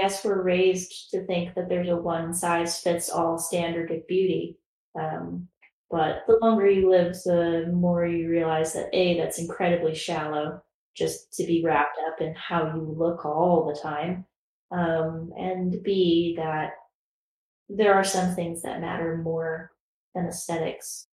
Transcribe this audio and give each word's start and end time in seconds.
guess 0.00 0.24
we're 0.24 0.42
raised 0.42 1.10
to 1.10 1.24
think 1.26 1.54
that 1.54 1.68
there's 1.68 1.88
a 1.88 1.96
one 1.96 2.32
size 2.32 2.80
fits 2.80 3.10
all 3.10 3.38
standard 3.38 3.90
of 3.90 4.06
beauty. 4.06 4.56
Um, 4.98 5.48
but 5.90 6.22
the 6.26 6.38
longer 6.40 6.70
you 6.70 6.90
live, 6.90 7.14
the 7.24 7.70
more 7.72 8.06
you 8.06 8.28
realize 8.28 8.72
that 8.72 8.88
A, 8.92 9.18
that's 9.18 9.38
incredibly 9.38 9.94
shallow 9.94 10.62
just 10.96 11.32
to 11.34 11.44
be 11.44 11.62
wrapped 11.64 11.98
up 12.08 12.20
in 12.20 12.34
how 12.34 12.72
you 12.74 12.94
look 12.96 13.24
all 13.24 13.66
the 13.66 13.80
time. 13.80 14.24
Um, 14.70 15.32
and 15.36 15.82
B, 15.82 16.34
that 16.36 16.70
there 17.68 17.94
are 17.94 18.04
some 18.04 18.34
things 18.34 18.62
that 18.62 18.80
matter 18.80 19.18
more 19.18 19.72
than 20.14 20.26
aesthetics. 20.26 21.06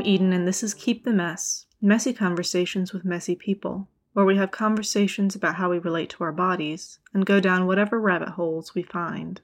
I'm 0.00 0.06
Eden, 0.06 0.32
and 0.32 0.48
this 0.48 0.62
is 0.62 0.72
Keep 0.72 1.04
the 1.04 1.12
Mess 1.12 1.66
Messy 1.82 2.14
Conversations 2.14 2.94
with 2.94 3.04
Messy 3.04 3.34
People, 3.34 3.86
where 4.14 4.24
we 4.24 4.38
have 4.38 4.50
conversations 4.50 5.34
about 5.34 5.56
how 5.56 5.68
we 5.68 5.78
relate 5.78 6.08
to 6.08 6.24
our 6.24 6.32
bodies 6.32 7.00
and 7.12 7.26
go 7.26 7.38
down 7.38 7.66
whatever 7.66 8.00
rabbit 8.00 8.30
holes 8.30 8.74
we 8.74 8.82
find. 8.82 9.42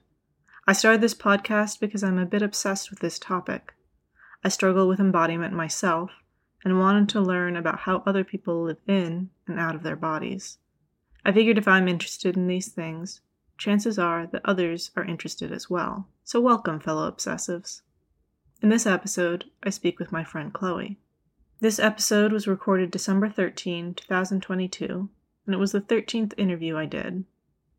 I 0.65 0.73
started 0.73 1.01
this 1.01 1.13
podcast 1.13 1.79
because 1.79 2.03
I'm 2.03 2.17
a 2.17 2.25
bit 2.25 2.41
obsessed 2.41 2.89
with 2.89 3.01
this 3.01 3.19
topic. 3.19 3.75
I 4.43 4.49
struggle 4.49 4.87
with 4.87 4.99
embodiment 4.99 5.53
myself 5.53 6.09
and 6.65 6.79
wanted 6.79 7.07
to 7.09 7.21
learn 7.21 7.55
about 7.55 7.81
how 7.81 8.01
other 8.07 8.23
people 8.23 8.63
live 8.63 8.79
in 8.87 9.29
and 9.45 9.59
out 9.59 9.75
of 9.75 9.83
their 9.83 9.95
bodies. 9.95 10.57
I 11.23 11.33
figured 11.33 11.59
if 11.59 11.67
I'm 11.67 11.87
interested 11.87 12.35
in 12.35 12.47
these 12.47 12.69
things, 12.69 13.21
chances 13.59 13.99
are 13.99 14.25
that 14.25 14.41
others 14.43 14.89
are 14.95 15.05
interested 15.05 15.51
as 15.51 15.69
well. 15.69 16.07
So, 16.23 16.41
welcome, 16.41 16.79
fellow 16.79 17.11
obsessives. 17.11 17.81
In 18.59 18.69
this 18.69 18.87
episode, 18.87 19.45
I 19.61 19.69
speak 19.69 19.99
with 19.99 20.11
my 20.11 20.23
friend 20.23 20.51
Chloe. 20.51 20.97
This 21.59 21.77
episode 21.77 22.31
was 22.31 22.47
recorded 22.47 22.89
December 22.89 23.29
13, 23.29 23.93
2022, 23.93 25.09
and 25.45 25.53
it 25.53 25.59
was 25.59 25.73
the 25.73 25.81
13th 25.81 26.33
interview 26.37 26.75
I 26.75 26.87
did. 26.87 27.25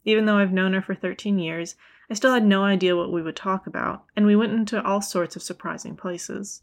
Even 0.05 0.27
though 0.27 0.39
I've 0.39 0.53
known 0.53 0.75
her 0.75 0.81
for 0.81 0.95
13 0.95 1.41
years, 1.41 1.75
I 2.09 2.15
still 2.15 2.33
had 2.33 2.47
no 2.47 2.63
idea 2.63 2.97
what 2.97 3.11
we 3.11 3.23
would 3.23 3.35
talk 3.35 3.67
about, 3.67 4.05
and 4.15 4.25
we 4.25 4.37
went 4.37 4.53
into 4.53 4.81
all 4.85 5.03
sorts 5.03 5.35
of 5.35 5.43
surprising 5.43 5.97
places. 5.97 6.63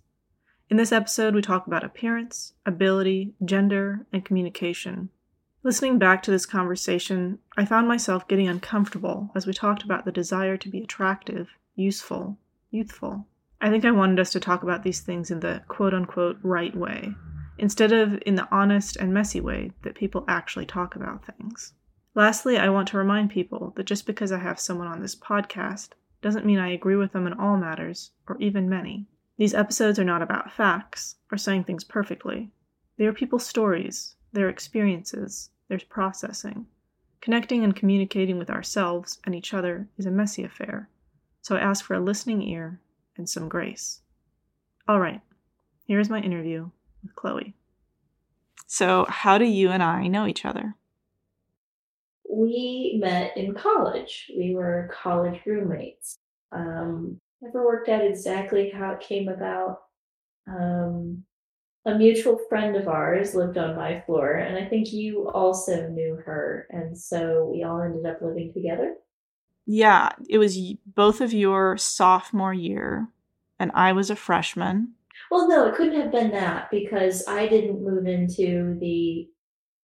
In 0.70 0.78
this 0.78 0.94
episode, 0.94 1.36
we 1.36 1.42
talk 1.42 1.68
about 1.68 1.84
appearance, 1.84 2.54
ability, 2.66 3.34
gender, 3.44 4.06
and 4.14 4.24
communication. 4.24 5.10
Listening 5.62 6.00
back 6.00 6.24
to 6.24 6.32
this 6.32 6.46
conversation, 6.46 7.40
I 7.58 7.66
found 7.66 7.90
myself 7.90 8.30
getting 8.30 8.48
uncomfortable 8.48 9.32
as 9.36 9.46
we 9.46 9.52
talked 9.52 9.84
about 9.84 10.06
the 10.06 10.12
desire 10.14 10.56
to 10.56 10.70
be 10.70 10.82
attractive, 10.82 11.50
useful, 11.76 12.38
youthful. 12.72 13.28
I 13.62 13.70
think 13.70 13.86
I 13.86 13.92
wanted 13.92 14.20
us 14.20 14.32
to 14.32 14.40
talk 14.40 14.64
about 14.64 14.84
these 14.84 15.00
things 15.00 15.32
in 15.32 15.40
the 15.40 15.64
quote 15.68 15.94
unquote 15.94 16.38
right 16.44 16.76
way, 16.76 17.16
instead 17.58 17.94
of 17.94 18.22
in 18.26 18.36
the 18.36 18.48
honest 18.52 18.98
and 18.98 19.14
messy 19.14 19.40
way 19.40 19.72
that 19.84 19.96
people 19.96 20.26
actually 20.28 20.66
talk 20.66 20.96
about 20.96 21.26
things. 21.26 21.74
Lastly, 22.16 22.58
I 22.58 22.70
want 22.70 22.88
to 22.90 22.98
remind 22.98 23.30
people 23.30 23.74
that 23.76 23.86
just 23.86 24.06
because 24.06 24.32
I 24.32 24.40
have 24.40 24.60
someone 24.60 24.88
on 24.88 25.02
this 25.02 25.16
podcast 25.16 25.90
doesn't 26.22 26.46
mean 26.46 26.60
I 26.60 26.70
agree 26.70 26.96
with 26.96 27.12
them 27.12 27.28
in 27.28 27.34
all 27.34 27.58
matters, 27.58 28.12
or 28.28 28.38
even 28.40 28.70
many. 28.70 29.06
These 29.38 29.54
episodes 29.54 30.00
are 30.00 30.06
not 30.06 30.22
about 30.22 30.52
facts 30.52 31.16
or 31.32 31.38
saying 31.38 31.64
things 31.64 31.84
perfectly. 31.84 32.52
They 32.98 33.06
are 33.06 33.14
people's 33.14 33.46
stories, 33.46 34.16
their 34.32 34.50
experiences, 34.50 35.50
their 35.68 35.80
processing. 35.90 36.68
Connecting 37.22 37.64
and 37.64 37.76
communicating 37.76 38.38
with 38.38 38.50
ourselves 38.50 39.20
and 39.24 39.34
each 39.34 39.54
other 39.54 39.88
is 39.98 40.06
a 40.06 40.12
messy 40.12 40.44
affair, 40.44 40.90
so 41.42 41.56
I 41.56 41.62
ask 41.62 41.84
for 41.84 41.96
a 41.96 42.00
listening 42.00 42.42
ear 42.44 42.80
and 43.18 43.30
some 43.30 43.50
grace. 43.50 44.02
All 44.88 45.00
right, 45.00 45.22
here's 45.88 46.10
my 46.10 46.22
interview 46.22 46.70
with 47.02 47.16
Chloe. 47.16 47.56
So, 48.68 49.06
how 49.10 49.38
do 49.38 49.46
you 49.46 49.70
and 49.70 49.84
I 49.84 50.08
know 50.08 50.28
each 50.28 50.46
other? 50.46 50.76
We 52.30 52.98
met 53.00 53.38
in 53.38 53.54
college. 53.54 54.32
We 54.38 54.56
were 54.56 54.92
college 54.94 55.40
roommates. 55.46 56.18
Um, 56.52 57.20
never 57.42 57.66
worked 57.66 57.90
out 57.90 58.04
exactly 58.04 58.72
how 58.72 58.94
it 58.94 59.00
came 59.00 59.30
about. 59.30 59.78
Um, 60.48 61.24
a 61.86 61.96
mutual 61.96 62.40
friend 62.50 62.76
of 62.76 62.88
ours 62.88 63.36
lived 63.36 63.58
on 63.58 63.76
my 63.76 64.02
floor, 64.02 64.34
and 64.34 64.58
I 64.58 64.68
think 64.68 64.92
you 64.92 65.30
also 65.30 65.88
knew 65.90 66.16
her. 66.26 66.68
And 66.72 66.98
so 66.98 67.50
we 67.54 67.64
all 67.64 67.82
ended 67.82 68.06
up 68.06 68.22
living 68.22 68.52
together. 68.54 68.96
Yeah, 69.66 70.10
it 70.30 70.38
was 70.38 70.58
both 70.86 71.22
of 71.22 71.34
your 71.34 71.78
sophomore 71.78 72.54
year, 72.54 73.08
and 73.60 73.72
I 73.74 73.94
was 73.94 74.10
a 74.10 74.16
freshman. 74.16 74.94
Well, 75.32 75.48
no, 75.48 75.68
it 75.68 75.76
couldn't 75.76 76.00
have 76.00 76.12
been 76.12 76.32
that 76.32 76.70
because 76.70 77.28
I 77.28 77.48
didn't 77.48 77.84
move 77.84 78.06
into 78.06 78.78
the 78.80 79.28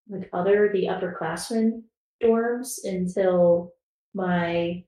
like 0.09 0.29
other 0.33 0.69
the 0.71 0.85
upperclassmen 0.87 1.83
dorms 2.21 2.79
until 2.83 3.73
my 4.13 4.83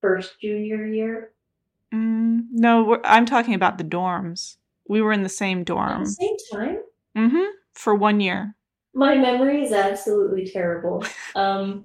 first 0.00 0.40
junior 0.40 0.86
year. 0.86 1.32
Mm, 1.92 2.46
no, 2.52 3.00
I'm 3.04 3.26
talking 3.26 3.54
about 3.54 3.78
the 3.78 3.84
dorms. 3.84 4.56
We 4.88 5.02
were 5.02 5.12
in 5.12 5.22
the 5.22 5.28
same 5.28 5.64
dorm. 5.64 6.02
At 6.02 6.04
the 6.04 6.10
same 6.10 6.36
time? 6.52 6.78
Mm-hmm. 7.16 7.50
For 7.74 7.94
one 7.94 8.20
year. 8.20 8.56
My 8.94 9.16
memory 9.16 9.64
is 9.64 9.72
absolutely 9.72 10.46
terrible. 10.50 11.04
um, 11.34 11.84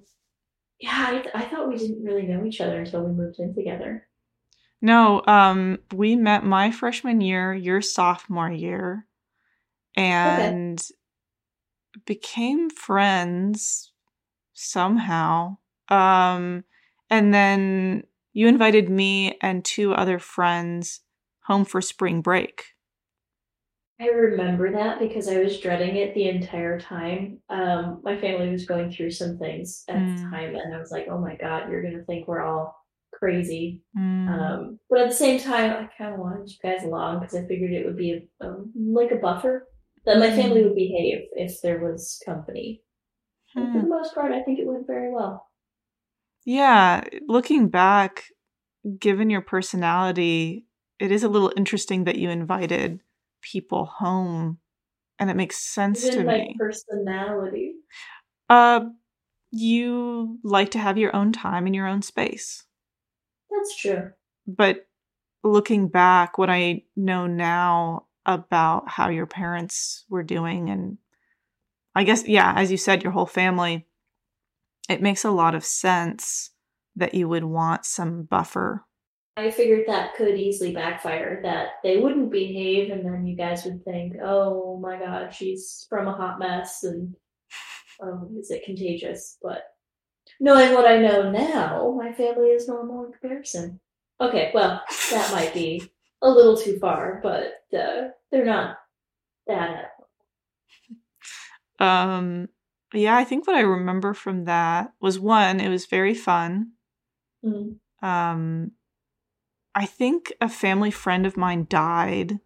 yeah, 0.86 1.24
I, 1.34 1.40
I 1.40 1.46
thought 1.46 1.68
we 1.68 1.78
didn't 1.78 2.04
really 2.04 2.28
know 2.28 2.46
each 2.46 2.62
other 2.62 2.80
until 2.80 3.04
we 3.04 3.12
moved 3.12 3.40
in 3.40 3.56
together. 3.56 4.08
No, 4.84 5.24
um, 5.26 5.80
we 5.92 6.16
met 6.16 6.44
my 6.46 6.70
freshman 6.70 7.22
year, 7.22 7.56
your 7.56 7.82
sophomore 7.82 8.52
year, 8.52 9.08
and 9.96 10.80
okay. 10.80 12.04
became 12.06 12.70
friends 12.70 13.94
somehow. 14.54 15.58
Um, 15.90 16.66
and 17.10 17.34
then 17.34 18.04
you 18.34 18.48
invited 18.48 18.88
me 18.88 19.40
and 19.42 19.66
two 19.66 19.92
other 19.92 20.20
friends 20.20 21.02
home 21.46 21.66
for 21.66 21.82
spring 21.82 22.22
break. 22.22 22.75
I 24.00 24.08
remember 24.08 24.72
that 24.74 25.00
because 25.00 25.30
I 25.30 25.40
was 25.40 25.60
dreading 25.60 25.96
it 25.96 26.14
the 26.14 26.28
entire 26.28 26.80
time. 26.80 27.40
Um, 27.50 28.02
my 28.04 28.20
family 28.20 28.50
was 28.50 28.66
going 28.66 28.92
through 28.92 29.12
some 29.12 29.38
things 29.38 29.86
at 29.88 29.96
mm. 29.96 30.18
the 30.18 30.24
time, 30.24 30.56
and 30.56 30.76
I 30.76 30.80
was 30.80 30.92
like, 30.92 31.08
"Oh 31.10 31.18
my 31.18 31.36
god, 31.36 31.70
you're 31.70 31.82
gonna 31.82 32.04
think 32.04 32.28
we're 32.28 32.44
all 32.44 32.76
crazy." 33.14 33.84
Mm. 33.98 34.28
Um, 34.28 34.80
but 34.90 35.00
at 35.00 35.10
the 35.10 35.16
same 35.16 35.40
time, 35.40 35.72
I 35.72 35.90
kind 35.98 36.14
of 36.14 36.20
wanted 36.20 36.50
you 36.50 36.58
guys 36.62 36.84
along 36.84 37.22
because 37.22 37.36
I 37.36 37.48
figured 37.48 37.72
it 37.72 37.86
would 37.86 37.96
be 37.96 38.28
a, 38.42 38.46
um, 38.46 38.74
like 38.76 39.12
a 39.12 39.16
buffer 39.16 39.70
that 40.06 40.20
my 40.20 40.30
family 40.30 40.62
mm. 40.62 40.66
would 40.66 40.76
behave 40.76 41.28
if 41.34 41.62
there 41.62 41.80
was 41.80 42.22
company. 42.26 42.82
Mm. 43.58 43.72
for 43.72 43.82
the 43.82 43.88
most 43.88 44.14
part, 44.14 44.34
I 44.34 44.44
think 44.44 44.60
it 44.60 44.68
went 44.68 44.88
very 44.88 45.14
well. 45.14 45.48
Yeah, 46.44 47.06
looking 47.28 47.70
back, 47.70 48.26
given 49.00 49.30
your 49.30 49.42
personality, 49.42 50.66
it 51.00 51.12
is 51.12 51.24
a 51.24 51.30
little 51.30 51.54
interesting 51.56 52.04
that 52.04 52.18
you 52.18 52.30
invited 52.30 53.00
people 53.52 53.86
home 53.86 54.60
and 55.20 55.30
it 55.30 55.36
makes 55.38 55.58
sense 55.58 56.04
Even 56.06 56.18
to 56.20 56.24
my 56.26 56.38
me. 56.40 56.56
personality. 56.60 57.76
Uh 58.50 58.86
you 59.52 60.40
like 60.44 60.72
to 60.72 60.80
have 60.80 60.98
your 60.98 61.16
own 61.16 61.32
time 61.32 61.66
and 61.66 61.76
your 61.76 61.88
own 61.88 62.02
space. 62.02 62.66
That's 63.52 63.76
true. 63.78 64.12
But 64.48 64.88
looking 65.44 65.88
back, 65.88 66.38
what 66.38 66.50
I 66.50 66.84
know 66.96 67.28
now 67.28 68.08
about 68.26 68.90
how 68.90 69.10
your 69.10 69.28
parents 69.28 70.06
were 70.10 70.24
doing 70.24 70.70
and 70.70 70.98
I 71.96 72.04
guess 72.04 72.28
yeah, 72.28 72.54
as 72.56 72.72
you 72.72 72.78
said 72.78 73.04
your 73.04 73.12
whole 73.14 73.26
family 73.28 73.86
it 74.90 75.02
makes 75.02 75.24
a 75.26 75.32
lot 75.32 75.56
of 75.56 75.66
sense 75.66 76.52
that 76.96 77.14
you 77.14 77.28
would 77.28 77.44
want 77.44 77.86
some 77.86 78.24
buffer 78.24 78.86
I 79.38 79.52
figured 79.52 79.84
that 79.88 80.16
could 80.16 80.38
easily 80.38 80.74
backfire, 80.74 81.42
that 81.44 81.82
they 81.84 81.98
wouldn't 81.98 82.32
behave, 82.32 82.90
and 82.90 83.06
then 83.06 83.28
you 83.28 83.36
guys 83.36 83.66
would 83.66 83.84
think, 83.84 84.14
oh 84.24 84.80
my 84.80 84.98
god, 84.98 85.34
she's 85.34 85.86
from 85.90 86.08
a 86.08 86.14
hot 86.14 86.40
mess, 86.40 86.84
and 86.84 87.14
oh, 88.02 88.30
is 88.40 88.50
it 88.50 88.64
contagious? 88.64 89.38
But 89.42 89.64
knowing 90.40 90.74
what 90.74 90.88
I 90.88 91.00
know 91.00 91.32
now, 91.32 91.94
my 91.98 92.14
family 92.14 92.48
is 92.48 92.68
normal 92.68 93.06
in 93.06 93.12
comparison. 93.12 93.80
Okay, 94.22 94.52
well, 94.54 94.82
that 95.12 95.34
might 95.34 95.54
be 95.54 95.84
a 96.22 96.30
little 96.30 96.56
too 96.56 96.80
far, 96.80 97.20
but 97.22 97.56
uh, 97.78 98.10
they're 98.32 98.46
not 98.46 98.78
that. 99.48 99.92
Um, 101.78 102.48
yeah, 102.94 103.18
I 103.18 103.26
think 103.26 103.46
what 103.46 103.58
I 103.58 103.62
remember 103.62 104.14
from 104.14 104.46
that 104.46 104.94
was 105.02 105.20
one, 105.20 105.60
it 105.60 105.68
was 105.68 105.88
very 105.88 106.14
fun. 106.14 106.72
Mm-hmm. 107.44 108.08
Um, 108.08 108.72
I 109.76 109.86
think 109.86 110.32
a 110.40 110.48
family 110.48 110.90
friend 110.90 111.26
of 111.26 111.36
mine 111.36 111.68
died 111.70 112.40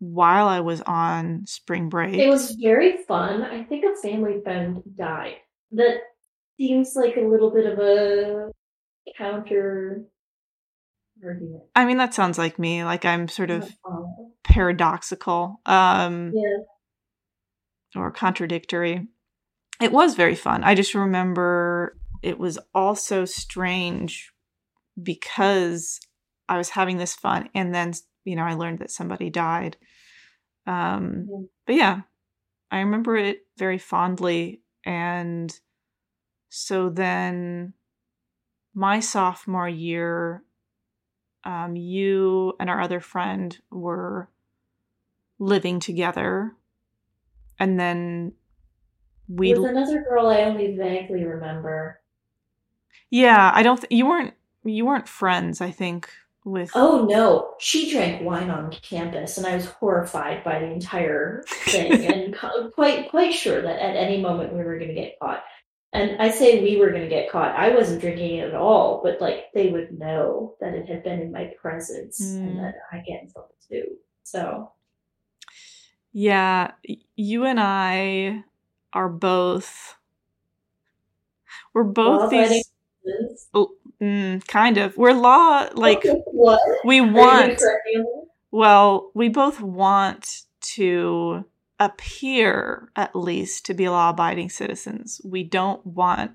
while 0.00 0.48
I 0.48 0.60
was 0.60 0.82
on 0.82 1.46
spring 1.46 1.88
break. 1.88 2.14
It 2.14 2.28
was 2.28 2.52
very 2.60 2.98
fun. 3.04 3.42
I 3.42 3.64
think 3.64 3.84
a 3.84 3.96
family 4.00 4.40
friend 4.42 4.82
died. 4.98 5.36
That 5.72 6.00
seems 6.58 6.92
like 6.94 7.16
a 7.16 7.20
little 7.20 7.50
bit 7.50 7.66
of 7.66 7.78
a 7.78 8.50
counter 9.16 10.04
argument. 11.24 11.62
I 11.74 11.86
mean, 11.86 11.96
that 11.96 12.12
sounds 12.12 12.36
like 12.36 12.58
me. 12.58 12.84
Like 12.84 13.06
I'm 13.06 13.26
sort 13.26 13.50
of 13.50 13.70
paradoxical. 14.44 15.60
Um, 15.64 16.32
yeah. 16.34 16.58
Or 17.96 18.10
contradictory. 18.10 19.08
It 19.80 19.90
was 19.90 20.14
very 20.14 20.34
fun. 20.34 20.64
I 20.64 20.74
just 20.74 20.94
remember 20.94 21.96
it 22.22 22.38
was 22.38 22.58
also 22.74 23.24
strange 23.24 24.32
because 25.02 25.98
I 26.50 26.58
was 26.58 26.70
having 26.70 26.98
this 26.98 27.14
fun 27.14 27.48
and 27.54 27.72
then, 27.72 27.92
you 28.24 28.34
know, 28.34 28.42
I 28.42 28.54
learned 28.54 28.80
that 28.80 28.90
somebody 28.90 29.30
died. 29.30 29.76
Um, 30.66 31.28
yeah. 31.28 31.46
But 31.64 31.74
yeah, 31.76 32.00
I 32.72 32.80
remember 32.80 33.16
it 33.16 33.46
very 33.56 33.78
fondly. 33.78 34.60
And 34.84 35.56
so 36.48 36.90
then 36.90 37.74
my 38.74 38.98
sophomore 38.98 39.68
year, 39.68 40.42
um, 41.44 41.76
you 41.76 42.54
and 42.58 42.68
our 42.68 42.80
other 42.80 43.00
friend 43.00 43.56
were 43.70 44.28
living 45.38 45.78
together. 45.78 46.56
And 47.60 47.78
then 47.78 48.32
we. 49.28 49.54
With 49.54 49.70
another 49.70 50.02
girl 50.02 50.26
I 50.26 50.42
only 50.42 50.76
vaguely 50.76 51.24
remember. 51.24 52.00
Yeah, 53.08 53.52
I 53.54 53.62
don't. 53.62 53.80
Th- 53.80 53.92
you 53.92 54.06
weren't. 54.06 54.34
You 54.64 54.84
weren't 54.84 55.08
friends. 55.08 55.60
I 55.60 55.70
think 55.70 56.10
with. 56.44 56.70
Oh 56.74 57.06
no, 57.08 57.54
she 57.58 57.90
drank 57.90 58.22
wine 58.22 58.50
on 58.50 58.70
campus, 58.70 59.38
and 59.38 59.46
I 59.46 59.56
was 59.56 59.66
horrified 59.66 60.44
by 60.44 60.60
the 60.60 60.70
entire 60.70 61.44
thing, 61.46 62.04
and 62.12 62.36
quite 62.74 63.10
quite 63.10 63.34
sure 63.34 63.60
that 63.62 63.80
at 63.80 63.96
any 63.96 64.20
moment 64.20 64.52
we 64.52 64.62
were 64.62 64.78
going 64.78 64.88
to 64.88 64.94
get 64.94 65.18
caught. 65.20 65.42
And 65.92 66.22
I 66.22 66.30
say 66.30 66.62
we 66.62 66.76
were 66.76 66.90
going 66.90 67.02
to 67.02 67.08
get 67.08 67.30
caught. 67.30 67.56
I 67.56 67.74
wasn't 67.74 68.00
drinking 68.00 68.36
it 68.36 68.48
at 68.48 68.54
all, 68.54 69.00
but 69.02 69.20
like 69.20 69.46
they 69.54 69.70
would 69.70 69.98
know 69.98 70.54
that 70.60 70.74
it 70.74 70.88
had 70.88 71.02
been 71.02 71.20
in 71.20 71.32
my 71.32 71.52
presence 71.60 72.20
mm. 72.20 72.38
and 72.38 72.58
that 72.60 72.74
I 72.92 72.98
get 72.98 73.22
in 73.22 73.30
trouble 73.30 73.54
too. 73.68 73.96
So, 74.22 74.70
yeah, 76.12 76.72
you 77.16 77.44
and 77.44 77.58
I 77.58 78.44
are 78.92 79.08
both. 79.08 79.96
We're 81.74 81.84
both 81.84 82.30
these. 82.30 82.70
Mm, 84.02 84.46
kind 84.46 84.78
of. 84.78 84.96
We're 84.96 85.12
law 85.12 85.68
like 85.74 86.04
what? 86.26 86.60
we 86.84 87.00
want. 87.00 87.60
Well, 88.50 89.10
we 89.14 89.28
both 89.28 89.60
want 89.60 90.42
to 90.74 91.44
appear 91.78 92.90
at 92.96 93.14
least 93.14 93.66
to 93.66 93.74
be 93.74 93.88
law 93.88 94.10
abiding 94.10 94.50
citizens. 94.50 95.20
We 95.24 95.44
don't 95.44 95.84
want 95.86 96.32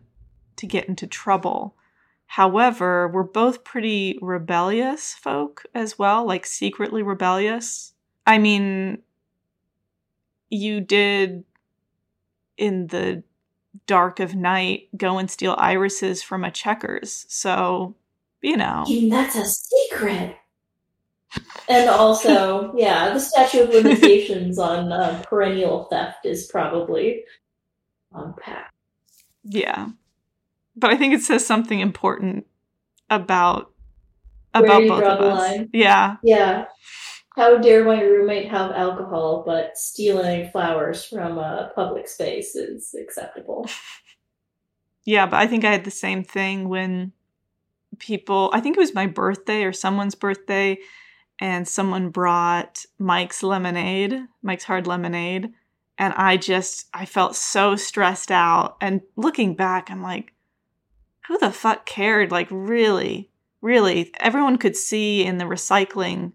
to 0.57 0.67
get 0.67 0.87
into 0.87 1.07
trouble. 1.07 1.75
However, 2.27 3.07
we're 3.07 3.23
both 3.23 3.63
pretty 3.63 4.17
rebellious 4.21 5.13
folk 5.13 5.63
as 5.73 5.99
well, 5.99 6.25
like 6.25 6.45
secretly 6.45 7.03
rebellious. 7.03 7.93
I 8.25 8.39
mean, 8.39 8.99
you 10.49 10.81
did 10.81 11.43
in 12.57 12.87
the 12.87 13.23
dark 13.87 14.19
of 14.19 14.35
night 14.35 14.89
go 14.97 15.17
and 15.17 15.29
steal 15.29 15.55
irises 15.57 16.23
from 16.23 16.43
a 16.43 16.51
checkers. 16.51 17.25
So, 17.29 17.95
you 18.41 18.57
know. 18.57 18.85
That's 19.09 19.35
a 19.35 19.45
secret 19.45 20.37
and 21.67 21.89
also, 21.89 22.73
yeah, 22.77 23.13
the 23.13 23.19
statute 23.19 23.63
of 23.63 23.69
limitations 23.69 24.59
on 24.59 24.91
uh, 24.91 25.23
perennial 25.27 25.85
theft 25.85 26.25
is 26.25 26.47
probably 26.47 27.23
unpacked. 28.13 28.73
Yeah, 29.43 29.89
but 30.75 30.91
I 30.91 30.97
think 30.97 31.13
it 31.13 31.21
says 31.21 31.45
something 31.45 31.79
important 31.79 32.47
about 33.09 33.71
about 34.53 34.87
both 34.87 35.03
of 35.03 35.19
us. 35.19 35.39
Line? 35.39 35.69
Yeah, 35.73 36.17
yeah. 36.23 36.65
How 37.35 37.57
dare 37.57 37.83
my 37.83 38.01
roommate 38.01 38.49
have 38.49 38.71
alcohol, 38.71 39.43
but 39.45 39.77
stealing 39.77 40.49
flowers 40.51 41.03
from 41.03 41.37
a 41.37 41.71
public 41.75 42.07
space 42.07 42.55
is 42.55 42.95
acceptable? 42.99 43.69
Yeah, 45.07 45.27
but 45.27 45.37
I 45.37 45.45
think 45.45 45.63
I 45.63 45.71
had 45.71 45.83
the 45.83 45.91
same 45.91 46.23
thing 46.23 46.67
when 46.67 47.11
people. 47.99 48.49
I 48.53 48.59
think 48.59 48.75
it 48.75 48.79
was 48.79 48.95
my 48.95 49.05
birthday 49.05 49.63
or 49.63 49.71
someone's 49.71 50.15
birthday 50.15 50.79
and 51.39 51.67
someone 51.67 52.09
brought 52.09 52.85
Mike's 52.97 53.43
lemonade, 53.43 54.19
Mike's 54.41 54.63
hard 54.63 54.87
lemonade, 54.87 55.53
and 55.97 56.13
I 56.15 56.37
just 56.37 56.87
I 56.91 57.05
felt 57.05 57.35
so 57.35 57.75
stressed 57.75 58.31
out. 58.31 58.77
And 58.81 59.01
looking 59.15 59.53
back, 59.53 59.91
I'm 59.91 60.01
like, 60.01 60.33
who 61.27 61.37
the 61.37 61.51
fuck 61.51 61.85
cared? 61.85 62.31
Like 62.31 62.47
really, 62.49 63.29
really, 63.61 64.11
everyone 64.19 64.57
could 64.57 64.75
see 64.75 65.23
in 65.23 65.37
the 65.37 65.45
recycling 65.45 66.31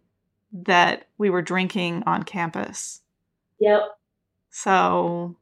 that 0.53 1.07
we 1.19 1.31
were 1.31 1.43
drinking 1.43 2.03
on 2.07 2.23
campus. 2.23 3.03
Yep. 3.61 3.83
So 4.51 5.37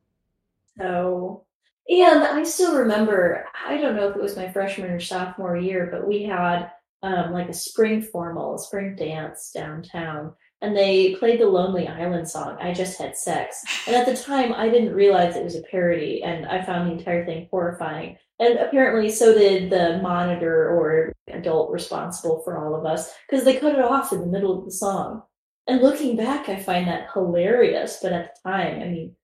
so 0.77 1.45
and 1.89 2.23
I 2.23 2.43
still 2.43 2.77
remember, 2.77 3.47
I 3.67 3.79
don't 3.79 3.97
know 3.97 4.09
if 4.09 4.17
it 4.17 4.23
was 4.23 4.37
my 4.37 4.49
freshman 4.49 4.91
or 4.91 5.01
sophomore 5.01 5.57
year, 5.57 5.89
but 5.91 6.07
we 6.07 6.23
had 6.23 6.71
um, 7.03 7.33
like 7.33 7.49
a 7.49 7.55
spring 7.55 8.03
formal, 8.03 8.57
a 8.57 8.59
spring 8.59 8.95
dance 8.95 9.53
downtown, 9.55 10.35
and 10.61 10.77
they 10.77 11.15
played 11.15 11.41
the 11.41 11.47
Lonely 11.47 11.89
Island 11.89 12.29
song, 12.29 12.59
I 12.61 12.75
Just 12.75 12.99
Had 12.99 13.17
Sex. 13.17 13.65
And 13.87 13.97
at 13.97 14.05
the 14.05 14.17
time, 14.17 14.53
I 14.53 14.69
didn't 14.69 14.95
realize 14.95 15.37
it 15.37 15.45
was 15.45 15.57
a 15.57 15.63
parody, 15.63 16.23
and 16.23 16.45
I 16.47 16.63
found 16.63 16.89
the 16.89 16.99
entire 16.99 17.25
thing 17.25 17.49
horrifying. 17.51 18.19
And 18.41 18.59
apparently, 18.59 19.11
so 19.11 19.35
did 19.35 19.71
the 19.71 19.99
monitor 20.03 20.69
or 20.69 21.13
adult 21.29 21.73
responsible 21.73 22.41
for 22.45 22.57
all 22.57 22.75
of 22.75 22.87
us, 22.87 23.13
because 23.29 23.45
they 23.45 23.57
cut 23.57 23.75
it 23.75 23.85
off 23.85 24.13
in 24.13 24.21
the 24.21 24.27
middle 24.27 24.59
of 24.59 24.65
the 24.65 24.71
song. 24.71 25.23
And 25.67 25.83
looking 25.83 26.17
back, 26.17 26.49
I 26.49 26.57
find 26.57 26.87
that 26.89 27.09
hilarious. 27.13 27.99
But 28.01 28.13
at 28.13 28.37
the 28.37 28.51
time, 28.51 28.81
I 28.81 28.85
mean, 28.87 29.17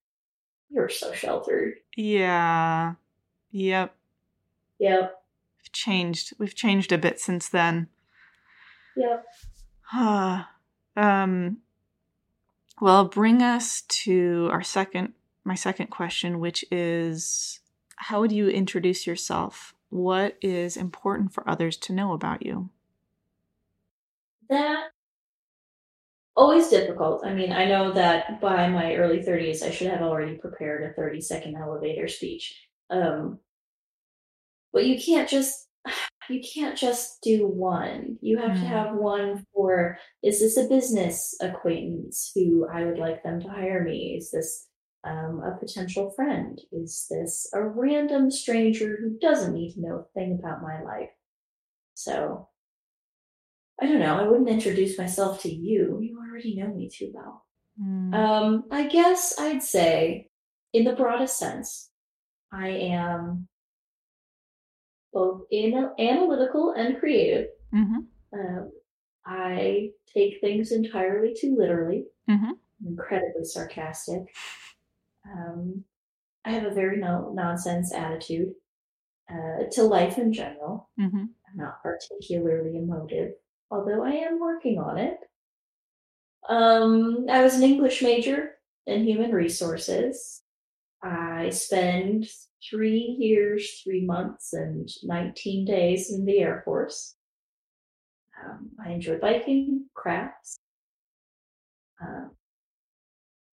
you 0.71 0.81
were 0.81 0.89
so 0.89 1.13
sheltered. 1.13 1.75
Yeah. 1.97 2.95
Yep. 3.53 3.95
Yep 4.81 5.25
We've 5.65 5.73
changed. 5.73 6.35
We've 6.39 6.55
changed 6.55 6.93
a 6.93 6.99
bit 6.99 7.19
since 7.19 7.49
then. 7.49 7.89
Yep. 8.97 9.25
um, 10.97 11.59
well, 12.81 13.05
bring 13.07 13.43
us 13.43 13.83
to 13.83 14.49
our 14.53 14.63
second, 14.63 15.15
my 15.43 15.55
second 15.55 15.87
question, 15.87 16.39
which 16.39 16.65
is 16.71 17.61
how 18.05 18.21
would 18.21 18.33
you 18.33 18.49
introduce 18.49 19.07
yourself? 19.07 19.75
What 19.89 20.37
is 20.43 20.77
important 20.77 21.33
for 21.33 21.49
others 21.49 21.79
to 21.79 21.95
know 21.95 22.13
about 22.13 22.45
you? 22.45 22.69
That 24.51 24.89
always 26.37 26.69
difficult. 26.69 27.25
I 27.25 27.33
mean, 27.33 27.51
I 27.51 27.65
know 27.65 27.93
that 27.93 28.43
by 28.43 28.69
my 28.69 28.95
early 28.97 29.21
30s, 29.21 29.63
I 29.63 29.71
should 29.71 29.87
have 29.87 30.03
already 30.03 30.37
prepared 30.37 30.83
a 30.83 30.93
30 30.93 31.23
second 31.23 31.57
elevator 31.57 32.07
speech. 32.07 32.69
Um, 32.91 33.39
but 34.75 34.85
you 34.85 35.01
can't 35.01 35.29
just 35.29 35.67
you 36.29 36.43
can't 36.43 36.77
just 36.77 37.23
do 37.23 37.47
one. 37.47 38.19
You 38.21 38.37
have 38.37 38.51
mm. 38.51 38.61
to 38.61 38.67
have 38.67 38.97
one 38.97 39.47
for 39.55 39.97
is 40.23 40.41
this 40.41 40.59
a 40.59 40.69
business 40.69 41.35
acquaintance 41.41 42.33
who 42.35 42.69
I 42.71 42.85
would 42.85 42.99
like 42.99 43.23
them 43.23 43.41
to 43.41 43.49
hire 43.49 43.83
me? 43.83 44.17
Is 44.19 44.31
this 44.31 44.69
um, 45.05 45.43
a 45.43 45.57
potential 45.59 46.11
friend? 46.11 46.61
Is 46.73 47.07
this 47.11 47.49
a 47.53 47.63
random 47.63 48.31
stranger 48.31 48.99
who 49.01 49.19
doesn't 49.19 49.55
need 49.55 49.73
to 49.75 49.81
know 49.81 49.97
a 49.97 50.19
thing 50.19 50.39
about 50.39 50.63
my 50.63 50.83
life? 50.83 51.11
So 51.95 52.49
I 53.81 53.87
don't 53.87 54.01
know. 54.01 54.19
I 54.19 54.29
wouldn't 54.29 54.49
introduce 54.49 54.99
myself 54.99 55.43
to 55.43 55.53
you. 55.53 55.99
You 56.01 56.19
already 56.19 56.55
know 56.57 56.69
me 56.69 56.89
too 56.89 57.11
well. 57.13 57.45
Mm. 57.81 58.15
Um, 58.15 58.65
I 58.71 58.87
guess 58.87 59.35
I'd 59.39 59.63
say, 59.63 60.31
in 60.73 60.85
the 60.85 60.93
broadest 60.93 61.39
sense, 61.39 61.91
I 62.53 62.69
am 62.69 63.49
both 65.13 65.43
analytical 65.53 66.75
and 66.77 66.99
creative. 66.99 67.49
Mm-hmm. 67.75 68.39
Um, 68.39 68.73
I 69.27 69.91
take 70.13 70.41
things 70.41 70.73
entirely 70.73 71.35
too 71.39 71.57
literally. 71.59 72.05
Mm-hmm. 72.31 72.51
I'm 72.51 72.87
incredibly 72.87 73.45
sarcastic. 73.45 74.23
Um, 75.31 75.85
I 76.45 76.51
have 76.51 76.65
a 76.65 76.75
very 76.75 76.99
no 76.99 77.33
nonsense 77.35 77.93
attitude 77.93 78.53
uh, 79.31 79.65
to 79.73 79.83
life 79.85 80.19
in 80.19 80.33
general. 80.33 80.91
Mm-hmm. 81.01 81.17
I'm 81.17 81.57
not 81.57 81.83
particularly 81.83 82.77
emotive, 82.77 83.33
although 83.71 84.05
I 84.05 84.11
am 84.11 84.41
working 84.41 84.79
on 84.79 84.99
it. 84.99 85.19
Um, 86.49 87.27
I 87.31 87.43
was 87.43 87.55
an 87.55 87.63
English 87.63 88.03
major 88.03 88.53
in 88.87 89.05
human 89.05 89.33
resources. 89.33 90.43
I 91.03 91.51
spend 91.51 92.27
three 92.71 93.17
years, 93.19 93.81
three 93.83 94.05
months, 94.05 94.53
and 94.53 94.89
19 95.03 95.65
days 95.65 96.13
in 96.13 96.25
the 96.25 96.39
Air 96.39 96.63
Force. 96.65 97.17
Um, 98.43 98.71
I 98.85 98.91
enjoy 98.91 99.19
biking, 99.19 99.87
crafts. 99.95 100.59
Um, 102.01 102.33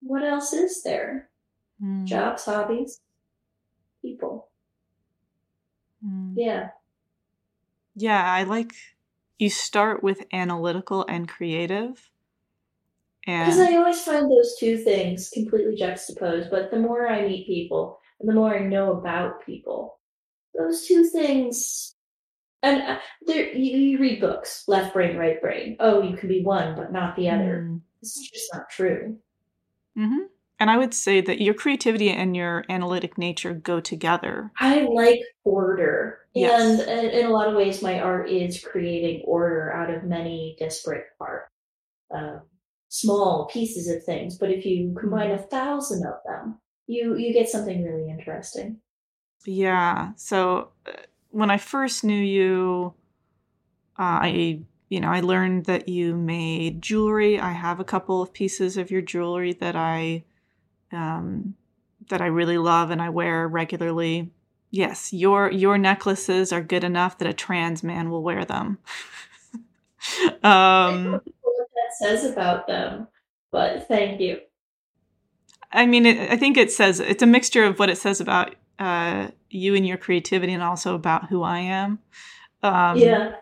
what 0.00 0.24
else 0.24 0.52
is 0.52 0.82
there? 0.82 1.29
Mm. 1.82 2.04
Jobs, 2.04 2.44
hobbies, 2.44 3.00
people. 4.02 4.49
Mm. 6.04 6.34
Yeah. 6.37 6.70
Yeah, 7.94 8.22
I 8.25 8.44
like 8.44 8.72
you 9.38 9.50
start 9.50 10.02
with 10.02 10.25
analytical 10.32 11.04
and 11.08 11.28
creative. 11.28 12.10
Because 13.26 13.58
And 13.58 13.68
I 13.68 13.76
always 13.76 14.02
find 14.02 14.30
those 14.30 14.56
two 14.58 14.78
things 14.78 15.30
completely 15.30 15.76
juxtaposed, 15.76 16.50
but 16.50 16.70
the 16.70 16.78
more 16.78 17.08
I 17.08 17.26
meet 17.26 17.46
people 17.46 17.99
and 18.18 18.28
the 18.28 18.34
more 18.34 18.54
I 18.54 18.60
know 18.60 18.92
about 18.92 19.44
people, 19.44 19.99
those 20.54 20.87
two 20.87 21.04
things 21.04 21.94
and 22.62 22.82
uh, 22.82 22.99
there 23.26 23.52
you, 23.52 23.78
you 23.78 23.99
read 23.99 24.20
books, 24.20 24.64
left 24.68 24.92
brain, 24.92 25.16
right 25.16 25.40
brain. 25.40 25.76
Oh, 25.80 26.02
you 26.02 26.16
can 26.16 26.28
be 26.28 26.42
one 26.42 26.76
but 26.76 26.92
not 26.92 27.16
the 27.16 27.30
other. 27.30 27.66
Mm. 27.68 27.80
This 28.02 28.16
is 28.16 28.30
just 28.30 28.54
not 28.54 28.68
true. 28.70 29.18
Mhm. 29.96 30.26
And 30.61 30.71
I 30.71 30.76
would 30.76 30.93
say 30.93 31.23
that 31.23 31.40
your 31.40 31.55
creativity 31.55 32.11
and 32.11 32.37
your 32.37 32.67
analytic 32.69 33.17
nature 33.17 33.55
go 33.55 33.81
together. 33.81 34.52
I 34.61 34.83
like 34.83 35.21
order. 35.43 36.19
Yes. 36.35 36.81
And 36.81 37.11
in, 37.11 37.25
a 37.25 37.31
lot 37.31 37.49
of 37.49 37.55
ways, 37.55 37.83
my 37.83 37.99
art 37.99 38.29
is 38.29 38.62
creating 38.62 39.23
order 39.26 39.73
out 39.73 39.88
of 39.88 40.05
many 40.05 40.57
disparate 40.59 41.07
parts, 41.19 41.50
um, 42.14 42.43
small 42.88 43.49
pieces 43.50 43.88
of 43.88 44.05
things. 44.05 44.37
But 44.37 44.50
if 44.50 44.67
you 44.67 44.95
combine 45.00 45.31
a 45.31 45.38
thousand 45.38 46.07
of 46.07 46.17
them, 46.26 46.61
you 46.87 47.17
you 47.17 47.33
get 47.33 47.49
something 47.49 47.83
really 47.83 48.11
interesting. 48.11 48.81
Yeah. 49.47 50.11
So 50.17 50.73
uh, 50.87 50.93
when 51.31 51.50
I 51.50 51.57
first 51.57 52.05
knew 52.05 52.21
you, 52.21 52.93
uh, 53.99 54.21
I 54.23 54.61
you 54.90 55.00
know 55.00 55.09
I 55.09 55.21
learned 55.21 55.64
that 55.64 55.88
you 55.88 56.14
made 56.14 56.83
jewelry. 56.83 57.40
I 57.40 57.52
have 57.52 57.81
a 57.81 57.85
couple 57.85 58.21
of 58.21 58.35
pieces 58.35 58.76
of 58.76 58.90
your 58.90 59.00
jewelry 59.00 59.55
that 59.55 59.75
I 59.75 60.25
um, 60.92 61.54
that 62.09 62.20
I 62.20 62.26
really 62.26 62.59
love 62.59 62.90
and 62.90 63.00
I 63.00 63.09
wear 63.11 63.49
regularly. 63.49 64.32
Yes, 64.70 65.12
your 65.12 65.50
your 65.50 65.78
necklaces 65.78 66.52
are 66.52 66.62
good 66.62 66.85
enough 66.85 67.18
that 67.18 67.28
a 67.28 67.32
trans 67.32 67.82
man 67.82 68.11
will 68.11 68.23
wear 68.23 68.44
them. 68.44 68.78
I 70.42 70.88
um, 70.92 71.04
don't 71.04 71.12
know 71.12 71.20
what 71.42 71.68
that 71.75 71.94
says 71.99 72.25
about 72.25 72.66
them, 72.66 73.09
but 73.50 73.88
thank 73.88 74.20
you. 74.20 74.38
I 75.73 75.87
mean, 75.87 76.06
it, 76.06 76.30
I 76.30 76.37
think 76.37 76.56
it 76.56 76.70
says 76.70 77.00
it's 77.00 77.23
a 77.23 77.26
mixture 77.26 77.64
of 77.64 77.78
what 77.78 77.90
it 77.90 77.99
says 77.99 78.20
about 78.20 78.54
uh, 78.78 79.28
you 79.50 79.75
and 79.75 79.87
your 79.87 79.99
creativity, 79.99 80.52
and 80.52 80.62
also 80.62 80.94
about 80.94 81.28
who 81.28 81.42
I 81.42 81.61
am. 81.61 81.99
Um, 82.62 82.99
yeah. 82.99 83.37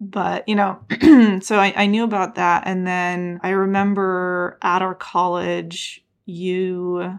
but 0.00 0.48
you 0.48 0.56
know 0.56 0.80
so 1.40 1.58
I, 1.58 1.72
I 1.76 1.86
knew 1.86 2.02
about 2.02 2.34
that 2.34 2.64
and 2.66 2.84
then 2.84 3.38
i 3.44 3.50
remember 3.50 4.58
at 4.62 4.82
our 4.82 4.96
college 4.96 6.03
you 6.26 7.18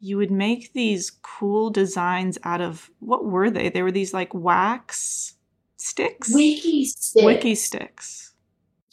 you 0.00 0.16
would 0.16 0.30
make 0.30 0.72
these 0.72 1.10
cool 1.22 1.70
designs 1.70 2.38
out 2.44 2.60
of 2.60 2.90
what 3.00 3.24
were 3.24 3.50
they 3.50 3.68
they 3.68 3.82
were 3.82 3.92
these 3.92 4.14
like 4.14 4.32
wax 4.34 5.34
sticks 5.76 6.32
Wikki 6.32 6.82
Stix. 6.82 7.22
Wikki 7.22 7.52
Stix 7.52 8.26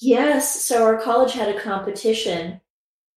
Yes. 0.03 0.65
So 0.65 0.83
our 0.83 1.01
college 1.01 1.31
had 1.31 1.47
a 1.47 1.59
competition 1.59 2.59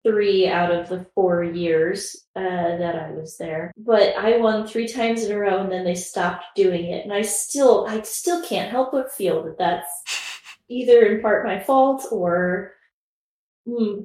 three 0.06 0.46
out 0.46 0.70
of 0.70 0.88
the 0.88 1.04
four 1.16 1.42
years 1.42 2.26
uh, 2.36 2.40
that 2.40 2.94
I 2.94 3.10
was 3.10 3.38
there. 3.38 3.72
But 3.76 4.14
I 4.16 4.36
won 4.36 4.66
three 4.68 4.86
times 4.86 5.24
in 5.24 5.32
a 5.32 5.38
row, 5.38 5.58
and 5.58 5.72
then 5.72 5.84
they 5.84 5.96
stopped 5.96 6.44
doing 6.54 6.84
it. 6.84 7.02
And 7.02 7.12
I 7.12 7.22
still, 7.22 7.86
I 7.88 8.02
still 8.02 8.40
can't 8.44 8.70
help 8.70 8.92
but 8.92 9.12
feel 9.12 9.42
that 9.44 9.58
that's 9.58 10.44
either 10.68 11.06
in 11.06 11.20
part 11.20 11.44
my 11.44 11.58
fault 11.58 12.06
or 12.12 12.74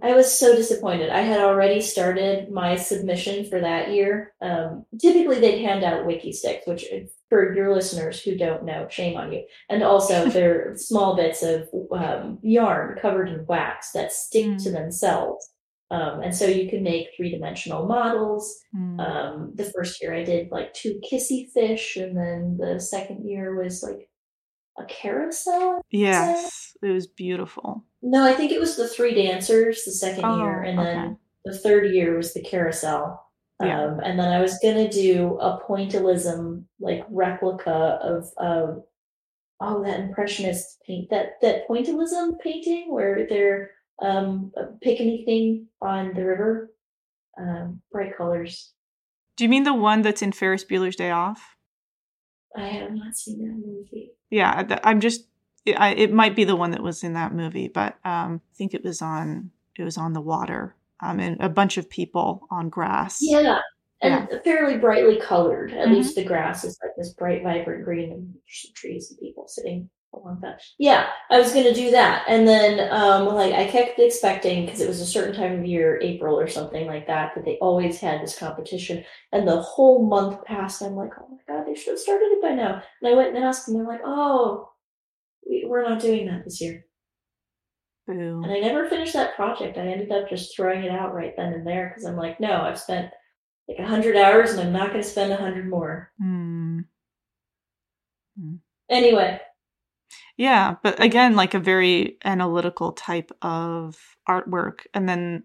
I 0.04 0.14
was 0.16 0.32
so 0.32 0.56
disappointed. 0.56 1.12
I 1.12 1.22
had 1.22 1.40
already 1.40 1.82
started 1.82 2.52
my 2.52 2.76
submission 2.76 3.46
for 3.50 3.60
that 3.60 3.92
year. 3.92 4.34
Um, 4.42 4.86
typically, 5.00 5.40
they'd 5.40 5.62
hand 5.62 5.84
out 5.84 6.06
Wikki 6.08 6.30
Stix, 6.34 6.66
which, 6.68 6.86
for 7.30 7.56
your 7.56 7.74
listeners 7.74 8.22
who 8.22 8.36
don't 8.36 8.66
know, 8.66 8.88
shame 8.90 9.18
on 9.18 9.32
you. 9.32 9.46
And 9.70 9.84
also, 9.84 10.26
they're 10.30 10.74
small 10.78 11.16
bits 11.16 11.44
of 11.44 11.70
um, 11.92 12.40
yarn 12.42 12.98
covered 13.00 13.30
in 13.30 13.46
wax 13.46 13.92
that 13.92 14.12
stick 14.12 14.46
Mm. 14.46 14.64
to 14.64 14.72
themselves. 14.72 15.48
Um, 15.92 16.22
and 16.22 16.34
so 16.34 16.46
you 16.46 16.70
can 16.70 16.84
make 16.84 17.10
three 17.16 17.30
dimensional 17.32 17.86
models. 17.86 18.58
Hmm. 18.74 18.98
Um, 19.00 19.52
the 19.56 19.66
first 19.76 20.02
year 20.02 20.16
I 20.16 20.24
did 20.24 20.50
like 20.50 20.74
two 20.74 21.02
kissy 21.12 21.50
fish, 21.54 21.98
and 21.98 22.16
then 22.16 22.58
the 22.58 22.80
second 22.80 23.28
year 23.30 23.62
was 23.62 23.84
like 23.84 24.08
a 24.82 24.86
carousel. 24.86 25.82
yes 25.92 26.76
it 26.82 26.92
was 26.92 27.08
beautiful 27.08 27.86
No, 28.02 28.24
I 28.26 28.34
think 28.34 28.52
it 28.52 28.60
was 28.60 28.76
the 28.76 28.88
three 28.88 29.14
dancers 29.14 29.84
the 29.86 29.92
second 29.92 30.26
Oh, 30.26 30.38
year, 30.38 30.62
and 30.64 30.78
then 30.80 30.98
okay. 31.06 31.16
the 31.46 31.58
third 31.58 31.92
year 31.92 32.16
was 32.18 32.34
the 32.34 32.42
carousel. 32.42 33.04
Yeah. 33.64 33.84
Um, 33.84 34.00
and 34.00 34.18
then 34.20 34.30
I 34.30 34.42
was 34.42 34.58
gonna 34.64 34.90
do 34.90 35.38
a 35.40 35.60
pointillism 35.68 36.64
like 36.80 37.06
replica 37.10 38.00
of 38.02 38.26
um, 38.40 38.84
oh 39.60 39.84
that 39.84 40.00
impressionist 40.00 40.82
paint 40.88 41.10
that 41.12 41.40
that 41.44 41.68
pointillism 41.68 42.40
painting 42.40 42.92
where 42.92 43.28
they're 43.30 43.72
um 44.02 44.52
picnicking 44.82 45.68
on 45.80 46.14
the 46.16 46.26
river, 46.26 46.74
um, 47.40 47.82
bright 47.92 48.18
colors. 48.18 48.74
do 49.38 49.44
you 49.44 49.50
mean 49.50 49.64
the 49.64 49.76
one 49.76 50.02
that's 50.02 50.24
in 50.24 50.32
ferris 50.32 50.66
bueller's 50.66 50.96
day 50.96 51.12
off 51.12 51.56
I 52.58 52.68
have 52.68 52.92
not 52.92 53.16
seen 53.16 53.38
that 53.48 53.56
movie. 53.66 54.12
Yeah 54.32 54.80
i'm 54.84 55.00
just 55.00 55.26
I, 55.78 55.94
it 55.94 56.12
might 56.12 56.36
be 56.36 56.44
the 56.44 56.56
one 56.56 56.72
that 56.72 56.82
was 56.82 57.04
in 57.04 57.14
that 57.14 57.34
movie 57.34 57.68
but 57.68 57.98
um 58.04 58.42
i 58.52 58.56
think 58.56 58.74
it 58.74 58.84
was 58.84 59.02
on 59.02 59.52
it 59.78 59.84
was 59.84 59.98
on 59.98 60.14
the 60.14 60.22
water 60.22 60.76
um 61.02 61.20
and 61.20 61.40
a 61.40 61.50
bunch 61.50 61.78
of 61.78 61.88
people 61.90 62.48
on 62.50 62.70
grass 62.70 63.20
Yeah, 63.22 63.60
and 64.02 64.28
fairly 64.44 64.78
brightly 64.80 65.20
colored. 65.20 65.72
At 65.74 65.88
Mhm. 65.88 65.92
least 65.98 66.16
the 66.16 66.24
grass 66.24 66.64
is 66.64 66.80
like 66.84 66.96
this 66.98 67.14
bright, 67.14 67.44
vibrant 67.44 67.86
green, 67.86 68.12
and 68.12 68.34
trees 68.74 69.12
and 69.12 69.20
people 69.20 69.48
sitting 69.48 69.90
along 70.14 70.40
that. 70.42 70.62
Yeah, 70.78 71.08
I 71.30 71.40
was 71.40 71.54
gonna 71.54 71.74
do 71.74 71.92
that, 71.92 72.26
and 72.28 72.48
then 72.48 72.92
um, 72.92 73.28
like 73.28 73.54
I 73.54 73.68
kept 73.68 74.00
expecting 74.00 74.66
because 74.66 74.82
it 74.82 74.88
was 74.88 75.02
a 75.02 75.06
certain 75.06 75.36
time 75.36 75.60
of 75.60 75.66
year, 75.66 76.00
April 76.02 76.40
or 76.40 76.48
something 76.48 76.88
like 76.88 77.08
that, 77.08 77.34
that 77.36 77.46
they 77.46 77.58
always 77.58 78.00
had 78.00 78.22
this 78.22 78.38
competition, 78.38 79.04
and 79.32 79.48
the 79.48 79.62
whole 79.62 80.06
month 80.06 80.44
passed. 80.46 80.82
I'm 80.82 80.96
like, 80.96 81.12
oh 81.20 81.28
my 81.30 81.54
god, 81.54 81.68
they 81.68 81.76
should 81.76 81.92
have 81.92 82.00
started 82.00 82.26
it 82.26 82.42
by 82.42 82.52
now. 82.52 82.82
And 83.02 83.12
I 83.12 83.16
went 83.16 83.36
and 83.36 83.44
asked, 83.44 83.68
and 83.68 83.78
they're 83.78 83.88
like, 83.88 84.02
oh, 84.06 84.70
we, 85.48 85.66
we're 85.68 85.88
not 85.88 86.02
doing 86.02 86.28
that 86.28 86.44
this 86.44 86.62
year. 86.62 86.86
And 88.44 88.52
I 88.52 88.60
never 88.60 88.90
finished 88.90 89.14
that 89.14 89.36
project. 89.36 89.78
I 89.78 89.88
ended 89.88 90.12
up 90.12 90.30
just 90.30 90.56
throwing 90.56 90.84
it 90.84 90.92
out 90.92 91.14
right 91.14 91.34
then 91.38 91.54
and 91.54 91.66
there 91.66 91.90
because 91.90 92.06
I'm 92.06 92.18
like, 92.18 92.40
no, 92.40 92.62
I've 92.62 92.80
spent 92.80 93.12
like 93.70 93.80
a 93.80 93.88
hundred 93.88 94.18
hours 94.18 94.52
and 94.52 94.60
I'm 94.60 94.74
not 94.74 94.90
going 94.90 95.02
to 95.02 95.08
spend 95.08 95.32
a 95.32 95.38
hundred 95.38 95.70
more. 95.70 96.12
Hmm. 98.38 98.56
Anyway, 98.90 99.40
Yeah, 100.38 100.76
but 100.82 101.02
again, 101.02 101.36
like 101.36 101.54
a 101.54 101.60
very 101.60 102.18
analytical 102.24 102.94
type 102.94 103.32
of 103.42 103.98
artwork. 104.28 104.86
And 104.94 105.08
then 105.08 105.44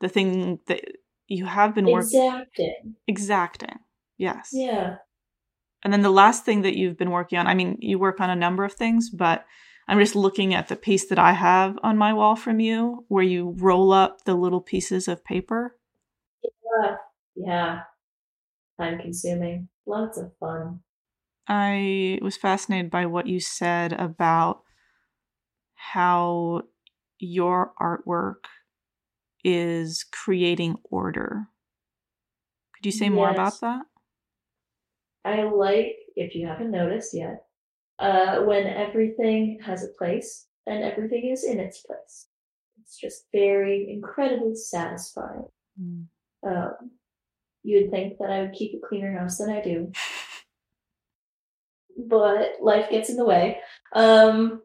the 0.00 0.08
thing 0.08 0.60
that 0.66 0.82
you 1.28 1.46
have 1.46 1.74
been 1.74 1.86
working 1.86 2.22
exacting. 2.22 2.96
exacting. 3.06 3.78
Yes. 4.18 4.50
Yeah. 4.52 4.96
And 5.84 5.92
then 5.92 6.02
the 6.02 6.10
last 6.10 6.44
thing 6.44 6.62
that 6.62 6.76
you've 6.76 6.98
been 6.98 7.10
working 7.10 7.38
on, 7.38 7.46
I 7.46 7.54
mean, 7.54 7.78
you 7.80 7.98
work 7.98 8.20
on 8.20 8.30
a 8.30 8.36
number 8.36 8.64
of 8.64 8.72
things, 8.72 9.10
but 9.10 9.44
I'm 9.88 10.00
just 10.00 10.16
looking 10.16 10.54
at 10.54 10.68
the 10.68 10.76
piece 10.76 11.06
that 11.08 11.18
I 11.18 11.32
have 11.32 11.78
on 11.82 11.96
my 11.96 12.12
wall 12.12 12.34
from 12.34 12.60
you 12.60 13.04
where 13.08 13.22
you 13.22 13.54
roll 13.58 13.92
up 13.92 14.24
the 14.24 14.34
little 14.34 14.60
pieces 14.60 15.06
of 15.06 15.24
paper. 15.24 15.76
Yeah. 16.42 16.96
Yeah. 17.36 17.80
Time 18.80 18.98
consuming. 18.98 19.68
Lots 19.86 20.18
of 20.18 20.32
fun. 20.40 20.80
I 21.48 22.18
was 22.22 22.36
fascinated 22.36 22.90
by 22.90 23.06
what 23.06 23.26
you 23.26 23.40
said 23.40 23.92
about 23.92 24.62
how 25.74 26.62
your 27.18 27.72
artwork 27.80 28.46
is 29.44 30.04
creating 30.04 30.76
order. 30.90 31.46
Could 32.74 32.86
you 32.86 32.92
say 32.92 33.08
more 33.08 33.30
about 33.30 33.60
that? 33.60 33.86
I 35.24 35.42
like, 35.44 35.96
if 36.14 36.34
you 36.34 36.46
haven't 36.46 36.70
noticed 36.70 37.14
yet, 37.14 37.46
uh, 37.98 38.40
when 38.42 38.66
everything 38.66 39.58
has 39.64 39.84
a 39.84 39.88
place 39.98 40.48
and 40.66 40.84
everything 40.84 41.30
is 41.30 41.44
in 41.44 41.60
its 41.60 41.80
place. 41.82 42.28
It's 42.80 42.98
just 42.98 43.26
very 43.32 43.90
incredibly 43.90 44.54
satisfying. 44.54 45.46
Mm. 45.80 46.06
Um, 46.46 46.92
you 47.62 47.80
would 47.80 47.90
think 47.90 48.18
that 48.18 48.30
I 48.30 48.42
would 48.42 48.52
keep 48.52 48.74
a 48.74 48.86
cleaner 48.86 49.18
house 49.18 49.38
than 49.38 49.50
I 49.50 49.60
do, 49.60 49.90
but 51.96 52.56
life 52.60 52.90
gets 52.90 53.08
in 53.10 53.16
the 53.16 53.24
way. 53.24 53.58
Um, 53.92 54.62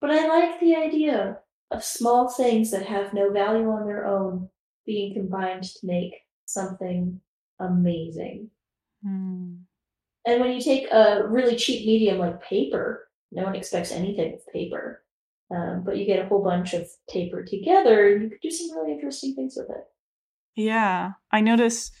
but 0.00 0.10
I 0.10 0.26
like 0.26 0.60
the 0.60 0.76
idea 0.76 1.38
of 1.70 1.84
small 1.84 2.28
things 2.28 2.70
that 2.70 2.86
have 2.86 3.12
no 3.12 3.32
value 3.32 3.68
on 3.68 3.86
their 3.86 4.06
own 4.06 4.48
being 4.84 5.14
combined 5.14 5.64
to 5.64 5.86
make 5.86 6.14
something 6.46 7.20
amazing. 7.58 8.50
Hmm. 9.02 9.54
And 10.26 10.40
when 10.40 10.52
you 10.52 10.60
take 10.60 10.90
a 10.90 11.26
really 11.26 11.56
cheap 11.56 11.86
medium 11.86 12.18
like 12.18 12.42
paper, 12.42 13.08
no 13.32 13.44
one 13.44 13.54
expects 13.54 13.92
anything 13.92 14.32
with 14.32 14.52
paper. 14.52 15.02
Um, 15.54 15.82
but 15.84 15.96
you 15.96 16.06
get 16.06 16.24
a 16.24 16.28
whole 16.28 16.42
bunch 16.42 16.74
of 16.74 16.88
paper 17.08 17.44
together, 17.44 18.12
and 18.12 18.24
you 18.24 18.30
could 18.30 18.40
do 18.42 18.50
some 18.50 18.76
really 18.76 18.92
interesting 18.92 19.34
things 19.34 19.54
with 19.56 19.70
it. 19.70 19.84
Yeah, 20.56 21.12
I 21.30 21.40
notice 21.40 21.92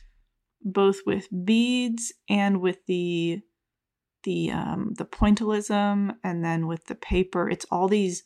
both 0.62 0.98
with 1.06 1.28
beads 1.44 2.12
and 2.28 2.60
with 2.60 2.78
the 2.88 3.40
the 4.26 4.50
um, 4.52 4.94
the 4.98 5.06
pointillism 5.06 6.16
and 6.24 6.44
then 6.44 6.66
with 6.68 6.86
the 6.86 6.96
paper 6.96 7.48
it's 7.50 7.66
all 7.72 7.88
these 7.88 8.24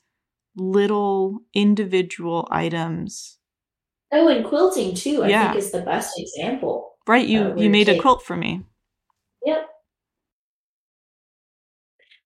little 0.57 1.41
individual 1.55 2.49
items. 2.51 3.39
Oh 4.13 4.29
and 4.29 4.45
quilting 4.45 4.95
too 4.97 5.23
i 5.25 5.29
Yeah. 5.31 5.53
think 5.53 5.65
is 5.65 5.73
the 5.73 5.83
best 5.83 6.19
example 6.19 6.97
right 7.07 7.27
you 7.29 7.55
you 7.57 7.71
made 7.71 7.89
a 7.89 7.95
quilt 7.95 8.23
for 8.25 8.37
me. 8.37 8.65
Yep. 9.47 9.69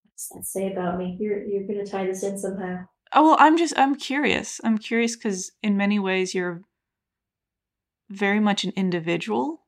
What's 0.04 0.28
that 0.28 0.46
say 0.46 0.72
about 0.72 0.98
me? 0.98 1.16
You're 1.20 1.44
you're 1.44 1.66
gonna 1.66 1.86
tie 1.86 2.06
this 2.06 2.22
in 2.22 2.38
somehow. 2.38 2.86
Oh 3.12 3.24
well 3.24 3.36
i'm 3.38 3.56
just 3.58 3.74
i'm 3.78 3.96
curious. 3.96 4.60
I'm 4.64 4.78
curious 4.78 5.16
because 5.16 5.52
in 5.62 5.76
many 5.76 5.98
ways 5.98 6.34
you're 6.34 6.62
very 8.10 8.40
much 8.40 8.64
an 8.64 8.72
individual. 8.76 9.64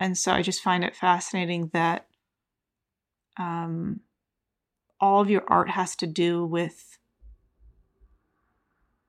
And 0.00 0.16
so 0.16 0.32
i 0.32 0.42
just 0.42 0.62
find 0.62 0.84
it 0.84 0.96
fascinating 0.96 1.70
that 1.72 2.07
um 3.38 4.00
all 5.00 5.20
of 5.20 5.30
your 5.30 5.44
art 5.48 5.70
has 5.70 5.94
to 5.96 6.06
do 6.06 6.44
with 6.44 6.98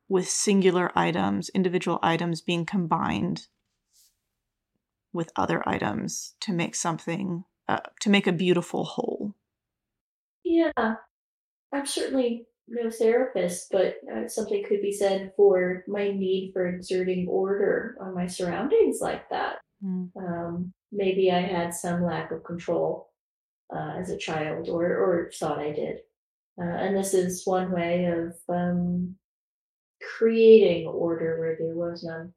with 0.07 0.27
singular 0.27 0.91
items 0.95 1.49
individual 1.49 1.99
items 2.01 2.41
being 2.41 2.65
combined 2.65 3.47
with 5.11 5.31
other 5.35 5.67
items 5.67 6.35
to 6.39 6.53
make 6.53 6.75
something 6.75 7.43
uh, 7.67 7.79
to 7.99 8.09
make 8.09 8.27
a 8.27 8.31
beautiful 8.31 8.83
whole 8.83 9.35
Yeah, 10.43 10.71
I'm 11.71 11.85
certainly 11.85 12.47
no 12.69 12.89
therapist, 12.89 13.69
but 13.71 13.95
uh, 14.13 14.27
something 14.27 14.63
could 14.67 14.81
be 14.81 14.91
said 14.91 15.33
for 15.35 15.83
my 15.87 16.09
need 16.11 16.51
for 16.53 16.67
exerting 16.67 17.27
order 17.27 17.97
on 17.99 18.13
my 18.13 18.27
surroundings 18.27 18.99
like 19.01 19.29
that. 19.29 19.59
Mm. 19.83 20.09
Um, 20.15 20.73
maybe 20.91 21.31
I 21.31 21.41
had 21.41 21.73
some 21.73 22.03
lack 22.03 22.31
of 22.31 22.43
control 22.43 23.08
uh, 23.73 23.93
as 23.99 24.09
a 24.09 24.17
child, 24.17 24.69
or 24.69 24.85
or 24.85 25.31
thought 25.33 25.59
I 25.59 25.71
did, 25.71 25.99
uh, 26.61 26.65
and 26.65 26.95
this 26.95 27.13
is 27.13 27.45
one 27.45 27.71
way 27.71 28.05
of 28.05 28.35
um, 28.49 29.15
creating 30.17 30.87
order 30.87 31.39
where 31.39 31.57
there 31.59 31.75
was 31.75 32.03
none. 32.03 32.33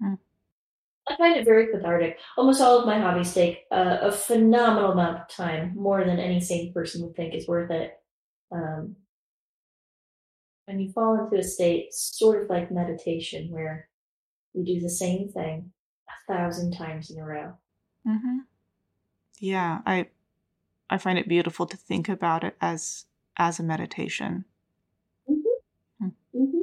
Hmm. 0.00 0.14
I 1.08 1.16
find 1.16 1.36
it 1.36 1.44
very 1.44 1.66
cathartic. 1.66 2.18
Almost 2.36 2.60
all 2.60 2.78
of 2.78 2.86
my 2.86 2.98
hobbies 2.98 3.34
take 3.34 3.64
uh, 3.72 3.98
a 4.02 4.12
phenomenal 4.12 4.92
amount 4.92 5.20
of 5.20 5.28
time, 5.28 5.72
more 5.76 6.04
than 6.04 6.18
any 6.18 6.40
sane 6.40 6.72
person 6.72 7.02
would 7.02 7.16
think 7.16 7.34
is 7.34 7.48
worth 7.48 7.70
it. 7.70 7.94
Um, 8.52 8.96
and 10.68 10.80
you 10.80 10.92
fall 10.92 11.18
into 11.24 11.38
a 11.38 11.42
state 11.42 11.92
sort 11.92 12.42
of 12.42 12.50
like 12.50 12.70
meditation 12.70 13.50
where 13.50 13.88
you 14.54 14.64
do 14.64 14.80
the 14.80 14.90
same 14.90 15.28
thing 15.28 15.72
a 16.08 16.32
thousand 16.32 16.72
times 16.72 17.10
in 17.10 17.18
a 17.18 17.24
row. 17.24 17.52
Mm-hmm. 18.06 18.38
Yeah, 19.40 19.80
I 19.84 20.08
I 20.92 20.98
find 20.98 21.18
it 21.18 21.26
beautiful 21.26 21.64
to 21.64 21.76
think 21.76 22.10
about 22.10 22.44
it 22.44 22.54
as 22.60 23.06
as 23.38 23.58
a 23.58 23.62
meditation. 23.62 24.44
hmm 25.26 26.60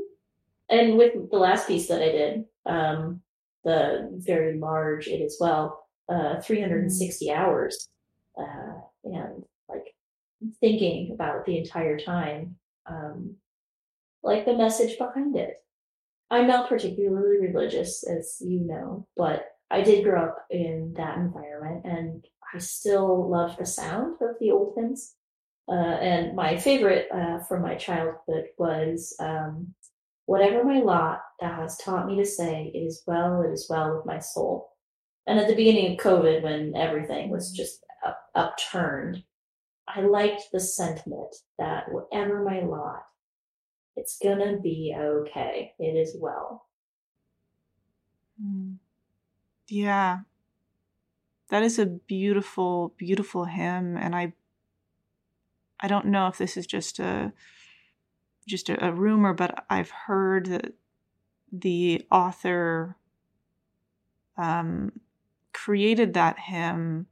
And 0.70 0.98
with 1.00 1.32
the 1.32 1.38
last 1.38 1.68
piece 1.68 1.88
that 1.88 2.04
I 2.04 2.12
did, 2.12 2.46
um, 2.68 3.22
the 3.64 4.08
very 4.14 4.60
large 4.60 5.08
it 5.08 5.22
as 5.24 5.38
well, 5.40 5.88
uh, 6.08 6.42
360 6.42 7.32
hours, 7.32 7.90
uh, 8.38 8.82
and 9.04 9.44
like 9.68 9.96
thinking 10.60 11.12
about 11.12 11.48
the 11.48 11.58
entire 11.58 11.98
time, 12.00 12.56
um, 12.86 13.36
like 14.22 14.46
the 14.46 14.56
message 14.56 15.00
behind 15.00 15.38
it. 15.38 15.64
I'm 16.30 16.46
not 16.46 16.70
particularly 16.70 17.48
religious, 17.48 18.04
as 18.08 18.38
you 18.46 18.60
know, 18.60 19.08
but 19.18 19.58
I 19.72 19.82
did 19.82 20.04
grow 20.04 20.26
up 20.26 20.46
in 20.50 20.94
that 20.98 21.18
environment, 21.18 21.86
and 21.86 22.26
I 22.54 22.58
still 22.60 23.30
love 23.30 23.58
the 23.58 23.66
sound 23.66 24.18
of 24.22 24.36
the 24.40 24.52
old 24.52 24.74
hymns. 24.76 25.16
Uh, 25.68 25.98
and 26.02 26.36
my 26.36 26.58
favorite 26.58 27.08
uh, 27.14 27.40
from 27.48 27.62
my 27.62 27.76
childhood 27.76 28.46
was 28.58 29.16
um, 29.20 29.76
Whatever 30.30 30.64
my 30.64 30.78
lot, 30.78 31.24
thou 31.40 31.56
hast 31.56 31.84
taught 31.84 32.06
me 32.06 32.16
to 32.18 32.24
say, 32.24 32.72
it 32.72 32.78
is 32.78 33.02
well, 33.08 33.42
it 33.42 33.52
is 33.52 33.66
well 33.68 33.96
with 33.96 34.06
my 34.06 34.20
soul. 34.20 34.70
And 35.26 35.40
at 35.40 35.48
the 35.48 35.56
beginning 35.56 35.94
of 35.94 35.98
COVID, 35.98 36.44
when 36.44 36.76
everything 36.76 37.32
was 37.32 37.52
just 37.52 37.84
up, 38.06 38.20
upturned, 38.36 39.24
I 39.88 40.02
liked 40.02 40.44
the 40.54 40.60
sentiment 40.60 41.36
that 41.58 41.92
whatever 41.92 42.44
my 42.44 42.60
lot, 42.60 43.02
it's 43.96 44.20
gonna 44.22 44.60
be 44.60 44.96
okay. 44.96 45.74
It 45.80 45.98
is 45.98 46.16
well. 46.22 46.68
Mm. 48.40 48.76
Yeah. 49.70 50.20
That 51.50 51.64
is 51.64 51.80
a 51.80 51.86
beautiful, 51.86 52.94
beautiful 52.98 53.46
hymn 53.46 53.98
and 53.98 54.16
I 54.16 54.34
I 55.80 55.88
don't 55.88 56.08
know 56.08 56.28
if 56.28 56.38
this 56.38 56.58
is 56.58 56.68
just 56.68 57.00
a 57.00 57.32
just 58.48 58.70
a, 58.70 58.86
a 58.86 58.92
rumor, 58.92 59.34
but 59.34 59.66
I've 59.70 59.92
heard 59.92 60.48
that 60.48 60.74
the 61.52 62.06
author 62.12 62.98
um, 64.38 65.00
created 65.54 66.14
that 66.14 66.40
hymn 66.40 67.08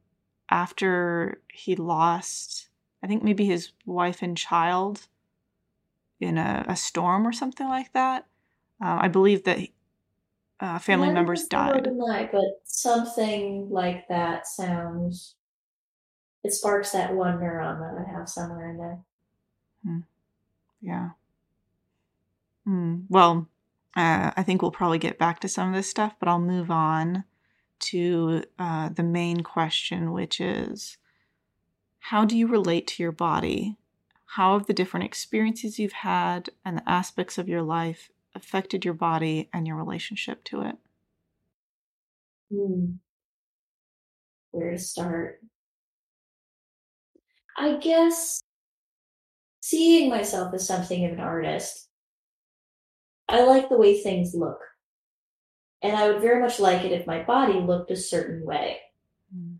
after 0.50 1.40
he 1.52 1.76
lost, 1.76 2.68
I 3.02 3.06
think 3.06 3.22
maybe 3.22 3.44
his 3.44 3.72
wife 3.86 4.22
and 4.22 4.36
child 4.36 5.06
in 6.20 6.38
a, 6.38 6.64
a 6.68 6.74
storm 6.76 7.26
or 7.26 7.32
something 7.32 7.68
like 7.68 7.92
that. 7.92 8.26
Uh, 8.82 8.98
I 9.00 9.08
believe 9.08 9.44
that 9.44 9.60
uh, 10.60 10.78
family 10.78 11.10
members 11.10 11.46
died. 11.46 11.84
that, 11.84 12.30
but 12.32 12.62
something 12.64 13.68
like 13.70 14.08
that 14.08 14.46
sounds. 14.46 15.34
It 16.44 16.52
sparks 16.52 16.92
that 16.92 17.14
one 17.14 17.38
neuron 17.38 17.78
that 17.80 18.04
I 18.06 18.18
have 18.18 18.28
somewhere 18.28 18.70
in 18.70 18.78
there. 18.78 18.98
Yeah. 20.80 21.10
Hmm. 22.64 23.00
Well, 23.08 23.48
uh, 23.96 24.32
I 24.36 24.42
think 24.42 24.62
we'll 24.62 24.70
probably 24.70 24.98
get 24.98 25.18
back 25.18 25.40
to 25.40 25.48
some 25.48 25.68
of 25.68 25.74
this 25.74 25.90
stuff, 25.90 26.14
but 26.20 26.28
I'll 26.28 26.38
move 26.38 26.70
on 26.70 27.24
to 27.80 28.42
uh, 28.58 28.90
the 28.90 29.02
main 29.02 29.42
question, 29.42 30.12
which 30.12 30.40
is 30.40 30.98
how 31.98 32.24
do 32.24 32.36
you 32.36 32.46
relate 32.46 32.86
to 32.88 33.02
your 33.02 33.12
body? 33.12 33.76
How 34.32 34.58
have 34.58 34.66
the 34.66 34.74
different 34.74 35.06
experiences 35.06 35.78
you've 35.78 35.92
had 35.92 36.50
and 36.64 36.78
the 36.78 36.88
aspects 36.88 37.38
of 37.38 37.48
your 37.48 37.62
life 37.62 38.10
affected 38.38 38.84
your 38.84 38.94
body 38.94 39.48
and 39.52 39.66
your 39.66 39.76
relationship 39.76 40.44
to 40.44 40.62
it? 40.62 40.76
Hmm. 42.50 42.92
Where 44.52 44.70
to 44.70 44.78
start? 44.78 45.40
I 47.58 47.76
guess 47.76 48.42
seeing 49.60 50.08
myself 50.08 50.54
as 50.54 50.66
something 50.66 51.04
of 51.04 51.12
an 51.12 51.20
artist, 51.20 51.88
I 53.28 53.44
like 53.44 53.68
the 53.68 53.76
way 53.76 54.00
things 54.00 54.34
look. 54.34 54.58
And 55.82 55.94
I 55.94 56.08
would 56.08 56.22
very 56.22 56.40
much 56.40 56.58
like 56.58 56.84
it 56.84 56.92
if 56.92 57.06
my 57.06 57.22
body 57.22 57.60
looked 57.60 57.90
a 57.90 57.96
certain 57.96 58.44
way. 58.46 58.78
Mm. 59.36 59.56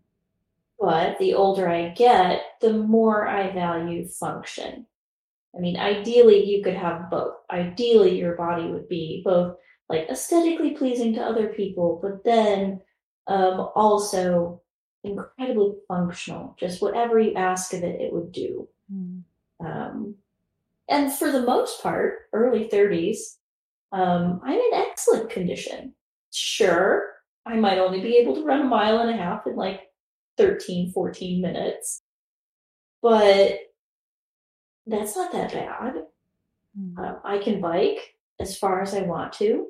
But 0.79 1.19
the 1.19 1.33
older 1.33 1.69
I 1.69 1.89
get, 1.89 2.41
the 2.61 2.73
more 2.73 3.27
I 3.27 3.51
value 3.51 4.07
function. 4.07 4.87
I 5.55 5.59
mean, 5.59 5.77
ideally, 5.77 6.45
you 6.45 6.63
could 6.63 6.75
have 6.75 7.09
both. 7.09 7.35
Ideally, 7.51 8.17
your 8.17 8.35
body 8.35 8.67
would 8.67 8.87
be 8.87 9.21
both 9.25 9.57
like 9.89 10.07
aesthetically 10.09 10.71
pleasing 10.71 11.13
to 11.15 11.21
other 11.21 11.47
people, 11.47 11.99
but 12.01 12.23
then 12.23 12.81
um, 13.27 13.69
also 13.75 14.61
incredibly 15.03 15.73
functional. 15.87 16.55
Just 16.59 16.81
whatever 16.81 17.19
you 17.19 17.33
ask 17.33 17.73
of 17.73 17.83
it, 17.83 17.99
it 17.99 18.13
would 18.13 18.31
do. 18.31 18.67
Mm. 18.93 19.23
Um, 19.59 20.15
and 20.87 21.11
for 21.11 21.31
the 21.31 21.41
most 21.41 21.81
part, 21.81 22.29
early 22.33 22.69
30s, 22.71 23.37
um, 23.91 24.41
I'm 24.43 24.59
in 24.59 24.71
excellent 24.73 25.29
condition. 25.29 25.93
Sure, 26.31 27.09
I 27.45 27.55
might 27.55 27.79
only 27.79 28.01
be 28.01 28.17
able 28.17 28.35
to 28.35 28.43
run 28.43 28.61
a 28.61 28.65
mile 28.65 28.99
and 28.99 29.09
a 29.09 29.21
half 29.21 29.47
in 29.47 29.55
like 29.55 29.81
13, 30.37 30.91
14 30.91 31.41
minutes, 31.41 32.01
but 33.01 33.59
that's 34.89 35.15
not 35.15 35.31
that 35.31 35.53
bad. 35.53 35.93
Mm. 36.77 36.97
Um, 36.97 37.19
I 37.23 37.39
can 37.39 37.61
bike 37.61 38.15
as 38.39 38.57
far 38.57 38.81
as 38.81 38.93
I 38.93 39.01
want 39.01 39.33
to. 39.33 39.67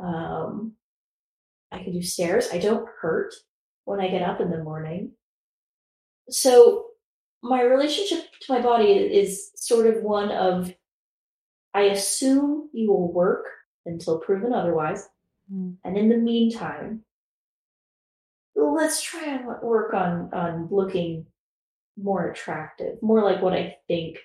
Um, 0.00 0.72
I 1.72 1.82
can 1.82 1.92
do 1.92 2.02
stairs. 2.02 2.48
I 2.52 2.58
don't 2.58 2.88
hurt 3.00 3.34
when 3.84 4.00
I 4.00 4.08
get 4.08 4.22
up 4.22 4.40
in 4.40 4.50
the 4.50 4.62
morning. 4.62 5.12
So 6.30 6.86
my 7.42 7.62
relationship 7.62 8.24
to 8.42 8.52
my 8.52 8.60
body 8.60 8.92
is 8.92 9.50
sort 9.56 9.86
of 9.86 10.02
one 10.02 10.30
of 10.30 10.72
I 11.74 11.82
assume 11.82 12.70
you 12.72 12.88
will 12.88 13.12
work 13.12 13.46
until 13.84 14.20
proven 14.20 14.52
otherwise. 14.52 15.08
Mm. 15.52 15.76
And 15.84 15.98
in 15.98 16.08
the 16.08 16.16
meantime, 16.16 17.02
let's 18.56 19.02
try 19.02 19.24
and 19.24 19.46
work 19.62 19.94
on, 19.94 20.30
on 20.32 20.68
looking 20.70 21.26
more 21.96 22.30
attractive, 22.30 23.02
more 23.02 23.22
like 23.22 23.42
what 23.42 23.52
I 23.52 23.76
think 23.88 24.18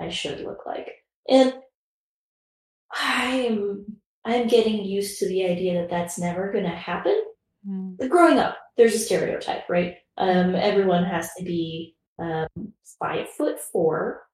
I 0.00 0.08
should 0.08 0.40
look 0.40 0.66
like. 0.66 0.88
And 1.28 1.54
I 2.92 3.26
am 3.48 3.84
I'm 4.24 4.48
getting 4.48 4.84
used 4.84 5.18
to 5.20 5.28
the 5.28 5.44
idea 5.46 5.80
that 5.80 5.90
that's 5.90 6.18
never 6.18 6.52
going 6.52 6.64
to 6.64 6.70
happen. 6.70 7.18
Mm. 7.66 8.08
Growing 8.08 8.38
up, 8.38 8.58
there's 8.76 8.94
a 8.94 8.98
stereotype, 8.98 9.68
right? 9.68 9.96
Um, 10.18 10.54
everyone 10.54 11.04
has 11.04 11.32
to 11.38 11.44
be 11.44 11.94
um, 12.18 12.48
five 12.98 13.28
foot 13.30 13.58
four, 13.60 14.24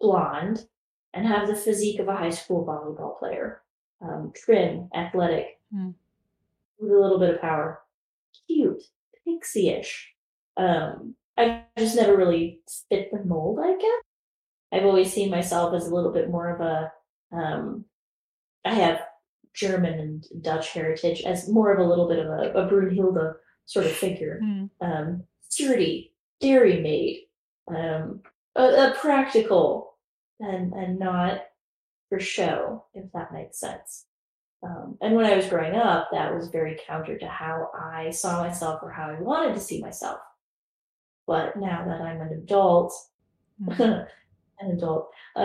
blonde, 0.00 0.66
and 1.12 1.26
have 1.26 1.46
the 1.46 1.54
physique 1.54 2.00
of 2.00 2.08
a 2.08 2.16
high 2.16 2.30
school 2.30 2.64
volleyball 2.64 3.18
player. 3.18 3.62
Um, 4.00 4.32
trim, 4.34 4.88
athletic, 4.94 5.58
Hmm. 5.72 5.90
with 6.78 6.90
a 6.92 6.98
little 6.98 7.18
bit 7.18 7.34
of 7.34 7.40
power. 7.40 7.82
Cute, 8.46 8.82
pixie-ish. 9.24 10.14
Um, 10.56 11.14
I've 11.36 11.62
just 11.76 11.96
never 11.96 12.16
really 12.16 12.60
fit 12.88 13.10
the 13.12 13.24
mold, 13.24 13.58
I 13.62 13.76
guess. 13.76 14.02
I've 14.72 14.84
always 14.84 15.12
seen 15.12 15.30
myself 15.30 15.74
as 15.74 15.86
a 15.86 15.94
little 15.94 16.12
bit 16.12 16.30
more 16.30 16.54
of 16.54 16.60
a, 16.60 16.92
um, 17.36 17.84
I 18.64 18.74
have 18.74 19.00
German 19.54 19.98
and 19.98 20.24
Dutch 20.42 20.72
heritage 20.72 21.22
as 21.22 21.48
more 21.48 21.72
of 21.72 21.78
a 21.78 21.88
little 21.88 22.08
bit 22.08 22.18
of 22.18 22.26
a, 22.26 22.52
a 22.52 22.68
Brunhilde 22.68 23.34
sort 23.66 23.86
of 23.86 23.92
figure. 23.92 24.40
Hmm. 24.42 24.64
Um, 24.80 25.24
sturdy, 25.48 26.12
dairy 26.40 26.80
maid, 26.80 27.26
um, 27.74 28.20
a, 28.56 28.62
a 28.62 28.94
practical, 29.00 29.96
and 30.40 30.72
and 30.74 30.98
not 30.98 31.40
for 32.08 32.20
show, 32.20 32.84
if 32.94 33.10
that 33.12 33.32
makes 33.32 33.58
sense. 33.58 34.04
Um, 34.62 34.96
and 35.00 35.14
when 35.14 35.26
I 35.26 35.36
was 35.36 35.46
growing 35.46 35.76
up, 35.76 36.08
that 36.12 36.34
was 36.34 36.48
very 36.48 36.78
counter 36.86 37.18
to 37.18 37.28
how 37.28 37.70
I 37.78 38.10
saw 38.10 38.42
myself 38.42 38.80
or 38.82 38.90
how 38.90 39.10
I 39.10 39.20
wanted 39.20 39.54
to 39.54 39.60
see 39.60 39.80
myself. 39.80 40.18
But 41.26 41.56
now 41.56 41.84
that 41.86 42.00
I'm 42.00 42.20
an 42.20 42.32
adult, 42.32 42.92
Hmm. 43.64 43.72
an 44.60 44.72
adult, 44.72 45.10
uh, 45.36 45.40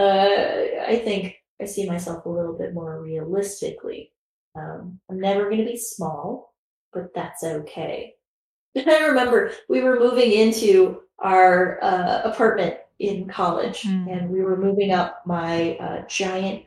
I 0.88 1.02
think 1.04 1.36
I 1.62 1.65
see 1.65 1.88
myself 1.88 2.26
a 2.26 2.30
little 2.30 2.54
bit 2.58 2.73
more 2.73 3.02
realistically. 3.02 4.12
Um, 4.56 4.99
I'm 5.10 5.19
never 5.19 5.45
going 5.45 5.60
to 5.65 5.71
be 5.71 5.78
small, 5.78 6.54
but 6.91 7.13
that's 7.15 7.43
okay. 7.43 8.15
I 8.78 9.06
remember 9.08 9.52
we 9.69 9.82
were 9.82 9.99
moving 9.99 10.32
into 10.32 11.02
our 11.19 11.84
uh, 11.84 12.21
apartment 12.26 12.78
in 12.99 13.28
college, 13.28 13.84
Mm. 13.84 14.12
and 14.12 14.30
we 14.30 14.41
were 14.41 14.58
moving 14.58 14.91
up 14.91 15.21
my 15.26 15.78
uh, 15.78 16.06
giant 16.08 16.65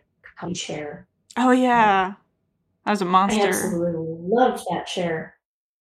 chair. 0.54 1.06
Oh 1.36 1.50
yeah, 1.52 2.14
that 2.84 2.90
was 2.90 3.02
a 3.02 3.06
monster. 3.06 3.40
I 3.40 3.48
absolutely 3.48 4.18
loved 4.28 4.64
that 4.70 4.86
chair. 4.86 5.35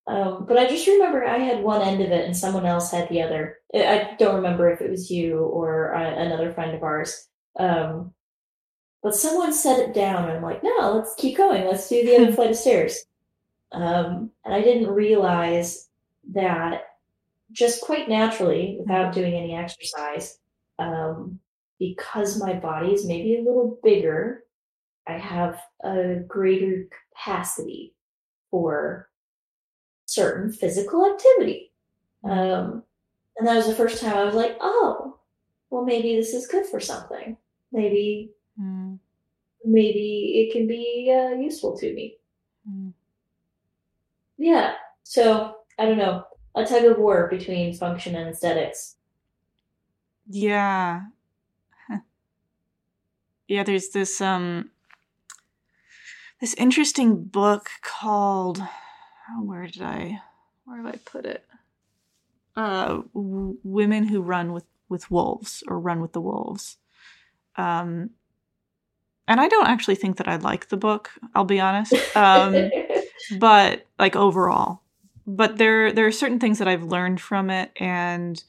Um, 0.07 0.45
but 0.47 0.57
I 0.57 0.67
just 0.67 0.87
remember 0.87 1.25
I 1.25 1.39
had 1.39 1.63
one 1.63 1.81
end 1.81 2.01
of 2.01 2.11
it 2.11 2.25
and 2.25 2.37
someone 2.37 2.65
else 2.65 2.91
had 2.91 3.09
the 3.09 3.21
other. 3.21 3.57
I 3.73 4.15
don't 4.19 4.35
remember 4.35 4.69
if 4.69 4.81
it 4.81 4.91
was 4.91 5.09
you 5.09 5.39
or 5.39 5.95
uh, 5.95 6.15
another 6.15 6.53
friend 6.53 6.75
of 6.75 6.83
ours. 6.83 7.27
Um, 7.57 8.13
but 9.01 9.15
someone 9.15 9.53
set 9.53 9.79
it 9.79 9.93
down 9.93 10.25
and 10.25 10.33
I'm 10.33 10.43
like, 10.43 10.63
no, 10.63 10.93
let's 10.93 11.15
keep 11.17 11.37
going. 11.37 11.65
Let's 11.65 11.89
do 11.89 12.03
the 12.05 12.15
other 12.17 12.31
flight 12.35 12.51
of 12.51 12.55
stairs. 12.55 13.05
Um, 13.71 14.31
and 14.43 14.53
I 14.53 14.61
didn't 14.61 14.89
realize 14.89 15.89
that 16.33 16.83
just 17.51 17.81
quite 17.81 18.09
naturally, 18.09 18.77
without 18.79 19.13
doing 19.13 19.33
any 19.33 19.55
exercise, 19.55 20.39
um, 20.79 21.39
because 21.79 22.39
my 22.39 22.53
body 22.53 22.93
is 22.93 23.05
maybe 23.05 23.37
a 23.37 23.43
little 23.43 23.79
bigger, 23.83 24.43
I 25.07 25.13
have 25.13 25.61
a 25.83 26.15
greater 26.27 26.87
capacity 27.13 27.93
for 28.49 29.09
certain 30.15 30.51
physical 30.51 31.05
activity. 31.05 31.71
Um, 32.23 32.83
and 33.37 33.47
that 33.47 33.55
was 33.55 33.67
the 33.67 33.75
first 33.75 34.01
time 34.01 34.15
I 34.17 34.23
was 34.23 34.33
like, 34.35 34.57
oh, 34.61 35.19
well, 35.69 35.83
maybe 35.83 36.15
this 36.15 36.33
is 36.33 36.47
good 36.47 36.65
for 36.65 36.79
something. 36.79 37.37
Maybe, 37.71 38.31
Hmm. 38.57 38.95
maybe 39.65 40.47
it 40.47 40.53
can 40.53 40.65
be 40.67 41.13
uh, 41.13 41.35
useful 41.35 41.77
to 41.77 41.93
me. 41.93 42.15
Hmm. 42.67 42.89
Yeah. 44.37 44.75
So 45.03 45.55
I 45.77 45.85
don't 45.85 45.97
know, 45.97 46.23
a 46.55 46.65
tug 46.65 46.85
of 46.85 46.97
war 46.97 47.27
between 47.29 47.73
function 47.73 48.15
and 48.15 48.29
aesthetics. 48.29 48.95
Yeah. 50.29 51.01
Huh. 51.87 51.99
Yeah, 53.47 53.63
there's 53.63 53.89
this 53.89 54.21
um 54.21 54.71
this 56.39 56.53
interesting 56.55 57.23
book 57.25 57.69
called 57.81 58.61
oh, 59.29 59.43
where 59.43 59.67
did 59.67 59.81
I 59.81 60.21
where 60.65 60.77
have 60.77 60.85
I 60.85 60.97
put 61.05 61.25
it? 61.25 61.45
Uh 62.55 63.01
w- 63.13 63.57
women 63.63 64.07
who 64.07 64.21
run 64.21 64.53
with 64.53 64.65
with 64.89 65.09
wolves 65.11 65.63
or 65.67 65.79
run 65.79 66.01
with 66.01 66.13
the 66.13 66.21
wolves. 66.21 66.77
Um 67.55 68.11
and 69.27 69.41
I 69.41 69.47
don't 69.47 69.67
actually 69.67 69.95
think 69.95 70.17
that 70.17 70.27
I 70.27 70.35
like 70.35 70.69
the 70.69 70.77
book, 70.77 71.09
I'll 71.33 71.45
be 71.45 71.59
honest. 71.59 71.93
Um 72.15 72.69
but 73.39 73.85
like 73.97 74.15
overall 74.15 74.81
but 75.25 75.57
there 75.57 75.91
there 75.91 76.05
are 76.05 76.11
certain 76.11 76.39
things 76.39 76.59
that 76.59 76.67
i've 76.67 76.83
learned 76.83 77.19
from 77.19 77.49
it 77.49 77.71
and 77.77 78.43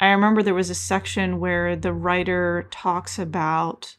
i 0.00 0.10
remember 0.10 0.42
there 0.42 0.54
was 0.54 0.70
a 0.70 0.74
section 0.74 1.38
where 1.38 1.76
the 1.76 1.92
writer 1.92 2.66
talks 2.70 3.18
about 3.18 3.96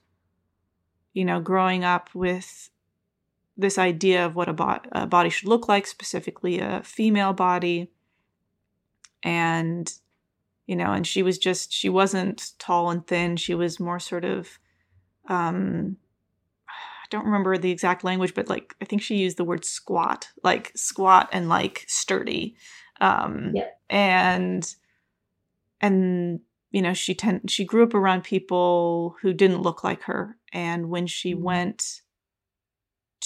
you 1.14 1.24
know 1.24 1.40
growing 1.40 1.84
up 1.84 2.10
with 2.14 2.70
this 3.58 3.78
idea 3.78 4.26
of 4.26 4.36
what 4.36 4.50
a, 4.50 4.54
bo- 4.54 4.80
a 4.92 5.08
body 5.08 5.30
should 5.30 5.48
look 5.48 5.68
like 5.68 5.88
specifically 5.88 6.60
a 6.60 6.82
female 6.84 7.34
body 7.34 7.90
and 9.24 9.94
you 10.68 10.76
know 10.76 10.92
and 10.92 11.08
she 11.08 11.24
was 11.24 11.38
just 11.38 11.72
she 11.72 11.90
wasn't 11.90 12.52
tall 12.60 12.90
and 12.90 13.08
thin 13.08 13.36
she 13.38 13.56
was 13.56 13.80
more 13.80 14.00
sort 14.00 14.26
of 14.26 14.60
um 15.30 15.98
I 16.68 17.08
don't 17.12 17.26
remember 17.26 17.56
the 17.56 17.70
exact 17.70 18.04
language, 18.04 18.34
but 18.34 18.50
like 18.50 18.76
I 18.82 18.86
think 18.86 19.04
she 19.04 19.18
used 19.18 19.38
the 19.38 19.44
word 19.44 19.64
squat, 19.64 20.28
like 20.44 20.72
squat 20.76 21.30
and 21.32 21.48
like 21.48 21.86
sturdy. 21.88 22.56
Um 23.00 23.52
Yep. 23.54 23.80
and 23.92 24.76
and 25.82 26.40
you 26.72 26.82
know, 26.82 26.94
she 26.94 27.14
tend 27.14 27.50
she 27.52 27.64
grew 27.64 27.84
up 27.84 27.94
around 27.94 28.24
people 28.24 29.16
who 29.22 29.34
didn't 29.34 29.62
look 29.62 29.84
like 29.84 30.02
her. 30.04 30.38
And 30.52 30.90
when 30.90 31.06
she 31.08 31.36
Mhm. 31.36 31.42
went 31.42 32.02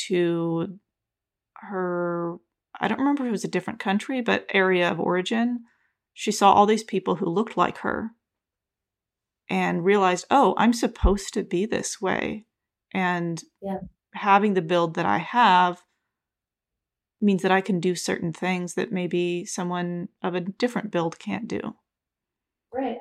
to 0.08 0.80
her 1.56 2.38
I 2.80 2.88
don't 2.88 3.00
remember 3.00 3.24
if 3.24 3.30
it 3.30 3.32
was 3.32 3.44
a 3.44 3.50
different 3.50 3.80
country, 3.80 4.22
but 4.22 4.46
area 4.54 4.90
of 4.90 5.00
origin, 5.00 5.66
she 6.14 6.32
saw 6.32 6.54
all 6.54 6.66
these 6.66 6.84
people 6.84 7.16
who 7.16 7.26
looked 7.26 7.58
like 7.58 7.80
her 7.80 8.12
and 9.50 9.84
realized, 9.84 10.26
oh, 10.30 10.54
I'm 10.58 10.74
supposed 10.74 11.34
to 11.34 11.44
be 11.44 11.66
this 11.66 12.00
way. 12.00 12.46
And 12.94 13.44
Yeah. 13.62 13.80
having 14.14 14.54
the 14.54 14.62
build 14.62 14.94
that 14.96 15.06
I 15.06 15.18
have 15.18 15.84
means 17.22 17.42
that 17.42 17.52
I 17.52 17.62
can 17.62 17.80
do 17.80 17.96
certain 17.96 18.32
things 18.32 18.76
that 18.76 18.92
maybe 18.92 19.46
someone 19.46 20.10
of 20.22 20.36
a 20.36 20.42
different 20.42 20.92
build 20.92 21.20
can't 21.20 21.48
do. 21.48 21.76
Right. 22.72 23.00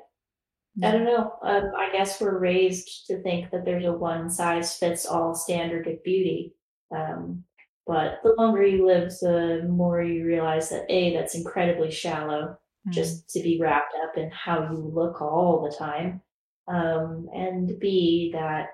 I 0.82 0.92
don't 0.92 1.04
know. 1.04 1.32
Um, 1.42 1.72
I 1.76 1.90
guess 1.92 2.20
we're 2.20 2.38
raised 2.38 3.06
to 3.08 3.20
think 3.22 3.50
that 3.50 3.64
there's 3.64 3.84
a 3.84 3.92
one 3.92 4.30
size 4.30 4.76
fits 4.76 5.06
all 5.06 5.34
standard 5.34 5.86
of 5.88 6.02
beauty. 6.04 6.54
Um, 6.94 7.44
but 7.86 8.20
the 8.22 8.34
longer 8.38 8.66
you 8.66 8.86
live, 8.86 9.10
the 9.20 9.66
more 9.68 10.02
you 10.02 10.26
realize 10.26 10.68
that 10.70 10.90
A, 10.90 11.14
that's 11.14 11.34
incredibly 11.34 11.90
shallow, 11.90 12.58
Mm. 12.86 12.92
just 12.92 13.28
to 13.30 13.42
be 13.42 13.58
wrapped 13.60 13.94
up 14.04 14.16
in 14.16 14.30
how 14.30 14.70
you 14.70 14.76
look 14.78 15.20
all 15.20 15.62
the 15.62 15.76
time. 15.76 16.22
Um, 16.68 17.28
and 17.34 17.78
B, 17.80 18.30
that 18.34 18.68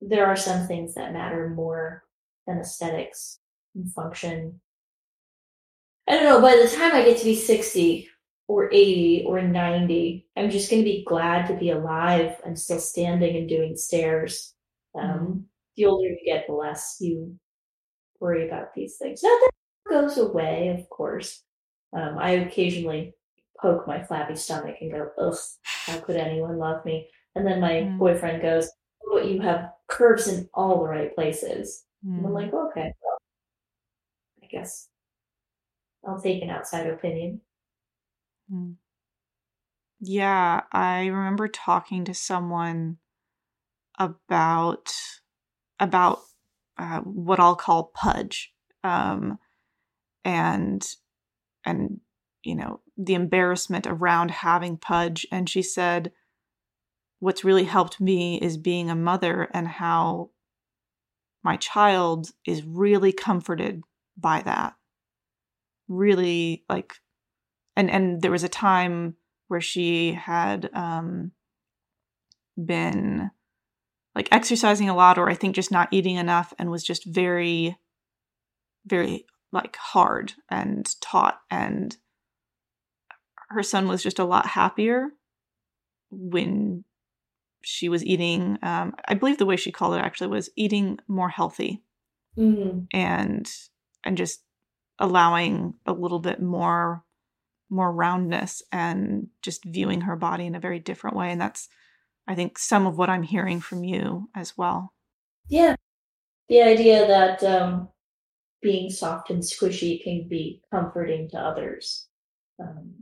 there 0.00 0.26
are 0.26 0.36
some 0.36 0.66
things 0.66 0.94
that 0.94 1.12
matter 1.12 1.48
more 1.50 2.04
than 2.46 2.58
aesthetics 2.58 3.38
and 3.74 3.92
function. 3.92 4.60
I 6.08 6.14
don't 6.14 6.24
know, 6.24 6.40
by 6.40 6.56
the 6.56 6.68
time 6.68 6.92
I 6.92 7.04
get 7.04 7.18
to 7.18 7.24
be 7.24 7.34
60 7.36 8.08
or 8.48 8.70
80 8.72 9.24
or 9.26 9.40
90, 9.40 10.26
I'm 10.36 10.50
just 10.50 10.70
going 10.70 10.82
to 10.82 10.90
be 10.90 11.04
glad 11.06 11.46
to 11.46 11.54
be 11.56 11.70
alive 11.70 12.40
and 12.44 12.58
still 12.58 12.80
standing 12.80 13.36
and 13.36 13.48
doing 13.48 13.76
stairs. 13.76 14.54
Um, 14.94 15.46
The 15.76 15.86
older 15.86 16.08
you 16.08 16.20
get, 16.24 16.46
the 16.46 16.54
less 16.54 16.98
you 17.00 17.38
worry 18.20 18.46
about 18.46 18.74
these 18.74 18.96
things. 18.98 19.22
Not 19.22 19.30
that 19.40 19.50
it 19.86 19.90
goes 19.90 20.18
away, 20.18 20.68
of 20.68 20.88
course. 20.90 21.44
Um, 21.92 22.18
I 22.18 22.32
occasionally 22.32 23.14
poke 23.60 23.86
my 23.86 24.02
flabby 24.02 24.36
stomach 24.36 24.76
and 24.80 24.92
go, 24.92 25.10
ugh, 25.18 25.36
how 25.86 26.00
could 26.00 26.16
anyone 26.16 26.58
love 26.58 26.84
me? 26.84 27.10
And 27.34 27.46
then 27.46 27.60
my 27.60 27.92
Mm. 27.92 27.98
boyfriend 27.98 28.42
goes, 28.42 28.70
"Oh, 29.06 29.14
but 29.14 29.28
you 29.28 29.40
have 29.40 29.72
curves 29.88 30.28
in 30.28 30.48
all 30.54 30.80
the 30.80 30.88
right 30.88 31.14
places. 31.14 31.86
And 32.16 32.26
I'm 32.26 32.32
Mm. 32.32 32.34
like, 32.34 32.52
okay, 32.52 32.92
well, 33.02 33.18
I 34.42 34.46
guess 34.46 34.90
I'll 36.04 36.20
take 36.20 36.40
an 36.42 36.50
outside 36.50 36.86
opinion. 36.86 37.42
Mm. 38.50 38.76
Yeah, 40.00 40.64
I 40.72 41.06
remember 41.06 41.48
talking 41.48 42.04
to 42.04 42.14
someone 42.14 42.98
about 43.98 44.92
about 45.80 46.20
uh, 46.78 47.00
what 47.00 47.40
I'll 47.40 47.56
call 47.56 47.92
pudge, 47.94 48.52
um, 48.82 49.38
and 50.24 50.84
and 51.64 52.00
you 52.42 52.54
know 52.54 52.80
the 52.96 53.14
embarrassment 53.14 53.86
around 53.86 54.30
having 54.30 54.76
pudge. 54.76 55.26
And 55.30 55.48
she 55.48 55.62
said, 55.62 56.12
"What's 57.20 57.44
really 57.44 57.64
helped 57.64 58.00
me 58.00 58.40
is 58.40 58.56
being 58.56 58.90
a 58.90 58.96
mother 58.96 59.48
and 59.52 59.68
how 59.68 60.30
my 61.42 61.56
child 61.56 62.30
is 62.44 62.64
really 62.64 63.12
comforted 63.12 63.82
by 64.16 64.42
that. 64.42 64.74
Really 65.88 66.64
like." 66.68 66.94
and 67.76 67.90
and 67.90 68.22
there 68.22 68.30
was 68.30 68.44
a 68.44 68.48
time 68.48 69.16
where 69.48 69.60
she 69.60 70.12
had 70.12 70.70
um, 70.72 71.32
been 72.62 73.30
like 74.14 74.28
exercising 74.30 74.88
a 74.88 74.94
lot, 74.94 75.18
or 75.18 75.28
I 75.28 75.34
think 75.34 75.54
just 75.54 75.72
not 75.72 75.88
eating 75.90 76.16
enough, 76.16 76.52
and 76.58 76.70
was 76.70 76.84
just 76.84 77.04
very, 77.04 77.76
very 78.86 79.26
like 79.52 79.76
hard 79.76 80.32
and 80.50 80.88
taut. 81.00 81.40
And 81.50 81.96
her 83.48 83.62
son 83.62 83.88
was 83.88 84.02
just 84.02 84.18
a 84.18 84.24
lot 84.24 84.46
happier 84.46 85.08
when 86.10 86.84
she 87.62 87.88
was 87.88 88.04
eating. 88.04 88.58
Um, 88.62 88.94
I 89.06 89.14
believe 89.14 89.38
the 89.38 89.46
way 89.46 89.56
she 89.56 89.72
called 89.72 89.94
it 89.94 90.04
actually 90.04 90.28
was 90.28 90.50
eating 90.56 90.98
more 91.08 91.28
healthy, 91.28 91.82
mm-hmm. 92.38 92.80
and 92.92 93.50
and 94.04 94.16
just 94.16 94.42
allowing 94.98 95.74
a 95.86 95.92
little 95.92 96.20
bit 96.20 96.40
more 96.40 97.04
more 97.70 97.92
roundness 97.92 98.62
and 98.70 99.28
just 99.42 99.64
viewing 99.64 100.02
her 100.02 100.14
body 100.14 100.46
in 100.46 100.54
a 100.54 100.60
very 100.60 100.78
different 100.78 101.16
way 101.16 101.30
and 101.30 101.40
that's 101.40 101.68
i 102.28 102.34
think 102.34 102.58
some 102.58 102.86
of 102.86 102.96
what 102.96 103.10
i'm 103.10 103.22
hearing 103.22 103.60
from 103.60 103.84
you 103.84 104.28
as 104.34 104.56
well 104.56 104.92
yeah 105.48 105.74
the 106.48 106.60
idea 106.60 107.06
that 107.06 107.42
um, 107.42 107.88
being 108.60 108.90
soft 108.90 109.30
and 109.30 109.42
squishy 109.42 110.02
can 110.02 110.28
be 110.28 110.62
comforting 110.72 111.28
to 111.28 111.38
others 111.38 112.08
um, 112.60 112.92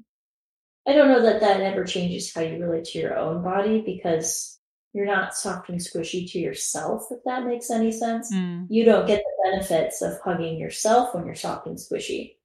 i 0.87 0.92
don't 0.92 1.08
know 1.08 1.22
that 1.22 1.40
that 1.40 1.61
ever 1.61 1.85
changes 1.85 2.32
how 2.35 2.40
you 2.40 2.58
relate 2.58 2.85
to 2.85 2.98
your 2.98 3.16
own 3.16 3.42
body 3.42 3.82
because 3.85 4.58
you're 4.94 5.06
not 5.06 5.35
soft 5.35 5.70
and 5.70 5.80
squishy 5.80 6.30
to 6.30 6.38
yourself 6.38 7.06
if 7.11 7.18
that 7.24 7.46
makes 7.46 7.70
any 7.70 7.90
sense 7.90 8.32
mm. 8.32 8.66
you 8.68 8.85
don't 8.85 9.06
get 9.06 9.22
the 9.22 9.50
benefits 9.50 10.02
of 10.02 10.18
hugging 10.24 10.58
yourself 10.58 11.14
when 11.14 11.24
you're 11.24 11.35
soft 11.35 11.66
and 11.66 11.78
squishy 11.78 12.37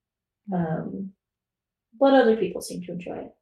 mm. 0.52 0.56
um, 0.56 1.12
but 2.00 2.14
other 2.14 2.36
people 2.36 2.62
seem 2.62 2.82
to 2.84 2.92
enjoy 2.92 3.18
it. 3.18 3.36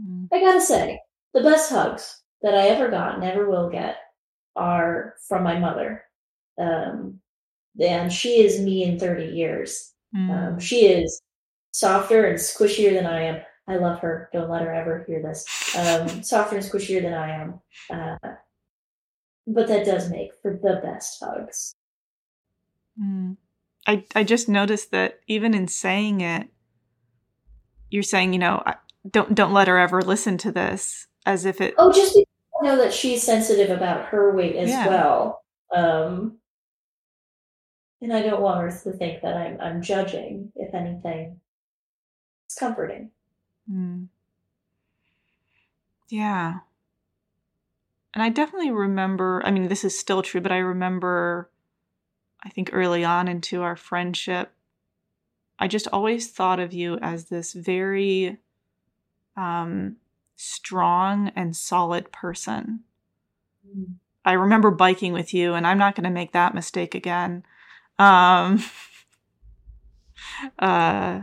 Mm. 0.00 0.28
I 0.32 0.40
gotta 0.40 0.60
say, 0.60 1.00
the 1.34 1.42
best 1.42 1.70
hugs 1.70 2.22
that 2.42 2.54
I 2.54 2.68
ever 2.68 2.88
got 2.88 3.14
and 3.14 3.24
ever 3.24 3.48
will 3.48 3.70
get 3.70 3.96
are 4.56 5.14
from 5.28 5.42
my 5.42 5.58
mother. 5.58 6.04
Um, 6.58 7.20
and 7.80 8.12
she 8.12 8.44
is 8.44 8.60
me 8.60 8.84
in 8.84 8.98
30 8.98 9.26
years. 9.26 9.92
Mm. 10.16 10.30
Um, 10.30 10.58
she 10.58 10.86
is 10.86 11.22
softer 11.72 12.26
and 12.26 12.38
squishier 12.38 12.92
than 12.92 13.06
I 13.06 13.22
am. 13.22 13.42
I 13.68 13.76
love 13.76 14.00
her. 14.00 14.28
Don't 14.32 14.50
let 14.50 14.62
her 14.62 14.72
ever 14.72 15.04
hear 15.06 15.22
this. 15.22 15.46
Um, 15.76 16.22
softer 16.22 16.56
and 16.56 16.64
squishier 16.64 17.02
than 17.02 17.14
I 17.14 17.30
am. 17.30 17.60
Uh, 17.88 18.28
but 19.46 19.68
that 19.68 19.86
does 19.86 20.10
make 20.10 20.32
for 20.42 20.52
the 20.52 20.80
best 20.82 21.22
hugs. 21.22 21.74
Mm. 23.00 23.36
I, 23.86 24.04
I 24.14 24.24
just 24.24 24.48
noticed 24.48 24.90
that 24.90 25.20
even 25.26 25.54
in 25.54 25.68
saying 25.68 26.20
it, 26.20 26.48
you're 27.90 28.02
saying, 28.02 28.32
you 28.32 28.38
know, 28.38 28.62
don't 29.08 29.34
don't 29.34 29.52
let 29.52 29.68
her 29.68 29.78
ever 29.78 30.02
listen 30.02 30.38
to 30.38 30.52
this, 30.52 31.08
as 31.26 31.44
if 31.44 31.60
it. 31.60 31.74
Oh, 31.78 31.92
just 31.92 32.18
know 32.62 32.76
that 32.76 32.92
she's 32.92 33.22
sensitive 33.22 33.70
about 33.70 34.06
her 34.06 34.34
weight 34.34 34.56
as 34.56 34.68
yeah. 34.70 34.86
well. 34.86 35.42
Um, 35.74 36.38
and 38.02 38.12
I 38.12 38.22
don't 38.22 38.40
want 38.40 38.60
her 38.60 38.70
to 38.84 38.92
think 38.96 39.22
that 39.22 39.36
I'm 39.36 39.60
I'm 39.60 39.82
judging. 39.82 40.52
If 40.56 40.74
anything, 40.74 41.40
it's 42.46 42.54
comforting. 42.54 43.10
Mm. 43.70 44.08
Yeah. 46.08 46.60
And 48.12 48.22
I 48.22 48.28
definitely 48.28 48.72
remember, 48.72 49.40
I 49.44 49.52
mean, 49.52 49.68
this 49.68 49.84
is 49.84 49.96
still 49.96 50.22
true, 50.22 50.40
but 50.40 50.50
I 50.50 50.58
remember, 50.58 51.48
I 52.42 52.48
think 52.48 52.70
early 52.72 53.04
on 53.04 53.28
into 53.28 53.62
our 53.62 53.76
friendship, 53.76 54.50
I 55.60 55.68
just 55.68 55.86
always 55.92 56.28
thought 56.28 56.58
of 56.58 56.72
you 56.72 56.98
as 57.00 57.26
this 57.26 57.52
very 57.52 58.38
um, 59.36 59.96
strong 60.40 61.30
and 61.36 61.54
solid 61.54 62.10
person. 62.12 62.80
Mm. 63.68 63.96
I 64.24 64.32
remember 64.32 64.70
biking 64.70 65.12
with 65.12 65.34
you, 65.34 65.52
and 65.54 65.66
I'm 65.66 65.76
not 65.78 65.94
going 65.94 66.04
to 66.04 66.10
make 66.10 66.32
that 66.32 66.54
mistake 66.54 66.94
again. 66.94 67.42
Um, 67.98 68.62
uh, 70.58 71.20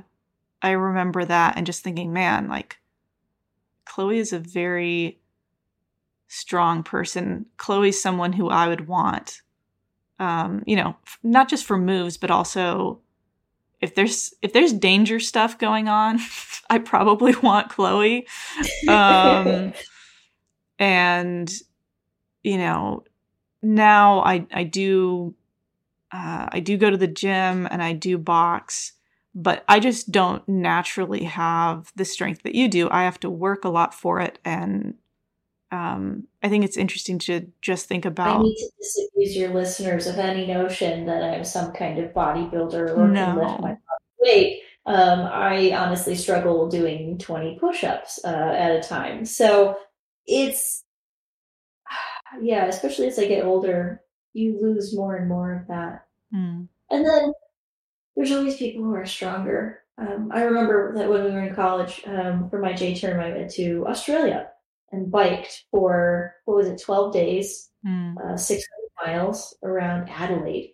I 0.61 0.71
remember 0.71 1.25
that 1.25 1.57
and 1.57 1.65
just 1.65 1.83
thinking, 1.83 2.13
man, 2.13 2.47
like, 2.47 2.77
Chloe 3.85 4.19
is 4.19 4.33
a 4.33 4.39
very 4.39 5.19
strong 6.27 6.83
person. 6.83 7.47
Chloe's 7.57 8.01
someone 8.01 8.33
who 8.33 8.49
I 8.49 8.67
would 8.67 8.87
want, 8.87 9.41
um, 10.19 10.63
you 10.67 10.75
know, 10.75 10.95
not 11.23 11.49
just 11.49 11.65
for 11.65 11.77
moves, 11.77 12.17
but 12.17 12.29
also 12.29 12.99
if 13.81 13.95
there's 13.95 14.33
if 14.41 14.53
there's 14.53 14.73
danger 14.73 15.19
stuff 15.19 15.57
going 15.57 15.87
on, 15.87 16.19
I 16.69 16.79
probably 16.79 17.35
want 17.35 17.69
Chloe. 17.69 18.27
Um, 18.87 19.73
and 20.79 21.51
you 22.43 22.57
know, 22.57 23.03
now 23.61 24.19
I 24.21 24.45
I 24.51 24.63
do 24.63 25.35
uh, 26.11 26.47
I 26.51 26.59
do 26.59 26.77
go 26.77 26.89
to 26.89 26.97
the 26.97 27.07
gym 27.07 27.67
and 27.69 27.83
I 27.83 27.93
do 27.93 28.17
box, 28.17 28.93
but 29.35 29.63
I 29.67 29.79
just 29.79 30.11
don't 30.11 30.47
naturally 30.47 31.23
have 31.23 31.91
the 31.95 32.05
strength 32.05 32.43
that 32.43 32.55
you 32.55 32.67
do. 32.69 32.89
I 32.89 33.03
have 33.03 33.19
to 33.21 33.29
work 33.29 33.65
a 33.65 33.69
lot 33.69 33.93
for 33.93 34.19
it, 34.19 34.39
and 34.43 34.95
um, 35.71 36.27
I 36.41 36.49
think 36.49 36.63
it's 36.63 36.77
interesting 36.77 37.19
to 37.19 37.47
just 37.61 37.87
think 37.87 38.05
about. 38.05 38.39
I 38.39 38.43
need 38.43 38.55
to 38.55 38.71
disabuse 38.79 39.35
your 39.35 39.49
listeners 39.49 40.07
of 40.07 40.17
any 40.17 40.47
notion 40.47 41.05
that 41.07 41.23
I'm 41.23 41.43
some 41.43 41.73
kind 41.73 41.99
of 41.99 42.13
bodybuilder 42.13 42.95
or 42.95 43.07
no. 43.07 43.25
can 43.25 43.35
lift 43.37 43.61
my 43.61 43.77
weight. 44.21 44.61
Um, 44.85 45.19
I 45.19 45.73
honestly 45.73 46.15
struggle 46.15 46.69
doing 46.69 47.17
20 47.17 47.59
push-ups 47.59 48.21
uh, 48.23 48.27
at 48.27 48.71
a 48.71 48.81
time. 48.81 49.25
So 49.25 49.77
it's 50.25 50.83
yeah, 52.41 52.65
especially 52.65 53.07
as 53.07 53.19
I 53.19 53.27
get 53.27 53.43
older, 53.43 54.01
you 54.31 54.57
lose 54.61 54.95
more 54.95 55.17
and 55.17 55.27
more 55.27 55.53
of 55.53 55.67
that. 55.67 56.05
Mm. 56.33 56.69
And 56.89 57.05
then 57.05 57.33
there's 58.15 58.31
always 58.31 58.55
people 58.55 58.85
who 58.85 58.95
are 58.95 59.05
stronger. 59.05 59.81
Um, 59.97 60.31
I 60.33 60.43
remember 60.43 60.93
that 60.95 61.09
when 61.09 61.25
we 61.25 61.31
were 61.31 61.45
in 61.45 61.55
college 61.55 62.03
um, 62.05 62.49
for 62.49 62.59
my 62.59 62.71
J 62.71 62.95
term, 62.95 63.19
I 63.19 63.31
went 63.31 63.51
to 63.55 63.85
Australia 63.85 64.47
and 64.91 65.11
biked 65.11 65.65
for 65.71 66.35
what 66.45 66.57
was 66.57 66.67
it, 66.67 66.81
twelve 66.81 67.13
days, 67.13 67.69
mm. 67.85 68.15
uh, 68.17 68.37
six 68.37 68.63
hundred 68.71 69.13
miles 69.13 69.55
around 69.63 70.09
Adelaide, 70.09 70.73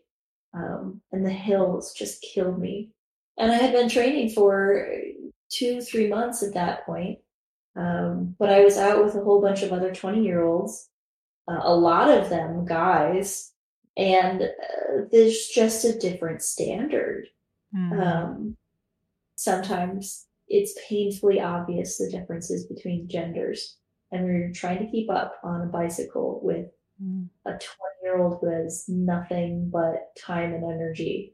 um, 0.53 1.01
and 1.11 1.25
the 1.25 1.31
hills 1.31 1.93
just 1.93 2.21
killed 2.21 2.59
me. 2.59 2.91
And 3.37 3.51
I 3.51 3.55
had 3.55 3.73
been 3.73 3.89
training 3.89 4.29
for 4.29 4.87
two, 5.49 5.81
three 5.81 6.07
months 6.07 6.43
at 6.43 6.53
that 6.53 6.85
point. 6.85 7.19
Um, 7.75 8.35
but 8.37 8.49
I 8.49 8.63
was 8.63 8.77
out 8.77 9.03
with 9.03 9.15
a 9.15 9.23
whole 9.23 9.41
bunch 9.41 9.63
of 9.63 9.73
other 9.73 9.93
twenty 9.93 10.23
year 10.23 10.43
olds, 10.43 10.89
uh, 11.47 11.59
a 11.61 11.75
lot 11.75 12.09
of 12.09 12.29
them 12.29 12.65
guys, 12.65 13.51
and 13.97 14.43
uh, 14.43 15.05
there's 15.11 15.47
just 15.47 15.85
a 15.85 15.97
different 15.97 16.41
standard. 16.41 17.27
Mm. 17.75 18.53
sometimes 19.35 20.27
it's 20.47 20.77
painfully 20.87 21.39
obvious 21.39 21.97
the 21.97 22.07
differences 22.11 22.67
between 22.67 23.09
genders 23.09 23.77
and 24.13 24.25
we 24.25 24.31
are 24.31 24.51
trying 24.53 24.77
to 24.79 24.91
keep 24.91 25.09
up 25.09 25.39
on 25.43 25.61
a 25.61 25.65
bicycle 25.65 26.39
with 26.43 26.67
mm. 27.03 27.27
a 27.45 27.49
20 27.49 27.61
year 28.03 28.19
old 28.19 28.37
who 28.39 28.49
has 28.49 28.85
nothing 28.87 29.69
but 29.69 30.15
time 30.15 30.53
and 30.53 30.63
energy, 30.63 31.33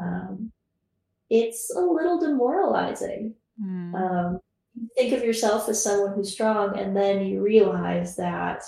um, 0.00 0.50
it's 1.30 1.72
a 1.74 1.80
little 1.80 2.18
demoralizing. 2.18 3.34
Mm. 3.62 3.94
Um, 3.94 4.40
think 4.96 5.12
of 5.12 5.24
yourself 5.24 5.68
as 5.68 5.82
someone 5.82 6.14
who's 6.14 6.32
strong, 6.32 6.76
and 6.78 6.96
then 6.96 7.24
you 7.24 7.40
realize 7.40 8.16
that 8.16 8.64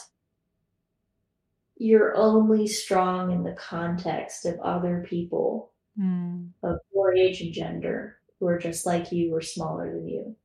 you're 1.76 2.16
only 2.16 2.68
strong 2.68 3.32
in 3.32 3.42
the 3.42 3.54
context 3.54 4.46
of 4.46 4.58
other 4.60 5.04
people 5.08 5.72
mm. 6.00 6.48
of 6.62 6.78
your 6.94 7.14
age 7.14 7.40
and 7.40 7.52
gender 7.52 8.18
who 8.38 8.46
are 8.46 8.58
just 8.58 8.86
like 8.86 9.10
you 9.10 9.34
or 9.34 9.40
smaller 9.40 9.92
than 9.92 10.08
you. 10.08 10.36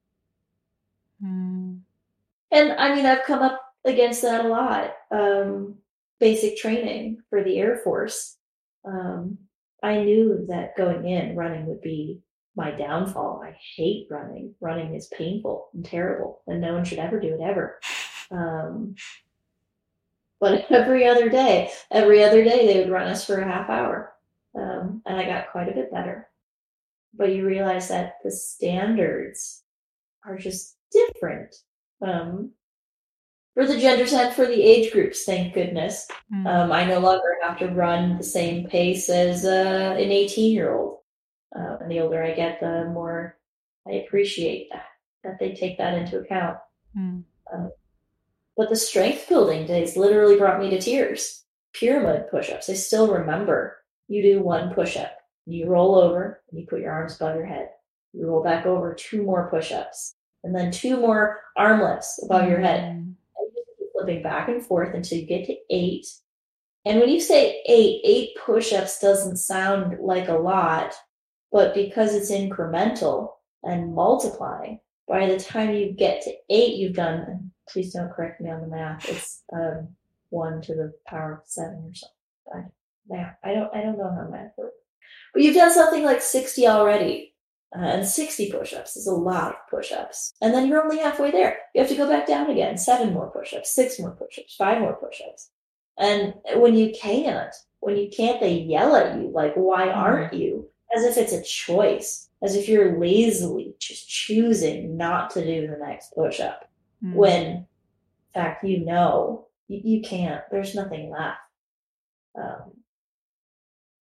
Mm. 1.23 1.79
And 2.51 2.73
I 2.73 2.95
mean, 2.95 3.05
I've 3.05 3.25
come 3.25 3.41
up 3.41 3.61
against 3.85 4.21
that 4.21 4.45
a 4.45 4.47
lot. 4.47 4.93
Um, 5.11 5.75
basic 6.19 6.57
training 6.57 7.21
for 7.29 7.43
the 7.43 7.57
Air 7.57 7.77
Force. 7.83 8.37
Um, 8.85 9.37
I 9.83 10.03
knew 10.03 10.45
that 10.49 10.77
going 10.77 11.07
in, 11.07 11.35
running 11.35 11.67
would 11.67 11.81
be 11.81 12.21
my 12.55 12.71
downfall. 12.71 13.41
I 13.43 13.55
hate 13.75 14.07
running. 14.09 14.55
Running 14.59 14.95
is 14.95 15.11
painful 15.15 15.69
and 15.73 15.85
terrible, 15.85 16.41
and 16.47 16.59
no 16.59 16.73
one 16.73 16.85
should 16.85 16.99
ever 16.99 17.19
do 17.19 17.35
it 17.35 17.41
ever. 17.41 17.79
Um, 18.31 18.95
but 20.39 20.65
every 20.71 21.07
other 21.07 21.29
day, 21.29 21.71
every 21.91 22.23
other 22.23 22.43
day, 22.43 22.65
they 22.65 22.79
would 22.79 22.91
run 22.91 23.07
us 23.07 23.25
for 23.25 23.39
a 23.39 23.45
half 23.45 23.69
hour. 23.69 24.13
Um, 24.55 25.01
and 25.05 25.17
I 25.17 25.25
got 25.25 25.51
quite 25.51 25.69
a 25.69 25.75
bit 25.75 25.91
better. 25.91 26.27
But 27.13 27.33
you 27.33 27.45
realize 27.45 27.89
that 27.89 28.15
the 28.23 28.31
standards 28.31 29.63
are 30.25 30.37
just 30.37 30.77
different 30.91 31.55
um, 32.01 32.51
for 33.53 33.65
the 33.65 33.79
genders 33.79 34.13
and 34.13 34.33
for 34.35 34.45
the 34.45 34.61
age 34.61 34.91
groups, 34.91 35.23
thank 35.23 35.53
goodness. 35.53 36.07
Mm. 36.31 36.45
Um, 36.45 36.71
I 36.71 36.85
no 36.85 36.99
longer 36.99 37.37
have 37.43 37.57
to 37.59 37.67
run 37.67 38.17
the 38.17 38.23
same 38.23 38.67
pace 38.67 39.09
as 39.09 39.45
uh, 39.45 39.95
an 39.97 40.11
18 40.11 40.53
year 40.53 40.75
old. 40.75 40.99
Uh, 41.55 41.77
and 41.81 41.89
the 41.89 42.01
older 42.01 42.23
I 42.23 42.33
get, 42.33 42.59
the 42.59 42.91
more 42.93 43.37
I 43.87 43.93
appreciate 43.93 44.69
that. 44.71 44.85
that 45.23 45.39
they 45.39 45.55
take 45.55 45.77
that 45.79 45.95
into 45.95 46.19
account. 46.19 46.57
Mm. 46.95 47.23
Um, 47.51 47.71
but 48.55 48.69
the 48.69 48.75
strength 48.75 49.27
building 49.29 49.65
days 49.65 49.97
literally 49.97 50.37
brought 50.37 50.59
me 50.59 50.69
to 50.71 50.81
tears. 50.81 51.43
Pyramid 51.73 52.29
push 52.29 52.51
ups. 52.51 52.69
I 52.69 52.73
still 52.73 53.11
remember 53.11 53.77
you 54.07 54.21
do 54.21 54.41
one 54.41 54.73
push 54.73 54.97
up, 54.97 55.15
you 55.45 55.67
roll 55.67 55.95
over, 55.95 56.41
and 56.49 56.59
you 56.59 56.65
put 56.67 56.81
your 56.81 56.91
arms 56.91 57.15
above 57.15 57.35
your 57.35 57.45
head. 57.45 57.69
You 58.13 58.27
roll 58.27 58.43
back 58.43 58.65
over, 58.65 58.93
two 58.93 59.23
more 59.23 59.49
push 59.49 59.71
ups, 59.71 60.15
and 60.43 60.55
then 60.55 60.71
two 60.71 60.97
more 60.97 61.41
arm 61.55 61.81
lifts 61.81 62.19
above 62.23 62.49
your 62.49 62.59
head. 62.59 62.83
Mm. 62.83 62.89
And 62.89 63.15
you 63.55 63.63
keep 63.77 63.87
flipping 63.93 64.23
back 64.23 64.47
and 64.49 64.65
forth 64.65 64.93
until 64.93 65.17
you 65.17 65.25
get 65.25 65.45
to 65.47 65.55
eight. 65.69 66.07
And 66.85 66.99
when 66.99 67.09
you 67.09 67.19
say 67.19 67.61
eight, 67.67 68.01
eight 68.05 68.29
push 68.43 68.71
ups 68.71 68.99
doesn't 68.99 69.37
sound 69.37 69.97
like 69.99 70.29
a 70.29 70.33
lot, 70.33 70.93
but 71.51 71.73
because 71.73 72.13
it's 72.13 72.31
incremental 72.31 73.31
and 73.63 73.93
multiplying, 73.93 74.79
by 75.07 75.27
the 75.27 75.39
time 75.39 75.73
you 75.73 75.91
get 75.91 76.21
to 76.23 76.33
eight, 76.49 76.75
you've 76.75 76.95
done, 76.95 77.51
please 77.69 77.93
don't 77.93 78.11
correct 78.11 78.39
me 78.39 78.49
on 78.49 78.61
the 78.61 78.67
math, 78.67 79.07
it's 79.09 79.43
um, 79.53 79.89
one 80.29 80.61
to 80.61 80.75
the 80.75 80.93
power 81.07 81.33
of 81.33 81.39
seven 81.45 81.91
or 81.91 81.93
something. 81.93 82.71
Yeah, 83.09 83.31
I 83.43 83.53
don't, 83.53 83.73
I 83.73 83.81
don't 83.81 83.97
know 83.97 84.13
how 84.13 84.29
math 84.29 84.51
works. 84.57 84.75
But 85.33 85.43
you've 85.43 85.55
done 85.55 85.73
something 85.73 86.03
like 86.03 86.21
60 86.21 86.67
already. 86.67 87.33
Uh, 87.75 87.81
and 87.81 88.07
60 88.07 88.51
push-ups 88.51 88.95
is 88.95 89.07
a 89.07 89.13
lot 89.13 89.49
of 89.49 89.69
push-ups. 89.69 90.33
And 90.41 90.53
then 90.53 90.67
you're 90.67 90.81
only 90.81 90.99
halfway 90.99 91.31
there. 91.31 91.57
You 91.75 91.81
have 91.81 91.89
to 91.89 91.97
go 91.97 92.07
back 92.07 92.25
down 92.25 92.49
again. 92.49 92.77
Seven 92.77 93.13
more 93.13 93.29
push-ups, 93.29 93.73
six 93.75 93.99
more 93.99 94.11
push-ups, 94.11 94.55
five 94.55 94.79
more 94.79 94.95
push-ups. 94.95 95.49
And 95.97 96.35
when 96.55 96.75
you 96.75 96.93
can't, 96.99 97.53
when 97.79 97.97
you 97.97 98.09
can't, 98.09 98.39
they 98.39 98.53
yell 98.53 98.95
at 98.95 99.17
you 99.17 99.31
like, 99.33 99.53
why 99.55 99.89
aren't 99.89 100.33
you? 100.33 100.69
As 100.95 101.03
if 101.03 101.17
it's 101.17 101.33
a 101.33 101.43
choice, 101.43 102.29
as 102.41 102.55
if 102.55 102.69
you're 102.69 102.97
lazily 102.97 103.75
just 103.79 104.07
choosing 104.07 104.95
not 104.95 105.31
to 105.31 105.43
do 105.43 105.67
the 105.67 105.77
next 105.77 106.13
push-up. 106.15 106.69
Mm. 107.03 107.13
When, 107.13 107.45
in 107.45 107.65
fact, 108.33 108.63
you 108.63 108.85
know 108.85 109.47
you, 109.67 109.81
you 109.83 110.01
can't. 110.01 110.41
There's 110.51 110.75
nothing 110.75 111.11
left. 111.11 111.39
Um, 112.37 112.71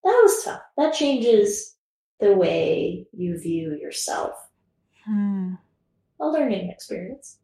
that 0.05 0.21
was 0.23 0.45
tough. 0.45 0.63
That 0.77 0.95
changes 0.95 1.76
the 2.21 2.33
way 2.33 3.07
you 3.13 3.39
view 3.39 3.77
yourself. 3.81 4.33
Hmm. 5.05 5.55
A 6.21 6.27
learning 6.27 6.71
experience. 6.71 7.39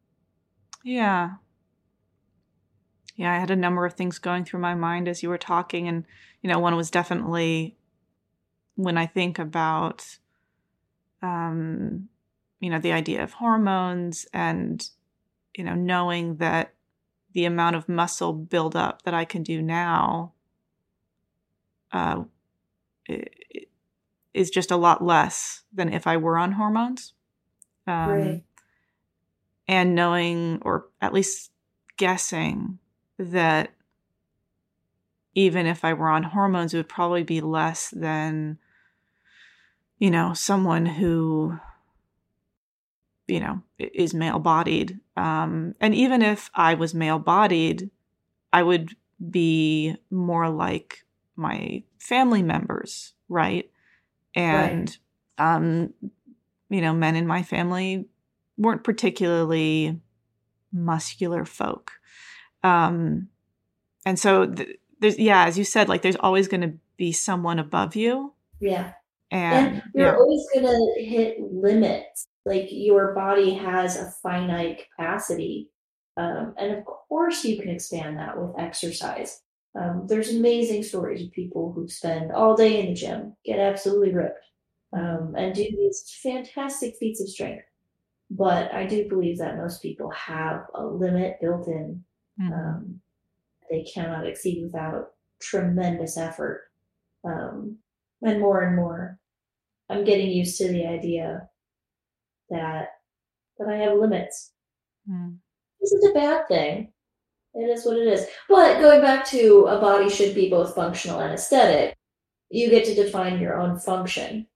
Yeah. 0.84 1.32
Yeah, 3.16 3.32
I 3.32 3.38
had 3.38 3.50
a 3.50 3.56
number 3.56 3.84
of 3.84 3.94
things 3.94 4.18
going 4.18 4.44
through 4.44 4.60
my 4.60 4.74
mind 4.74 5.06
as 5.08 5.22
you 5.22 5.28
were 5.28 5.38
talking. 5.38 5.86
And, 5.86 6.04
you 6.40 6.48
know, 6.50 6.58
one 6.58 6.76
was 6.76 6.90
definitely 6.90 7.76
when 8.74 8.96
I 8.96 9.06
think 9.06 9.38
about, 9.38 10.18
um, 11.20 12.08
you 12.60 12.70
know, 12.70 12.78
the 12.78 12.92
idea 12.92 13.22
of 13.22 13.34
hormones 13.34 14.26
and, 14.32 14.88
you 15.54 15.64
know, 15.64 15.74
knowing 15.74 16.36
that 16.36 16.74
the 17.34 17.44
amount 17.44 17.76
of 17.76 17.88
muscle 17.88 18.32
buildup 18.32 19.02
that 19.02 19.14
I 19.14 19.24
can 19.24 19.42
do 19.42 19.60
now 19.60 20.32
uh, 21.92 22.22
is 24.34 24.50
just 24.50 24.70
a 24.70 24.76
lot 24.76 25.04
less 25.04 25.62
than 25.72 25.92
if 25.92 26.06
I 26.06 26.16
were 26.16 26.38
on 26.38 26.52
hormones. 26.52 27.14
Um, 27.86 28.10
Right. 28.10 28.44
And 29.68 29.94
knowing, 29.94 30.60
or 30.62 30.86
at 31.00 31.14
least 31.14 31.50
guessing, 31.96 32.78
that 33.18 33.70
even 35.34 35.66
if 35.66 35.84
I 35.84 35.92
were 35.94 36.08
on 36.08 36.24
hormones, 36.24 36.74
it 36.74 36.78
would 36.78 36.88
probably 36.88 37.22
be 37.22 37.40
less 37.40 37.90
than, 37.90 38.58
you 39.98 40.10
know, 40.10 40.34
someone 40.34 40.84
who, 40.84 41.58
you 43.28 43.40
know, 43.40 43.62
is 43.78 44.12
male 44.12 44.38
bodied. 44.40 44.98
Um, 45.16 45.74
and 45.80 45.94
even 45.94 46.22
if 46.22 46.50
I 46.54 46.74
was 46.74 46.92
male 46.92 47.18
bodied, 47.18 47.90
I 48.52 48.62
would 48.62 48.94
be 49.30 49.96
more 50.10 50.50
like 50.50 51.04
my 51.36 51.82
family 51.98 52.42
members, 52.42 53.14
right? 53.28 53.70
And, 54.34 54.96
um, 55.38 55.92
you 56.70 56.80
know, 56.80 56.94
men 56.94 57.16
in 57.16 57.26
my 57.26 57.42
family 57.42 58.06
weren't 58.56 58.84
particularly 58.84 60.00
muscular 60.72 61.44
folk. 61.44 61.92
Um, 62.62 63.28
and 64.06 64.18
so 64.18 64.46
th- 64.46 64.78
there's, 65.00 65.18
yeah, 65.18 65.44
as 65.46 65.58
you 65.58 65.64
said, 65.64 65.88
like 65.88 66.02
there's 66.02 66.16
always 66.16 66.48
going 66.48 66.60
to 66.62 66.74
be 66.96 67.12
someone 67.12 67.58
above 67.58 67.96
you. 67.96 68.32
Yeah. 68.60 68.92
And, 69.30 69.76
And 69.76 69.82
you're 69.94 70.08
yeah. 70.08 70.16
always 70.16 70.46
going 70.54 70.66
to 70.66 71.04
hit 71.04 71.40
limits. 71.40 72.26
Like 72.44 72.68
your 72.70 73.14
body 73.14 73.54
has 73.54 73.96
a 73.96 74.10
finite 74.22 74.86
capacity. 74.90 75.70
Um, 76.16 76.54
and 76.58 76.72
of 76.72 76.84
course, 76.84 77.44
you 77.44 77.58
can 77.58 77.68
expand 77.68 78.18
that 78.18 78.36
with 78.36 78.58
exercise. 78.58 79.40
Um, 79.74 80.06
there's 80.06 80.34
amazing 80.34 80.82
stories 80.82 81.24
of 81.24 81.32
people 81.32 81.72
who 81.72 81.88
spend 81.88 82.32
all 82.32 82.56
day 82.56 82.80
in 82.80 82.86
the 82.88 82.94
gym, 82.94 83.36
get 83.44 83.58
absolutely 83.58 84.14
ripped, 84.14 84.44
um, 84.92 85.34
and 85.36 85.54
do 85.54 85.62
these 85.64 86.18
fantastic 86.22 86.96
feats 86.98 87.20
of 87.22 87.28
strength. 87.28 87.64
But 88.30 88.72
I 88.74 88.86
do 88.86 89.08
believe 89.08 89.38
that 89.38 89.56
most 89.58 89.82
people 89.82 90.10
have 90.10 90.66
a 90.74 90.86
limit 90.86 91.38
built 91.40 91.68
in 91.68 92.04
Mhm. 92.38 92.52
um, 92.52 93.00
they 93.70 93.84
cannot 93.84 94.26
exceed 94.26 94.62
without 94.62 95.14
tremendous 95.40 96.16
effort. 96.18 96.70
Um, 97.24 97.78
and 98.22 98.40
more 98.40 98.62
and 98.62 98.76
more, 98.76 99.20
I'm 99.90 100.04
getting 100.04 100.30
used 100.30 100.58
to 100.58 100.68
the 100.68 100.86
idea 100.86 101.50
that 102.50 102.88
that 103.58 103.68
I 103.68 103.76
have 103.78 103.98
limits. 103.98 104.52
Mm. 105.08 105.42
Isn't 105.82 106.10
a 106.10 106.14
bad 106.14 106.48
thing. 106.48 106.91
It 107.54 107.64
is 107.64 107.84
what 107.84 107.98
it 107.98 108.06
is. 108.08 108.26
But 108.48 108.80
going 108.80 109.00
back 109.00 109.26
to 109.26 109.66
a 109.66 109.80
body 109.80 110.08
should 110.08 110.34
be 110.34 110.48
both 110.48 110.74
functional 110.74 111.20
and 111.20 111.32
aesthetic, 111.34 111.96
you 112.50 112.70
get 112.70 112.84
to 112.86 112.94
define 112.94 113.40
your 113.40 113.60
own 113.60 113.78
function. 113.78 114.46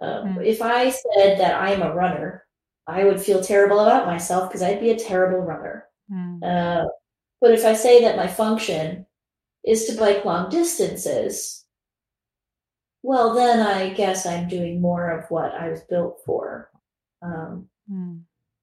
Um, 0.00 0.36
Mm. 0.36 0.46
If 0.46 0.60
I 0.62 0.90
said 0.90 1.38
that 1.38 1.60
I'm 1.60 1.82
a 1.82 1.94
runner, 1.94 2.44
I 2.86 3.04
would 3.04 3.20
feel 3.20 3.42
terrible 3.42 3.80
about 3.80 4.06
myself 4.06 4.48
because 4.48 4.62
I'd 4.62 4.80
be 4.80 4.90
a 4.90 4.98
terrible 4.98 5.40
runner. 5.40 5.86
Mm. 6.10 6.42
Uh, 6.42 6.88
but 7.40 7.50
if 7.52 7.64
I 7.64 7.74
say 7.74 8.02
that 8.02 8.16
my 8.16 8.26
function 8.26 9.06
is 9.64 9.86
to 9.86 9.98
bike 9.98 10.24
long 10.24 10.48
distances, 10.50 11.64
well, 13.02 13.34
then 13.34 13.60
I 13.60 13.90
guess 13.90 14.26
I'm 14.26 14.48
doing 14.48 14.80
more 14.80 15.10
of 15.10 15.30
what 15.30 15.52
I 15.54 15.68
was 15.68 15.82
built 15.82 16.20
for. 16.24 16.70
Um, 17.22 17.68
Mm. 17.90 18.22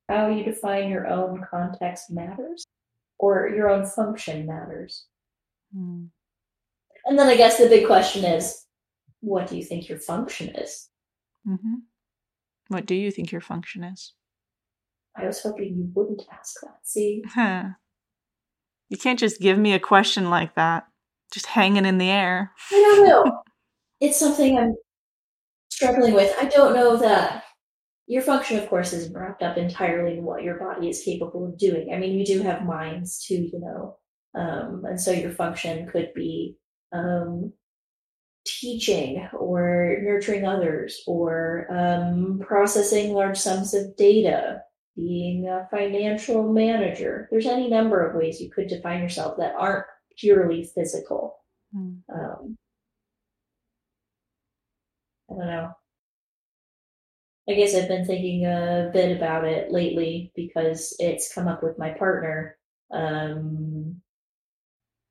how 0.09 0.27
you 0.27 0.43
define 0.43 0.89
your 0.89 1.07
own 1.07 1.45
context 1.49 2.11
matters, 2.11 2.62
or 3.23 3.47
your 3.55 3.69
own 3.69 3.85
function 3.85 4.45
matters. 4.45 5.05
Mm. 5.73 6.09
And 7.05 7.17
then 7.17 7.27
I 7.27 7.37
guess 7.37 7.57
the 7.57 7.69
big 7.69 7.87
question 7.87 8.25
is 8.25 8.65
what 9.21 9.47
do 9.47 9.55
you 9.55 9.63
think 9.63 9.87
your 9.87 9.97
function 9.97 10.49
is? 10.49 10.89
hmm 11.45 11.75
What 12.67 12.85
do 12.85 12.95
you 12.95 13.11
think 13.11 13.31
your 13.31 13.39
function 13.39 13.85
is? 13.85 14.13
I 15.15 15.25
was 15.25 15.41
hoping 15.41 15.75
you 15.77 15.89
wouldn't 15.93 16.23
ask 16.31 16.59
that. 16.61 16.79
See, 16.83 17.23
Huh. 17.33 17.63
You 18.89 18.97
can't 18.97 19.17
just 19.17 19.41
give 19.41 19.57
me 19.57 19.73
a 19.73 19.79
question 19.79 20.29
like 20.29 20.53
that, 20.53 20.85
just 21.33 21.47
hanging 21.47 21.85
in 21.85 21.97
the 21.97 22.11
air. 22.11 22.51
I 22.71 22.75
don't 22.75 23.07
know. 23.07 23.41
it's 24.01 24.19
something 24.19 24.59
I'm 24.59 24.75
struggling 25.71 26.13
with. 26.13 26.35
I 26.39 26.45
don't 26.45 26.75
know 26.75 26.97
that 26.97 27.42
your 28.13 28.21
function, 28.21 28.59
of 28.59 28.69
course, 28.69 28.93
is 28.93 29.09
wrapped 29.09 29.41
up 29.41 29.57
entirely 29.57 30.19
in 30.19 30.23
what 30.23 30.43
your 30.43 30.59
body 30.59 30.87
is 30.87 31.01
capable 31.01 31.47
of 31.47 31.57
doing. 31.57 31.91
I 31.91 31.97
mean, 31.97 32.13
you 32.13 32.23
do 32.23 32.43
have 32.43 32.63
minds 32.63 33.25
too, 33.25 33.49
you 33.51 33.59
know, 33.59 33.97
um, 34.35 34.83
and 34.85 35.01
so 35.01 35.09
your 35.11 35.31
function 35.31 35.87
could 35.87 36.13
be 36.13 36.55
um, 36.91 37.51
teaching 38.45 39.27
or 39.33 39.97
nurturing 40.03 40.45
others 40.45 41.01
or 41.07 41.65
um, 41.71 42.39
processing 42.45 43.13
large 43.13 43.39
sums 43.39 43.73
of 43.73 43.97
data, 43.97 44.61
being 44.95 45.47
a 45.47 45.67
financial 45.71 46.53
manager. 46.53 47.27
There's 47.31 47.47
any 47.47 47.67
number 47.67 48.07
of 48.07 48.15
ways 48.15 48.39
you 48.39 48.51
could 48.51 48.67
define 48.67 49.01
yourself 49.01 49.37
that 49.39 49.55
aren't 49.57 49.87
purely 50.19 50.69
physical. 50.75 51.37
Mm. 51.75 52.01
Um, 52.13 52.57
I 55.31 55.33
don't 55.33 55.47
know. 55.47 55.71
I 57.49 57.53
guess 57.53 57.75
I've 57.75 57.89
been 57.89 58.05
thinking 58.05 58.45
a 58.45 58.89
bit 58.93 59.15
about 59.15 59.43
it 59.45 59.71
lately 59.71 60.31
because 60.35 60.95
it's 60.99 61.33
come 61.33 61.47
up 61.47 61.61
with 61.61 61.77
my 61.77 61.89
partner. 61.89 62.57
Um, 62.91 64.01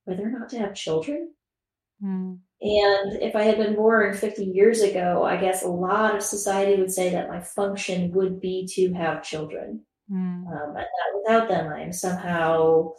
whether 0.05 0.26
or 0.26 0.30
not 0.30 0.49
to 0.51 0.59
have 0.59 0.74
children. 0.74 1.33
Mm. 2.03 2.39
And 2.61 3.22
if 3.22 3.35
I 3.37 3.43
had 3.43 3.59
been 3.59 3.74
born 3.74 4.14
50 4.14 4.45
years 4.45 4.83
ago, 4.83 5.24
I 5.24 5.37
guess 5.37 5.62
a 5.62 5.68
lot 5.68 6.16
of 6.16 6.22
society 6.22 6.80
would 6.80 6.93
say 6.93 7.11
that 7.11 7.28
my 7.28 7.41
function 7.41 8.12
would 8.12 8.41
be 8.41 8.66
to 8.74 8.93
have 8.95 9.22
children. 9.22 9.83
Mm. 10.11 10.47
Um, 10.47 10.76
and 10.76 10.76
that 10.76 10.87
without 11.14 11.49
them, 11.49 11.72
I 11.72 11.83
am 11.83 11.93
somehow 11.93 12.93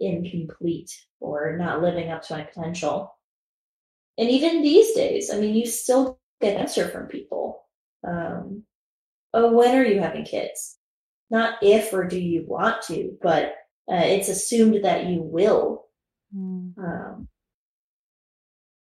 incomplete 0.00 0.90
or 1.20 1.56
not 1.56 1.82
living 1.82 2.10
up 2.10 2.22
to 2.22 2.34
my 2.34 2.42
potential. 2.42 3.14
And 4.18 4.28
even 4.28 4.62
these 4.62 4.92
days, 4.92 5.30
I 5.32 5.38
mean, 5.38 5.54
you 5.54 5.66
still 5.66 6.18
get 6.40 6.54
an 6.54 6.62
answer 6.62 6.88
from 6.88 7.06
people. 7.06 7.41
Um, 8.06 8.64
oh, 9.34 9.52
when 9.52 9.76
are 9.76 9.84
you 9.84 10.00
having 10.00 10.24
kids? 10.24 10.78
not 11.32 11.54
if 11.62 11.94
or 11.94 12.04
do 12.04 12.20
you 12.20 12.44
want 12.46 12.82
to, 12.82 13.16
but 13.22 13.54
uh, 13.90 14.04
it's 14.04 14.28
assumed 14.28 14.84
that 14.84 15.06
you 15.06 15.22
will. 15.22 15.86
Mm. 16.36 16.76
Um, 16.78 17.28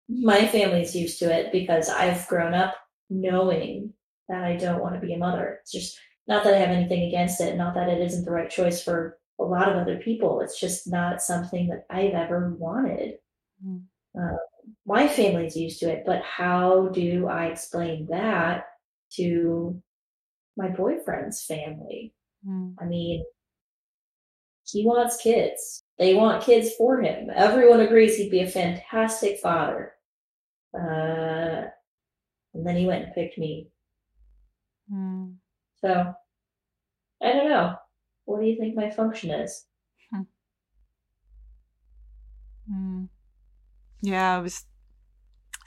my 0.08 0.48
family's 0.48 0.96
used 0.96 1.20
to 1.20 1.34
it 1.34 1.52
because 1.52 1.90
I've 1.90 2.28
grown 2.28 2.54
up 2.54 2.76
knowing 3.10 3.92
that 4.30 4.44
I 4.44 4.56
don't 4.56 4.82
want 4.82 4.94
to 4.94 5.06
be 5.06 5.14
a 5.14 5.18
mother. 5.18 5.58
It's 5.62 5.72
just 5.72 6.00
not 6.28 6.44
that 6.44 6.54
I 6.54 6.58
have 6.58 6.70
anything 6.70 7.08
against 7.08 7.42
it, 7.42 7.58
not 7.58 7.74
that 7.74 7.90
it 7.90 8.02
isn't 8.02 8.24
the 8.24 8.32
right 8.32 8.50
choice 8.50 8.84
for 8.84 9.18
a 9.40 9.44
lot 9.44 9.68
of 9.68 9.76
other 9.76 9.98
people. 9.98 10.42
It's 10.42 10.60
just 10.60 10.88
not 10.88 11.24
something 11.24 11.68
that 11.70 11.88
I've 11.90 12.14
ever 12.14 12.56
wanted. 12.60 13.16
Mm. 13.66 13.82
Uh, 14.18 14.38
my 14.86 15.08
family's 15.08 15.58
used 15.58 15.80
to 15.80 15.92
it, 15.92 16.04
but 16.06 16.22
how 16.22 16.90
do 16.90 17.28
I 17.28 17.48
explain 17.48 18.06
that 18.12 18.66
to 19.16 19.82
my 20.56 20.70
boyfriend's 20.70 21.44
family? 21.46 22.14
Mm. 22.48 22.76
I 22.80 22.86
mean, 22.86 23.24
he 24.66 24.86
wants 24.86 25.18
kids. 25.18 25.84
They 25.98 26.14
want 26.14 26.44
kids 26.44 26.74
for 26.78 27.02
him. 27.02 27.30
Everyone 27.34 27.80
agrees 27.80 28.18
he'd 28.18 28.32
be 28.32 28.42
a 28.42 28.48
fantastic 28.48 29.40
father. 29.40 29.94
Uh, 30.74 31.68
and 32.54 32.66
then 32.66 32.76
he 32.76 32.86
went 32.86 33.06
and 33.06 33.14
picked 33.14 33.38
me. 33.38 33.70
Mm. 34.92 35.36
So, 35.82 36.14
I 37.22 37.32
don't 37.32 37.50
know. 37.50 37.76
What 38.26 38.42
do 38.42 38.48
you 38.48 38.58
think 38.60 38.76
my 38.76 38.90
function 38.90 39.32
is? 39.32 39.66
Hmm. 40.12 40.22
Mm. 42.72 43.10
Yeah, 44.02 44.38
I 44.38 44.40
was 44.40 44.66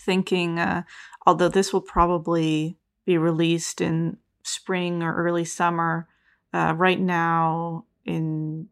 thinking, 0.01 0.59
uh, 0.59 0.83
although 1.27 1.49
this 1.49 1.73
will 1.73 1.81
probably 1.81 2.77
be 3.11 3.19
released 3.19 3.81
in 3.81 4.17
spring 4.45 5.03
or 5.03 5.13
early 5.17 5.45
summer, 5.45 6.07
uh, 6.55 6.73
right 6.77 7.01
now 7.01 7.85
in 8.05 8.69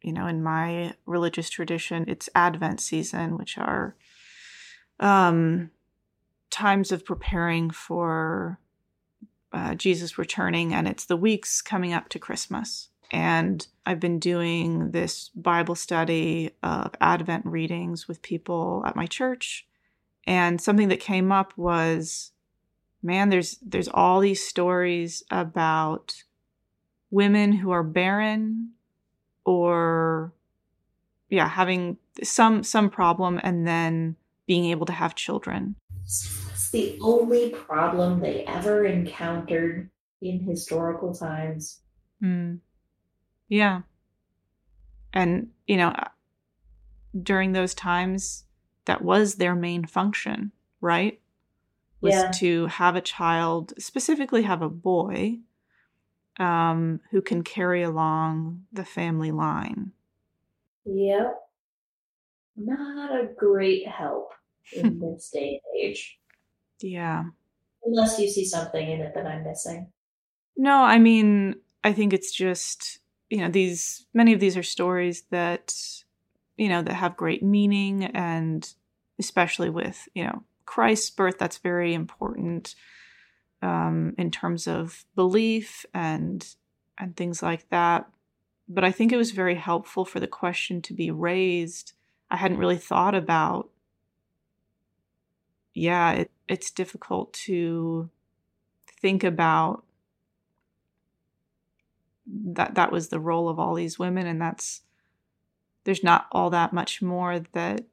you 0.00 0.12
know 0.12 0.28
in 0.28 0.40
my 0.42 0.94
religious 1.06 1.50
tradition, 1.50 2.04
it's 2.06 2.28
Advent 2.36 2.80
season, 2.80 3.36
which 3.36 3.58
are 3.58 3.96
um, 5.00 5.70
times 6.50 6.92
of 6.92 7.04
preparing 7.04 7.68
for 7.68 8.60
uh, 9.52 9.74
Jesus 9.74 10.18
returning, 10.18 10.72
and 10.72 10.86
it's 10.86 11.06
the 11.06 11.16
weeks 11.16 11.60
coming 11.60 11.92
up 11.92 12.08
to 12.10 12.20
Christmas. 12.20 12.90
And 13.10 13.66
I've 13.84 13.98
been 13.98 14.20
doing 14.20 14.92
this 14.92 15.30
Bible 15.34 15.74
study 15.74 16.52
of 16.62 16.94
Advent 17.00 17.44
readings 17.44 18.06
with 18.06 18.22
people 18.22 18.84
at 18.86 18.94
my 18.94 19.06
church. 19.06 19.66
And 20.28 20.60
something 20.60 20.86
that 20.88 21.00
came 21.00 21.32
up 21.32 21.52
was 21.56 22.30
man, 23.02 23.30
there's 23.30 23.58
there's 23.62 23.88
all 23.88 24.20
these 24.20 24.46
stories 24.46 25.22
about 25.30 26.24
women 27.10 27.52
who 27.52 27.70
are 27.70 27.82
barren 27.82 28.72
or 29.44 30.32
yeah, 31.28 31.48
having 31.48 31.96
some 32.22 32.62
some 32.62 32.90
problem 32.90 33.40
and 33.42 33.66
then 33.66 34.16
being 34.46 34.66
able 34.66 34.86
to 34.86 34.92
have 34.92 35.14
children. 35.14 35.76
It's 36.04 36.70
the 36.70 36.98
only 37.00 37.50
problem 37.50 38.20
they 38.20 38.44
ever 38.44 38.84
encountered 38.84 39.90
in 40.20 40.40
historical 40.40 41.14
times. 41.14 41.80
Mm. 42.22 42.58
Yeah. 43.48 43.82
And, 45.12 45.50
you 45.66 45.76
know, 45.76 45.88
uh, 45.88 46.08
during 47.22 47.52
those 47.52 47.74
times, 47.74 48.44
that 48.84 49.02
was 49.02 49.34
their 49.34 49.54
main 49.54 49.84
function, 49.84 50.52
right? 50.80 51.20
Was 52.00 52.14
yeah. 52.14 52.30
to 52.36 52.66
have 52.66 52.96
a 52.96 53.02
child, 53.02 53.74
specifically 53.78 54.42
have 54.42 54.62
a 54.62 54.70
boy, 54.70 55.40
um, 56.38 57.00
who 57.10 57.20
can 57.20 57.42
carry 57.42 57.82
along 57.82 58.62
the 58.72 58.84
family 58.84 59.30
line. 59.30 59.92
Yep. 60.86 61.36
Not 62.56 63.12
a 63.12 63.28
great 63.36 63.86
help 63.86 64.32
in 64.72 64.98
this 65.14 65.30
day 65.30 65.60
and 65.62 65.82
age. 65.82 66.18
Yeah. 66.80 67.24
Unless 67.84 68.18
you 68.18 68.28
see 68.28 68.46
something 68.46 68.90
in 68.90 69.00
it 69.00 69.12
that 69.14 69.26
I'm 69.26 69.44
missing. 69.44 69.88
No, 70.56 70.82
I 70.82 70.98
mean, 70.98 71.56
I 71.84 71.92
think 71.92 72.12
it's 72.12 72.32
just 72.32 73.00
you 73.30 73.38
know 73.38 73.48
these 73.48 74.06
many 74.12 74.32
of 74.32 74.40
these 74.40 74.56
are 74.56 74.62
stories 74.62 75.22
that 75.30 75.74
you 76.56 76.68
know 76.68 76.82
that 76.82 76.94
have 76.94 77.16
great 77.16 77.42
meaning 77.42 78.04
and 78.04 78.74
especially 79.18 79.70
with 79.70 80.08
you 80.14 80.24
know 80.24 80.42
christ's 80.70 81.10
birth 81.10 81.36
that's 81.36 81.58
very 81.58 81.94
important 81.94 82.76
um, 83.60 84.14
in 84.16 84.30
terms 84.30 84.68
of 84.68 85.04
belief 85.16 85.84
and 85.92 86.54
and 86.96 87.16
things 87.16 87.42
like 87.42 87.68
that. 87.70 88.08
But 88.68 88.84
i 88.84 88.92
think 88.92 89.10
it 89.10 89.16
was 89.16 89.32
very 89.32 89.56
helpful 89.56 90.04
for 90.04 90.20
the 90.20 90.28
question 90.28 90.80
to 90.82 90.94
be 90.94 91.10
raised. 91.10 91.94
I 92.30 92.36
hadn't 92.36 92.58
really 92.58 92.76
thought 92.76 93.16
about 93.16 93.68
yeah 95.74 96.12
it, 96.12 96.30
it's 96.46 96.70
difficult 96.70 97.32
to 97.32 98.08
think 99.02 99.24
about 99.24 99.84
that 102.28 102.76
that 102.76 102.92
was 102.92 103.08
the 103.08 103.18
role 103.18 103.48
of 103.48 103.58
all 103.58 103.74
these 103.74 103.98
women 103.98 104.24
and 104.24 104.40
that's 104.40 104.82
there's 105.82 106.04
not 106.04 106.28
all 106.30 106.50
that 106.50 106.72
much 106.72 107.02
more 107.02 107.40
that 107.54 107.86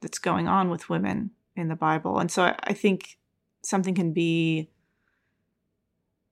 that's 0.00 0.18
going 0.18 0.48
on 0.48 0.70
with 0.70 0.88
women 0.88 1.32
in 1.56 1.68
the 1.68 1.76
bible 1.76 2.18
and 2.18 2.30
so 2.30 2.42
I, 2.42 2.58
I 2.64 2.72
think 2.72 3.18
something 3.62 3.94
can 3.94 4.12
be 4.12 4.68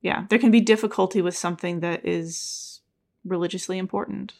yeah 0.00 0.24
there 0.28 0.38
can 0.38 0.50
be 0.50 0.60
difficulty 0.60 1.22
with 1.22 1.36
something 1.36 1.80
that 1.80 2.06
is 2.06 2.80
religiously 3.24 3.78
important 3.78 4.34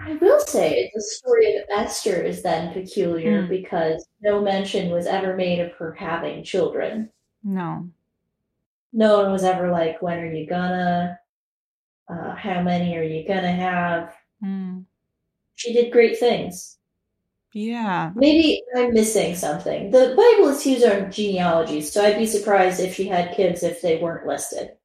I 0.00 0.14
will 0.20 0.40
say 0.40 0.92
the 0.94 1.00
story 1.00 1.56
of 1.56 1.64
Esther 1.70 2.22
is 2.22 2.42
then 2.42 2.74
peculiar 2.74 3.42
mm. 3.42 3.48
because 3.48 4.06
no 4.20 4.40
mention 4.40 4.90
was 4.90 5.06
ever 5.06 5.34
made 5.34 5.60
of 5.60 5.72
her 5.72 5.94
having 5.94 6.44
children. 6.44 7.10
No. 7.42 7.88
No 8.92 9.22
one 9.22 9.32
was 9.32 9.44
ever 9.44 9.70
like, 9.72 10.00
when 10.02 10.18
are 10.18 10.32
you 10.32 10.46
gonna? 10.46 11.18
uh, 12.08 12.34
how 12.34 12.62
many 12.62 12.96
are 12.96 13.02
you 13.02 13.26
gonna 13.26 13.52
have? 13.52 14.14
Mm. 14.44 14.84
She 15.56 15.72
did 15.72 15.92
great 15.92 16.18
things. 16.18 16.77
Yeah. 17.58 18.12
Maybe 18.14 18.62
I'm 18.76 18.92
missing 18.94 19.34
something. 19.34 19.90
The 19.90 20.14
Bible 20.16 20.50
is 20.50 20.64
used 20.64 20.86
on 20.86 21.10
genealogies, 21.10 21.90
so 21.90 22.04
I'd 22.04 22.16
be 22.16 22.24
surprised 22.24 22.78
if 22.78 22.94
she 22.94 23.08
had 23.08 23.34
kids 23.34 23.64
if 23.64 23.82
they 23.82 23.98
weren't 23.98 24.28
listed. 24.28 24.76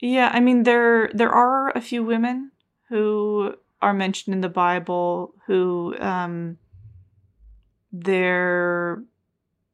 Yeah, 0.00 0.30
I 0.32 0.38
mean 0.38 0.62
there 0.62 1.10
there 1.12 1.32
are 1.32 1.70
a 1.70 1.80
few 1.80 2.04
women 2.04 2.52
who 2.88 3.54
are 3.80 3.92
mentioned 3.92 4.34
in 4.34 4.40
the 4.40 4.48
Bible 4.48 5.34
who 5.46 5.96
um 5.98 6.58
their 7.92 9.02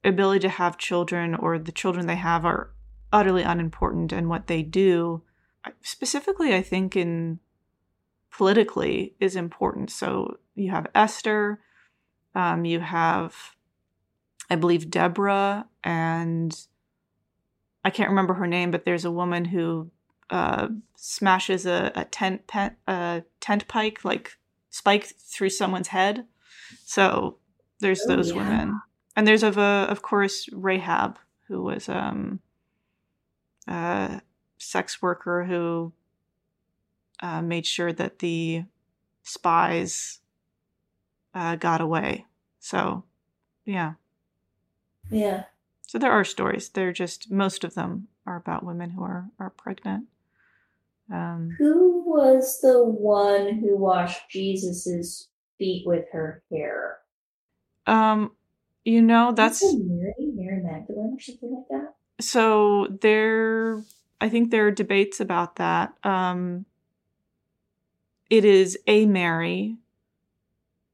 ability 0.03 0.41
to 0.41 0.49
have 0.49 0.79
children 0.79 1.35
or 1.35 1.59
the 1.59 1.71
children 1.71 2.07
they 2.07 2.17
have 2.17 2.47
are 2.47 2.71
utterly 3.13 3.43
unimportant 3.43 4.11
and 4.11 4.31
what 4.31 4.47
they 4.47 4.63
do 4.63 5.23
specifically, 5.83 6.55
I 6.55 6.63
think 6.63 6.97
in 6.97 7.41
politically 8.31 9.17
is 9.21 9.37
important. 9.37 9.91
So 9.91 10.39
you 10.55 10.71
have 10.71 10.87
Esther, 10.95 11.61
um, 12.35 12.65
you 12.65 12.81
have, 12.81 13.35
I 14.51 14.57
believe, 14.57 14.91
Deborah, 14.91 15.67
and 15.83 16.59
I 17.85 17.91
can't 17.91 18.11
remember 18.11 18.35
her 18.35 18.47
name, 18.47 18.71
but 18.71 18.85
there's 18.85 19.05
a 19.05 19.11
woman 19.11 19.45
who 19.47 19.91
uh, 20.31 20.69
smashes 20.97 21.67
a, 21.67 21.93
a 21.95 22.05
tent 22.05 22.47
pen, 22.47 22.77
a 22.87 23.23
tent 23.41 23.67
pike 23.69 24.05
like 24.05 24.37
spike 24.71 25.05
through 25.05 25.51
someone's 25.51 25.89
head. 25.89 26.27
So 26.85 27.39
there's 27.81 28.03
oh, 28.03 28.17
those 28.17 28.31
yeah. 28.31 28.37
women, 28.37 28.81
and 29.17 29.27
there's 29.27 29.43
of 29.43 29.57
a, 29.57 29.87
of 29.89 30.03
course 30.03 30.49
Rahab, 30.53 31.19
who 31.47 31.63
was 31.63 31.89
um, 31.89 32.41
uh, 33.67 34.21
sex 34.59 35.01
worker 35.01 35.45
who 35.45 35.93
uh, 37.21 37.43
made 37.43 37.67
sure 37.67 37.93
that 37.93 38.19
the 38.19 38.65
spies 39.23 40.21
uh, 41.39 41.55
got 41.55 41.81
away. 41.81 42.27
So, 42.59 43.05
yeah. 43.65 43.95
Yeah. 45.09 45.45
So 45.83 45.99
there 45.99 46.11
are 46.13 46.25
stories. 46.25 46.69
They're 46.69 46.93
just 46.93 47.31
most 47.31 47.65
of 47.65 47.75
them 47.75 48.09
are 48.27 48.37
about 48.37 48.65
women 48.65 48.91
who 48.91 49.03
are 49.03 49.31
are 49.39 49.51
pregnant. 49.51 50.07
Um, 51.11 51.57
who 51.57 52.03
was 52.05 52.61
the 52.61 52.85
one 52.85 53.55
who 53.61 53.77
washed 53.77 54.29
Jesus's 54.31 55.29
feet 55.59 55.87
with 55.87 56.05
her 56.13 56.43
hair? 56.51 56.99
Um, 57.87 58.33
you 58.85 59.01
know 59.01 59.33
that's 59.33 59.63
Mary, 59.63 60.15
Mary 60.19 60.63
Magdalene 60.63 61.17
or 61.17 61.21
something 61.21 61.55
like 61.55 61.69
that. 61.71 61.95
So 62.21 62.89
there 63.01 63.83
I 64.21 64.29
think 64.29 64.51
there 64.51 64.67
are 64.67 64.73
debates 64.73 65.21
about 65.21 65.57
that. 65.57 65.95
Um, 66.03 66.67
it 68.29 68.45
is 68.45 68.77
a 68.87 69.07
Mary. 69.07 69.79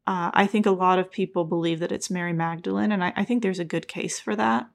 Uh, 0.06 0.30
I 0.34 0.46
think 0.46 0.66
a 0.66 0.70
lot 0.70 0.98
of 0.98 1.10
people 1.10 1.44
believe 1.44 1.80
that 1.80 1.92
it's 1.92 2.10
Mary 2.10 2.32
Magdalene, 2.32 2.92
and 2.92 3.02
I, 3.02 3.12
I 3.16 3.24
think 3.24 3.42
there's 3.42 3.58
a 3.58 3.64
good 3.64 3.88
case 3.88 4.20
for 4.20 4.36
that. 4.36 4.68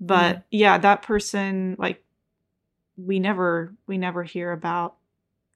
But 0.00 0.36
mm. 0.36 0.42
yeah, 0.50 0.78
that 0.78 1.02
person, 1.02 1.76
like, 1.78 2.04
we 2.96 3.18
never 3.18 3.74
we 3.86 3.96
never 3.96 4.24
hear 4.24 4.52
about 4.52 4.96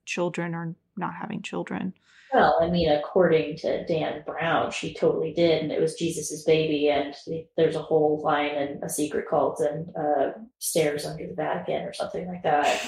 children 0.05 0.55
or 0.55 0.75
not 0.97 1.15
having 1.15 1.43
children. 1.43 1.93
Well, 2.33 2.59
I 2.63 2.69
mean, 2.71 2.91
according 2.91 3.57
to 3.59 3.85
Dan 3.85 4.23
Brown, 4.25 4.71
she 4.71 4.95
totally 4.95 5.35
did, 5.35 5.63
and 5.63 5.71
it 5.73 5.81
was 5.81 5.95
Jesus's 5.95 6.45
baby, 6.45 6.89
and 6.89 7.15
there's 7.57 7.77
a 7.77 7.83
whole 7.83 8.23
line 8.25 8.55
and 8.55 8.83
a 8.83 8.89
secret 8.89 9.27
cult 9.29 9.61
and 9.61 9.95
uh, 9.95 10.31
stairs 10.59 11.05
under 11.05 11.27
the 11.27 11.35
Vatican 11.35 11.83
or 11.83 11.93
something 11.93 12.27
like 12.27 12.43
that. 12.43 12.87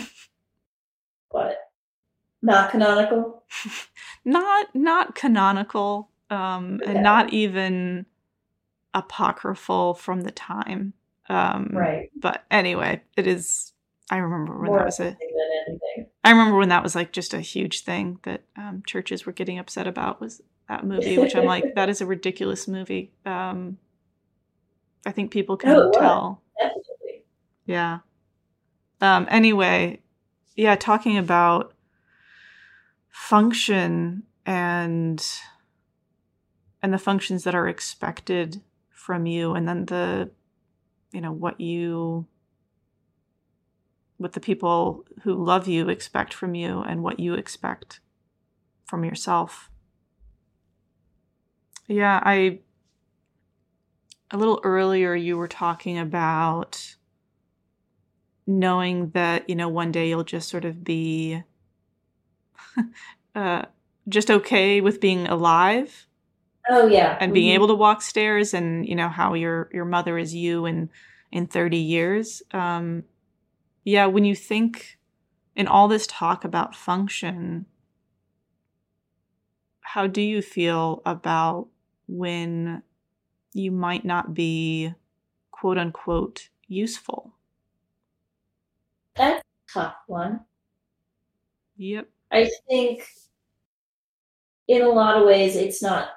but 1.31 1.59
not 2.41 2.71
canonical. 2.71 3.43
not 4.25 4.75
not 4.75 5.15
canonical, 5.15 6.09
um, 6.31 6.81
okay. 6.83 6.93
and 6.93 7.03
not 7.03 7.33
even 7.33 8.07
apocryphal 8.93 9.95
from 9.95 10.23
the 10.23 10.31
time. 10.31 10.95
Um, 11.29 11.71
right. 11.73 12.11
But 12.17 12.45
anyway, 12.51 13.03
it 13.17 13.27
is. 13.27 13.73
I 14.11 14.19
remember 14.19 14.55
when 14.59 14.67
More 14.67 14.79
that 14.79 14.87
was 14.87 15.01
a. 15.01 15.17
I 16.23 16.31
remember 16.31 16.57
when 16.57 16.69
that 16.69 16.83
was 16.83 16.95
like 16.95 17.13
just 17.13 17.35
a 17.35 17.41
huge 17.41 17.83
thing 17.83 18.19
that 18.25 18.43
um, 18.57 18.83
churches 18.87 19.27
were 19.27 19.33
getting 19.33 19.59
upset 19.59 19.87
about 19.87 20.21
was 20.21 20.43
that 20.69 20.85
movie, 20.85 21.19
which 21.19 21.35
I'm 21.35 21.45
like, 21.45 21.75
that 21.75 21.89
is 21.89 22.01
a 22.01 22.07
ridiculous 22.07 22.67
movie. 22.67 23.13
Um, 23.27 23.79
I 25.07 25.13
think 25.13 25.31
people 25.31 25.57
can 25.59 25.71
oh, 25.71 25.91
tell. 25.93 26.43
Definitely. 26.59 27.25
Yeah. 27.67 27.99
Um, 29.01 29.27
anyway, 29.31 30.01
yeah, 30.57 30.77
talking 30.77 31.19
about 31.19 31.75
function 33.11 34.23
and 34.47 35.25
and 36.85 36.93
the 36.93 36.99
functions 36.99 37.45
that 37.45 37.55
are 37.55 37.67
expected 37.67 38.61
from 38.91 39.25
you, 39.25 39.55
and 39.55 39.67
then 39.67 39.87
the 39.87 40.31
you 41.13 41.21
know 41.23 41.33
what 41.33 41.59
you 41.59 42.27
what 44.19 44.35
the 44.35 44.41
people 44.41 45.07
who 45.23 45.33
love 45.33 45.67
you 45.67 45.89
expect 45.89 46.35
from 46.35 46.55
you 46.55 46.83
and 46.83 47.03
what 47.03 47.19
you 47.19 47.33
expect 47.33 48.01
from 48.85 49.03
yourself. 49.03 49.71
Yeah, 51.89 52.21
I 52.23 52.59
a 54.31 54.37
little 54.37 54.61
earlier 54.63 55.15
you 55.15 55.39
were 55.39 55.49
talking 55.49 55.99
about 55.99 56.97
knowing 58.47 59.09
that, 59.15 59.49
you 59.49 59.57
know, 59.57 59.71
one 59.71 59.91
day 59.91 60.11
you'll 60.11 60.23
just 60.23 60.51
sort 60.51 60.67
of 60.67 60.85
be 60.85 61.43
uh 63.35 63.63
just 64.07 64.31
okay 64.31 64.83
with 64.83 65.01
being 65.01 65.27
alive. 65.27 66.07
Oh 66.69 66.87
yeah. 66.87 67.17
And 67.21 67.35
being 67.35 67.49
mm-hmm. 67.49 67.55
able 67.55 67.69
to 67.69 67.75
walk 67.75 68.03
stairs 68.03 68.55
and, 68.55 68.87
you 68.87 68.95
know, 68.95 69.09
how 69.09 69.35
your 69.35 69.69
your 69.73 69.85
mother 69.85 70.19
is 70.19 70.35
you 70.35 70.67
in 70.67 70.91
in 71.31 71.47
30 71.47 71.77
years. 71.77 72.43
Um 72.53 73.05
yeah, 73.85 74.07
when 74.07 74.25
you 74.25 74.35
think 74.35 74.99
in 75.55 75.67
all 75.67 75.89
this 75.89 76.07
talk 76.07 76.45
about 76.45 76.75
function, 76.75 77.67
how 79.81 80.07
do 80.07 80.23
you 80.23 80.41
feel 80.43 81.03
about 81.05 81.69
when 82.09 82.83
you 83.53 83.71
might 83.71 84.05
not 84.05 84.35
be 84.35 84.93
quote 85.51 85.79
unquote 85.79 86.49
useful? 86.67 87.35
That's 89.15 89.41
a 89.41 89.73
tough 89.73 89.97
one. 90.07 90.41
Yep. 91.77 92.09
I 92.33 92.51
think 92.69 93.07
in 94.67 94.83
a 94.83 94.89
lot 94.89 95.17
of 95.17 95.27
ways 95.27 95.57
it's 95.57 95.83
not 95.83 96.09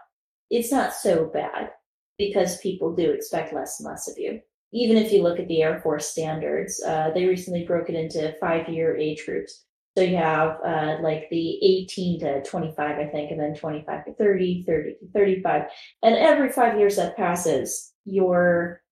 it's 0.49 0.71
not 0.71 0.93
so 0.93 1.25
bad 1.25 1.71
because 2.17 2.61
people 2.61 2.95
do 2.95 3.11
expect 3.11 3.53
less 3.53 3.79
and 3.79 3.87
less 3.87 4.09
of 4.09 4.17
you 4.17 4.41
even 4.73 4.97
if 4.97 5.11
you 5.11 5.23
look 5.23 5.39
at 5.39 5.47
the 5.47 5.61
Air 5.61 5.79
Force 5.79 6.07
standards, 6.07 6.81
uh, 6.83 7.11
they 7.13 7.25
recently 7.25 7.65
broke 7.65 7.89
it 7.89 7.95
into 7.95 8.35
five 8.39 8.67
year 8.67 8.95
age 8.97 9.25
groups. 9.25 9.63
So 9.97 10.03
you 10.03 10.17
have 10.17 10.59
uh, 10.63 10.97
like 11.01 11.27
the 11.31 11.57
18 11.63 12.19
to 12.19 12.43
25, 12.43 12.99
I 12.99 13.05
think, 13.05 13.31
and 13.31 13.39
then 13.39 13.55
25 13.55 14.05
to 14.05 14.13
30, 14.13 14.63
30 14.67 14.91
to 14.91 15.11
35. 15.11 15.63
And 16.03 16.15
every 16.15 16.49
five 16.49 16.77
years 16.77 16.97
that 16.97 17.17
passes, 17.17 17.93
your 18.05 18.83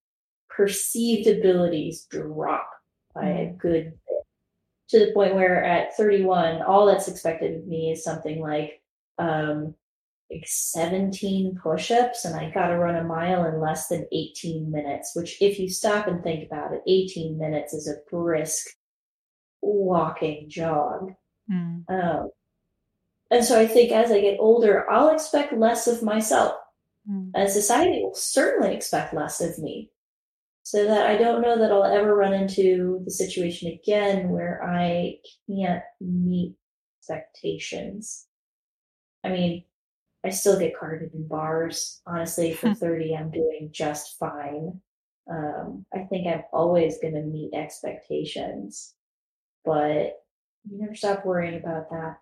perceived 0.49 1.28
abilities 1.28 2.08
drop 2.10 2.68
by 3.14 3.26
a 3.26 3.45
mm. 3.45 3.58
good 3.60 3.84
bit 3.84 4.24
to 4.89 4.99
the 5.06 5.14
point 5.14 5.36
where 5.36 5.64
at 5.64 5.95
31, 5.95 6.64
all 6.64 6.88
that's 6.88 7.08
expected 7.08 7.56
of 7.56 7.68
me 7.68 7.91
is 7.91 8.03
something 8.03 8.39
like 8.39 8.82
um, 9.20 9.76
like 10.36 10.47
17 10.47 11.59
push-ups 11.61 12.25
and 12.25 12.36
I 12.36 12.51
got 12.51 12.67
to 12.67 12.77
run 12.77 12.95
a 12.95 13.03
mile 13.03 13.45
in 13.45 13.61
less 13.61 13.88
than 13.88 14.07
18 14.11 14.71
minutes, 14.71 15.15
which 15.15 15.41
if 15.41 15.59
you 15.59 15.69
stop 15.69 16.07
and 16.07 16.23
think 16.23 16.45
about 16.45 16.73
it, 16.73 16.81
18 16.88 17.38
minutes 17.38 17.73
is 17.73 17.88
a 17.88 18.09
brisk 18.09 18.67
walking 19.61 20.49
jog. 20.49 21.13
Mm. 21.51 21.83
Um, 21.89 22.29
and 23.31 23.43
so 23.43 23.59
I 23.59 23.67
think 23.67 23.91
as 23.91 24.11
I 24.11 24.19
get 24.19 24.38
older, 24.39 24.89
I'll 24.89 25.09
expect 25.09 25.53
less 25.53 25.88
of 25.88 26.03
myself. 26.03 26.55
Mm. 27.09 27.31
And 27.33 27.49
society 27.49 28.01
will 28.03 28.15
certainly 28.15 28.75
expect 28.75 29.13
less 29.13 29.41
of 29.41 29.57
me. 29.59 29.89
So 30.63 30.83
that 30.86 31.07
I 31.07 31.15
don't 31.15 31.43
know 31.43 31.59
that 31.59 31.71
I'll 31.71 31.83
ever 31.83 32.15
run 32.15 32.33
into 32.33 32.99
the 33.05 33.11
situation 33.11 33.71
again 33.71 34.29
where 34.29 34.63
I 34.63 35.19
can't 35.47 35.83
meet 36.01 36.55
expectations. 36.99 38.25
I 39.23 39.29
mean, 39.29 39.63
I 40.26 40.30
still 40.30 40.57
get 40.57 40.78
carded 40.78 41.13
in 41.13 41.28
bars. 41.28 42.01
Honestly, 42.07 42.53
for 42.53 42.69
hmm. 42.69 42.73
30, 42.73 43.15
I'm 43.15 43.32
doing 43.32 43.69
just 43.71 44.17
fine. 44.17 44.82
Um, 45.30 45.86
I 45.93 45.99
think 45.99 46.28
I'm 46.28 46.43
always 46.51 46.97
going 46.99 47.13
to 47.13 47.21
meet 47.21 47.53
expectations, 47.53 48.95
but 49.63 50.23
you 50.69 50.80
never 50.80 50.95
stop 50.95 51.26
worrying 51.26 51.59
about 51.59 51.89
that. 51.89 52.17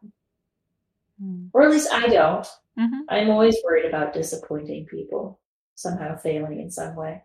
Mm. 1.21 1.49
Or 1.53 1.63
at 1.63 1.71
least 1.71 1.91
I 1.91 2.07
don't. 2.07 2.47
Mm-hmm. 2.79 3.01
I'm 3.09 3.29
always 3.29 3.57
worried 3.63 3.85
about 3.85 4.13
disappointing 4.13 4.85
people, 4.85 5.39
somehow 5.75 6.17
failing 6.17 6.59
in 6.59 6.71
some 6.71 6.95
way. 6.95 7.21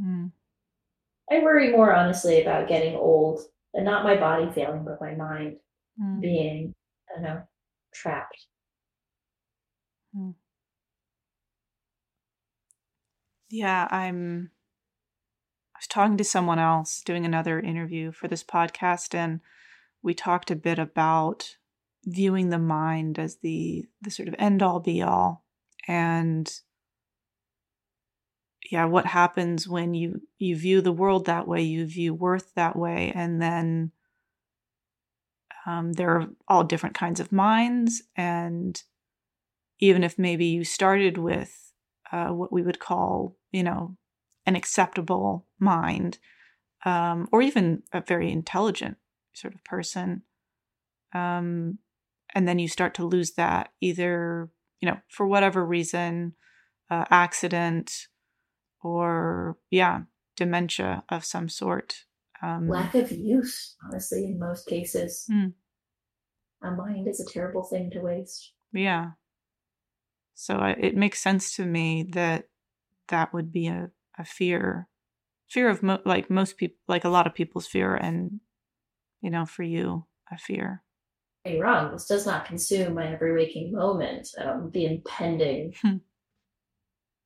Mm. 0.00 0.32
I 1.30 1.40
worry 1.40 1.72
more 1.72 1.94
honestly 1.94 2.42
about 2.42 2.68
getting 2.68 2.94
old 2.94 3.40
and 3.74 3.84
not 3.84 4.04
my 4.04 4.16
body 4.16 4.50
failing, 4.52 4.84
but 4.84 5.00
my 5.00 5.14
mind 5.14 5.56
mm. 6.00 6.20
being, 6.20 6.74
I 7.10 7.14
don't 7.14 7.22
know, 7.22 7.42
trapped. 7.92 8.46
Hmm. 10.14 10.30
Yeah, 13.50 13.88
I'm. 13.90 14.50
I 15.74 15.78
was 15.78 15.86
talking 15.86 16.16
to 16.16 16.24
someone 16.24 16.58
else 16.58 17.02
doing 17.02 17.24
another 17.24 17.60
interview 17.60 18.12
for 18.12 18.28
this 18.28 18.42
podcast, 18.44 19.14
and 19.14 19.40
we 20.02 20.14
talked 20.14 20.50
a 20.50 20.56
bit 20.56 20.78
about 20.78 21.56
viewing 22.04 22.50
the 22.50 22.58
mind 22.58 23.18
as 23.18 23.36
the 23.36 23.86
the 24.02 24.10
sort 24.10 24.28
of 24.28 24.34
end 24.38 24.62
all 24.62 24.80
be 24.80 25.02
all, 25.02 25.44
and 25.86 26.60
yeah, 28.70 28.84
what 28.84 29.06
happens 29.06 29.68
when 29.68 29.94
you 29.94 30.22
you 30.38 30.56
view 30.56 30.80
the 30.80 30.92
world 30.92 31.26
that 31.26 31.48
way, 31.48 31.62
you 31.62 31.86
view 31.86 32.12
worth 32.14 32.54
that 32.54 32.76
way, 32.76 33.12
and 33.14 33.40
then 33.40 33.92
um, 35.66 35.92
there 35.92 36.10
are 36.10 36.26
all 36.46 36.64
different 36.64 36.94
kinds 36.94 37.20
of 37.20 37.32
minds, 37.32 38.02
and 38.16 38.82
even 39.80 40.04
if 40.04 40.18
maybe 40.18 40.46
you 40.46 40.64
started 40.64 41.18
with 41.18 41.72
uh, 42.12 42.28
what 42.28 42.52
we 42.52 42.62
would 42.62 42.78
call, 42.78 43.36
you 43.52 43.62
know, 43.62 43.96
an 44.46 44.56
acceptable 44.56 45.46
mind, 45.58 46.18
um, 46.84 47.28
or 47.32 47.42
even 47.42 47.82
a 47.92 48.00
very 48.00 48.30
intelligent 48.30 48.96
sort 49.34 49.54
of 49.54 49.62
person. 49.64 50.22
Um, 51.14 51.78
and 52.34 52.46
then 52.46 52.58
you 52.58 52.68
start 52.68 52.94
to 52.94 53.06
lose 53.06 53.32
that 53.32 53.72
either, 53.80 54.50
you 54.80 54.88
know, 54.88 54.98
for 55.08 55.26
whatever 55.26 55.64
reason, 55.64 56.34
uh, 56.90 57.04
accident, 57.10 58.08
or 58.82 59.58
yeah, 59.70 60.02
dementia 60.36 61.04
of 61.08 61.24
some 61.24 61.48
sort. 61.48 62.04
Um, 62.42 62.68
Lack 62.68 62.94
of 62.94 63.10
use, 63.10 63.76
honestly, 63.84 64.24
in 64.24 64.38
most 64.38 64.66
cases. 64.66 65.26
Mm. 65.30 65.54
A 66.62 66.70
mind 66.70 67.08
is 67.08 67.20
a 67.20 67.30
terrible 67.30 67.64
thing 67.64 67.90
to 67.92 68.00
waste. 68.00 68.52
Yeah. 68.72 69.10
So 70.40 70.62
it 70.62 70.94
makes 70.94 71.20
sense 71.20 71.56
to 71.56 71.66
me 71.66 72.04
that 72.12 72.44
that 73.08 73.34
would 73.34 73.50
be 73.50 73.66
a, 73.66 73.90
a 74.16 74.24
fear, 74.24 74.86
fear 75.48 75.68
of 75.68 75.82
mo- 75.82 76.00
like 76.04 76.30
most 76.30 76.56
people, 76.56 76.76
like 76.86 77.02
a 77.02 77.08
lot 77.08 77.26
of 77.26 77.34
people's 77.34 77.66
fear, 77.66 77.96
and 77.96 78.38
you 79.20 79.30
know, 79.30 79.44
for 79.44 79.64
you, 79.64 80.06
a 80.30 80.38
fear. 80.38 80.84
Hey, 81.42 81.58
wrong. 81.58 81.90
This 81.90 82.06
does 82.06 82.24
not 82.24 82.44
consume 82.44 82.94
my 82.94 83.12
every 83.12 83.32
waking 83.32 83.72
moment. 83.72 84.28
Um, 84.40 84.70
the 84.72 84.86
impending 84.86 85.74
hmm. 85.82 85.96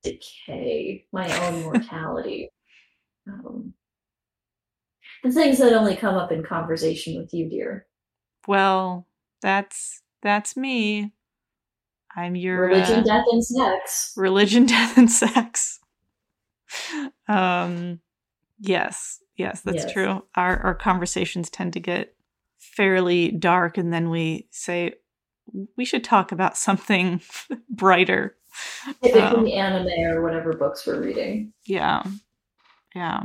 decay, 0.01 1.05
my 1.11 1.29
own 1.45 1.61
mortality. 1.61 2.49
um, 3.27 3.75
the 5.23 5.31
things 5.31 5.59
that 5.59 5.73
only 5.73 5.95
come 5.95 6.15
up 6.15 6.31
in 6.31 6.41
conversation 6.41 7.21
with 7.21 7.31
you, 7.31 7.47
dear. 7.47 7.85
Well, 8.47 9.05
that's 9.39 10.01
that's 10.23 10.57
me. 10.57 11.13
I'm 12.15 12.35
your 12.35 12.67
religion, 12.67 12.99
uh, 12.99 13.03
death, 13.03 13.25
and 13.31 13.43
sex. 13.43 14.13
Religion, 14.15 14.65
death, 14.67 14.97
and 14.97 15.09
sex. 15.09 15.79
um, 17.27 17.99
yes, 18.59 19.19
yes, 19.35 19.61
that's 19.61 19.83
yes. 19.83 19.93
true. 19.93 20.23
Our 20.35 20.59
our 20.59 20.75
conversations 20.75 21.49
tend 21.49 21.73
to 21.73 21.79
get 21.79 22.15
fairly 22.57 23.31
dark 23.31 23.77
and 23.77 23.93
then 23.93 24.09
we 24.09 24.47
say 24.49 24.93
we 25.77 25.85
should 25.85 26.03
talk 26.03 26.31
about 26.31 26.57
something 26.57 27.21
brighter. 27.69 28.35
Typically 29.01 29.57
um, 29.57 29.75
anime 29.75 30.11
or 30.11 30.21
whatever 30.21 30.53
books 30.53 30.85
we're 30.85 31.01
reading. 31.01 31.53
Yeah. 31.65 32.03
Yeah. 32.95 33.23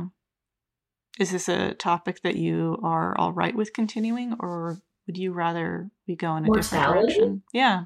Is 1.19 1.31
this 1.31 1.47
a 1.47 1.73
topic 1.75 2.21
that 2.23 2.35
you 2.35 2.79
are 2.83 3.17
all 3.17 3.31
right 3.31 3.55
with 3.55 3.73
continuing 3.73 4.35
or 4.39 4.79
would 5.07 5.17
you 5.17 5.31
rather 5.31 5.89
we 6.07 6.15
go 6.15 6.35
in 6.35 6.45
a 6.45 6.47
Mortality? 6.47 7.07
different 7.07 7.07
direction? 7.07 7.43
Yeah. 7.53 7.85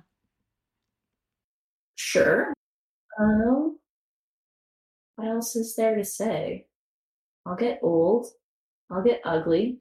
Sure. 1.96 2.54
Um 3.20 3.78
what 5.16 5.28
else 5.28 5.56
is 5.56 5.76
there 5.76 5.96
to 5.96 6.04
say? 6.04 6.68
I'll 7.46 7.56
get 7.56 7.80
old. 7.84 8.28
I'll 8.90 9.04
get 9.04 9.22
ugly. 9.24 9.80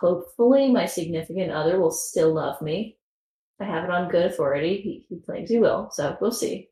Hopefully, 0.00 0.70
my 0.70 0.86
significant 0.86 1.50
other 1.50 1.80
will 1.80 1.90
still 1.90 2.34
love 2.34 2.60
me. 2.60 2.98
I 3.60 3.64
have 3.64 3.84
it 3.84 3.90
on 3.90 4.10
good 4.10 4.26
authority. 4.26 4.80
He, 4.82 5.06
he 5.08 5.20
claims 5.22 5.48
he 5.48 5.58
will, 5.58 5.88
so 5.90 6.16
we'll 6.20 6.32
see. 6.32 6.68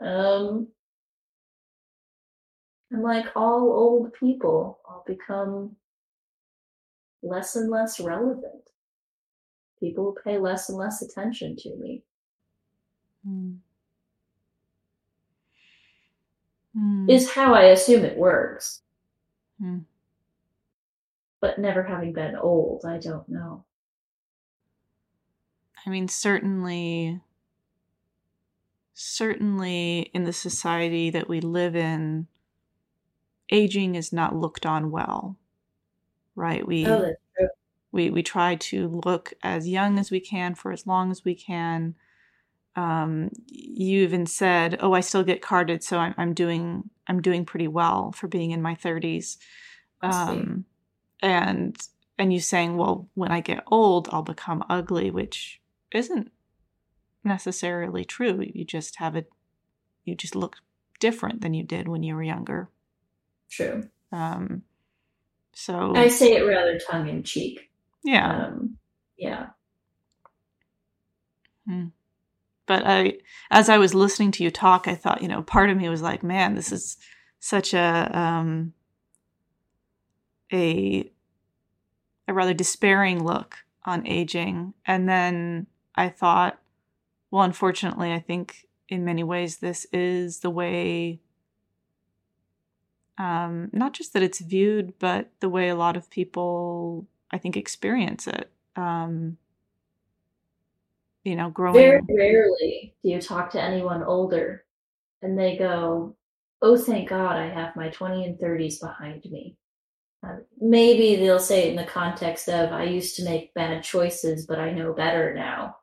Um, 0.00 0.68
and 2.90 3.02
like 3.02 3.26
all 3.36 3.70
old 3.70 4.14
people, 4.14 4.80
I'll 4.88 5.04
become 5.06 5.76
less 7.22 7.56
and 7.56 7.70
less 7.70 8.00
relevant. 8.00 8.70
People 9.78 10.04
will 10.04 10.16
pay 10.24 10.38
less 10.38 10.70
and 10.70 10.78
less 10.78 11.02
attention 11.02 11.56
to 11.56 11.76
me. 11.76 12.02
Mm. 13.26 13.58
Mm. 16.76 17.10
Is 17.10 17.30
how 17.30 17.54
I 17.54 17.64
assume 17.64 18.04
it 18.04 18.16
works. 18.16 18.82
Mm 19.62 19.84
but 21.40 21.58
never 21.58 21.82
having 21.82 22.12
been 22.12 22.36
old, 22.36 22.84
I 22.84 22.98
don't 22.98 23.28
know. 23.28 23.64
I 25.86 25.90
mean, 25.90 26.08
certainly, 26.08 27.20
certainly 28.94 30.10
in 30.12 30.24
the 30.24 30.32
society 30.32 31.10
that 31.10 31.28
we 31.28 31.40
live 31.40 31.76
in, 31.76 32.26
aging 33.50 33.94
is 33.94 34.12
not 34.12 34.36
looked 34.36 34.66
on 34.66 34.90
well, 34.90 35.36
right? 36.34 36.66
We, 36.66 36.86
oh, 36.86 37.14
we, 37.92 38.10
we 38.10 38.22
try 38.22 38.56
to 38.56 39.00
look 39.04 39.32
as 39.42 39.68
young 39.68 39.98
as 39.98 40.10
we 40.10 40.20
can 40.20 40.54
for 40.54 40.72
as 40.72 40.86
long 40.86 41.10
as 41.10 41.24
we 41.24 41.34
can. 41.34 41.94
Um, 42.76 43.30
you 43.46 44.02
even 44.02 44.26
said, 44.26 44.78
"Oh, 44.80 44.92
I 44.92 45.00
still 45.00 45.24
get 45.24 45.42
carded, 45.42 45.82
so 45.82 45.98
I'm, 45.98 46.14
I'm 46.16 46.34
doing 46.34 46.90
I'm 47.06 47.20
doing 47.22 47.44
pretty 47.44 47.68
well 47.68 48.12
for 48.12 48.28
being 48.28 48.50
in 48.52 48.62
my 48.62 48.74
30s." 48.74 49.38
Um, 50.02 50.64
and 51.20 51.76
and 52.18 52.32
you 52.32 52.40
saying, 52.40 52.76
well, 52.76 53.08
when 53.14 53.30
I 53.30 53.40
get 53.40 53.62
old, 53.68 54.08
I'll 54.10 54.22
become 54.22 54.64
ugly, 54.68 55.10
which 55.10 55.60
isn't 55.92 56.32
necessarily 57.22 58.04
true. 58.04 58.44
You 58.52 58.64
just 58.64 58.96
have 58.96 59.14
it, 59.14 59.30
you 60.04 60.16
just 60.16 60.34
look 60.34 60.56
different 60.98 61.40
than 61.40 61.54
you 61.54 61.62
did 61.62 61.86
when 61.86 62.02
you 62.02 62.16
were 62.16 62.22
younger. 62.22 62.70
True. 63.48 63.88
Um, 64.10 64.62
so 65.54 65.92
I 65.94 66.08
say 66.08 66.34
it 66.34 66.42
rather 66.42 66.78
tongue 66.78 67.08
in 67.08 67.22
cheek. 67.22 67.70
Yeah. 68.02 68.46
Um, 68.46 68.78
yeah. 69.16 69.46
Hmm. 71.66 71.86
But 72.68 72.86
I, 72.86 73.18
as 73.50 73.68
I 73.68 73.78
was 73.78 73.94
listening 73.94 74.30
to 74.32 74.44
you 74.44 74.52
talk, 74.52 74.86
I 74.86 74.94
thought, 74.94 75.22
you 75.22 75.26
know, 75.28 75.42
part 75.42 75.70
of 75.70 75.76
me 75.76 75.88
was 75.88 76.02
like, 76.02 76.22
man, 76.22 76.54
this 76.54 76.70
is 76.70 76.98
such 77.40 77.74
a, 77.74 78.10
um, 78.16 78.74
a 80.52 81.10
a 82.28 82.34
rather 82.34 82.54
despairing 82.54 83.24
look 83.24 83.56
on 83.84 84.06
aging. 84.06 84.74
And 84.86 85.08
then 85.08 85.66
I 85.94 86.10
thought, 86.10 86.60
well, 87.30 87.42
unfortunately, 87.42 88.12
I 88.12 88.20
think 88.20 88.66
in 88.88 89.04
many 89.04 89.24
ways 89.24 89.56
this 89.56 89.86
is 89.92 90.40
the 90.40 90.50
way, 90.50 91.20
um, 93.16 93.70
not 93.72 93.94
just 93.94 94.12
that 94.12 94.22
it's 94.22 94.40
viewed, 94.40 94.92
but 94.98 95.30
the 95.40 95.48
way 95.48 95.70
a 95.70 95.74
lot 95.74 95.96
of 95.96 96.10
people, 96.10 97.06
I 97.30 97.38
think, 97.38 97.56
experience 97.56 98.26
it. 98.26 98.52
Um, 98.76 99.38
you 101.24 101.36
know, 101.36 101.50
growing. 101.50 101.74
Very 101.74 102.00
rarely 102.08 102.94
do 103.02 103.10
you 103.10 103.20
talk 103.20 103.50
to 103.52 103.62
anyone 103.62 104.02
older 104.02 104.64
and 105.22 105.38
they 105.38 105.56
go, 105.56 106.16
Oh, 106.60 106.76
thank 106.76 107.08
God 107.08 107.36
I 107.36 107.48
have 107.48 107.76
my 107.76 107.88
20 107.88 108.24
and 108.24 108.38
30s 108.38 108.80
behind 108.80 109.24
me. 109.30 109.56
Uh, 110.26 110.36
maybe 110.60 111.14
they'll 111.14 111.38
say 111.38 111.68
it 111.68 111.70
in 111.70 111.76
the 111.76 111.84
context 111.84 112.48
of 112.48 112.72
I 112.72 112.84
used 112.84 113.14
to 113.16 113.24
make 113.24 113.54
bad 113.54 113.84
choices, 113.84 114.46
but 114.46 114.58
I 114.58 114.72
know 114.72 114.92
better 114.92 115.34
now. 115.34 115.76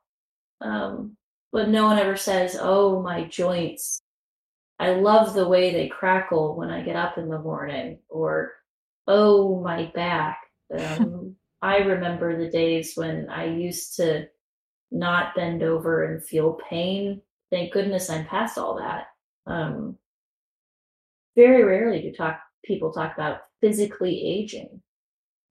Um, 0.60 1.16
but 1.52 1.70
no 1.70 1.84
one 1.86 1.98
ever 1.98 2.16
says, 2.16 2.58
"Oh, 2.60 3.00
my 3.00 3.24
joints. 3.24 4.02
I 4.78 4.92
love 4.94 5.34
the 5.34 5.48
way 5.48 5.72
they 5.72 5.88
crackle 5.88 6.56
when 6.56 6.70
I 6.70 6.82
get 6.82 6.96
up 6.96 7.16
in 7.18 7.28
the 7.30 7.38
morning," 7.38 8.00
or 8.10 8.52
"Oh, 9.06 9.60
my 9.60 9.90
back." 9.94 10.40
Um, 10.74 11.36
I 11.62 11.78
remember 11.78 12.36
the 12.36 12.50
days 12.50 12.94
when 12.96 13.28
I 13.30 13.44
used 13.46 13.96
to 13.96 14.28
not 14.90 15.34
bend 15.34 15.62
over 15.62 16.04
and 16.04 16.24
feel 16.24 16.58
pain. 16.68 17.20
Thank 17.50 17.72
goodness 17.72 18.10
I'm 18.10 18.26
past 18.26 18.58
all 18.58 18.76
that. 18.78 19.08
Um, 19.46 19.96
very 21.36 21.64
rarely 21.64 22.02
do 22.02 22.12
talk 22.12 22.40
people 22.64 22.92
talk 22.92 23.14
about 23.14 23.42
physically 23.60 24.20
aging 24.24 24.80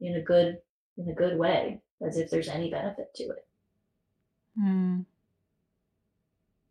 in 0.02 0.16
a 0.16 0.22
good 0.22 0.58
in 0.98 1.10
a 1.10 1.14
good 1.14 1.38
way, 1.38 1.82
as 2.06 2.18
if 2.18 2.30
there's 2.30 2.48
any 2.48 2.70
benefit 2.70 3.14
to 3.16 3.24
it. 3.24 3.48
Hmm. 4.58 5.02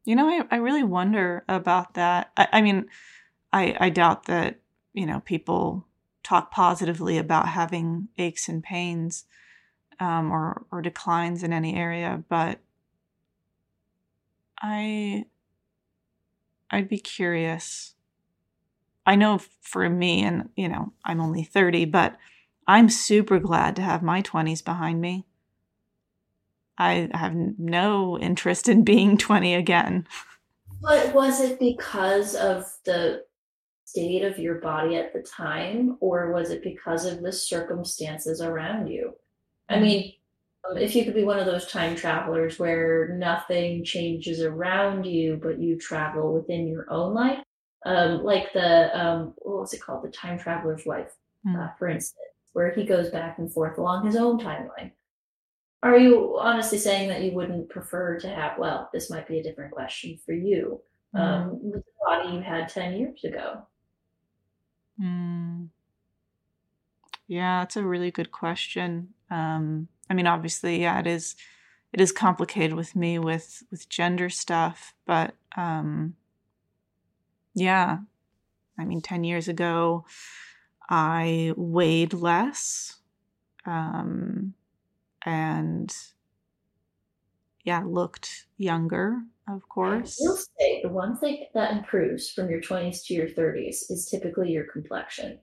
You 0.04 0.16
know, 0.16 0.28
I, 0.28 0.42
I 0.50 0.56
really 0.58 0.82
wonder 0.82 1.44
about 1.48 1.94
that. 1.94 2.30
I, 2.36 2.48
I 2.52 2.62
mean, 2.62 2.86
I, 3.52 3.76
I 3.78 3.90
doubt 3.90 4.26
that, 4.26 4.60
you 4.92 5.06
know, 5.06 5.20
people 5.20 5.86
talk 6.22 6.50
positively 6.50 7.18
about 7.18 7.48
having 7.48 8.08
aches 8.18 8.48
and 8.48 8.62
pains 8.62 9.24
um, 10.00 10.30
or, 10.30 10.64
or 10.70 10.82
declines 10.82 11.42
in 11.42 11.52
any 11.52 11.76
area, 11.76 12.22
but 12.28 12.58
I 14.60 15.26
I'd 16.70 16.88
be 16.88 16.98
curious 16.98 17.94
I 19.06 19.16
know 19.16 19.38
for 19.60 19.88
me, 19.88 20.22
and 20.22 20.48
you 20.56 20.68
know, 20.68 20.92
I'm 21.04 21.20
only 21.20 21.44
30, 21.44 21.84
but 21.86 22.16
I'm 22.66 22.88
super 22.88 23.38
glad 23.38 23.76
to 23.76 23.82
have 23.82 24.02
my 24.02 24.22
20s 24.22 24.64
behind 24.64 25.00
me. 25.00 25.26
I 26.78 27.08
have 27.12 27.34
no 27.34 28.18
interest 28.18 28.68
in 28.68 28.84
being 28.84 29.18
20 29.18 29.54
again. 29.54 30.06
But 30.80 31.14
was 31.14 31.40
it 31.40 31.58
because 31.58 32.34
of 32.34 32.66
the 32.84 33.24
state 33.84 34.24
of 34.24 34.38
your 34.38 34.56
body 34.56 34.96
at 34.96 35.12
the 35.12 35.22
time, 35.22 35.98
or 36.00 36.32
was 36.32 36.50
it 36.50 36.62
because 36.62 37.04
of 37.04 37.22
the 37.22 37.32
circumstances 37.32 38.40
around 38.40 38.88
you? 38.88 39.14
I 39.68 39.80
mean, 39.80 40.12
um, 40.68 40.76
if 40.76 40.94
you 40.94 41.04
could 41.04 41.14
be 41.14 41.24
one 41.24 41.38
of 41.38 41.46
those 41.46 41.66
time 41.70 41.96
travelers 41.96 42.58
where 42.58 43.08
nothing 43.16 43.84
changes 43.84 44.40
around 44.40 45.04
you, 45.04 45.38
but 45.42 45.58
you 45.58 45.78
travel 45.78 46.34
within 46.34 46.66
your 46.66 46.86
own 46.90 47.14
life, 47.14 47.38
um, 47.86 48.22
like 48.22 48.52
the 48.52 48.98
um, 48.98 49.34
what 49.38 49.60
was 49.60 49.72
it 49.72 49.80
called, 49.80 50.04
the 50.04 50.10
Time 50.10 50.38
Traveler's 50.38 50.84
Wife, 50.86 51.12
mm. 51.46 51.58
uh, 51.58 51.72
for 51.78 51.88
instance, 51.88 52.18
where 52.52 52.72
he 52.72 52.84
goes 52.84 53.10
back 53.10 53.38
and 53.38 53.52
forth 53.52 53.78
along 53.78 54.06
his 54.06 54.16
own 54.16 54.38
timeline. 54.38 54.92
Are 55.82 55.98
you 55.98 56.38
honestly 56.38 56.78
saying 56.78 57.08
that 57.10 57.22
you 57.22 57.32
wouldn't 57.32 57.68
prefer 57.68 58.18
to 58.20 58.28
have? 58.28 58.58
Well, 58.58 58.88
this 58.92 59.10
might 59.10 59.28
be 59.28 59.38
a 59.38 59.42
different 59.42 59.72
question 59.72 60.18
for 60.24 60.32
you. 60.32 60.80
Mm. 61.14 61.20
Um, 61.20 61.50
with 61.62 61.84
the 61.84 61.92
body 62.06 62.36
you 62.36 62.40
had 62.40 62.68
ten 62.68 62.94
years 62.94 63.22
ago. 63.24 63.66
Mm. 65.00 65.68
Yeah, 67.26 67.60
that's 67.60 67.76
a 67.76 67.84
really 67.84 68.10
good 68.10 68.30
question. 68.30 69.13
Um, 69.30 69.88
I 70.08 70.14
mean, 70.14 70.26
obviously, 70.26 70.80
yeah, 70.82 70.98
it 71.00 71.06
is. 71.06 71.36
It 71.92 72.00
is 72.00 72.10
complicated 72.10 72.74
with 72.74 72.96
me 72.96 73.20
with 73.20 73.62
with 73.70 73.88
gender 73.88 74.28
stuff, 74.28 74.94
but 75.06 75.34
um, 75.56 76.16
yeah. 77.54 77.98
I 78.78 78.84
mean, 78.84 79.00
10 79.00 79.24
years 79.24 79.48
ago, 79.48 80.04
I 80.88 81.52
weighed 81.56 82.12
less. 82.12 82.96
Um, 83.66 84.54
and 85.24 85.94
yeah, 87.64 87.82
looked 87.86 88.46
younger, 88.58 89.22
of 89.48 89.68
course. 89.68 90.20
I 90.20 90.28
will 90.28 90.36
say 90.36 90.80
the 90.82 90.90
one 90.90 91.16
thing 91.16 91.46
that 91.54 91.72
improves 91.72 92.30
from 92.30 92.50
your 92.50 92.60
20s 92.60 93.06
to 93.06 93.14
your 93.14 93.28
30s 93.28 93.90
is 93.90 94.08
typically 94.10 94.50
your 94.50 94.66
complexion. 94.70 95.40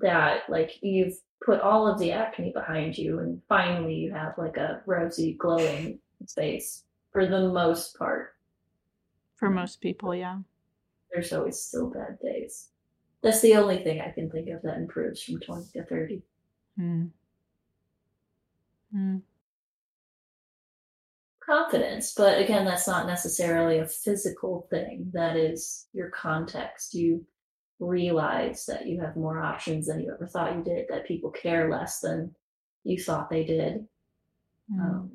That, 0.00 0.42
like, 0.50 0.72
you've 0.82 1.16
put 1.44 1.60
all 1.60 1.86
of 1.86 1.98
the 1.98 2.12
acne 2.12 2.52
behind 2.52 2.96
you, 2.96 3.18
and 3.20 3.40
finally 3.48 3.94
you 3.94 4.12
have 4.12 4.34
like 4.38 4.56
a 4.56 4.82
rosy, 4.86 5.34
glowing 5.34 5.98
face 6.34 6.84
for 7.12 7.26
the 7.26 7.48
most 7.48 7.98
part. 7.98 8.34
For 9.36 9.50
most 9.50 9.80
people, 9.80 10.14
yeah 10.14 10.38
there's 11.16 11.32
always 11.32 11.58
still 11.58 11.88
bad 11.88 12.18
days. 12.20 12.68
That's 13.22 13.40
the 13.40 13.54
only 13.54 13.82
thing 13.82 14.00
I 14.00 14.10
can 14.10 14.30
think 14.30 14.48
of 14.50 14.62
that 14.62 14.76
improves 14.76 15.22
from 15.22 15.40
20 15.40 15.72
to 15.72 15.84
30. 15.84 16.22
Hmm. 16.76 17.04
mm. 18.94 19.22
confidence. 21.40 22.12
But 22.14 22.38
again, 22.38 22.66
that's 22.66 22.86
not 22.86 23.06
necessarily 23.06 23.78
a 23.78 23.86
physical 23.86 24.66
thing. 24.68 25.10
That 25.14 25.36
is 25.36 25.86
your 25.94 26.10
context. 26.10 26.92
You 26.92 27.24
realize 27.78 28.66
that 28.66 28.86
you 28.86 29.00
have 29.00 29.16
more 29.16 29.40
options 29.40 29.86
than 29.86 30.00
you 30.00 30.12
ever 30.12 30.26
thought 30.26 30.54
you 30.56 30.62
did, 30.62 30.86
that 30.88 31.06
people 31.06 31.30
care 31.30 31.70
less 31.70 32.00
than 32.00 32.34
you 32.84 33.02
thought 33.02 33.30
they 33.30 33.44
did. 33.44 33.86
Mm. 34.72 34.80
Um, 34.80 35.10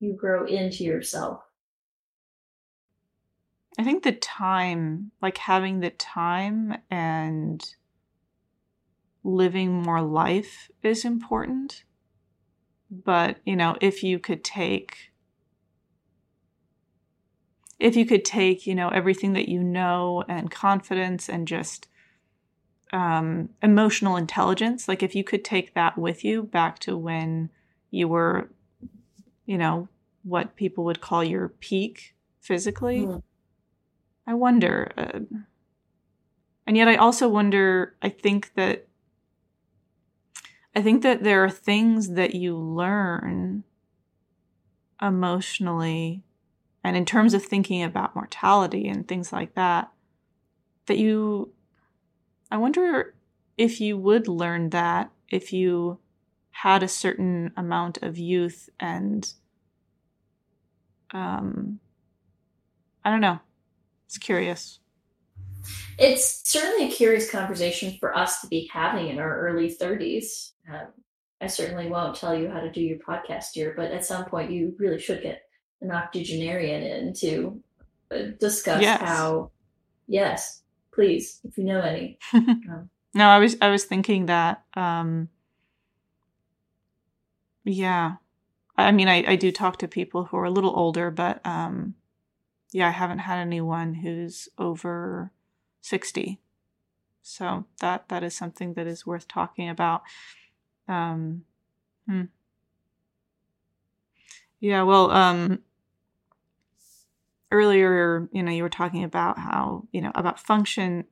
you 0.00 0.14
grow 0.14 0.46
into 0.46 0.84
yourself. 0.84 1.40
I 3.78 3.82
think 3.82 4.04
the 4.04 4.12
time, 4.12 5.10
like 5.20 5.38
having 5.38 5.80
the 5.80 5.90
time 5.90 6.76
and 6.90 7.64
living 9.24 9.82
more 9.82 10.02
life 10.02 10.70
is 10.82 11.04
important. 11.04 11.82
But, 12.90 13.38
you 13.44 13.56
know, 13.56 13.76
if 13.80 14.04
you 14.04 14.20
could 14.20 14.44
take 14.44 15.10
if 17.78 17.96
you 17.96 18.06
could 18.06 18.24
take, 18.24 18.66
you 18.66 18.74
know, 18.74 18.88
everything 18.88 19.32
that 19.32 19.48
you 19.48 19.62
know 19.62 20.24
and 20.28 20.50
confidence 20.50 21.28
and 21.28 21.46
just 21.48 21.88
um, 22.92 23.50
emotional 23.62 24.16
intelligence, 24.16 24.86
like 24.86 25.02
if 25.02 25.14
you 25.14 25.24
could 25.24 25.44
take 25.44 25.74
that 25.74 25.98
with 25.98 26.24
you 26.24 26.42
back 26.42 26.78
to 26.80 26.96
when 26.96 27.50
you 27.90 28.06
were, 28.08 28.50
you 29.46 29.58
know, 29.58 29.88
what 30.22 30.56
people 30.56 30.84
would 30.84 31.00
call 31.00 31.22
your 31.22 31.48
peak 31.48 32.14
physically, 32.40 33.00
mm. 33.00 33.22
I 34.26 34.34
wonder. 34.34 34.92
Uh, 34.96 35.20
and 36.66 36.76
yet 36.76 36.88
I 36.88 36.96
also 36.96 37.28
wonder, 37.28 37.94
I 38.00 38.08
think 38.08 38.52
that 38.54 38.86
I 40.76 40.82
think 40.82 41.02
that 41.02 41.22
there 41.22 41.44
are 41.44 41.50
things 41.50 42.10
that 42.10 42.34
you 42.34 42.56
learn 42.56 43.62
emotionally 45.00 46.24
and 46.84 46.98
in 46.98 47.06
terms 47.06 47.32
of 47.32 47.42
thinking 47.42 47.82
about 47.82 48.14
mortality 48.14 48.86
and 48.86 49.08
things 49.08 49.32
like 49.32 49.54
that, 49.54 49.90
that 50.86 50.98
you, 50.98 51.50
I 52.50 52.58
wonder 52.58 53.14
if 53.56 53.80
you 53.80 53.96
would 53.96 54.28
learn 54.28 54.68
that 54.70 55.10
if 55.30 55.50
you 55.50 55.98
had 56.50 56.82
a 56.82 56.88
certain 56.88 57.52
amount 57.56 57.98
of 58.02 58.18
youth 58.18 58.68
and, 58.78 59.32
um, 61.12 61.80
I 63.02 63.10
don't 63.10 63.22
know. 63.22 63.40
It's 64.04 64.18
curious. 64.18 64.78
It's 65.98 66.42
certainly 66.44 66.88
a 66.88 66.92
curious 66.92 67.30
conversation 67.30 67.96
for 67.98 68.14
us 68.14 68.42
to 68.42 68.46
be 68.48 68.68
having 68.70 69.08
in 69.08 69.18
our 69.18 69.40
early 69.40 69.74
30s. 69.74 70.52
Um, 70.70 70.88
I 71.40 71.46
certainly 71.46 71.88
won't 71.88 72.16
tell 72.16 72.38
you 72.38 72.50
how 72.50 72.60
to 72.60 72.70
do 72.70 72.82
your 72.82 72.98
podcast 72.98 73.52
here, 73.54 73.72
but 73.74 73.90
at 73.90 74.04
some 74.04 74.26
point 74.26 74.50
you 74.50 74.74
really 74.78 75.00
should 75.00 75.22
get 75.22 75.43
an 75.84 75.92
octogenarian 75.92 76.82
in 76.82 77.12
to 77.14 77.60
uh, 78.10 78.18
discuss 78.40 78.82
yes. 78.82 79.00
how. 79.00 79.50
Yes, 80.06 80.62
please, 80.92 81.40
if 81.44 81.56
you 81.56 81.64
know 81.64 81.80
any. 81.80 82.18
um, 82.34 82.90
no, 83.14 83.28
I 83.28 83.38
was 83.38 83.56
I 83.60 83.70
was 83.70 83.84
thinking 83.84 84.26
that. 84.26 84.64
Um, 84.74 85.28
yeah, 87.64 88.16
I 88.76 88.92
mean, 88.92 89.08
I, 89.08 89.24
I 89.26 89.36
do 89.36 89.52
talk 89.52 89.78
to 89.78 89.88
people 89.88 90.24
who 90.24 90.36
are 90.36 90.44
a 90.44 90.50
little 90.50 90.76
older, 90.76 91.10
but 91.10 91.44
um, 91.46 91.94
yeah, 92.72 92.88
I 92.88 92.90
haven't 92.90 93.20
had 93.20 93.38
anyone 93.38 93.94
who's 93.94 94.48
over 94.58 95.30
60. 95.80 96.40
So 97.22 97.64
that 97.80 98.08
that 98.08 98.22
is 98.22 98.36
something 98.36 98.74
that 98.74 98.86
is 98.86 99.06
worth 99.06 99.26
talking 99.28 99.68
about. 99.68 100.02
Um, 100.88 101.44
hmm. 102.06 102.24
Yeah, 104.60 104.82
well, 104.82 105.10
um, 105.10 105.60
earlier, 107.50 108.28
you 108.32 108.42
know, 108.42 108.50
you 108.50 108.62
were 108.62 108.68
talking 108.68 109.04
about 109.04 109.38
how, 109.38 109.86
you 109.92 110.00
know, 110.00 110.12
about 110.14 110.40
function 110.40 111.04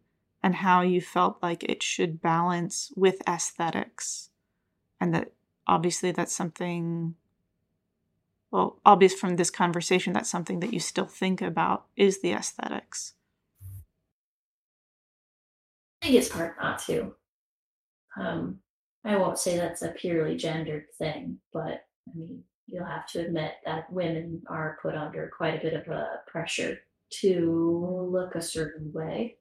and 0.43 0.55
how 0.57 0.83
you 0.83 1.01
felt 1.01 1.39
like 1.43 1.63
it 1.65 1.83
should 1.83 2.21
balance 2.21 2.93
with 2.97 3.23
aesthetics. 3.29 4.31
And 5.01 5.15
that 5.15 5.33
obviously 5.67 6.13
that's 6.13 6.35
something 6.35 7.15
well, 8.53 8.79
obvious 8.85 9.15
from 9.15 9.37
this 9.37 9.51
conversation, 9.51 10.13
that's 10.13 10.31
something 10.31 10.61
that 10.61 10.75
you 10.75 10.79
still 10.79 11.07
think 11.07 11.41
about 11.41 11.87
is 11.97 12.21
the 12.21 12.33
aesthetics. 12.33 13.15
I 16.03 16.07
think 16.07 16.19
it's 16.19 16.29
hard 16.29 16.53
not 16.61 16.79
to. 16.81 17.15
Um, 18.21 18.59
I 19.05 19.17
won't 19.17 19.39
say 19.39 19.57
that's 19.57 19.81
a 19.81 19.89
purely 19.89 20.37
gendered 20.37 20.85
thing, 20.99 21.39
but 21.53 21.87
I 22.07 22.15
mean, 22.15 22.45
you'll 22.67 22.85
have 22.85 23.07
to 23.09 23.21
admit 23.21 23.53
that 23.65 23.93
women 23.93 24.43
are 24.49 24.79
put 24.83 24.95
under 24.95 25.31
quite 25.37 25.59
a 25.59 25.63
bit 25.63 25.75
of 25.75 25.89
a 25.89 26.21
pressure 26.27 26.79
to 27.21 28.09
look 28.11 28.35
a 28.35 28.43
certain 28.43 28.93
way. 28.93 29.37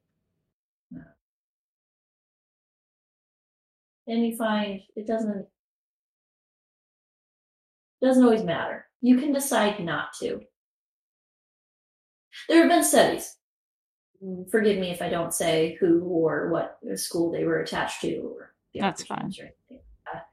And 4.08 4.26
you 4.26 4.36
find 4.36 4.82
it 4.96 5.08
doesn't 5.08 5.46
doesn't 8.04 8.24
always 8.24 8.44
matter. 8.44 8.88
You 9.02 9.18
can 9.18 9.32
decide 9.32 9.80
not 9.80 10.14
to. 10.20 10.42
There 12.50 12.62
have 12.62 12.70
been 12.70 12.84
studies. 12.84 13.38
Mm, 14.24 14.50
forgive 14.50 14.80
me 14.80 14.90
if 14.90 15.02
I 15.02 15.10
don't 15.10 15.34
say 15.34 15.78
who 15.80 16.02
or 16.04 16.50
what 16.50 16.80
school 17.00 17.32
they 17.32 17.46
were 17.46 17.60
attached 17.60 18.02
to 18.02 18.34
or 18.36 18.54
That's 18.74 19.04
fine. 19.04 19.34
Like 19.40 19.84
that. 20.12 20.28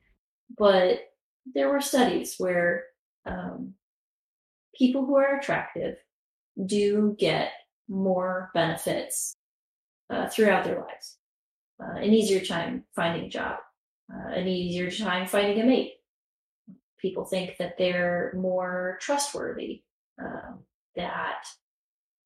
But 0.57 1.08
there 1.55 1.71
were 1.71 1.81
studies 1.81 2.35
where 2.39 2.85
um, 3.27 3.75
people 4.75 5.05
who 5.05 5.17
are 5.17 5.39
attractive 5.39 5.97
do 6.67 7.17
get 7.19 7.53
more 7.89 8.51
benefits 8.55 9.35
uh, 10.11 10.29
throughout 10.29 10.65
their 10.65 10.81
lives. 10.81 11.17
Uh, 11.83 11.99
an 11.99 12.13
easier 12.13 12.45
time 12.45 12.85
finding 12.95 13.25
a 13.27 13.29
job, 13.29 13.59
uh, 14.13 14.33
an 14.33 14.49
easier 14.49 14.91
time 14.91 15.27
finding 15.27 15.61
a 15.61 15.65
mate, 15.65 15.93
people 16.99 17.25
think 17.25 17.57
that 17.59 17.79
they're 17.79 18.33
more 18.37 18.99
trustworthy. 19.01 19.83
Um, 20.21 20.61
that 20.97 21.45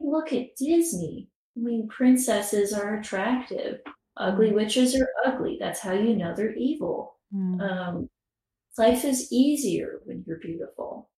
look 0.00 0.32
at 0.32 0.56
Disney. 0.56 1.28
I 1.56 1.60
mean, 1.60 1.88
princesses 1.88 2.72
are 2.72 2.98
attractive. 2.98 3.80
Ugly 4.16 4.50
mm. 4.50 4.54
witches 4.54 4.94
are 4.98 5.08
ugly. 5.26 5.58
That's 5.60 5.80
how 5.80 5.92
you 5.92 6.16
know 6.16 6.34
they're 6.34 6.54
evil. 6.54 7.16
Mm. 7.34 7.60
Um, 7.60 8.08
life 8.78 9.04
is 9.04 9.32
easier 9.32 10.00
when 10.04 10.24
you're 10.26 10.38
beautiful. 10.38 11.10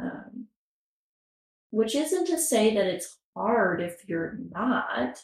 Um, 0.00 0.46
which 1.70 1.94
isn't 1.94 2.26
to 2.26 2.38
say 2.38 2.74
that 2.74 2.86
it's 2.86 3.18
hard 3.36 3.80
if 3.80 4.08
you're 4.08 4.38
not. 4.50 5.18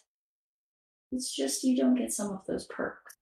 It's 1.12 1.34
just 1.34 1.62
you 1.62 1.76
don't 1.76 1.94
get 1.94 2.12
some 2.12 2.32
of 2.32 2.40
those 2.46 2.66
perks. 2.66 3.16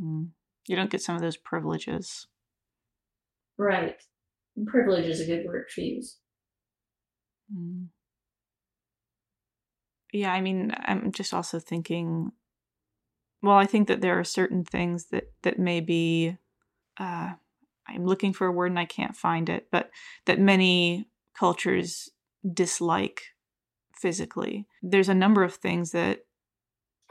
Mm. 0.00 0.28
You 0.68 0.76
don't 0.76 0.90
get 0.90 1.02
some 1.02 1.16
of 1.16 1.22
those 1.22 1.36
privileges. 1.36 2.26
Right. 3.58 3.96
privilege 4.66 5.06
is 5.06 5.20
a 5.20 5.26
good 5.26 5.46
word 5.46 5.66
to 5.74 5.82
use. 5.82 6.18
Mm. 7.54 7.86
Yeah, 10.12 10.32
I 10.32 10.40
mean, 10.40 10.72
I'm 10.78 11.12
just 11.12 11.32
also 11.34 11.58
thinking. 11.58 12.32
Well, 13.42 13.56
I 13.56 13.66
think 13.66 13.86
that 13.88 14.00
there 14.00 14.18
are 14.18 14.24
certain 14.24 14.64
things 14.64 15.06
that 15.06 15.32
that 15.42 15.58
may 15.58 15.80
be. 15.80 16.36
Uh, 16.98 17.34
I'm 17.88 18.04
looking 18.04 18.32
for 18.32 18.46
a 18.46 18.52
word 18.52 18.70
and 18.70 18.78
I 18.78 18.84
can't 18.84 19.16
find 19.16 19.48
it, 19.48 19.68
but 19.70 19.90
that 20.26 20.40
many 20.40 21.08
cultures 21.38 22.10
dislike 22.52 23.22
physically. 23.94 24.66
There's 24.82 25.08
a 25.08 25.14
number 25.14 25.42
of 25.42 25.54
things 25.54 25.92
that 25.92 26.20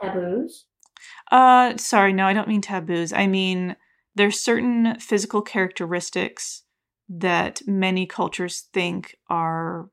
taboos. 0.00 0.66
Uh, 1.30 1.76
sorry, 1.76 2.12
no, 2.12 2.26
I 2.26 2.32
don't 2.32 2.48
mean 2.48 2.60
taboos. 2.60 3.12
I 3.12 3.26
mean 3.26 3.76
there's 4.14 4.40
certain 4.40 4.98
physical 4.98 5.42
characteristics 5.42 6.62
that 7.08 7.60
many 7.66 8.06
cultures 8.06 8.68
think 8.72 9.16
are 9.28 9.90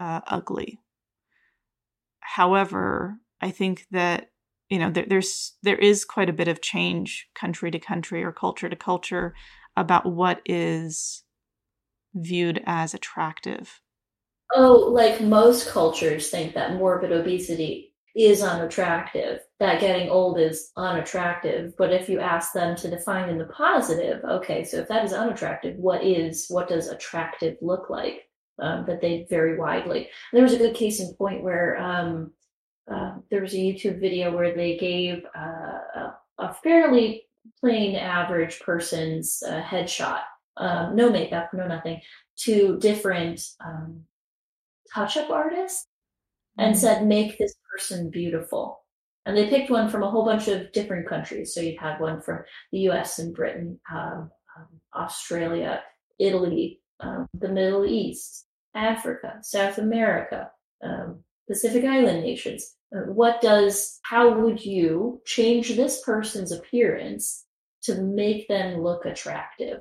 uh, 0.00 0.20
ugly. 0.26 0.80
However, 2.20 3.18
I 3.40 3.50
think 3.50 3.86
that 3.90 4.30
you 4.68 4.78
know 4.78 4.90
there, 4.90 5.06
there's 5.08 5.56
there 5.62 5.76
is 5.76 6.04
quite 6.04 6.28
a 6.28 6.34
bit 6.34 6.48
of 6.48 6.60
change 6.60 7.28
country 7.34 7.70
to 7.70 7.78
country 7.78 8.22
or 8.22 8.32
culture 8.32 8.68
to 8.68 8.76
culture 8.76 9.34
about 9.76 10.06
what 10.06 10.40
is 10.44 11.22
viewed 12.14 12.62
as 12.66 12.94
attractive. 12.94 13.80
Oh, 14.54 14.90
like 14.92 15.20
most 15.20 15.68
cultures 15.68 16.30
think 16.30 16.54
that 16.54 16.74
morbid 16.74 17.12
obesity 17.12 17.92
is 18.16 18.42
unattractive, 18.42 19.40
that 19.60 19.80
getting 19.80 20.08
old 20.08 20.40
is 20.40 20.70
unattractive. 20.76 21.74
But 21.76 21.92
if 21.92 22.08
you 22.08 22.18
ask 22.18 22.54
them 22.54 22.74
to 22.76 22.88
define 22.88 23.28
in 23.28 23.36
the 23.36 23.44
positive, 23.44 24.24
okay, 24.24 24.64
so 24.64 24.78
if 24.78 24.88
that 24.88 25.04
is 25.04 25.12
unattractive, 25.12 25.76
what 25.76 26.02
is, 26.02 26.46
what 26.48 26.68
does 26.68 26.88
attractive 26.88 27.56
look 27.60 27.90
like? 27.90 28.22
Um, 28.58 28.86
that 28.86 29.02
they 29.02 29.26
vary 29.28 29.58
widely. 29.58 30.08
There 30.32 30.42
was 30.42 30.54
a 30.54 30.58
good 30.58 30.74
case 30.74 30.98
in 30.98 31.14
point 31.16 31.42
where 31.42 31.76
um, 31.78 32.32
uh, 32.90 33.14
there 33.30 33.42
was 33.42 33.54
a 33.54 33.58
YouTube 33.58 34.00
video 34.00 34.34
where 34.34 34.54
they 34.54 34.76
gave 34.76 35.24
uh, 35.36 36.10
a, 36.38 36.54
fairly 36.62 37.24
plain 37.60 37.96
average 37.96 38.60
person's 38.60 39.42
uh, 39.46 39.62
headshot, 39.62 40.20
um, 40.56 40.94
no 40.94 41.10
makeup, 41.10 41.50
no 41.52 41.66
nothing, 41.66 42.00
to 42.36 42.78
different 42.78 43.40
um, 43.64 44.02
touch 44.94 45.16
up 45.16 45.30
artists 45.30 45.86
and 46.58 46.74
mm-hmm. 46.74 46.80
said, 46.80 47.06
make 47.06 47.38
this 47.38 47.54
person 47.72 48.10
beautiful. 48.10 48.80
And 49.24 49.36
they 49.36 49.48
picked 49.48 49.70
one 49.70 49.88
from 49.88 50.04
a 50.04 50.10
whole 50.10 50.24
bunch 50.24 50.46
of 50.46 50.72
different 50.72 51.08
countries. 51.08 51.52
So 51.52 51.60
you 51.60 51.76
had 51.78 52.00
one 52.00 52.20
from 52.20 52.44
the 52.70 52.80
US 52.90 53.18
and 53.18 53.34
Britain, 53.34 53.80
um, 53.92 54.30
um, 54.56 54.68
Australia, 54.94 55.82
Italy, 56.20 56.80
um, 57.00 57.26
the 57.34 57.48
Middle 57.48 57.84
East, 57.84 58.46
Africa, 58.74 59.38
South 59.42 59.78
America, 59.78 60.50
um, 60.82 61.24
Pacific 61.48 61.84
Island 61.84 62.22
nations. 62.22 62.75
Uh, 62.94 63.10
what 63.12 63.40
does, 63.40 63.98
how 64.02 64.40
would 64.40 64.64
you 64.64 65.20
change 65.24 65.74
this 65.74 66.02
person's 66.02 66.52
appearance 66.52 67.44
to 67.82 68.00
make 68.00 68.48
them 68.48 68.80
look 68.80 69.04
attractive? 69.04 69.80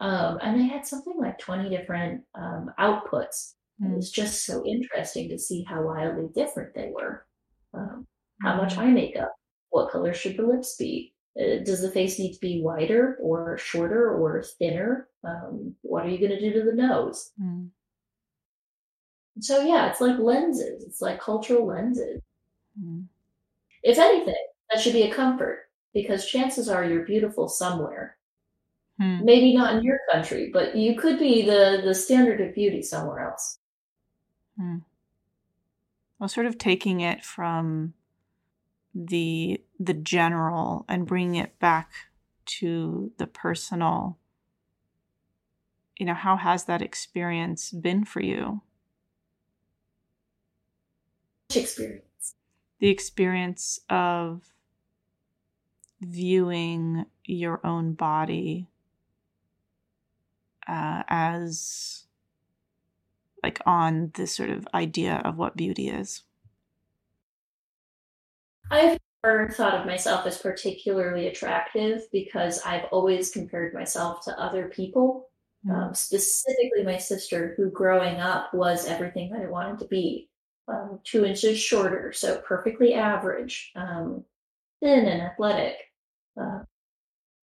Um, 0.00 0.38
and 0.42 0.60
they 0.60 0.66
had 0.66 0.86
something 0.86 1.14
like 1.18 1.38
20 1.38 1.68
different 1.70 2.22
um, 2.34 2.70
outputs. 2.78 3.54
Mm. 3.82 3.92
It 3.92 3.96
was 3.96 4.10
just 4.10 4.44
so 4.44 4.64
interesting 4.66 5.28
to 5.28 5.38
see 5.38 5.64
how 5.64 5.82
wildly 5.82 6.28
different 6.34 6.74
they 6.74 6.90
were. 6.94 7.26
Um, 7.74 8.06
how 8.42 8.54
mm. 8.54 8.62
much 8.62 8.74
hmm. 8.74 8.80
eye 8.80 8.90
makeup? 8.90 9.32
What 9.70 9.90
color 9.90 10.14
should 10.14 10.36
the 10.36 10.46
lips 10.46 10.76
be? 10.76 11.14
Uh, 11.38 11.62
does 11.64 11.82
the 11.82 11.90
face 11.90 12.18
need 12.18 12.32
to 12.32 12.40
be 12.40 12.62
wider 12.62 13.18
or 13.20 13.58
shorter 13.58 14.14
or 14.14 14.42
thinner? 14.58 15.08
Um, 15.24 15.74
what 15.82 16.06
are 16.06 16.08
you 16.08 16.18
going 16.18 16.30
to 16.30 16.40
do 16.40 16.52
to 16.52 16.64
the 16.64 16.76
nose? 16.76 17.30
Mm. 17.40 17.68
So 19.40 19.62
yeah, 19.62 19.90
it's 19.90 20.00
like 20.00 20.18
lenses. 20.18 20.84
It's 20.84 21.02
like 21.02 21.20
cultural 21.20 21.66
lenses. 21.66 22.22
Mm. 22.82 23.04
If 23.82 23.98
anything, 23.98 24.34
that 24.70 24.80
should 24.80 24.94
be 24.94 25.02
a 25.02 25.14
comfort 25.14 25.68
because 25.92 26.26
chances 26.26 26.68
are 26.68 26.84
you're 26.84 27.04
beautiful 27.04 27.48
somewhere. 27.48 28.16
Mm. 29.00 29.24
Maybe 29.24 29.54
not 29.54 29.74
in 29.74 29.84
your 29.84 29.98
country, 30.12 30.50
but 30.52 30.74
you 30.74 30.96
could 30.96 31.18
be 31.18 31.42
the 31.42 31.82
the 31.84 31.94
standard 31.94 32.40
of 32.40 32.54
beauty 32.54 32.82
somewhere 32.82 33.30
else. 33.30 33.58
Mm. 34.60 34.82
Well, 36.18 36.28
sort 36.28 36.46
of 36.46 36.56
taking 36.56 37.00
it 37.00 37.24
from 37.24 37.92
the 38.94 39.60
the 39.78 39.94
general 39.94 40.86
and 40.88 41.06
bringing 41.06 41.34
it 41.34 41.58
back 41.58 41.92
to 42.46 43.12
the 43.18 43.26
personal. 43.26 44.18
You 45.98 46.06
know, 46.06 46.14
how 46.14 46.36
has 46.36 46.64
that 46.64 46.82
experience 46.82 47.70
been 47.70 48.04
for 48.04 48.22
you? 48.22 48.62
Experience? 51.54 52.34
The 52.78 52.88
experience 52.88 53.80
of 53.88 54.42
viewing 56.00 57.06
your 57.24 57.64
own 57.64 57.94
body 57.94 58.68
uh, 60.66 61.02
as 61.08 62.04
like 63.42 63.60
on 63.64 64.10
this 64.14 64.34
sort 64.34 64.50
of 64.50 64.66
idea 64.74 65.22
of 65.24 65.36
what 65.36 65.56
beauty 65.56 65.88
is. 65.88 66.24
I've 68.70 68.98
never 69.22 69.48
thought 69.50 69.74
of 69.74 69.86
myself 69.86 70.26
as 70.26 70.38
particularly 70.38 71.28
attractive 71.28 72.02
because 72.10 72.60
I've 72.66 72.86
always 72.90 73.30
compared 73.30 73.72
myself 73.72 74.24
to 74.24 74.40
other 74.40 74.68
people, 74.68 75.28
mm. 75.64 75.72
um, 75.72 75.94
specifically 75.94 76.82
my 76.84 76.98
sister, 76.98 77.54
who 77.56 77.70
growing 77.70 78.16
up 78.16 78.52
was 78.52 78.86
everything 78.86 79.30
that 79.30 79.42
I 79.42 79.46
wanted 79.46 79.78
to 79.78 79.86
be 79.86 80.28
um, 80.68 81.00
two 81.04 81.24
inches 81.24 81.58
shorter, 81.58 82.12
so 82.12 82.38
perfectly 82.38 82.94
average, 82.94 83.72
um, 83.76 84.24
thin 84.82 85.06
and 85.06 85.22
athletic, 85.22 85.76
uh, 86.40 86.60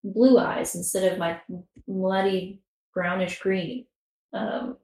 blue 0.03 0.37
eyes 0.37 0.75
instead 0.75 1.11
of 1.11 1.19
my 1.19 1.39
muddy 1.87 2.61
brownish 2.93 3.39
green. 3.39 3.85
Um, 4.33 4.77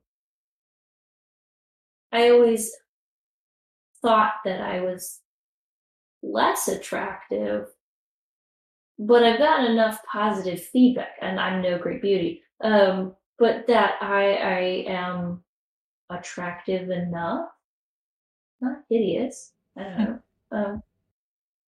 I 2.12 2.30
always 2.30 2.74
thought 4.02 4.36
that 4.46 4.62
I 4.62 4.82
was 4.82 5.20
less 6.24 6.68
attractive, 6.68 7.68
but 8.98 9.24
I've 9.24 9.40
gotten 9.40 9.72
enough 9.72 10.00
positive 10.12 10.62
feedback, 10.62 11.18
and 11.22 11.40
I'm 11.40 11.62
no 11.62 11.78
great 11.78 12.02
beauty, 12.02 12.44
um, 12.64 13.16
but 13.38 13.68
that 13.68 14.02
I, 14.02 14.34
I 14.34 14.60
am 14.88 15.44
attractive 16.10 16.90
enough 16.90 17.50
not 18.62 18.84
hideous. 18.89 19.53
I 19.78 19.84
don't 19.84 19.97
know. 19.97 20.20
Um, 20.51 20.84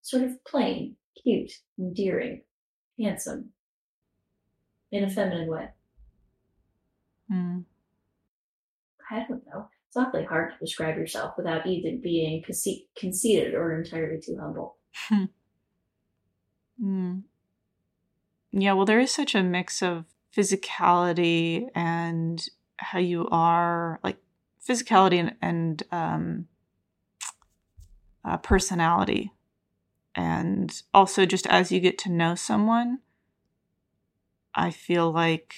sort 0.02 0.24
of 0.24 0.44
plain, 0.44 0.96
cute, 1.22 1.52
endearing, 1.78 2.42
handsome, 3.00 3.52
in 4.92 5.04
a 5.04 5.10
feminine 5.10 5.50
way. 5.50 5.70
Mm. 7.32 7.64
I 9.10 9.26
don't 9.28 9.46
know. 9.48 9.70
It's 9.88 9.98
awfully 9.98 10.24
hard 10.24 10.54
to 10.54 10.58
describe 10.60 10.98
yourself 10.98 11.34
without 11.38 11.68
either 11.68 11.98
being 12.02 12.44
conce- 12.44 12.86
conceited 12.98 13.54
or 13.54 13.78
entirely 13.78 14.22
too 14.22 14.38
humble. 14.40 14.78
mm. 16.82 17.24
Yeah, 18.54 18.74
well, 18.74 18.86
there 18.86 19.00
is 19.00 19.12
such 19.12 19.36
a 19.36 19.44
mix 19.44 19.82
of 19.82 20.06
physicality 20.36 21.68
and 21.76 22.46
how 22.78 23.00
you 23.00 23.28
are, 23.32 24.00
like 24.04 24.18
physicality 24.68 25.20
and, 25.20 25.36
and 25.42 25.84
um, 25.92 26.48
uh, 28.24 28.38
personality. 28.38 29.32
And 30.16 30.82
also, 30.94 31.26
just 31.26 31.48
as 31.48 31.72
you 31.72 31.80
get 31.80 31.98
to 32.00 32.12
know 32.12 32.36
someone, 32.36 33.00
I 34.54 34.72
feel 34.72 35.12
like 35.12 35.56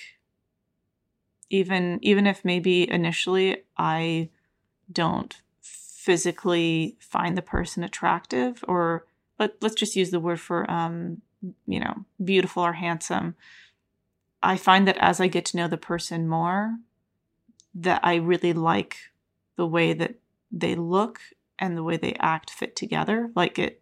even 1.49 1.99
even 2.01 2.27
if 2.27 2.45
maybe 2.45 2.89
initially 2.89 3.63
I 3.77 4.29
don't 4.91 5.41
physically 5.61 6.97
find 6.99 7.37
the 7.37 7.41
person 7.41 7.83
attractive, 7.83 8.63
or 8.67 9.05
let, 9.39 9.55
let's 9.61 9.75
just 9.75 9.95
use 9.95 10.11
the 10.11 10.19
word 10.19 10.39
for 10.39 10.69
um, 10.69 11.21
you 11.65 11.79
know 11.79 12.05
beautiful 12.23 12.63
or 12.63 12.73
handsome. 12.73 13.35
I 14.41 14.57
find 14.57 14.87
that 14.87 14.97
as 14.97 15.19
I 15.19 15.27
get 15.27 15.45
to 15.45 15.57
know 15.57 15.67
the 15.67 15.77
person 15.77 16.27
more, 16.27 16.77
that 17.73 18.01
I 18.03 18.15
really 18.15 18.53
like 18.53 18.97
the 19.55 19.65
way 19.65 19.93
that 19.93 20.15
they 20.51 20.75
look 20.75 21.19
and 21.63 21.77
the 21.77 21.83
way 21.83 21.95
they 21.95 22.13
act 22.19 22.49
fit 22.49 22.75
together. 22.75 23.31
Like 23.35 23.57
it, 23.57 23.81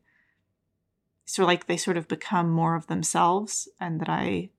of 1.26 1.44
like 1.44 1.66
they 1.66 1.78
sort 1.78 1.98
of 1.98 2.08
become 2.08 2.52
more 2.52 2.76
of 2.76 2.86
themselves, 2.86 3.68
and 3.80 4.00
that 4.00 4.10
I 4.10 4.50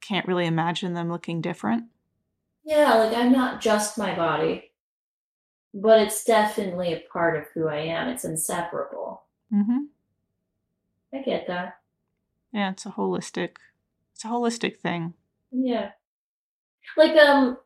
can't 0.00 0.26
really 0.26 0.46
imagine 0.46 0.94
them 0.94 1.10
looking 1.10 1.42
different. 1.42 1.84
Yeah, 2.64 2.94
like 2.94 3.14
I'm 3.14 3.30
not 3.30 3.60
just 3.60 3.98
my 3.98 4.14
body, 4.16 4.72
but 5.74 6.00
it's 6.00 6.24
definitely 6.24 6.94
a 6.94 7.04
part 7.12 7.36
of 7.36 7.44
who 7.52 7.68
I 7.68 7.80
am. 7.80 8.08
It's 8.08 8.24
inseparable. 8.24 9.24
Mm-hmm. 9.52 9.84
I 11.12 11.22
get 11.22 11.46
that. 11.46 11.76
Yeah, 12.52 12.70
it's 12.70 12.86
a 12.86 12.90
holistic. 12.90 13.56
It's 14.14 14.24
a 14.24 14.28
holistic 14.28 14.78
thing. 14.78 15.12
Yeah, 15.52 15.90
like 16.96 17.16
um, 17.16 17.58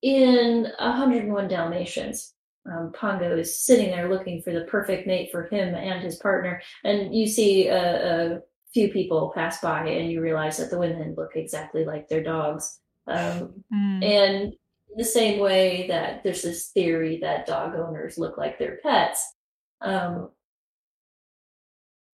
in 0.00 0.68
101 0.78 1.48
Dalmatians, 1.48 2.34
um, 2.70 2.92
Pongo 2.92 3.36
is 3.36 3.58
sitting 3.58 3.90
there 3.90 4.08
looking 4.08 4.42
for 4.42 4.52
the 4.52 4.64
perfect 4.64 5.06
mate 5.06 5.30
for 5.30 5.44
him 5.44 5.74
and 5.74 6.02
his 6.02 6.16
partner, 6.16 6.60
and 6.84 7.14
you 7.14 7.26
see 7.26 7.68
a, 7.68 8.36
a 8.36 8.40
few 8.72 8.88
people 8.88 9.32
pass 9.34 9.60
by, 9.60 9.86
and 9.86 10.10
you 10.10 10.20
realize 10.20 10.56
that 10.58 10.70
the 10.70 10.78
women 10.78 11.14
look 11.16 11.32
exactly 11.34 11.84
like 11.84 12.08
their 12.08 12.22
dogs. 12.22 12.80
Um, 13.06 13.62
mm. 13.72 14.04
And 14.04 14.54
the 14.96 15.04
same 15.04 15.40
way 15.40 15.86
that 15.88 16.22
there's 16.22 16.42
this 16.42 16.68
theory 16.68 17.18
that 17.20 17.46
dog 17.46 17.74
owners 17.74 18.18
look 18.18 18.38
like 18.38 18.58
their 18.58 18.78
pets, 18.82 19.34
um, 19.80 20.30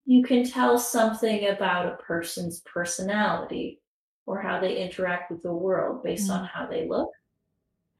you 0.05 0.23
can 0.23 0.45
tell 0.45 0.79
something 0.79 1.49
about 1.49 1.87
a 1.87 2.03
person's 2.03 2.61
personality 2.61 3.81
or 4.27 4.41
how 4.41 4.61
they 4.61 4.83
interact 4.83 5.31
with 5.31 5.43
the 5.43 5.53
world 5.53 6.03
based 6.03 6.29
mm. 6.29 6.35
on 6.35 6.45
how 6.45 6.67
they 6.67 6.89
look. 6.89 7.11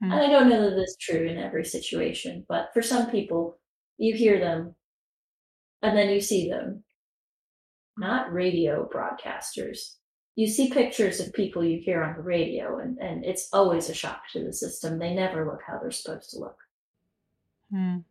Mm-hmm. 0.03 0.13
And 0.13 0.21
I 0.21 0.29
don't 0.29 0.49
know 0.49 0.69
that 0.69 0.77
that's 0.77 0.97
true 0.97 1.27
in 1.27 1.39
every 1.39 1.65
situation, 1.65 2.45
but 2.49 2.71
for 2.75 2.83
some 2.83 3.11
people, 3.11 3.59
you 3.99 4.15
hear 4.15 4.41
them 4.41 4.75
and 5.83 5.97
then 5.97 6.11
you 6.11 6.21
see 6.21 6.49
them. 6.49 6.85
Not 7.99 8.33
radio 8.33 8.89
broadcasters. 8.93 9.97
You 10.35 10.49
see 10.49 10.71
pictures 10.71 11.21
of 11.21 11.35
people 11.35 11.63
you 11.63 11.79
hear 11.79 12.03
on 12.03 12.17
the 12.17 12.23
radio, 12.23 12.79
and, 12.79 12.97
and 12.99 13.23
it's 13.23 13.51
always 13.53 13.91
a 13.91 13.95
shock 13.95 14.23
to 14.33 14.43
the 14.43 14.53
system. 14.53 14.99
They 14.99 15.13
never 15.13 15.45
look 15.45 15.61
how 15.67 15.79
they're 15.79 15.91
supposed 15.91 16.31
to 16.31 16.39
look. 16.39 16.57
Mm. 17.73 18.05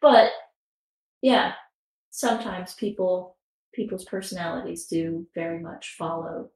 But 0.00 0.30
yeah, 1.20 1.52
sometimes 2.10 2.74
people 2.74 3.36
people's 3.74 4.04
personalities 4.04 4.86
do 4.86 5.26
very 5.34 5.60
much 5.60 5.94
follow 5.98 6.48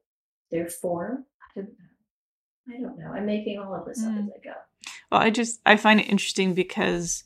their 0.51 0.69
form. 0.69 1.27
I 1.43 1.61
don't 1.61 1.69
know. 1.69 1.92
I 2.69 2.81
don't 2.81 2.99
know. 2.99 3.13
I'm 3.13 3.27
making 3.27 3.59
all 3.59 3.75
of 3.75 3.85
this 3.85 4.05
mm. 4.05 4.13
up 4.13 4.25
as 4.25 4.31
I 4.31 4.45
go. 4.45 4.55
Well, 5.11 5.21
I 5.21 5.31
just 5.31 5.61
I 5.67 5.77
find 5.77 6.01
it 6.01 6.09
interesting 6.09 6.55
because 6.55 7.25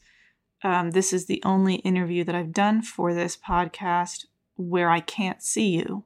um, 0.62 0.90
this 0.90 1.12
is 1.12 1.26
the 1.26 1.42
only 1.44 1.76
interview 1.76 2.24
that 2.24 2.34
I've 2.34 2.52
done 2.52 2.82
for 2.82 3.14
this 3.14 3.36
podcast 3.36 4.26
where 4.56 4.90
I 4.90 5.00
can't 5.00 5.42
see 5.42 5.68
you 5.68 6.04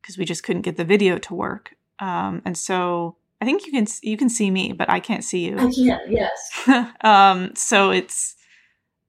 because 0.00 0.16
we 0.16 0.24
just 0.24 0.42
couldn't 0.42 0.62
get 0.62 0.76
the 0.76 0.84
video 0.84 1.18
to 1.18 1.34
work. 1.34 1.74
Um, 1.98 2.42
and 2.44 2.56
so 2.56 3.16
I 3.40 3.44
think 3.44 3.66
you 3.66 3.72
can 3.72 3.86
you 4.02 4.16
can 4.16 4.28
see 4.28 4.50
me, 4.50 4.72
but 4.72 4.88
I 4.88 5.00
can't 5.00 5.24
see 5.24 5.46
you. 5.46 5.58
I 5.58 5.70
can't. 5.70 6.10
yes. 6.10 6.68
um, 7.02 7.54
so 7.54 7.90
it's 7.90 8.36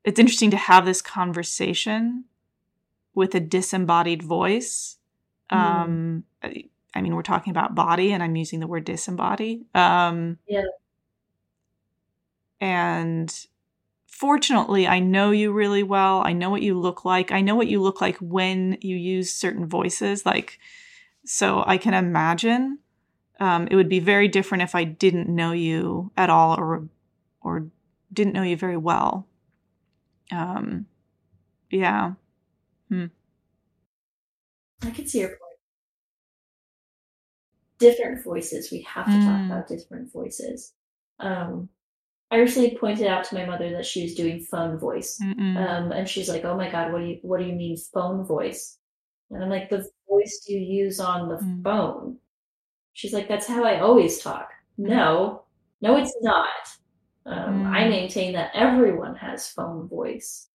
it's 0.04 0.20
interesting 0.20 0.52
to 0.52 0.58
have 0.58 0.86
this 0.86 1.02
conversation 1.02 2.26
with 3.14 3.34
a 3.36 3.40
disembodied 3.40 4.22
voice. 4.22 4.98
Mm. 5.52 5.58
Um, 5.58 6.24
I 6.96 7.02
mean, 7.02 7.16
we're 7.16 7.24
talking 7.24 7.52
about 7.52 7.76
body, 7.76 8.12
and 8.14 8.24
I'm 8.24 8.36
using 8.36 8.60
the 8.60 8.68
word 8.68 8.86
disembody. 8.86 9.66
Um, 9.76 10.38
yeah. 10.48 10.64
And 12.62 13.34
fortunately, 14.08 14.88
I 14.88 15.00
know 15.00 15.32
you 15.32 15.52
really 15.52 15.84
well. 15.84 16.22
I 16.26 16.34
know 16.34 16.50
what 16.50 16.62
you 16.62 16.80
look 16.80 17.04
like. 17.04 17.32
I 17.32 17.42
know 17.42 17.56
what 17.56 17.68
you 17.68 17.82
look 17.82 18.00
like 18.00 18.18
when 18.18 18.78
you 18.82 18.96
use 18.96 19.34
certain 19.34 19.68
voices. 19.68 20.26
Like, 20.26 20.60
so 21.26 21.64
I 21.68 21.78
can 21.78 21.94
imagine 21.94 22.80
um, 23.40 23.68
it 23.70 23.76
would 23.76 23.90
be 23.90 24.00
very 24.00 24.28
different 24.28 24.64
if 24.64 24.76
I 24.76 24.86
didn't 24.86 25.28
know 25.28 25.52
you 25.52 26.12
at 26.16 26.30
all 26.30 26.58
or 26.58 26.88
or 27.42 27.68
didn't 28.14 28.34
know 28.34 28.44
you 28.44 28.56
very 28.56 28.78
well. 28.78 29.28
Um, 30.32 30.88
yeah. 31.70 32.14
Hmm. 32.90 33.06
I 34.82 34.92
could 34.92 35.10
see 35.10 35.20
your 35.20 35.30
point. 35.30 35.45
Different 37.80 38.24
voices. 38.24 38.72
We 38.72 38.82
have 38.82 39.06
to 39.06 39.12
mm. 39.12 39.26
talk 39.26 39.46
about 39.46 39.68
different 39.68 40.12
voices. 40.12 40.74
Um, 41.20 41.70
I 42.32 42.38
recently 42.38 42.78
pointed 42.78 43.08
out 43.08 43.24
to 43.26 43.36
my 43.36 43.46
mother 43.46 43.72
that 43.72 43.86
she 43.86 44.04
was 44.04 44.16
doing 44.16 44.40
phone 44.40 44.78
voice, 44.78 45.20
um, 45.22 45.92
and 45.92 46.10
she's 46.10 46.28
like, 46.28 46.44
"Oh 46.44 46.58
my 46.58 46.70
god, 46.72 46.92
what 46.92 47.00
do 47.00 47.06
you 47.06 47.20
what 47.22 47.40
do 47.40 47.46
you 47.46 47.54
mean 47.54 47.78
phone 47.78 48.26
voice?" 48.26 48.78
And 49.30 49.44
I'm 49.44 49.50
like, 49.50 49.70
"The 49.70 49.88
voice 50.10 50.46
you 50.48 50.60
use 50.60 51.00
on 51.00 51.30
the 51.30 51.36
mm. 51.36 51.64
phone." 51.64 52.18
She's 52.94 53.14
like, 53.14 53.28
"That's 53.28 53.48
how 53.48 53.64
I 53.64 53.80
always 53.80 54.20
talk." 54.20 54.50
Mm. 54.80 54.90
No, 54.90 55.44
no, 55.82 55.98
it's 55.98 56.16
not. 56.22 56.48
Um, 57.28 57.64
mm. 57.64 57.68
I 57.68 57.88
maintain 57.90 58.34
that 58.34 58.52
everyone 58.56 59.16
has 59.16 59.48
phone 59.48 59.88
voice, 59.88 60.50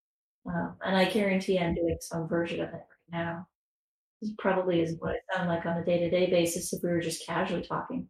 um, 0.46 0.74
and 0.84 0.96
I 0.96 1.04
guarantee 1.04 1.58
I'm 1.58 1.74
doing 1.74 1.98
some 2.00 2.28
version 2.28 2.60
of 2.60 2.68
it 2.70 2.74
right 2.74 3.12
now. 3.12 3.46
This 4.20 4.32
probably 4.38 4.82
isn't 4.82 5.00
what 5.00 5.14
it 5.14 5.22
sounds 5.34 5.48
like 5.48 5.64
on 5.64 5.78
a 5.78 5.84
day 5.84 5.98
to 5.98 6.10
day 6.10 6.28
basis 6.30 6.72
if 6.72 6.82
we 6.82 6.90
were 6.90 7.00
just 7.00 7.26
casually 7.26 7.62
talking. 7.62 8.08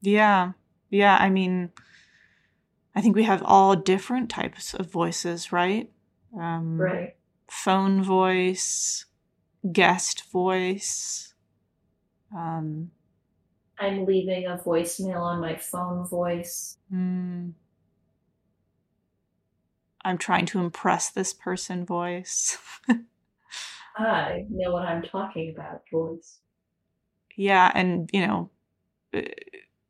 Yeah, 0.00 0.52
yeah. 0.90 1.16
I 1.20 1.28
mean, 1.30 1.70
I 2.94 3.00
think 3.00 3.16
we 3.16 3.24
have 3.24 3.42
all 3.42 3.76
different 3.76 4.30
types 4.30 4.72
of 4.72 4.90
voices, 4.90 5.52
right? 5.52 5.90
Um, 6.38 6.78
right. 6.78 7.16
Phone 7.50 8.02
voice, 8.02 9.04
guest 9.70 10.30
voice. 10.32 11.34
Um, 12.34 12.90
I'm 13.78 14.06
leaving 14.06 14.46
a 14.46 14.56
voicemail 14.56 15.20
on 15.20 15.40
my 15.40 15.56
phone 15.56 16.06
voice. 16.06 16.78
Mm. 16.92 17.52
I'm 20.04 20.18
trying 20.18 20.46
to 20.46 20.60
impress 20.60 21.10
this 21.10 21.34
person 21.34 21.84
voice. 21.84 22.56
I 23.96 24.44
know 24.50 24.72
what 24.72 24.86
I'm 24.86 25.02
talking 25.02 25.54
about 25.56 25.82
voice. 25.90 26.38
Yeah, 27.36 27.70
and 27.74 28.10
you 28.12 28.26
know, 28.26 28.50
uh, 29.14 29.22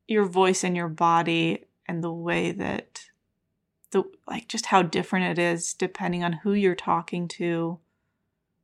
your 0.06 0.26
voice 0.26 0.62
and 0.64 0.76
your 0.76 0.88
body 0.88 1.64
and 1.86 2.02
the 2.02 2.12
way 2.12 2.52
that 2.52 3.06
the 3.90 4.04
like 4.28 4.48
just 4.48 4.66
how 4.66 4.82
different 4.82 5.38
it 5.38 5.42
is 5.42 5.74
depending 5.74 6.22
on 6.22 6.32
who 6.32 6.52
you're 6.52 6.74
talking 6.74 7.28
to 7.28 7.78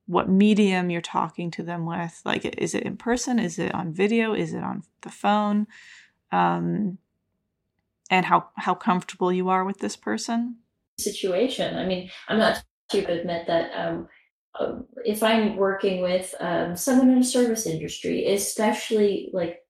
what 0.06 0.28
medium 0.28 0.90
you're 0.90 1.00
talking 1.00 1.50
to 1.52 1.62
them 1.62 1.86
with. 1.86 2.20
Like 2.24 2.44
is 2.44 2.74
it 2.74 2.82
in 2.82 2.96
person? 2.96 3.38
Is 3.38 3.58
it 3.58 3.74
on 3.74 3.92
video? 3.92 4.34
Is 4.34 4.52
it 4.52 4.62
on 4.62 4.82
the 5.02 5.10
phone? 5.10 5.66
Um 6.30 6.98
and 8.10 8.26
how 8.26 8.48
how 8.56 8.74
comfortable 8.74 9.32
you 9.32 9.48
are 9.48 9.64
with 9.64 9.78
this 9.78 9.96
person? 9.96 10.56
Situation. 10.98 11.76
I 11.76 11.86
mean 11.86 12.10
i'm 12.28 12.38
not 12.38 12.62
to 12.90 12.98
admit 12.98 13.46
that 13.46 13.70
um 13.74 13.94
um, 13.96 14.08
if 15.04 15.22
I'm 15.22 15.56
working 15.56 16.02
with 16.02 16.34
um, 16.40 16.76
someone 16.76 17.10
in 17.10 17.18
a 17.18 17.24
service 17.24 17.66
industry, 17.66 18.32
especially 18.32 19.30
like 19.32 19.60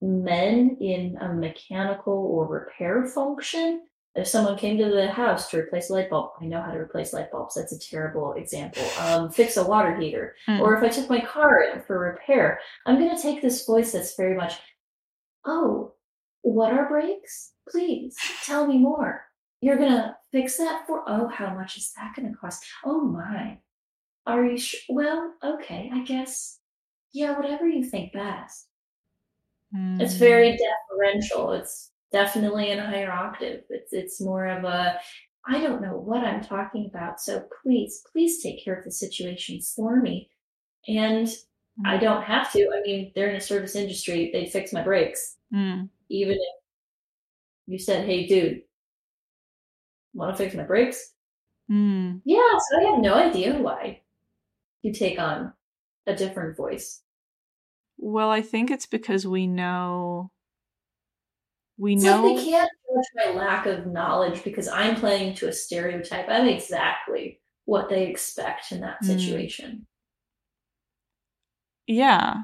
men 0.00 0.76
in 0.80 1.16
a 1.20 1.32
mechanical 1.32 2.12
or 2.12 2.46
repair 2.46 3.04
function. 3.06 3.82
If 4.14 4.26
someone 4.26 4.58
came 4.58 4.78
to 4.78 4.90
the 4.90 5.08
house 5.08 5.48
to 5.50 5.58
replace 5.58 5.90
a 5.90 5.92
light 5.92 6.10
bulb, 6.10 6.30
I 6.40 6.46
know 6.46 6.60
how 6.60 6.72
to 6.72 6.78
replace 6.78 7.12
light 7.12 7.30
bulbs. 7.30 7.54
That's 7.54 7.72
a 7.72 7.78
terrible 7.78 8.32
example. 8.32 8.82
Um, 9.00 9.30
fix 9.30 9.56
a 9.56 9.64
water 9.64 9.96
heater. 9.96 10.34
Mm. 10.48 10.60
Or 10.60 10.76
if 10.76 10.82
I 10.82 10.88
took 10.88 11.08
my 11.08 11.20
car 11.20 11.62
in 11.62 11.82
for 11.82 11.98
repair, 11.98 12.58
I'm 12.86 12.98
going 12.98 13.14
to 13.14 13.22
take 13.22 13.42
this 13.42 13.64
voice 13.64 13.92
that's 13.92 14.16
very 14.16 14.36
much, 14.36 14.54
oh, 15.44 15.94
what 16.42 16.72
are 16.72 16.88
brakes? 16.88 17.52
Please 17.68 18.16
tell 18.42 18.66
me 18.66 18.78
more. 18.78 19.24
You're 19.60 19.76
going 19.76 19.92
to 19.92 20.16
fix 20.32 20.56
that 20.56 20.86
for, 20.86 21.04
oh, 21.06 21.28
how 21.28 21.54
much 21.54 21.76
is 21.76 21.92
that 21.96 22.14
going 22.16 22.32
to 22.32 22.38
cost? 22.38 22.64
Oh, 22.84 23.02
my. 23.02 23.58
Are 24.28 24.44
you 24.44 24.58
sure? 24.58 24.80
Well, 24.90 25.34
okay, 25.42 25.90
I 25.92 26.00
guess. 26.04 26.58
Yeah, 27.12 27.34
whatever 27.34 27.66
you 27.66 27.82
think 27.82 28.12
best. 28.12 28.68
Mm. 29.74 30.00
It's 30.00 30.14
very 30.14 30.50
hmm. 30.50 30.56
deferential. 30.58 31.52
It's 31.52 31.90
definitely 32.12 32.70
in 32.70 32.78
a 32.78 32.86
higher 32.86 33.10
octave. 33.10 33.62
It's 33.70 33.92
it's 33.94 34.20
more 34.20 34.46
of 34.46 34.64
a 34.64 35.00
I 35.46 35.60
don't 35.60 35.80
know 35.80 35.96
what 35.96 36.24
I'm 36.24 36.42
talking 36.42 36.90
about. 36.92 37.20
So 37.20 37.42
please, 37.62 38.02
please 38.12 38.42
take 38.42 38.62
care 38.62 38.74
of 38.74 38.84
the 38.84 38.90
situation 38.90 39.60
for 39.62 39.96
me. 39.96 40.28
And 40.86 41.26
mm. 41.26 41.36
I 41.86 41.96
hmm. 41.96 42.04
don't 42.04 42.22
have 42.22 42.52
to. 42.52 42.70
I 42.76 42.82
mean, 42.82 43.12
they're 43.14 43.30
in 43.30 43.36
a 43.36 43.40
service 43.40 43.74
industry. 43.74 44.28
They'd 44.30 44.52
fix 44.52 44.74
my 44.74 44.82
brakes. 44.82 45.36
Mm. 45.54 45.88
Even 46.10 46.34
if 46.34 46.40
you 47.66 47.78
said, 47.78 48.04
hey, 48.04 48.26
dude, 48.26 48.60
want 50.12 50.36
to 50.36 50.42
fix 50.42 50.54
my 50.54 50.64
brakes? 50.64 51.14
Mm. 51.70 52.20
Yeah, 52.26 52.58
so 52.70 52.80
I 52.80 52.90
have 52.90 53.00
no 53.00 53.14
idea 53.14 53.54
why 53.54 54.02
you 54.82 54.92
take 54.92 55.18
on 55.18 55.52
a 56.06 56.14
different 56.14 56.56
voice. 56.56 57.02
Well, 57.96 58.30
I 58.30 58.42
think 58.42 58.70
it's 58.70 58.86
because 58.86 59.26
we 59.26 59.46
know 59.46 60.30
we 61.76 61.94
know 61.94 62.24
like 62.24 62.36
they 62.36 62.44
can't 62.50 62.70
judge 62.70 63.26
my 63.26 63.38
lack 63.38 63.66
of 63.66 63.86
knowledge 63.86 64.42
because 64.42 64.68
I'm 64.68 64.96
playing 64.96 65.34
to 65.36 65.48
a 65.48 65.52
stereotype. 65.52 66.26
I'm 66.28 66.48
exactly 66.48 67.40
what 67.64 67.88
they 67.88 68.06
expect 68.06 68.72
in 68.72 68.80
that 68.80 68.96
mm. 69.02 69.06
situation. 69.06 69.86
Yeah. 71.86 72.34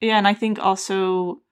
Yeah, 0.00 0.18
and 0.18 0.28
I 0.28 0.34
think 0.34 0.58
also 0.58 1.42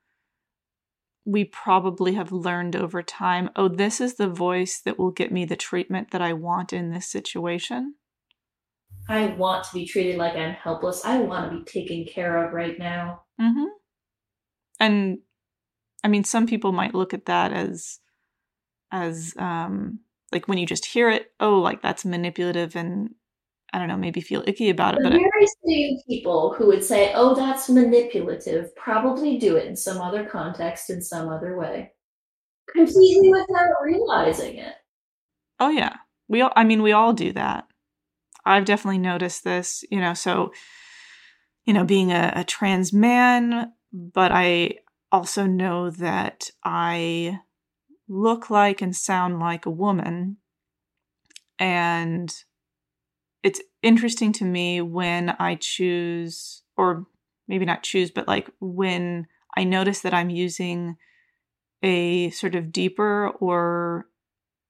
we 1.24 1.44
probably 1.44 2.14
have 2.14 2.30
learned 2.30 2.76
over 2.76 3.02
time, 3.02 3.50
oh, 3.56 3.68
this 3.68 4.00
is 4.00 4.14
the 4.14 4.28
voice 4.28 4.80
that 4.84 4.98
will 4.98 5.10
get 5.10 5.32
me 5.32 5.44
the 5.44 5.56
treatment 5.56 6.12
that 6.12 6.22
I 6.22 6.32
want 6.32 6.72
in 6.72 6.90
this 6.90 7.08
situation. 7.08 7.96
I 9.08 9.26
want 9.26 9.64
to 9.64 9.74
be 9.74 9.86
treated 9.86 10.16
like 10.16 10.34
I'm 10.34 10.54
helpless. 10.54 11.04
I 11.04 11.18
want 11.18 11.50
to 11.50 11.58
be 11.58 11.64
taken 11.64 12.04
care 12.04 12.44
of 12.44 12.52
right 12.52 12.78
now. 12.78 13.22
Mm-hmm. 13.40 13.66
And 14.80 15.18
I 16.02 16.08
mean, 16.08 16.24
some 16.24 16.46
people 16.46 16.72
might 16.72 16.94
look 16.94 17.14
at 17.14 17.26
that 17.26 17.52
as, 17.52 17.98
as 18.90 19.34
um, 19.38 20.00
like 20.32 20.48
when 20.48 20.58
you 20.58 20.66
just 20.66 20.86
hear 20.86 21.08
it, 21.08 21.32
oh, 21.40 21.60
like 21.60 21.82
that's 21.82 22.04
manipulative, 22.04 22.76
and 22.76 23.10
I 23.72 23.78
don't 23.78 23.88
know, 23.88 23.96
maybe 23.96 24.20
feel 24.20 24.44
icky 24.46 24.70
about 24.70 24.94
it. 24.94 25.02
The 25.02 25.10
but 25.10 25.18
very 25.18 25.46
same 25.66 25.98
people 26.08 26.54
who 26.54 26.66
would 26.66 26.84
say, 26.84 27.12
"Oh, 27.14 27.34
that's 27.34 27.68
manipulative," 27.68 28.74
probably 28.76 29.38
do 29.38 29.56
it 29.56 29.66
in 29.66 29.76
some 29.76 30.00
other 30.00 30.24
context, 30.24 30.90
in 30.90 31.00
some 31.02 31.28
other 31.28 31.56
way, 31.56 31.92
completely 32.68 33.30
without 33.30 33.82
realizing 33.82 34.58
it. 34.58 34.74
Oh 35.58 35.70
yeah, 35.70 35.96
we 36.28 36.40
all. 36.40 36.52
I 36.56 36.64
mean, 36.64 36.82
we 36.82 36.92
all 36.92 37.12
do 37.12 37.32
that. 37.32 37.66
I've 38.46 38.64
definitely 38.64 38.98
noticed 38.98 39.42
this, 39.44 39.84
you 39.90 40.00
know, 40.00 40.14
so, 40.14 40.52
you 41.64 41.74
know, 41.74 41.84
being 41.84 42.12
a, 42.12 42.32
a 42.36 42.44
trans 42.44 42.92
man, 42.92 43.72
but 43.92 44.30
I 44.32 44.78
also 45.10 45.46
know 45.46 45.90
that 45.90 46.50
I 46.64 47.40
look 48.08 48.48
like 48.48 48.80
and 48.80 48.94
sound 48.94 49.40
like 49.40 49.66
a 49.66 49.70
woman. 49.70 50.36
And 51.58 52.32
it's 53.42 53.60
interesting 53.82 54.32
to 54.34 54.44
me 54.44 54.80
when 54.80 55.30
I 55.30 55.56
choose, 55.56 56.62
or 56.76 57.06
maybe 57.48 57.64
not 57.64 57.82
choose, 57.82 58.12
but 58.12 58.28
like 58.28 58.48
when 58.60 59.26
I 59.56 59.64
notice 59.64 60.00
that 60.00 60.14
I'm 60.14 60.30
using 60.30 60.96
a 61.82 62.30
sort 62.30 62.54
of 62.54 62.72
deeper 62.72 63.28
or 63.40 64.06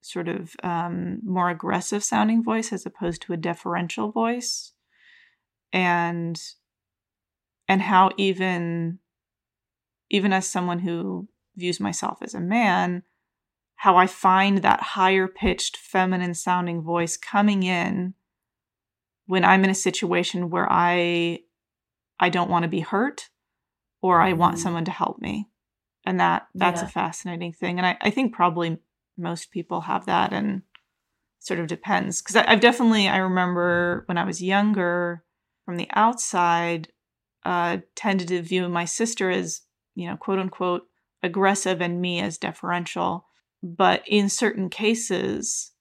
sort 0.06 0.28
of 0.28 0.54
um, 0.62 1.20
more 1.24 1.50
aggressive 1.50 2.02
sounding 2.04 2.42
voice 2.42 2.72
as 2.72 2.86
opposed 2.86 3.22
to 3.22 3.32
a 3.32 3.36
deferential 3.36 4.10
voice 4.10 4.72
and 5.72 6.40
and 7.68 7.82
how 7.82 8.10
even 8.16 8.98
even 10.10 10.32
as 10.32 10.46
someone 10.48 10.78
who 10.78 11.28
views 11.56 11.80
myself 11.80 12.18
as 12.22 12.34
a 12.34 12.40
man 12.40 13.02
how 13.76 13.96
i 13.96 14.06
find 14.06 14.58
that 14.58 14.80
higher 14.80 15.26
pitched 15.26 15.76
feminine 15.76 16.34
sounding 16.34 16.80
voice 16.82 17.16
coming 17.16 17.62
in 17.62 18.14
when 19.26 19.44
I'm 19.44 19.64
in 19.64 19.70
a 19.70 19.74
situation 19.74 20.50
where 20.50 20.66
I 20.70 21.40
I 22.18 22.28
don't 22.30 22.48
want 22.48 22.62
to 22.62 22.68
be 22.68 22.80
hurt 22.80 23.28
or 24.00 24.20
I 24.20 24.32
want 24.32 24.56
Mhm. 24.56 24.60
someone 24.60 24.84
to 24.86 24.90
help 24.90 25.20
me. 25.20 25.48
And 26.04 26.20
that 26.20 26.48
that's 26.54 26.80
Yeah. 26.82 26.86
a 26.86 26.90
fascinating 26.92 27.52
thing. 27.52 27.78
And 27.78 27.86
I, 27.86 27.98
I 28.00 28.10
think 28.10 28.32
probably 28.32 28.78
most 29.16 29.50
people 29.50 29.82
have 29.82 30.06
that 30.06 30.32
and 30.32 30.62
sort 31.38 31.60
of 31.60 31.66
depends. 31.66 32.20
Because 32.20 32.36
I've 32.36 32.60
definitely 32.60 33.08
I 33.08 33.18
remember 33.18 34.04
when 34.06 34.18
I 34.18 34.24
was 34.24 34.42
younger, 34.42 35.24
from 35.64 35.76
the 35.76 35.88
outside, 35.92 36.88
uh, 37.44 37.78
tended 37.94 38.28
to 38.28 38.42
view 38.42 38.68
my 38.68 38.84
sister 38.84 39.30
as, 39.30 39.62
you 39.94 40.08
know, 40.08 40.16
quote 40.16 40.38
unquote 40.38 40.82
aggressive 41.22 41.80
and 41.80 42.00
me 42.00 42.20
as 42.20 42.38
deferential. 42.38 43.26
But 43.62 44.02
in 44.06 44.28
certain 44.28 44.70
cases, 44.70 45.72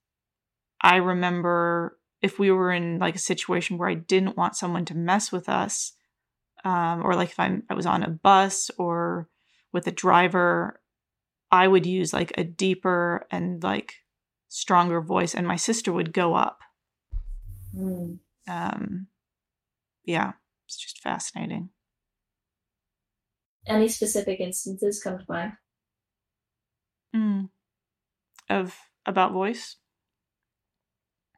I 0.81 0.97
remember 0.97 1.97
if 2.21 2.39
we 2.39 2.51
were 2.51 2.71
in 2.71 2.99
like 2.99 3.15
a 3.15 3.19
situation 3.19 3.77
where 3.77 3.89
I 3.89 3.95
didn't 3.95 4.37
want 4.37 4.55
someone 4.55 4.85
to 4.85 4.95
mess 4.95 5.31
with 5.31 5.49
us, 5.49 5.93
um, 6.63 7.05
or 7.05 7.15
like 7.15 7.29
if 7.29 7.39
I'm 7.39 7.63
I 7.69 7.73
was 7.73 7.85
on 7.85 8.03
a 8.03 8.09
bus 8.09 8.71
or 8.77 9.29
with 9.71 9.87
a 9.87 9.91
driver, 9.91 10.79
I 11.55 11.67
would 11.67 11.85
use 11.85 12.13
like 12.13 12.33
a 12.37 12.43
deeper 12.43 13.27
and 13.31 13.63
like 13.63 13.95
stronger 14.49 15.01
voice, 15.01 15.35
and 15.35 15.47
my 15.47 15.55
sister 15.57 15.93
would 15.93 16.13
go 16.13 16.35
up. 16.35 16.59
Mm. 17.73 18.19
Um, 18.47 19.07
yeah, 20.05 20.33
it's 20.65 20.77
just 20.77 21.01
fascinating. 21.01 21.71
Any 23.67 23.89
specific 23.89 24.39
instances 24.39 25.03
come 25.03 25.19
to 25.19 25.25
mind? 25.29 25.57
Mm. 27.15 27.49
Of 28.49 28.79
about 29.05 29.33
voice. 29.33 29.77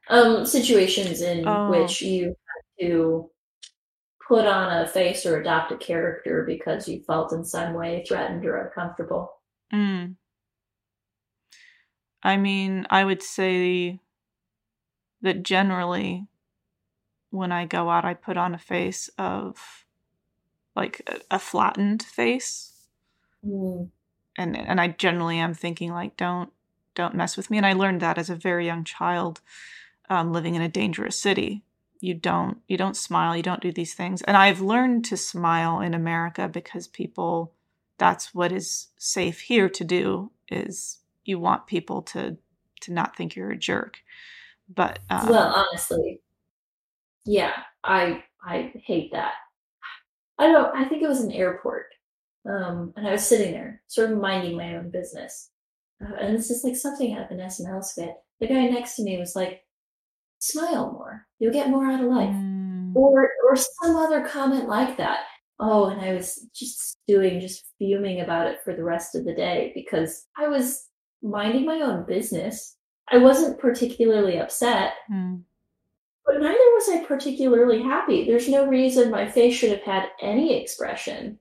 Um, 0.08 0.46
situations 0.46 1.20
in 1.20 1.46
Oh. 1.46 1.70
which 1.70 2.00
you 2.02 2.28
had 2.28 2.86
to 2.86 3.30
put 4.28 4.46
on 4.46 4.82
a 4.84 4.88
face 4.88 5.26
or 5.26 5.40
adopt 5.40 5.72
a 5.72 5.78
character 5.78 6.44
because 6.46 6.88
you 6.88 7.02
felt 7.04 7.32
in 7.32 7.44
some 7.44 7.74
way 7.74 8.04
threatened 8.06 8.46
or 8.46 8.56
uncomfortable. 8.58 9.37
Mm. 9.72 10.16
I 12.22 12.36
mean, 12.36 12.86
I 12.90 13.04
would 13.04 13.22
say 13.22 14.00
that 15.22 15.42
generally, 15.42 16.26
when 17.30 17.52
I 17.52 17.66
go 17.66 17.90
out, 17.90 18.04
I 18.04 18.14
put 18.14 18.36
on 18.36 18.54
a 18.54 18.58
face 18.58 19.10
of 19.18 19.84
like 20.76 21.02
a, 21.06 21.36
a 21.36 21.38
flattened 21.38 22.02
face, 22.02 22.72
Mm. 23.44 23.90
and 24.36 24.56
and 24.56 24.80
I 24.80 24.88
generally 24.88 25.38
am 25.38 25.54
thinking 25.54 25.92
like, 25.92 26.16
don't 26.16 26.52
don't 26.94 27.14
mess 27.14 27.36
with 27.36 27.50
me. 27.50 27.56
And 27.58 27.66
I 27.66 27.72
learned 27.74 28.00
that 28.02 28.18
as 28.18 28.30
a 28.30 28.34
very 28.36 28.66
young 28.66 28.84
child, 28.84 29.40
um, 30.10 30.32
living 30.32 30.54
in 30.56 30.62
a 30.62 30.68
dangerous 30.68 31.20
city. 31.20 31.64
You 32.00 32.14
don't 32.14 32.58
you 32.68 32.76
don't 32.76 32.96
smile. 32.96 33.36
You 33.36 33.42
don't 33.44 33.60
do 33.62 33.72
these 33.72 33.94
things. 33.94 34.22
And 34.22 34.36
I've 34.36 34.60
learned 34.60 35.04
to 35.06 35.16
smile 35.16 35.80
in 35.80 35.94
America 35.94 36.48
because 36.48 36.86
people. 36.88 37.52
That's 37.98 38.34
what 38.34 38.52
is 38.52 38.88
safe 38.96 39.40
here 39.40 39.68
to 39.68 39.84
do. 39.84 40.30
Is 40.50 40.98
you 41.24 41.38
want 41.38 41.66
people 41.66 42.02
to 42.02 42.38
to 42.80 42.92
not 42.92 43.16
think 43.16 43.36
you're 43.36 43.50
a 43.50 43.56
jerk. 43.56 43.98
But 44.74 45.00
um, 45.10 45.28
well, 45.28 45.54
honestly, 45.54 46.20
yeah, 47.24 47.52
I 47.84 48.24
I 48.42 48.72
hate 48.84 49.12
that. 49.12 49.32
I 50.38 50.48
don't. 50.48 50.74
I 50.76 50.84
think 50.84 51.02
it 51.02 51.08
was 51.08 51.20
an 51.20 51.32
airport, 51.32 51.86
um, 52.48 52.92
and 52.96 53.06
I 53.06 53.12
was 53.12 53.26
sitting 53.26 53.52
there, 53.52 53.82
sort 53.88 54.10
of 54.10 54.18
minding 54.18 54.56
my 54.56 54.76
own 54.76 54.90
business, 54.90 55.50
uh, 56.02 56.14
and 56.20 56.36
this 56.36 56.50
is 56.50 56.64
like 56.64 56.76
something 56.76 57.14
out 57.14 57.24
of 57.24 57.30
an 57.30 57.38
SNL 57.44 57.84
skit. 57.84 58.14
The 58.40 58.46
guy 58.46 58.66
next 58.66 58.96
to 58.96 59.02
me 59.02 59.18
was 59.18 59.34
like, 59.34 59.64
"Smile 60.38 60.92
more. 60.92 61.26
You'll 61.38 61.52
get 61.52 61.70
more 61.70 61.86
out 61.86 62.00
of 62.00 62.10
life." 62.10 62.34
mm, 62.34 62.94
or 62.94 63.30
or 63.48 63.56
some 63.56 63.96
other 63.96 64.26
comment 64.26 64.68
like 64.68 64.96
that. 64.98 65.20
Oh, 65.60 65.86
and 65.86 66.00
I 66.00 66.14
was 66.14 66.46
just 66.54 66.98
doing, 67.08 67.40
just 67.40 67.64
fuming 67.78 68.20
about 68.20 68.46
it 68.46 68.60
for 68.64 68.74
the 68.74 68.84
rest 68.84 69.14
of 69.14 69.24
the 69.24 69.34
day 69.34 69.72
because 69.74 70.26
I 70.38 70.46
was 70.48 70.86
minding 71.22 71.66
my 71.66 71.80
own 71.80 72.04
business. 72.06 72.76
I 73.10 73.18
wasn't 73.18 73.58
particularly 73.58 74.38
upset, 74.38 74.92
mm, 75.10 75.42
but 76.26 76.36
neither 76.40 76.52
was 76.52 76.88
I 76.90 77.04
particularly 77.06 77.82
happy. 77.82 78.24
There's 78.24 78.48
no 78.48 78.66
reason 78.68 79.10
my 79.10 79.28
face 79.28 79.54
should 79.56 79.70
have 79.70 79.82
had 79.82 80.10
any 80.20 80.60
expression. 80.62 81.38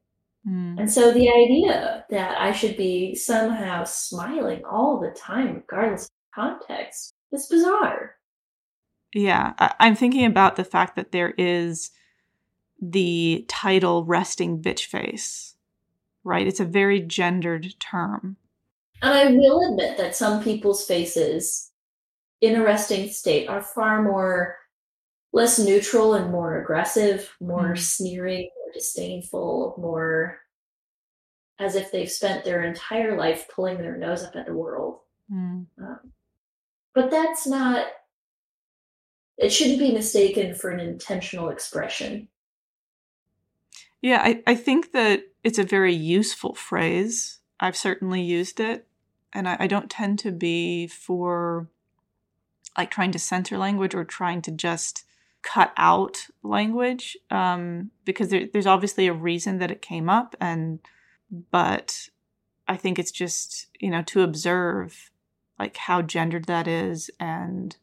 mm. 0.47 0.80
And 0.80 0.91
so 0.91 1.11
the 1.11 1.30
idea 1.30 2.05
that 2.09 2.39
I 2.39 2.53
should 2.53 2.78
be 2.78 3.13
somehow 3.15 3.84
smiling 3.84 4.63
all 4.65 4.99
the 4.99 5.11
time, 5.11 5.55
regardless 5.55 6.05
of 6.05 6.09
context, 6.34 7.13
is 7.34 7.47
bizarre. 7.47 8.15
Yeah, 9.13 9.53
I- 9.59 9.76
I'm 9.80 9.95
thinking 9.95 10.26
about 10.26 10.55
the 10.55 10.63
fact 10.63 10.95
that 10.95 11.11
there 11.11 11.34
is 11.38 11.91
the 12.82 13.45
title 13.47 14.05
resting 14.05 14.61
bitch 14.61 14.86
face, 14.86 15.55
right? 16.23 16.47
It's 16.47 16.59
a 16.59 16.65
very 16.65 16.99
gendered 17.01 17.73
term. 17.80 18.38
And 19.01 19.13
I 19.13 19.32
will 19.32 19.69
admit 19.71 19.97
that 19.97 20.15
some 20.15 20.43
people's 20.43 20.86
faces 20.86 21.71
in 22.41 22.55
a 22.55 22.63
resting 22.63 23.09
state 23.09 23.47
are 23.47 23.61
far 23.61 24.01
more 24.01 24.57
less 25.34 25.59
neutral 25.59 26.13
and 26.15 26.32
more 26.32 26.59
aggressive, 26.61 27.36
more 27.39 27.73
Mm. 27.73 27.80
sneering, 27.80 28.49
more 28.55 28.73
disdainful, 28.73 29.75
more 29.78 30.39
as 31.59 31.75
if 31.75 31.91
they've 31.91 32.11
spent 32.11 32.43
their 32.45 32.63
entire 32.63 33.17
life 33.17 33.47
pulling 33.49 33.78
their 33.80 33.97
nose 33.97 34.23
up 34.23 34.36
at 34.36 34.45
the 34.45 34.53
world. 34.53 34.99
Mm. 35.32 35.67
Um, 35.80 36.13
but 36.93 37.11
that's 37.11 37.45
not, 37.45 37.88
it 39.38 39.49
shouldn't 39.49 39.80
be 39.80 39.91
mistaken 39.91 40.55
for 40.55 40.69
an 40.71 40.80
intentional 40.80 41.49
expression. 41.49 42.28
Yeah, 44.02 44.22
I, 44.24 44.43
I 44.45 44.56
think 44.56 44.91
that 44.91 45.24
it's 45.43 45.60
a 45.60 45.64
very 45.64 45.93
useful 45.93 46.54
phrase. 46.54 47.39
I've 47.60 47.78
certainly 47.78 48.22
used 48.22 48.60
it, 48.60 48.88
and 49.34 49.48
I, 49.48 49.58
I 49.62 49.68
don't 49.68 49.89
tend 49.89 50.20
to 50.20 50.32
be 50.32 50.88
for 50.88 51.68
like 52.78 52.91
trying 52.91 53.12
to 53.12 53.20
censor 53.20 53.58
language 53.58 53.95
or 53.95 54.04
trying 54.04 54.41
to 54.43 54.52
just 54.52 55.06
cut 55.41 55.74
out 55.78 56.28
language 56.43 57.18
um, 57.32 57.91
because 58.06 58.30
there, 58.30 58.48
there's 58.52 58.68
obviously 58.68 59.08
a 59.08 59.14
reason 59.14 59.58
that 59.60 59.72
it 59.72 59.82
came 59.82 60.10
up, 60.10 60.36
and 60.39 60.80
but 61.52 62.10
I 62.68 62.78
think 62.78 63.00
it's 63.00 63.12
just 63.12 63.68
you 63.80 63.89
know 63.89 64.04
to 64.04 64.22
observe 64.22 65.12
like 65.58 65.78
how 65.78 66.02
gendered 66.02 66.45
that 66.45 66.68
is 66.68 67.10
and 67.20 67.76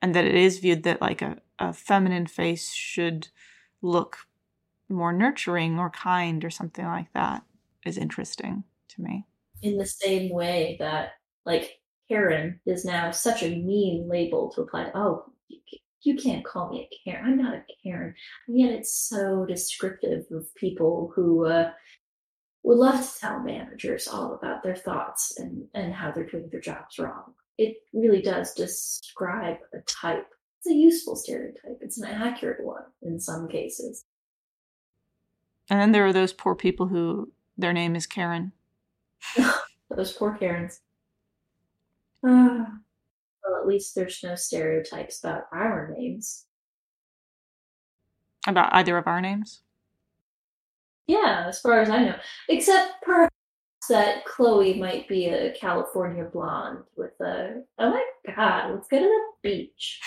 and 0.00 0.14
that 0.14 0.24
it 0.24 0.34
is 0.34 0.58
viewed 0.58 0.82
that 0.84 1.00
like 1.00 1.22
a, 1.22 1.38
a 1.58 1.72
feminine 1.72 2.26
face 2.26 2.72
should 2.72 3.28
look 3.82 4.26
more 4.88 5.12
nurturing 5.12 5.78
or 5.78 5.90
kind 5.90 6.44
or 6.44 6.50
something 6.50 6.84
like 6.84 7.12
that 7.14 7.42
is 7.84 7.98
interesting 7.98 8.64
to 8.88 9.02
me. 9.02 9.26
In 9.62 9.78
the 9.78 9.86
same 9.86 10.30
way 10.30 10.76
that, 10.80 11.12
like, 11.46 11.80
Karen 12.08 12.60
is 12.66 12.84
now 12.84 13.10
such 13.10 13.42
a 13.42 13.48
mean 13.48 14.08
label 14.08 14.52
to 14.52 14.62
apply 14.62 14.84
to, 14.84 14.96
oh, 14.96 15.24
you, 16.02 16.16
can't 16.16 16.44
call 16.44 16.70
me 16.70 16.86
a 16.90 17.10
Karen. 17.10 17.24
I'm 17.24 17.38
not 17.38 17.54
a 17.54 17.64
Karen. 17.82 18.14
And 18.46 18.60
yet 18.60 18.72
it's 18.72 19.08
so 19.08 19.46
descriptive 19.46 20.24
of 20.30 20.54
people 20.54 21.12
who 21.14 21.46
uh, 21.46 21.70
would 22.62 22.76
love 22.76 23.00
to 23.00 23.20
tell 23.20 23.40
managers 23.40 24.06
all 24.06 24.34
about 24.34 24.62
their 24.62 24.76
thoughts 24.76 25.38
and, 25.38 25.64
and 25.74 25.94
how 25.94 26.10
they're 26.10 26.26
doing 26.26 26.48
their 26.50 26.60
jobs 26.60 26.98
wrong. 26.98 27.32
It 27.56 27.76
really 27.94 28.20
does 28.20 28.52
describe 28.52 29.58
a 29.72 29.78
type. 29.86 30.26
It's 30.60 30.70
a 30.70 30.74
useful 30.74 31.16
stereotype. 31.16 31.78
It's 31.80 31.98
an 31.98 32.08
accurate 32.10 32.64
one 32.64 32.84
in 33.02 33.18
some 33.18 33.48
cases. 33.48 34.04
And 35.70 35.80
then 35.80 35.92
there 35.92 36.06
are 36.06 36.12
those 36.12 36.32
poor 36.32 36.54
people 36.54 36.88
who 36.88 37.32
their 37.56 37.72
name 37.72 37.96
is 37.96 38.06
Karen. 38.06 38.52
Those 39.90 40.12
poor 40.12 40.36
Karens. 40.36 40.80
Ah. 42.24 42.28
well, 43.44 43.60
at 43.60 43.66
least 43.66 43.94
there's 43.94 44.20
no 44.22 44.34
stereotypes 44.34 45.20
about 45.20 45.44
our 45.52 45.94
names. 45.96 46.46
About 48.46 48.74
either 48.74 48.98
of 48.98 49.06
our 49.06 49.20
names. 49.20 49.62
Yeah, 51.06 51.44
as 51.46 51.60
far 51.60 51.80
as 51.80 51.90
I 51.90 52.04
know. 52.04 52.16
Except 52.48 53.02
perhaps 53.02 53.30
that 53.88 54.24
Chloe 54.24 54.78
might 54.78 55.06
be 55.08 55.26
a 55.26 55.52
California 55.52 56.24
blonde 56.24 56.84
with 56.96 57.12
a, 57.20 57.62
oh 57.78 57.90
my 57.90 58.04
god, 58.34 58.72
let's 58.74 58.88
go 58.88 58.98
to 58.98 59.04
the 59.04 59.22
beach. 59.42 60.00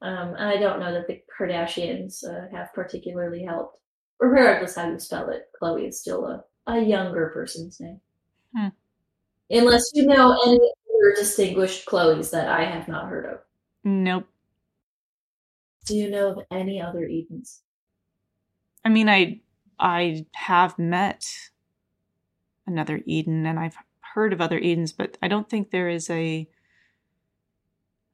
Um, 0.00 0.34
and 0.34 0.48
I 0.48 0.56
don't 0.56 0.80
know 0.80 0.92
that 0.92 1.06
the 1.06 1.20
Kardashians 1.38 2.24
uh, 2.24 2.48
have 2.54 2.72
particularly 2.72 3.44
helped. 3.44 3.78
Regardless 4.20 4.74
how 4.74 4.90
you 4.90 4.98
spell 4.98 5.30
it, 5.30 5.48
Chloe 5.58 5.86
is 5.86 6.00
still 6.00 6.26
a, 6.26 6.44
a 6.66 6.80
younger 6.80 7.30
person's 7.32 7.80
name. 7.80 8.00
Hmm. 8.56 8.68
Unless 9.50 9.90
you 9.94 10.06
know 10.06 10.38
any 10.44 10.56
other 10.58 11.14
distinguished 11.16 11.86
Chloes 11.86 12.30
that 12.30 12.48
I 12.48 12.64
have 12.64 12.88
not 12.88 13.08
heard 13.08 13.26
of. 13.26 13.38
Nope. 13.84 14.26
Do 15.86 15.96
you 15.96 16.10
know 16.10 16.32
of 16.32 16.40
any 16.50 16.82
other 16.82 17.06
Edens? 17.06 17.62
I 18.84 18.88
mean, 18.90 19.08
I 19.08 19.40
I 19.78 20.26
have 20.34 20.78
met 20.78 21.26
another 22.66 23.00
Eden, 23.06 23.46
and 23.46 23.58
I've 23.58 23.76
heard 24.00 24.32
of 24.32 24.40
other 24.40 24.58
Edens, 24.58 24.92
but 24.92 25.16
I 25.22 25.28
don't 25.28 25.48
think 25.48 25.70
there 25.70 25.88
is 25.88 26.10
a 26.10 26.48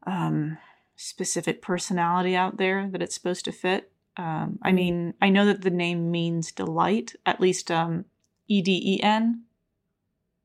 um 0.06 0.58
specific 0.96 1.62
personality 1.62 2.36
out 2.36 2.58
there 2.58 2.88
that 2.90 3.02
it's 3.02 3.14
supposed 3.14 3.44
to 3.46 3.52
fit. 3.52 3.90
Um, 4.16 4.58
I 4.62 4.72
mean, 4.72 5.14
I 5.20 5.28
know 5.28 5.46
that 5.46 5.62
the 5.62 5.70
name 5.70 6.10
means 6.10 6.52
delight, 6.52 7.14
at 7.26 7.40
least 7.40 7.70
um, 7.70 8.04
E 8.46 8.62
D 8.62 8.80
E 8.84 9.02
N 9.02 9.42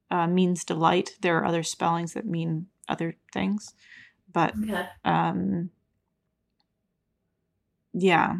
uh, 0.09 0.27
means 0.27 0.63
delight. 0.65 1.15
There 1.21 1.37
are 1.37 1.45
other 1.45 1.63
spellings 1.63 2.13
that 2.13 2.25
mean 2.25 2.67
other 2.87 3.15
things, 3.31 3.75
but 4.31 4.55
Okay. 4.63 4.87
um, 5.05 5.69
yeah, 7.93 8.37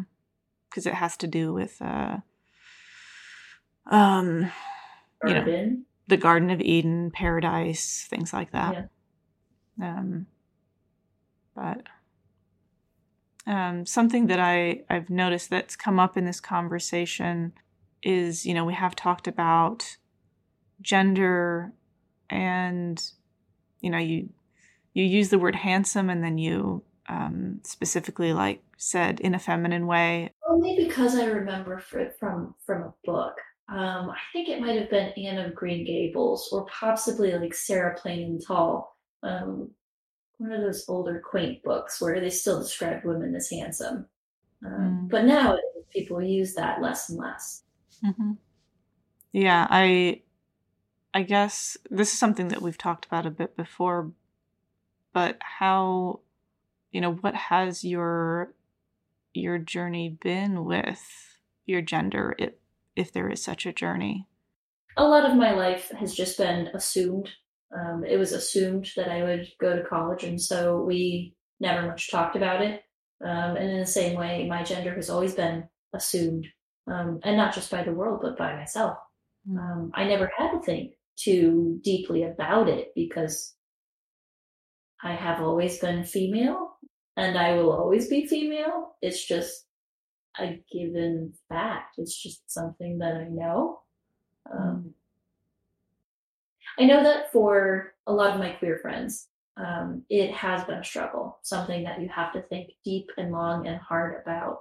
because 0.68 0.86
it 0.86 0.94
has 0.94 1.16
to 1.18 1.26
do 1.26 1.52
with 1.52 1.80
uh, 1.80 2.18
um, 3.86 4.50
you 5.24 5.34
know, 5.34 5.76
the 6.08 6.16
Garden 6.16 6.50
of 6.50 6.60
Eden, 6.60 7.10
paradise, 7.12 8.06
things 8.08 8.32
like 8.32 8.52
that. 8.52 8.90
Um, 9.80 10.26
but 11.54 11.86
um, 13.50 13.84
something 13.84 14.28
that 14.28 14.38
I 14.38 14.82
I've 14.88 15.10
noticed 15.10 15.50
that's 15.50 15.74
come 15.74 15.98
up 15.98 16.16
in 16.16 16.24
this 16.24 16.40
conversation 16.40 17.52
is 18.00 18.46
you 18.46 18.54
know 18.54 18.64
we 18.64 18.74
have 18.74 18.94
talked 18.94 19.26
about 19.26 19.96
gender 20.80 21.72
and 22.30 23.02
you 23.80 23.90
know 23.90 23.98
you 23.98 24.28
you 24.94 25.02
use 25.02 25.30
the 25.30 25.38
word 25.38 25.56
handsome 25.56 26.08
and 26.08 26.22
then 26.22 26.38
you 26.38 26.84
um, 27.08 27.60
specifically 27.64 28.32
like 28.32 28.62
said 28.76 29.18
in 29.18 29.34
a 29.34 29.38
feminine 29.38 29.88
way 29.88 30.30
Only 30.48 30.76
because 30.86 31.16
I 31.16 31.24
remember 31.24 31.78
fr- 31.78 32.14
from 32.18 32.54
from 32.64 32.82
a 32.82 32.94
book. 33.04 33.34
Um, 33.68 34.10
I 34.10 34.18
think 34.32 34.48
it 34.48 34.60
might 34.60 34.78
have 34.80 34.90
been 34.90 35.10
Anne 35.10 35.38
of 35.38 35.54
Green 35.54 35.84
Gables, 35.84 36.48
or 36.52 36.66
possibly 36.66 37.32
like 37.32 37.54
Sarah 37.54 37.96
Plain 37.96 38.22
and 38.22 38.44
Tall. 38.44 38.96
Um, 39.22 39.70
one 40.40 40.52
of 40.52 40.62
those 40.62 40.88
older, 40.88 41.20
quaint 41.20 41.62
books 41.64 42.00
where 42.00 42.20
they 42.20 42.30
still 42.30 42.60
describe 42.60 43.04
women 43.04 43.34
as 43.36 43.50
handsome. 43.50 44.08
Um, 44.64 45.06
Mm. 45.06 45.08
But 45.10 45.24
now 45.26 45.58
people 45.92 46.22
use 46.22 46.54
that 46.54 46.82
less 46.82 47.08
and 47.10 47.18
less. 47.18 47.64
hmm 48.02 48.32
Yeah, 49.32 49.66
I 49.70 50.22
I 51.14 51.22
guess 51.24 51.76
this 51.90 52.12
is 52.12 52.18
something 52.18 52.48
that 52.50 52.62
we've 52.62 52.78
talked 52.78 53.06
about 53.06 53.26
a 53.26 53.30
bit 53.30 53.56
before, 53.56 54.12
but 55.12 55.38
how 55.42 56.20
you 56.92 57.00
know, 57.00 57.14
what 57.14 57.34
has 57.36 57.84
your 57.84 58.54
your 59.34 59.58
journey 59.58 60.10
been 60.10 60.64
with 60.64 61.38
your 61.66 61.82
gender 61.82 62.34
if 62.38 62.54
if 62.96 63.12
there 63.12 63.30
is 63.30 63.42
such 63.44 63.66
a 63.66 63.72
journey? 63.74 64.28
A 64.96 65.04
lot 65.04 65.28
of 65.28 65.36
my 65.36 65.50
life 65.50 65.90
has 65.90 66.14
just 66.14 66.38
been 66.38 66.68
assumed. 66.68 67.32
Um, 67.76 68.04
it 68.04 68.16
was 68.16 68.32
assumed 68.32 68.88
that 68.96 69.08
I 69.08 69.22
would 69.22 69.48
go 69.60 69.76
to 69.76 69.84
college, 69.84 70.24
and 70.24 70.40
so 70.40 70.82
we 70.82 71.34
never 71.60 71.86
much 71.86 72.10
talked 72.10 72.36
about 72.36 72.62
it. 72.62 72.82
Um, 73.24 73.56
and 73.56 73.70
in 73.70 73.80
the 73.80 73.86
same 73.86 74.16
way, 74.16 74.46
my 74.48 74.62
gender 74.62 74.94
has 74.94 75.10
always 75.10 75.34
been 75.34 75.68
assumed, 75.92 76.46
um, 76.90 77.20
and 77.22 77.36
not 77.36 77.54
just 77.54 77.70
by 77.70 77.84
the 77.84 77.92
world, 77.92 78.20
but 78.22 78.38
by 78.38 78.56
myself. 78.56 78.96
Mm. 79.48 79.58
Um, 79.58 79.90
I 79.94 80.04
never 80.04 80.30
had 80.36 80.52
to 80.52 80.62
think 80.62 80.94
too 81.16 81.78
deeply 81.82 82.24
about 82.24 82.68
it 82.68 82.92
because 82.94 83.54
I 85.02 85.14
have 85.14 85.40
always 85.40 85.78
been 85.78 86.04
female, 86.04 86.76
and 87.16 87.38
I 87.38 87.54
will 87.54 87.72
always 87.72 88.08
be 88.08 88.26
female. 88.26 88.96
It's 89.02 89.24
just 89.24 89.66
a 90.38 90.60
given 90.72 91.34
fact. 91.48 91.96
It's 91.98 92.20
just 92.20 92.50
something 92.50 92.98
that 92.98 93.14
I 93.14 93.28
know. 93.28 93.80
Um, 94.50 94.94
I 96.80 96.84
know 96.84 97.02
that 97.02 97.30
for 97.30 97.92
a 98.06 98.12
lot 98.12 98.32
of 98.32 98.40
my 98.40 98.50
queer 98.52 98.78
friends, 98.78 99.28
um, 99.58 100.02
it 100.08 100.32
has 100.32 100.64
been 100.64 100.78
a 100.78 100.84
struggle, 100.84 101.38
something 101.42 101.84
that 101.84 102.00
you 102.00 102.08
have 102.08 102.32
to 102.32 102.40
think 102.42 102.70
deep 102.84 103.10
and 103.18 103.30
long 103.30 103.66
and 103.66 103.78
hard 103.78 104.22
about. 104.22 104.60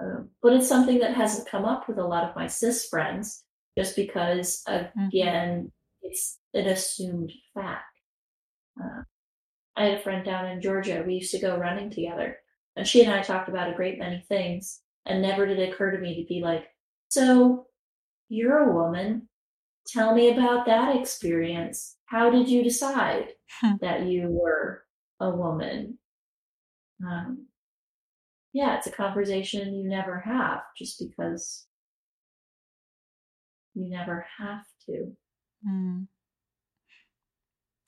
Um, 0.00 0.28
but 0.42 0.52
it's 0.52 0.68
something 0.68 1.00
that 1.00 1.14
hasn't 1.14 1.48
come 1.48 1.64
up 1.64 1.88
with 1.88 1.98
a 1.98 2.06
lot 2.06 2.22
of 2.22 2.36
my 2.36 2.46
cis 2.46 2.86
friends, 2.86 3.42
just 3.76 3.96
because, 3.96 4.62
again, 5.08 5.72
it's 6.02 6.38
an 6.54 6.66
assumed 6.66 7.32
fact. 7.52 7.84
Uh, 8.80 9.02
I 9.76 9.86
had 9.86 9.98
a 9.98 10.02
friend 10.02 10.24
down 10.24 10.46
in 10.46 10.62
Georgia. 10.62 11.02
We 11.04 11.14
used 11.14 11.32
to 11.32 11.40
go 11.40 11.56
running 11.56 11.90
together, 11.90 12.38
and 12.76 12.86
she 12.86 13.02
and 13.02 13.12
I 13.12 13.22
talked 13.22 13.48
about 13.48 13.70
a 13.70 13.74
great 13.74 13.98
many 13.98 14.24
things. 14.28 14.82
And 15.06 15.22
never 15.22 15.46
did 15.46 15.58
it 15.58 15.72
occur 15.72 15.90
to 15.92 15.98
me 15.98 16.22
to 16.22 16.28
be 16.28 16.42
like, 16.42 16.68
"So, 17.08 17.66
you're 18.28 18.58
a 18.58 18.72
woman. 18.72 19.29
Tell 19.86 20.14
me 20.14 20.30
about 20.30 20.66
that 20.66 20.96
experience. 20.96 21.96
How 22.06 22.30
did 22.30 22.48
you 22.48 22.62
decide 22.62 23.34
Hmm. 23.60 23.76
that 23.80 24.06
you 24.06 24.28
were 24.28 24.84
a 25.18 25.30
woman?" 25.30 25.98
Um, 27.04 27.46
yeah, 28.52 28.76
it's 28.76 28.86
a 28.86 28.92
conversation 28.92 29.74
you 29.74 29.88
never 29.88 30.20
have, 30.20 30.62
just 30.76 30.98
because 30.98 31.66
you 33.74 33.88
never 33.88 34.26
have 34.38 34.66
to. 34.86 35.16
Mm. 35.66 36.08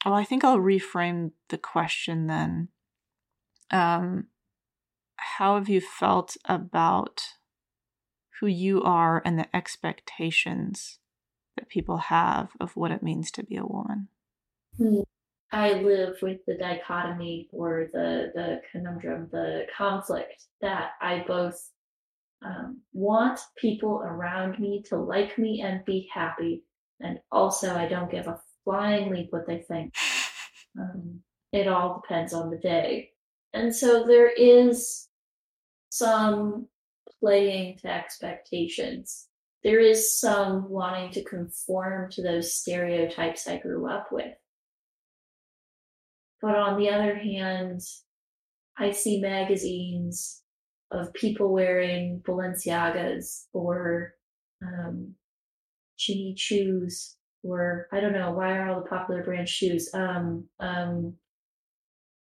Well, 0.05 0.15
I 0.15 0.25
think 0.25 0.45
I'll 0.45 0.59
reframe 0.59 1.33
the 1.49 1.59
question 1.59 2.27
then. 2.27 2.69
Um, 3.71 4.29
how 5.17 5.55
have 5.55 5.69
you 5.69 5.81
felt 5.81 6.37
about 6.45 7.23
who 8.41 8.47
you 8.47 8.83
are 8.83 9.23
and 9.25 9.39
the 9.39 9.55
expectations 9.55 10.99
people 11.69 11.97
have 11.99 12.51
of 12.61 12.77
what 12.77 12.91
it 12.91 13.03
means 13.03 13.31
to 13.33 13.43
be 13.43 13.57
a 13.57 13.67
woman? 13.67 14.09
I 15.53 15.75
live 15.75 16.17
with 16.23 16.45
the 16.47 16.57
dichotomy 16.57 17.49
or 17.53 17.89
the 17.93 18.33
the 18.35 18.63
conundrum, 18.71 19.29
the 19.31 19.67
conflict 19.77 20.45
that 20.63 20.93
I 21.01 21.25
both 21.27 21.71
um, 22.45 22.81
want 22.93 23.39
people 23.57 24.03
around 24.03 24.59
me 24.59 24.83
to 24.89 24.97
like 24.97 25.39
me 25.39 25.61
and 25.61 25.85
be 25.85 26.09
happy, 26.13 26.65
and 27.01 27.21
also 27.31 27.75
I 27.75 27.87
don't 27.87 28.11
give 28.11 28.29
a 28.29 28.41
flying 28.65 29.11
leap 29.11 29.29
what 29.31 29.47
they 29.47 29.59
think. 29.59 29.95
Um, 30.81 31.21
it 31.53 31.69
all 31.69 32.01
depends 32.01 32.33
on 32.33 32.49
the 32.49 32.57
day, 32.57 33.11
and 33.53 33.77
so 33.77 34.07
there 34.07 34.31
is 34.31 35.07
some 35.91 36.67
playing 37.21 37.77
to 37.83 37.89
expectations. 37.89 39.29
There 39.65 39.81
is 39.81 40.19
some 40.19 40.69
wanting 40.69 41.11
to 41.13 41.25
conform 41.25 42.11
to 42.13 42.23
those 42.23 42.55
stereotypes 42.55 43.47
I 43.47 43.59
grew 43.59 43.89
up 43.89 44.11
with. 44.11 44.35
But 46.41 46.57
on 46.57 46.79
the 46.79 46.91
other 46.91 47.15
hand, 47.15 47.81
I 48.77 48.91
see 48.91 49.21
magazines 49.21 50.43
of 50.91 51.13
people 51.15 51.53
wearing 51.53 52.21
Balenciagas 52.21 53.47
or 53.53 54.15
um, 54.63 55.15
Choos 55.99 57.15
or 57.43 57.89
I 57.93 58.01
don't 58.01 58.13
know 58.13 58.33
why 58.33 58.57
are 58.57 58.69
all 58.71 58.83
the 58.83 58.89
popular 58.89 59.23
brand 59.23 59.49
shoes? 59.49 59.91
Um, 59.95 60.45
um, 60.61 61.15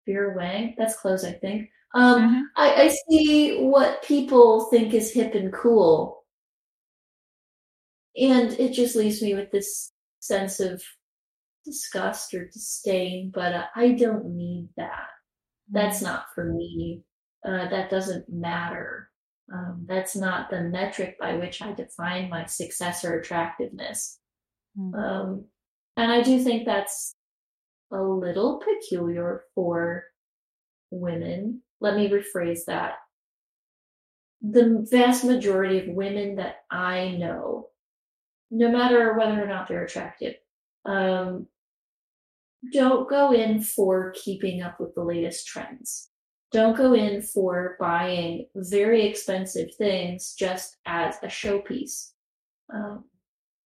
Vera 0.06 0.34
Wang, 0.36 0.74
that's 0.78 0.98
clothes, 0.98 1.24
I 1.24 1.32
think. 1.32 1.70
Um, 1.94 2.22
Mhm. 2.22 2.42
I, 2.56 2.82
I 2.84 2.88
see 2.88 3.58
what 3.64 4.02
people 4.02 4.66
think 4.66 4.94
is 4.94 5.12
hip 5.12 5.34
and 5.34 5.52
cool, 5.52 6.17
and 8.18 8.52
it 8.52 8.72
just 8.72 8.96
leaves 8.96 9.22
me 9.22 9.34
with 9.34 9.50
this 9.50 9.92
sense 10.20 10.60
of 10.60 10.82
disgust 11.64 12.34
or 12.34 12.46
disdain. 12.46 13.30
But 13.32 13.54
uh, 13.54 13.64
I 13.76 13.92
don't 13.92 14.36
need 14.36 14.68
that. 14.76 15.08
That's 15.70 16.02
not 16.02 16.26
for 16.34 16.52
me. 16.52 17.02
Uh, 17.46 17.68
that 17.68 17.90
doesn't 17.90 18.28
matter. 18.28 19.10
Um, 19.52 19.86
that's 19.88 20.16
not 20.16 20.50
the 20.50 20.62
metric 20.62 21.16
by 21.18 21.34
which 21.34 21.62
I 21.62 21.72
define 21.72 22.28
my 22.28 22.44
success 22.46 23.04
or 23.04 23.18
attractiveness. 23.18 24.18
Mm. 24.78 24.94
Um, 24.94 25.44
and 25.96 26.12
I 26.12 26.22
do 26.22 26.42
think 26.42 26.64
that's 26.64 27.14
a 27.92 28.00
little 28.00 28.60
peculiar 28.60 29.44
for 29.54 30.04
women. 30.90 31.62
Let 31.80 31.96
me 31.96 32.08
rephrase 32.10 32.64
that. 32.66 32.94
The 34.42 34.86
vast 34.90 35.24
majority 35.24 35.80
of 35.80 35.94
women 35.94 36.36
that 36.36 36.56
I 36.70 37.12
know, 37.12 37.68
no 38.50 38.70
matter 38.70 39.16
whether 39.16 39.42
or 39.42 39.46
not 39.46 39.68
they're 39.68 39.84
attractive, 39.84 40.34
um, 40.84 41.46
don't 42.72 43.08
go 43.08 43.32
in 43.32 43.60
for 43.60 44.12
keeping 44.16 44.62
up 44.62 44.80
with 44.80 44.94
the 44.94 45.04
latest 45.04 45.46
trends. 45.46 46.10
Don't 46.50 46.76
go 46.76 46.94
in 46.94 47.20
for 47.20 47.76
buying 47.78 48.46
very 48.56 49.06
expensive 49.06 49.74
things 49.74 50.34
just 50.38 50.78
as 50.86 51.16
a 51.22 51.26
showpiece. 51.26 52.12
Um, 52.72 53.04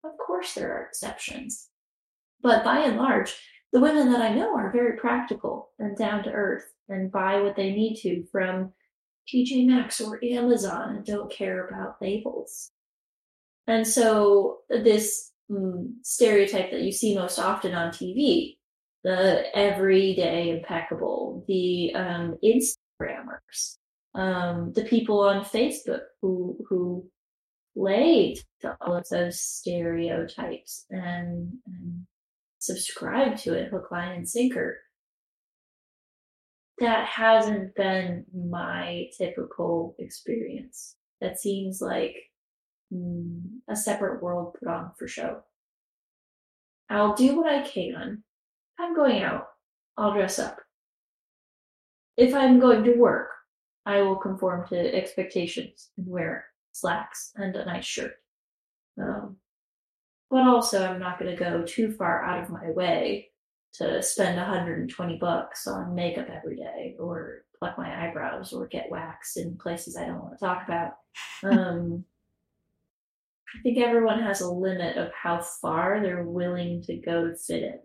of 0.05 0.11
course, 0.19 0.55
there 0.55 0.73
are 0.73 0.87
exceptions. 0.87 1.69
But 2.43 2.65
by 2.65 2.81
and 2.81 2.97
large, 2.97 3.35
the 3.73 3.81
women 3.81 4.11
that 4.13 4.21
I 4.21 4.35
know 4.35 4.55
are 4.57 4.73
very 4.73 4.99
practical 4.99 5.71
and 5.79 5.97
down 5.97 6.25
to 6.25 6.33
earth 6.33 6.75
and 6.89 7.11
buy 7.11 7.41
what 7.41 7.57
they 7.57 7.71
need 7.71 7.97
to 8.03 8.25
from 8.31 8.73
TJ 9.33 9.67
Maxx 9.67 10.01
or 10.01 10.23
Amazon 10.25 10.97
and 10.97 11.07
don't 11.07 11.31
care 11.31 11.69
about 11.69 12.03
labels. 12.03 12.73
And 13.67 13.87
so, 13.87 14.59
this 14.69 15.31
mm, 15.51 15.93
stereotype 16.03 16.71
that 16.71 16.83
you 16.83 16.93
see 16.93 17.15
most 17.15 17.39
often 17.39 17.75
on 17.75 17.93
TV, 17.93 18.57
the 19.05 19.45
everyday 19.57 20.51
impeccable, 20.51 21.45
the 21.49 21.95
um, 21.95 22.37
Instagrammers, 22.43 23.77
um, 24.15 24.73
the 24.75 24.85
people 24.85 25.21
on 25.21 25.45
Facebook 25.45 26.03
who 26.21 26.59
who 26.69 27.09
play 27.77 28.37
to 28.61 28.77
all 28.81 28.97
of 28.97 29.09
those 29.11 29.41
stereotypes 29.41 30.85
and, 30.91 31.53
and 31.67 32.07
subscribe 32.59 33.37
to 33.39 33.55
it 33.55 33.71
hook, 33.71 33.91
line, 33.91 34.13
and 34.13 34.29
sinker. 34.29 34.79
That 36.79 37.07
hasn't 37.07 37.75
been 37.75 38.25
my 38.35 39.07
typical 39.17 39.95
experience. 39.99 40.97
That 41.21 41.39
seems 41.39 41.81
like 41.81 42.17
a 43.69 43.77
separate 43.77 44.23
world 44.23 44.57
put 44.59 44.69
on 44.69 44.93
for 44.99 45.09
show. 45.09 45.43
I'll 46.91 47.15
do 47.15 47.37
what 47.37 47.53
I 47.53 47.67
can. 47.67 48.23
I'm 48.79 48.95
going 48.95 49.23
out. 49.23 49.47
I'll 49.97 50.13
dress 50.13 50.39
up. 50.39 50.59
If 52.17 52.35
I'm 52.35 52.61
going 52.61 52.85
to 52.85 52.95
work, 52.95 53.29
I 53.87 54.03
will 54.03 54.17
conform 54.17 54.67
to 54.69 54.95
expectations 54.95 55.91
and 55.97 56.07
wear 56.07 56.47
slacks 56.73 57.33
and 57.37 57.57
a 57.57 57.65
nice 57.65 57.85
shirt. 57.85 58.15
Um, 59.01 59.37
but 60.31 60.47
also, 60.47 60.87
I'm 60.87 61.01
not 61.01 61.19
going 61.19 61.31
to 61.31 61.43
go 61.43 61.63
too 61.63 61.93
far 61.93 62.25
out 62.25 62.43
of 62.43 62.51
my 62.51 62.71
way 62.71 63.29
to 63.75 64.03
spend 64.03 64.37
120 64.37 65.17
bucks 65.19 65.67
on 65.67 65.95
makeup 65.95 66.29
every 66.29 66.57
day 66.57 66.95
or 66.99 67.45
pluck 67.59 67.79
my 67.79 68.07
eyebrows 68.07 68.53
or 68.53 68.67
get 68.67 68.91
waxed 68.91 69.39
in 69.39 69.57
places 69.57 69.97
I 69.97 70.07
don't 70.07 70.23
want 70.23 70.39
to 70.39 70.45
talk 70.45 70.65
about. 70.67 70.93
Um, 71.45 72.05
I 73.55 73.63
think 73.63 73.79
everyone 73.79 74.23
has 74.23 74.41
a 74.41 74.51
limit 74.51 74.97
of 74.97 75.11
how 75.13 75.41
far 75.41 76.01
they're 76.03 76.25
willing 76.25 76.83
to 76.83 76.97
go 76.97 77.29
to 77.29 77.37
fit 77.37 77.63
in. 77.63 77.79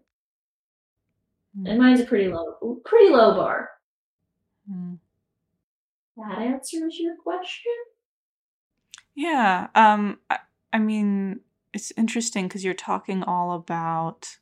Mm. 1.59 1.69
And 1.69 1.79
mine's 1.79 1.99
a 1.99 2.05
pretty 2.05 2.29
low, 2.29 2.79
pretty 2.85 3.09
low 3.09 3.35
bar. 3.35 3.69
Mm. 4.71 4.97
That 6.17 6.39
answers 6.39 6.97
your 6.99 7.15
question. 7.23 7.73
Yeah. 9.15 9.67
Um. 9.75 10.19
I, 10.29 10.39
I 10.73 10.79
mean, 10.79 11.41
it's 11.73 11.93
interesting 11.95 12.47
because 12.47 12.63
you're 12.63 12.73
talking 12.73 13.23
all 13.23 13.53
about 13.53 14.37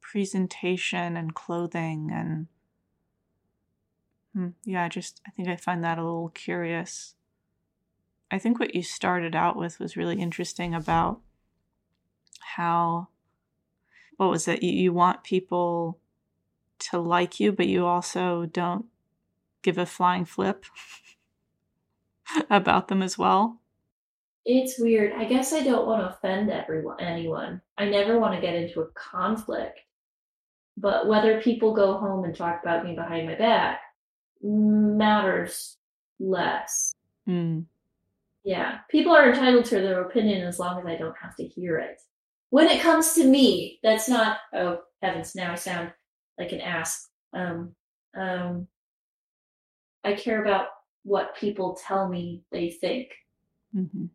presentation 0.00 1.16
and 1.16 1.34
clothing 1.34 2.10
and 2.12 2.46
hmm, 4.32 4.48
yeah 4.64 4.84
i 4.84 4.88
just 4.88 5.20
i 5.26 5.30
think 5.30 5.48
i 5.48 5.56
find 5.56 5.82
that 5.82 5.98
a 5.98 6.04
little 6.04 6.28
curious 6.28 7.15
i 8.30 8.38
think 8.38 8.58
what 8.58 8.74
you 8.74 8.82
started 8.82 9.34
out 9.34 9.56
with 9.56 9.78
was 9.78 9.96
really 9.96 10.20
interesting 10.20 10.74
about 10.74 11.20
how 12.56 13.08
what 14.16 14.30
was 14.30 14.48
it 14.48 14.62
you, 14.62 14.72
you 14.72 14.92
want 14.92 15.24
people 15.24 15.98
to 16.78 16.98
like 16.98 17.40
you 17.40 17.52
but 17.52 17.66
you 17.66 17.86
also 17.86 18.46
don't 18.46 18.86
give 19.62 19.78
a 19.78 19.86
flying 19.86 20.24
flip 20.24 20.64
about 22.50 22.88
them 22.88 23.02
as 23.02 23.16
well 23.16 23.60
it's 24.46 24.78
weird. 24.78 25.12
I 25.14 25.24
guess 25.24 25.52
I 25.52 25.64
don't 25.64 25.86
want 25.86 26.02
to 26.02 26.14
offend 26.14 26.50
everyone 26.50 27.00
anyone. 27.00 27.60
I 27.76 27.86
never 27.86 28.20
want 28.20 28.36
to 28.36 28.40
get 28.40 28.54
into 28.54 28.80
a 28.80 28.86
conflict. 28.94 29.80
But 30.76 31.08
whether 31.08 31.40
people 31.40 31.74
go 31.74 31.98
home 31.98 32.24
and 32.24 32.34
talk 32.34 32.60
about 32.62 32.84
me 32.84 32.94
behind 32.94 33.26
my 33.26 33.34
back 33.34 33.80
matters 34.42 35.78
less. 36.20 36.94
Mm. 37.28 37.64
Yeah. 38.46 38.78
People 38.88 39.12
are 39.12 39.28
entitled 39.28 39.66
to 39.66 39.80
their 39.80 40.02
opinion 40.02 40.46
as 40.46 40.58
long 40.58 40.78
as 40.78 40.86
I 40.86 40.96
don't 40.96 41.16
have 41.20 41.36
to 41.36 41.44
hear 41.44 41.78
it. 41.78 42.00
When 42.50 42.68
it 42.68 42.80
comes 42.80 43.12
to 43.14 43.24
me, 43.24 43.80
that's 43.82 44.08
not 44.08 44.38
oh 44.54 44.80
heavens, 45.02 45.34
now 45.34 45.52
I 45.52 45.56
sound 45.56 45.92
like 46.38 46.52
an 46.52 46.60
ass. 46.60 47.08
Um 47.34 47.74
um 48.16 48.68
I 50.04 50.14
care 50.14 50.40
about 50.40 50.68
what 51.02 51.36
people 51.36 51.78
tell 51.86 52.08
me 52.08 52.44
they 52.50 52.70
think. 52.70 53.10
Mm-hmm 53.76 54.06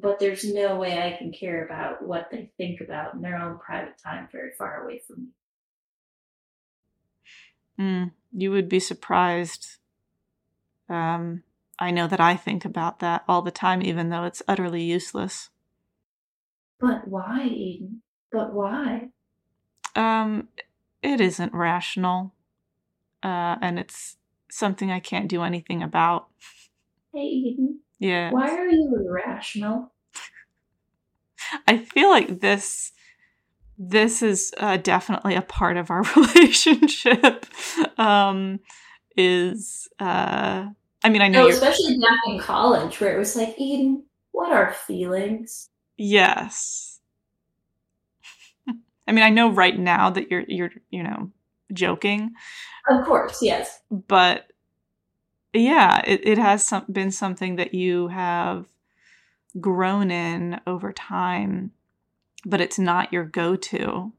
but 0.00 0.18
there's 0.18 0.44
no 0.44 0.76
way 0.76 1.02
I 1.02 1.16
can 1.16 1.32
care 1.32 1.64
about 1.64 2.06
what 2.06 2.28
they 2.30 2.50
think 2.56 2.80
about 2.80 3.14
in 3.14 3.22
their 3.22 3.36
own 3.36 3.58
private 3.58 3.98
time 3.98 4.28
very 4.30 4.52
far 4.56 4.84
away 4.84 5.02
from 5.06 5.24
me. 5.24 5.30
Mm, 7.80 8.12
you 8.32 8.50
would 8.50 8.68
be 8.68 8.80
surprised. 8.80 9.78
Um, 10.88 11.42
I 11.78 11.90
know 11.90 12.08
that 12.08 12.20
I 12.20 12.36
think 12.36 12.64
about 12.64 12.98
that 13.00 13.24
all 13.28 13.42
the 13.42 13.50
time, 13.50 13.82
even 13.82 14.10
though 14.10 14.24
it's 14.24 14.42
utterly 14.48 14.82
useless. 14.82 15.50
But 16.80 17.06
why, 17.06 17.46
Eden? 17.46 18.02
But 18.32 18.52
why? 18.52 19.08
Um, 19.94 20.48
it 21.02 21.20
isn't 21.20 21.54
rational, 21.54 22.34
uh, 23.22 23.56
and 23.60 23.78
it's 23.78 24.16
something 24.50 24.90
I 24.90 25.00
can't 25.00 25.28
do 25.28 25.42
anything 25.42 25.82
about. 25.82 26.28
Hey, 27.12 27.20
Eden. 27.20 27.80
Yeah. 27.98 28.30
Why 28.30 28.50
are 28.50 28.68
you 28.68 28.94
irrational? 28.96 29.92
I 31.66 31.78
feel 31.78 32.10
like 32.10 32.40
this 32.40 32.92
this 33.78 34.22
is 34.22 34.52
uh, 34.58 34.76
definitely 34.76 35.36
a 35.36 35.42
part 35.42 35.76
of 35.76 35.90
our 35.90 36.02
relationship. 36.16 37.46
Um, 37.96 38.60
is 39.16 39.88
uh, 39.98 40.66
I 41.04 41.10
mean, 41.10 41.22
I 41.22 41.28
know, 41.28 41.44
oh, 41.44 41.48
no, 41.48 41.54
especially 41.54 41.98
back 41.98 42.18
in 42.26 42.38
college, 42.40 43.00
where 43.00 43.14
it 43.14 43.18
was 43.18 43.36
like, 43.36 43.54
Eden, 43.56 44.04
what 44.32 44.52
are 44.52 44.72
feelings? 44.72 45.68
Yes. 45.96 47.00
I 49.06 49.12
mean, 49.12 49.24
I 49.24 49.30
know 49.30 49.50
right 49.50 49.78
now 49.78 50.10
that 50.10 50.30
you're 50.30 50.44
you're 50.48 50.70
you 50.90 51.02
know 51.02 51.30
joking. 51.72 52.32
Of 52.88 53.04
course, 53.04 53.42
yes. 53.42 53.80
But 53.90 54.50
yeah, 55.52 56.02
it, 56.06 56.20
it 56.26 56.38
has 56.38 56.64
some, 56.64 56.84
been 56.90 57.10
something 57.10 57.56
that 57.56 57.74
you 57.74 58.08
have 58.08 58.66
grown 59.60 60.10
in 60.10 60.60
over 60.66 60.92
time, 60.92 61.72
but 62.44 62.60
it's 62.60 62.78
not 62.78 63.12
your 63.12 63.24
go-to 63.24 64.12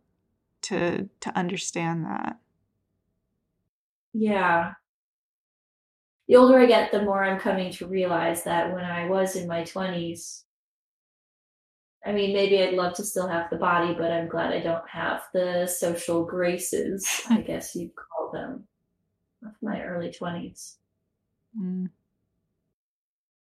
to 0.63 1.09
to 1.19 1.37
understand 1.37 2.05
that. 2.05 2.37
Yeah. 4.13 4.73
The 6.29 6.35
older 6.35 6.59
I 6.59 6.67
get, 6.67 6.91
the 6.91 7.01
more 7.01 7.23
I'm 7.23 7.39
coming 7.39 7.71
to 7.73 7.87
realize 7.87 8.43
that 8.43 8.71
when 8.71 8.85
I 8.85 9.07
was 9.07 9.35
in 9.35 9.47
my 9.47 9.63
20s, 9.63 10.43
I 12.05 12.11
mean, 12.11 12.33
maybe 12.33 12.61
I'd 12.61 12.75
love 12.75 12.93
to 12.93 13.03
still 13.03 13.27
have 13.27 13.49
the 13.49 13.57
body, 13.57 13.95
but 13.95 14.11
I'm 14.11 14.29
glad 14.29 14.53
I 14.53 14.59
don't 14.59 14.87
have 14.87 15.23
the 15.33 15.65
social 15.65 16.23
graces, 16.23 17.23
I 17.31 17.41
guess 17.47 17.75
you'd 17.75 17.95
call 17.95 18.31
them, 18.31 18.63
of 19.43 19.53
my 19.63 19.81
early 19.81 20.09
20s. 20.09 20.75
Mm. 21.59 21.89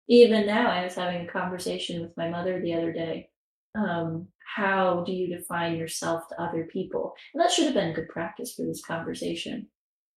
Even 0.07 0.47
now, 0.47 0.71
I 0.71 0.85
was 0.85 0.95
having 0.95 1.27
a 1.27 1.33
conversation 1.33 2.03
with 2.03 2.15
my 2.19 2.29
mother 2.29 2.61
the 2.61 2.75
other 2.75 2.93
day. 2.93 3.31
Um, 3.75 4.29
how 4.55 5.05
do 5.07 5.13
you 5.13 5.35
define 5.35 5.77
yourself 5.77 6.29
to 6.29 6.41
other 6.41 6.69
people? 6.71 7.15
And 7.33 7.41
that 7.41 7.51
should 7.51 7.65
have 7.65 7.75
been 7.75 7.95
good 7.95 8.11
practice 8.11 8.53
for 8.53 8.63
this 8.63 8.85
conversation. 8.85 9.69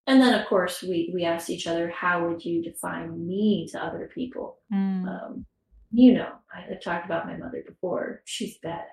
And 0.08 0.22
then, 0.22 0.34
of 0.34 0.48
course, 0.48 0.82
we 0.82 1.12
we 1.14 1.26
asked 1.26 1.50
each 1.50 1.68
other, 1.68 1.90
how 1.90 2.28
would 2.28 2.44
you 2.44 2.64
define 2.64 3.28
me 3.28 3.68
to 3.72 3.84
other 3.84 4.10
people? 4.14 4.60
Mm. 4.74 5.08
Um, 5.08 5.46
you 5.92 6.14
know, 6.14 6.32
I, 6.54 6.62
have 6.62 6.82
talked 6.82 7.06
about 7.06 7.28
my 7.28 7.36
mother 7.36 7.64
before. 7.68 8.22
She's 8.26 8.58
badass. 8.64 8.86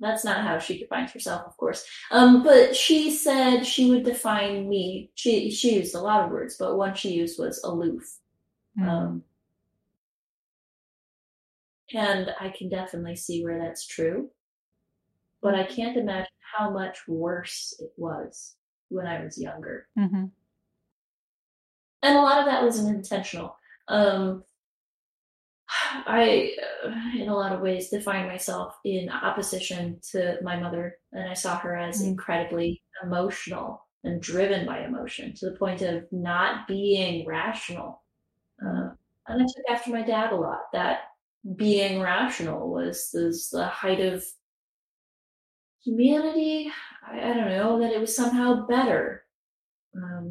That's 0.00 0.24
not 0.24 0.42
how 0.42 0.58
she 0.58 0.78
defines 0.78 1.12
herself, 1.12 1.46
of 1.46 1.56
course. 1.56 1.84
Um, 2.10 2.42
but 2.42 2.74
she 2.74 3.10
said 3.10 3.62
she 3.64 3.90
would 3.90 4.04
define 4.04 4.68
me. 4.68 5.10
She 5.14 5.50
she 5.50 5.76
used 5.76 5.94
a 5.94 6.00
lot 6.00 6.24
of 6.24 6.30
words, 6.30 6.56
but 6.58 6.76
one 6.76 6.94
she 6.94 7.12
used 7.12 7.38
was 7.38 7.62
aloof. 7.62 8.18
Mm. 8.78 8.88
Um, 8.88 9.22
and 11.92 12.30
I 12.40 12.48
can 12.48 12.68
definitely 12.68 13.16
see 13.16 13.44
where 13.44 13.58
that's 13.58 13.86
true. 13.86 14.30
But 15.42 15.54
I 15.54 15.64
can't 15.64 15.96
imagine 15.96 16.26
how 16.56 16.70
much 16.70 17.06
worse 17.06 17.74
it 17.78 17.92
was 17.98 18.56
when 18.88 19.06
I 19.06 19.22
was 19.22 19.38
younger. 19.38 19.88
Mm-hmm. 19.98 20.24
And 22.04 22.18
a 22.18 22.20
lot 22.20 22.38
of 22.38 22.44
that 22.44 22.62
wasn't 22.62 22.94
intentional. 22.94 23.56
Um, 23.88 24.44
I, 26.06 26.52
uh, 26.84 26.92
in 27.18 27.30
a 27.30 27.34
lot 27.34 27.52
of 27.52 27.62
ways, 27.62 27.88
define 27.88 28.26
myself 28.26 28.76
in 28.84 29.08
opposition 29.08 29.98
to 30.12 30.36
my 30.42 30.60
mother, 30.60 30.98
and 31.12 31.28
I 31.28 31.32
saw 31.32 31.58
her 31.58 31.74
as 31.74 32.02
mm. 32.02 32.08
incredibly 32.08 32.82
emotional 33.02 33.86
and 34.04 34.20
driven 34.20 34.66
by 34.66 34.84
emotion 34.84 35.32
to 35.36 35.48
the 35.48 35.56
point 35.56 35.80
of 35.80 36.04
not 36.12 36.68
being 36.68 37.26
rational. 37.26 38.02
Uh, 38.62 38.90
and 39.26 39.42
I 39.42 39.46
took 39.46 39.64
after 39.70 39.90
my 39.90 40.02
dad 40.02 40.32
a 40.32 40.36
lot. 40.36 40.60
That 40.74 41.04
being 41.56 42.02
rational 42.02 42.70
was, 42.70 43.08
was 43.14 43.48
the 43.48 43.64
height 43.64 44.00
of 44.00 44.22
humanity. 45.82 46.70
I, 47.10 47.30
I 47.30 47.32
don't 47.32 47.48
know, 47.48 47.80
that 47.80 47.92
it 47.92 48.00
was 48.00 48.14
somehow 48.14 48.66
better. 48.66 49.23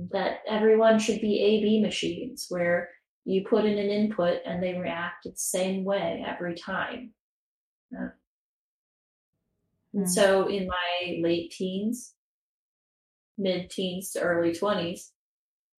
Um, 0.04 0.10
that 0.12 0.40
everyone 0.48 1.00
should 1.00 1.22
be 1.22 1.40
A 1.40 1.62
B 1.62 1.82
machines 1.82 2.48
where 2.50 2.90
you 3.26 3.46
put 3.48 3.66
in 3.66 3.78
an 3.78 3.90
input 3.90 4.40
and 4.46 4.62
they 4.62 4.74
react 4.74 5.24
the 5.24 5.32
same 5.36 5.84
way 5.84 6.24
every 6.28 6.56
time. 6.56 7.14
And 7.92 8.12
hmm. 9.94 10.06
so 10.06 10.48
in 10.48 10.68
my 10.68 11.20
late 11.22 11.52
teens, 11.52 12.14
mid 13.38 13.70
teens 13.70 14.12
to 14.12 14.22
early 14.22 14.52
20s, 14.52 15.12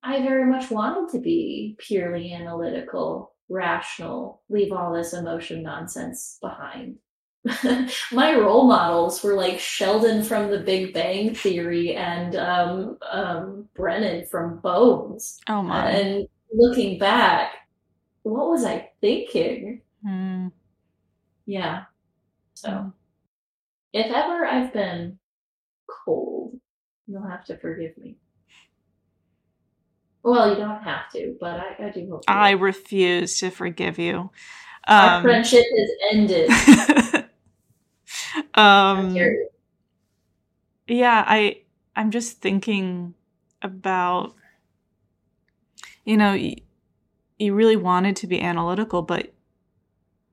I 0.02 0.22
very 0.22 0.50
much 0.50 0.70
wanted 0.70 1.12
to 1.12 1.20
be 1.20 1.76
purely 1.78 2.32
analytical, 2.32 3.34
rational, 3.48 4.42
leave 4.48 4.72
all 4.72 4.92
this 4.92 5.12
emotion 5.12 5.62
nonsense 5.62 6.38
behind. 6.40 6.98
my 8.12 8.34
role 8.34 8.66
models 8.66 9.22
were 9.22 9.34
like 9.34 9.58
Sheldon 9.58 10.24
from 10.24 10.50
The 10.50 10.60
Big 10.60 10.94
Bang 10.94 11.34
Theory 11.34 11.94
and 11.94 12.36
um, 12.36 12.98
um, 13.10 13.68
Brennan 13.74 14.26
from 14.26 14.60
Bones. 14.60 15.40
Oh 15.48 15.62
my! 15.62 15.90
And 15.90 16.28
looking 16.52 16.98
back, 16.98 17.52
what 18.22 18.48
was 18.48 18.64
I 18.64 18.90
thinking? 19.00 19.82
Mm. 20.06 20.52
Yeah. 21.44 21.84
So, 22.54 22.68
mm. 22.68 22.92
if 23.92 24.06
ever 24.06 24.46
I've 24.46 24.72
been 24.72 25.18
cold, 25.86 26.58
you'll 27.06 27.28
have 27.28 27.44
to 27.46 27.58
forgive 27.58 27.96
me. 27.98 28.16
Well, 30.22 30.48
you 30.48 30.56
don't 30.56 30.82
have 30.82 31.10
to, 31.12 31.36
but 31.38 31.60
I, 31.60 31.86
I 31.86 31.90
do 31.90 32.08
hope. 32.10 32.24
I 32.26 32.52
refuse 32.52 33.38
to 33.40 33.50
forgive 33.50 33.98
you. 33.98 34.30
Our 34.86 35.16
um, 35.16 35.22
friendship 35.22 35.64
has 35.76 35.90
ended. 36.12 36.50
um, 38.54 39.16
yeah, 40.86 41.24
I 41.26 41.62
I'm 41.96 42.10
just 42.10 42.40
thinking 42.40 43.14
about 43.62 44.34
you 46.04 46.16
know 46.16 46.32
you, 46.32 46.56
you 47.38 47.54
really 47.54 47.76
wanted 47.76 48.16
to 48.16 48.26
be 48.26 48.40
analytical, 48.40 49.02
but 49.02 49.32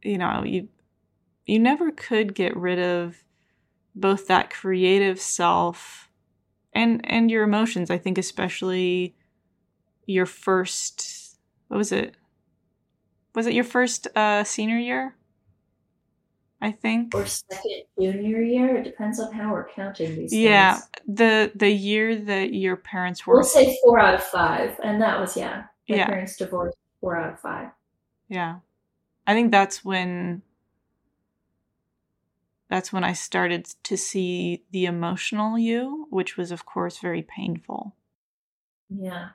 you 0.01 0.17
know 0.17 0.43
you 0.43 0.67
you 1.45 1.59
never 1.59 1.91
could 1.91 2.35
get 2.35 2.55
rid 2.55 2.79
of 2.79 3.17
both 3.95 4.27
that 4.27 4.49
creative 4.51 5.19
self 5.19 6.09
and 6.73 7.01
and 7.09 7.31
your 7.31 7.43
emotions. 7.43 7.91
I 7.91 7.97
think 7.97 8.17
especially 8.17 9.15
your 10.05 10.25
first 10.25 11.37
what 11.69 11.77
was 11.77 11.91
it? 11.91 12.15
Was 13.35 13.47
it 13.47 13.53
your 13.53 13.63
first 13.63 14.07
uh, 14.15 14.43
senior 14.43 14.77
year? 14.77 15.15
I 16.61 16.71
think. 16.71 17.15
Or 17.15 17.25
second 17.25 17.83
junior 17.99 18.41
year. 18.41 18.77
It 18.77 18.83
depends 18.83 19.19
on 19.19 19.33
how 19.33 19.51
we're 19.51 19.67
counting 19.67 20.15
these. 20.15 20.33
Yeah, 20.33 20.75
things. 20.75 20.89
the 21.07 21.51
the 21.55 21.69
year 21.69 22.15
that 22.15 22.53
your 22.53 22.75
parents 22.75 23.25
were. 23.25 23.35
We'll 23.35 23.43
say 23.43 23.77
four 23.83 23.99
out 23.99 24.13
of 24.13 24.23
five, 24.23 24.79
and 24.83 25.01
that 25.01 25.19
was 25.19 25.35
yeah. 25.35 25.63
My 25.89 25.95
yeah. 25.95 26.05
parents 26.05 26.37
divorced 26.37 26.77
four 26.99 27.17
out 27.17 27.33
of 27.33 27.39
five. 27.39 27.69
Yeah, 28.29 28.59
I 29.25 29.33
think 29.33 29.51
that's 29.51 29.83
when. 29.83 30.43
That's 32.69 32.93
when 32.93 33.03
I 33.03 33.11
started 33.11 33.65
to 33.83 33.97
see 33.97 34.63
the 34.71 34.85
emotional 34.85 35.59
you, 35.59 36.07
which 36.09 36.37
was, 36.37 36.53
of 36.53 36.65
course, 36.65 36.99
very 36.99 37.21
painful. 37.21 37.97
Yeah. 38.89 39.29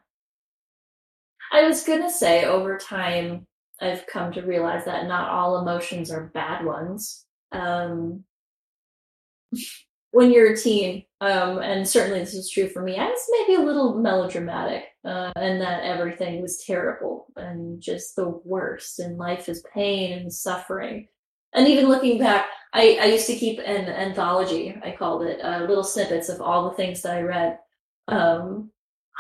I 1.53 1.63
was 1.67 1.85
gonna 1.85 2.11
say 2.11 2.47
over 2.47 2.79
time 2.79 3.47
I've 3.81 4.07
come 4.07 4.33
to 4.33 4.43
realize 4.43 4.85
that 4.85 5.07
not 5.07 5.31
all 5.31 5.61
emotions 5.61 6.11
are 6.11 6.31
bad 6.33 6.65
ones. 6.65 7.25
Um, 7.53 8.25
when 10.13 10.33
you're 10.33 10.53
a 10.53 10.57
teen, 10.57 11.05
um, 11.21 11.59
and 11.59 11.87
certainly 11.87 12.21
this 12.21 12.35
is 12.35 12.51
true 12.51 12.69
for 12.69 12.83
me, 12.83 12.97
I 12.97 13.07
was 13.07 13.31
maybe 13.31 13.61
a 13.61 13.65
little 13.65 13.99
melodramatic, 13.99 14.85
uh, 15.05 15.33
and 15.37 15.61
that 15.61 15.85
everything 15.85 16.41
was 16.41 16.65
terrible 16.67 17.27
and 17.37 17.81
just 17.81 18.17
the 18.17 18.29
worst, 18.45 18.99
and 18.99 19.19
life 19.19 19.49
is 19.49 19.65
pain 19.75 20.19
and 20.19 20.33
suffering. 20.33 21.09
And 21.53 21.69
even 21.69 21.89
looking 21.89 22.19
back, 22.19 22.47
I, 22.73 22.99
I 23.01 23.05
used 23.07 23.27
to 23.27 23.37
keep 23.37 23.59
an 23.59 23.89
anthology, 23.89 24.79
I 24.83 24.93
called 24.93 25.23
it, 25.23 25.41
uh, 25.43 25.61
little 25.61 25.85
snippets 25.85 26.29
of 26.29 26.41
all 26.41 26.69
the 26.69 26.77
things 26.77 27.03
that 27.03 27.17
I 27.17 27.23
read. 27.23 27.59
Um, 28.09 28.71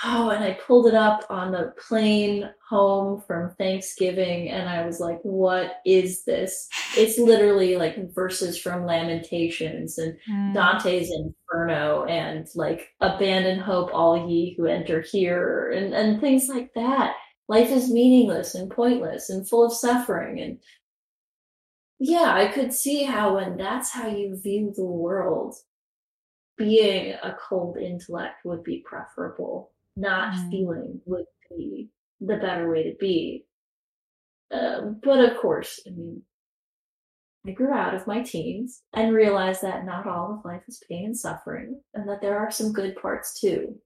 oh, 0.04 0.30
and 0.30 0.44
I 0.44 0.58
pulled 0.66 0.86
it 0.86 0.94
up 0.94 1.24
on 1.30 1.52
the 1.52 1.72
plane 1.88 2.50
home 2.68 3.22
from 3.26 3.54
Thanksgiving, 3.54 4.50
and 4.50 4.68
I 4.68 4.84
was 4.84 5.00
like, 5.00 5.18
what 5.22 5.76
is 5.86 6.24
this? 6.24 6.68
It's 6.96 7.18
literally 7.18 7.76
like 7.76 8.14
verses 8.14 8.58
from 8.58 8.84
Lamentations 8.84 9.98
and 9.98 10.16
mm. 10.30 10.54
Dante's 10.54 11.10
Inferno 11.10 12.04
and 12.04 12.46
like 12.54 12.88
abandon 13.00 13.58
hope, 13.58 13.90
all 13.92 14.28
ye 14.28 14.54
who 14.56 14.66
enter 14.66 15.00
here, 15.00 15.70
and, 15.70 15.94
and 15.94 16.20
things 16.20 16.48
like 16.48 16.70
that. 16.74 17.14
Life 17.48 17.70
is 17.70 17.92
meaningless 17.92 18.54
and 18.54 18.70
pointless 18.70 19.30
and 19.30 19.48
full 19.48 19.64
of 19.64 19.72
suffering. 19.72 20.40
And 20.40 20.58
yeah, 21.98 22.34
I 22.34 22.48
could 22.48 22.74
see 22.74 23.04
how 23.04 23.36
when 23.36 23.56
that's 23.56 23.92
how 23.92 24.08
you 24.08 24.38
view 24.42 24.72
the 24.74 24.84
world, 24.84 25.54
being 26.58 27.12
a 27.22 27.36
cold 27.48 27.76
intellect 27.78 28.44
would 28.44 28.64
be 28.64 28.82
preferable 28.84 29.70
not 29.96 30.34
mm. 30.34 30.50
feeling 30.50 31.00
would 31.06 31.24
be 31.48 31.88
the 32.20 32.36
better 32.36 32.70
way 32.70 32.84
to 32.84 32.96
be. 32.98 33.44
Um, 34.50 35.00
but 35.02 35.18
of 35.18 35.38
course, 35.38 35.80
I 35.86 35.90
mean, 35.90 36.22
I 37.46 37.52
grew 37.52 37.72
out 37.72 37.94
of 37.94 38.06
my 38.06 38.22
teens 38.22 38.82
and 38.92 39.14
realized 39.14 39.62
that 39.62 39.84
not 39.84 40.06
all 40.06 40.34
of 40.34 40.44
life 40.44 40.62
is 40.68 40.82
pain 40.88 41.06
and 41.06 41.16
suffering, 41.16 41.80
and 41.94 42.08
that 42.08 42.20
there 42.20 42.38
are 42.38 42.50
some 42.50 42.72
good 42.72 42.96
parts 42.96 43.40
too. 43.40 43.76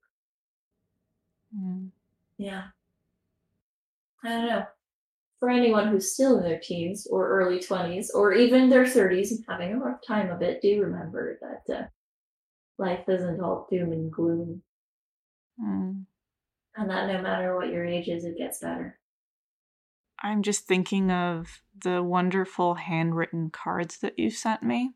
Mm. 1.57 1.91
Yeah. 2.39 2.65
I 4.25 4.29
don't 4.29 4.47
know. 4.47 4.65
For 5.39 5.49
anyone 5.49 5.89
who's 5.89 6.13
still 6.13 6.37
in 6.39 6.45
their 6.45 6.61
teens 6.61 7.07
or 7.11 7.29
early 7.29 7.59
20s 7.59 8.09
or 8.15 8.35
even 8.35 8.69
their 8.69 8.85
30s 8.85 9.31
and 9.31 9.45
having 9.49 9.73
a 9.73 9.79
rough 9.79 10.01
time 10.07 10.31
of 10.31 10.43
it, 10.43 10.61
do 10.61 10.83
remember 10.83 11.39
that 11.41 11.75
uh, 11.75 11.83
life 12.77 13.09
isn't 13.09 13.41
all 13.41 13.67
doom 13.71 13.93
and 13.93 14.13
gloom. 14.13 14.63
Mm. 15.63 16.05
And 16.77 16.91
that 16.91 17.09
no 17.09 17.21
matter 17.21 17.57
what 17.57 17.69
your 17.69 17.85
age 17.85 18.09
is, 18.09 18.25
it 18.25 18.39
gets 18.39 18.61
better. 18.61 18.99
I'm 20.23 20.43
just 20.43 20.67
thinking 20.67 21.11
of 21.11 21.63
the 21.83 22.03
wonderful 22.03 22.75
handwritten 22.75 23.51
cards 23.51 23.99
that 23.99 24.19
you 24.19 24.31
sent 24.31 24.63
me. 24.63 24.93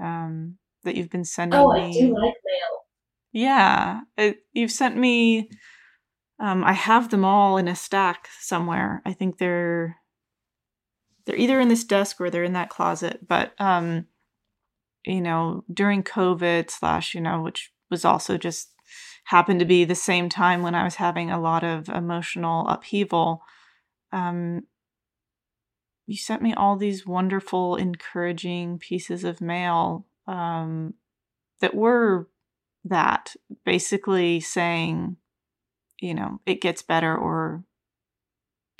Um, 0.00 0.58
that 0.82 0.96
you've 0.96 1.10
been 1.10 1.24
sending 1.24 1.58
oh, 1.58 1.72
me. 1.72 1.88
I 1.88 1.92
do 1.92 2.14
like 2.14 2.34
mail. 2.44 2.84
Yeah, 3.32 4.00
it, 4.16 4.38
you've 4.52 4.70
sent 4.70 4.96
me. 4.96 5.50
Um, 6.38 6.64
I 6.64 6.72
have 6.72 7.10
them 7.10 7.24
all 7.24 7.56
in 7.56 7.68
a 7.68 7.76
stack 7.76 8.28
somewhere. 8.40 9.02
I 9.04 9.12
think 9.12 9.38
they're 9.38 9.96
they're 11.24 11.36
either 11.36 11.60
in 11.60 11.68
this 11.68 11.84
desk 11.84 12.20
or 12.20 12.28
they're 12.28 12.44
in 12.44 12.52
that 12.52 12.70
closet. 12.70 13.26
But 13.26 13.58
um, 13.58 14.06
you 15.04 15.20
know, 15.20 15.64
during 15.72 16.02
COVID 16.02 16.70
slash, 16.70 17.14
you 17.14 17.20
know, 17.20 17.40
which 17.42 17.72
was 17.90 18.04
also 18.04 18.36
just 18.36 18.73
happened 19.24 19.60
to 19.60 19.66
be 19.66 19.84
the 19.84 19.94
same 19.94 20.28
time 20.28 20.62
when 20.62 20.74
I 20.74 20.84
was 20.84 20.96
having 20.96 21.30
a 21.30 21.40
lot 21.40 21.64
of 21.64 21.88
emotional 21.88 22.68
upheaval. 22.68 23.42
Um, 24.12 24.62
you 26.06 26.16
sent 26.16 26.42
me 26.42 26.52
all 26.52 26.76
these 26.76 27.06
wonderful, 27.06 27.76
encouraging 27.76 28.78
pieces 28.78 29.24
of 29.24 29.40
mail 29.40 30.06
um, 30.26 30.94
that 31.60 31.74
were 31.74 32.28
that 32.84 33.34
basically 33.64 34.40
saying, 34.40 35.16
you 36.00 36.12
know, 36.12 36.40
it 36.44 36.60
gets 36.60 36.82
better 36.82 37.16
or, 37.16 37.64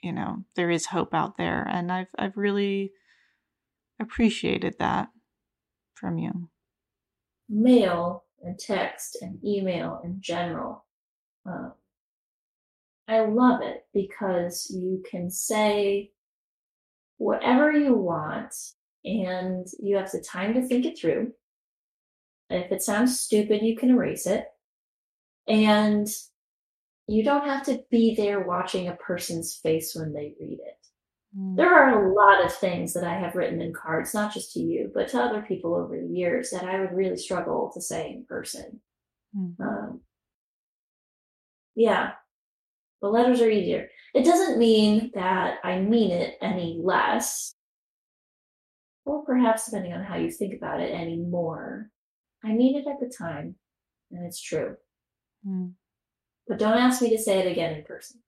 you 0.02 0.12
know, 0.12 0.44
there 0.56 0.70
is 0.70 0.86
hope 0.86 1.14
out 1.14 1.38
there. 1.38 1.66
And 1.70 1.90
I've, 1.90 2.08
I've 2.18 2.36
really 2.36 2.92
appreciated 3.98 4.76
that 4.78 5.08
from 5.94 6.18
you. 6.18 6.50
Mail 7.48 8.23
and 8.44 8.58
text 8.58 9.18
and 9.20 9.38
email 9.44 10.00
in 10.04 10.18
general. 10.20 10.84
Uh, 11.48 11.70
I 13.06 13.20
love 13.20 13.60
it 13.62 13.86
because 13.92 14.70
you 14.70 15.02
can 15.08 15.30
say 15.30 16.10
whatever 17.18 17.70
you 17.70 17.94
want 17.94 18.54
and 19.04 19.66
you 19.78 19.96
have 19.96 20.10
the 20.10 20.20
time 20.20 20.54
to 20.54 20.66
think 20.66 20.86
it 20.86 20.98
through. 20.98 21.32
If 22.50 22.72
it 22.72 22.82
sounds 22.82 23.20
stupid, 23.20 23.62
you 23.62 23.76
can 23.76 23.90
erase 23.90 24.26
it. 24.26 24.46
And 25.46 26.08
you 27.06 27.22
don't 27.22 27.46
have 27.46 27.64
to 27.64 27.84
be 27.90 28.14
there 28.14 28.40
watching 28.40 28.88
a 28.88 28.94
person's 28.94 29.54
face 29.54 29.94
when 29.94 30.12
they 30.12 30.34
read 30.40 30.60
it. 30.60 30.83
Mm. 31.36 31.56
There 31.56 31.72
are 31.72 32.04
a 32.04 32.14
lot 32.14 32.44
of 32.44 32.54
things 32.54 32.92
that 32.94 33.04
I 33.04 33.14
have 33.14 33.34
written 33.34 33.60
in 33.60 33.72
cards, 33.72 34.14
not 34.14 34.32
just 34.32 34.52
to 34.52 34.60
you, 34.60 34.90
but 34.94 35.08
to 35.08 35.20
other 35.20 35.42
people 35.42 35.74
over 35.74 35.96
the 36.00 36.14
years 36.14 36.50
that 36.50 36.64
I 36.64 36.80
would 36.80 36.92
really 36.92 37.16
struggle 37.16 37.70
to 37.74 37.80
say 37.80 38.10
in 38.10 38.24
person. 38.26 38.80
Mm. 39.36 39.60
Um, 39.60 40.00
yeah, 41.74 42.12
the 43.02 43.08
letters 43.08 43.40
are 43.40 43.50
easier. 43.50 43.88
It 44.14 44.24
doesn't 44.24 44.58
mean 44.58 45.10
that 45.14 45.58
I 45.64 45.80
mean 45.80 46.12
it 46.12 46.36
any 46.40 46.80
less, 46.82 47.54
or 49.04 49.24
perhaps 49.24 49.66
depending 49.66 49.92
on 49.92 50.04
how 50.04 50.16
you 50.16 50.30
think 50.30 50.54
about 50.54 50.80
it, 50.80 50.92
any 50.92 51.16
more. 51.16 51.90
I 52.44 52.52
mean 52.52 52.76
it 52.76 52.86
at 52.86 53.00
the 53.00 53.12
time, 53.12 53.56
and 54.12 54.24
it's 54.24 54.40
true. 54.40 54.76
Mm. 55.46 55.72
But 56.46 56.58
don't 56.58 56.78
ask 56.78 57.02
me 57.02 57.10
to 57.10 57.18
say 57.18 57.38
it 57.38 57.50
again 57.50 57.74
in 57.74 57.84
person. 57.84 58.20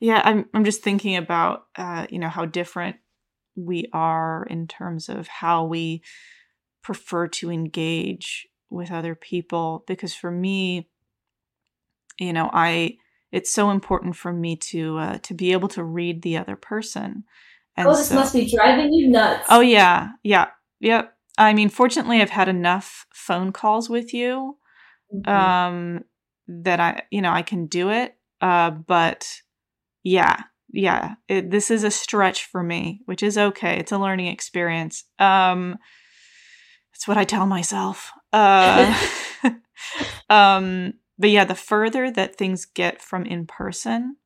Yeah, 0.00 0.20
I'm 0.24 0.46
I'm 0.54 0.64
just 0.64 0.82
thinking 0.82 1.16
about 1.16 1.66
uh, 1.76 2.06
you 2.10 2.18
know 2.18 2.28
how 2.28 2.44
different 2.44 2.96
we 3.56 3.88
are 3.92 4.46
in 4.50 4.66
terms 4.66 5.08
of 5.08 5.28
how 5.28 5.64
we 5.64 6.02
prefer 6.82 7.28
to 7.28 7.50
engage 7.50 8.48
with 8.68 8.90
other 8.90 9.14
people 9.14 9.84
because 9.86 10.12
for 10.12 10.30
me 10.30 10.88
you 12.18 12.32
know 12.32 12.50
I 12.52 12.96
it's 13.34 13.52
so 13.52 13.70
important 13.70 14.14
for 14.14 14.32
me 14.32 14.54
to 14.54 14.96
uh, 14.98 15.18
to 15.18 15.34
be 15.34 15.50
able 15.52 15.66
to 15.68 15.82
read 15.82 16.22
the 16.22 16.36
other 16.36 16.54
person. 16.54 17.24
And 17.76 17.88
oh, 17.88 17.96
this 17.96 18.10
so, 18.10 18.14
must 18.14 18.32
be 18.32 18.48
driving 18.48 18.92
you 18.92 19.08
nuts. 19.08 19.46
Oh 19.50 19.60
yeah, 19.60 20.10
yeah, 20.22 20.50
yep. 20.78 21.14
I 21.36 21.52
mean, 21.52 21.68
fortunately, 21.68 22.22
I've 22.22 22.30
had 22.30 22.48
enough 22.48 23.06
phone 23.12 23.50
calls 23.50 23.90
with 23.90 24.14
you 24.14 24.56
mm-hmm. 25.12 25.28
um, 25.28 26.04
that 26.46 26.78
I, 26.78 27.02
you 27.10 27.22
know, 27.22 27.32
I 27.32 27.42
can 27.42 27.66
do 27.66 27.90
it. 27.90 28.16
Uh, 28.40 28.70
but 28.70 29.40
yeah, 30.04 30.42
yeah, 30.70 31.14
it, 31.28 31.50
this 31.50 31.70
is 31.70 31.82
a 31.82 31.90
stretch 31.90 32.44
for 32.44 32.62
me, 32.62 33.00
which 33.06 33.22
is 33.22 33.38
okay. 33.38 33.78
It's 33.78 33.92
a 33.92 33.98
learning 33.98 34.26
experience. 34.26 35.04
Um, 35.18 35.78
that's 36.92 37.08
what 37.08 37.16
I 37.16 37.24
tell 37.24 37.46
myself. 37.46 38.12
Uh, 38.32 38.94
um, 40.30 40.94
but 41.18 41.30
yeah, 41.30 41.44
the 41.44 41.54
further 41.54 42.10
that 42.10 42.36
things 42.36 42.66
get 42.66 43.00
from 43.00 43.24
in 43.24 43.46
person, 43.46 44.16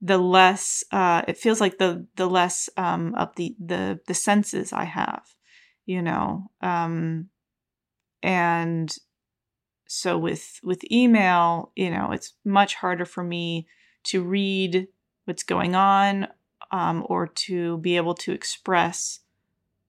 the 0.00 0.18
less 0.18 0.84
uh, 0.92 1.22
it 1.26 1.36
feels 1.36 1.60
like 1.60 1.78
the 1.78 2.06
the 2.16 2.26
less 2.26 2.68
um, 2.76 3.14
of 3.16 3.34
the 3.36 3.56
the 3.58 3.98
the 4.06 4.14
senses 4.14 4.72
I 4.72 4.84
have, 4.84 5.24
you 5.84 6.02
know. 6.02 6.50
Um, 6.60 7.30
and 8.22 8.94
so 9.88 10.18
with 10.18 10.60
with 10.62 10.90
email, 10.92 11.72
you 11.74 11.90
know, 11.90 12.12
it's 12.12 12.34
much 12.44 12.74
harder 12.74 13.04
for 13.04 13.24
me 13.24 13.66
to 14.06 14.22
read 14.22 14.88
what's 15.24 15.42
going 15.42 15.74
on 15.74 16.28
um, 16.70 17.04
or 17.08 17.26
to 17.26 17.78
be 17.78 17.96
able 17.96 18.14
to 18.14 18.32
express 18.32 19.20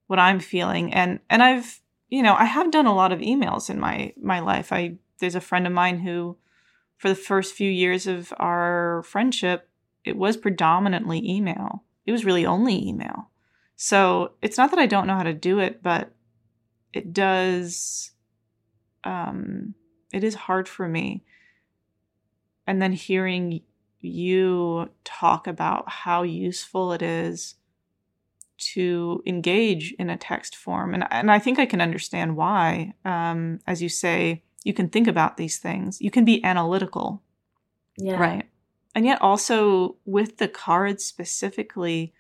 what 0.08 0.20
I'm 0.20 0.40
feeling. 0.40 0.94
And 0.94 1.20
and 1.30 1.44
I've 1.44 1.82
you 2.10 2.24
know 2.24 2.36
I 2.36 2.46
have 2.46 2.72
done 2.72 2.86
a 2.86 2.96
lot 2.96 3.12
of 3.12 3.20
emails 3.20 3.70
in 3.70 3.80
my 3.80 4.14
my 4.22 4.40
life. 4.40 4.72
I 4.72 4.98
there's 5.20 5.36
a 5.36 5.42
friend 5.42 5.66
of 5.66 5.74
mine 5.74 6.00
who, 6.00 6.38
for 6.98 7.10
the 7.10 7.16
first 7.16 7.56
few 7.56 7.70
years 7.70 8.08
of 8.08 8.34
our 8.38 9.04
friendship, 9.04 9.70
it 10.04 10.16
was 10.16 10.38
predominantly 10.38 11.28
email. 11.28 11.84
It 12.06 12.12
was 12.12 12.26
really 12.26 12.46
only 12.46 12.88
email. 12.88 13.30
So 13.76 14.34
it's 14.42 14.58
not 14.58 14.72
that 14.72 14.80
I 14.80 14.86
don't 14.86 15.08
know 15.08 15.16
how 15.16 15.24
to 15.24 15.34
do 15.34 15.60
it, 15.60 15.84
but 15.84 16.12
it 16.94 17.14
does. 17.14 18.12
Um, 19.04 19.76
it 20.12 20.24
is 20.24 20.36
hard 20.36 20.68
for 20.68 20.88
me. 20.88 21.24
And 22.66 22.82
then 22.82 22.92
hearing 22.92 23.62
you 24.02 24.90
talk 25.04 25.48
about 25.48 25.90
how 25.90 26.24
useful 26.24 26.92
it 26.94 27.02
is 27.02 27.56
to 28.58 29.22
engage 29.26 29.94
in 30.00 30.10
a 30.10 30.18
text 30.18 30.56
form. 30.56 30.94
And, 30.94 31.06
and 31.12 31.32
I 31.32 31.40
think 31.40 31.60
I 31.60 31.66
can 31.66 31.82
understand 31.82 32.36
why. 32.36 32.94
Um, 33.06 33.60
as 33.68 33.82
you 33.82 33.90
say, 33.90 34.44
you 34.64 34.74
can 34.74 34.90
think 34.90 35.08
about 35.08 35.38
these 35.38 35.58
things, 35.58 36.02
you 36.02 36.12
can 36.12 36.26
be 36.26 36.44
analytical. 36.44 37.22
Yeah. 37.98 38.20
Right. 38.20 38.50
And 38.94 39.06
yet, 39.06 39.22
also 39.22 39.98
with 40.06 40.38
the 40.38 40.48
cards 40.48 41.06
specifically, 41.06 42.14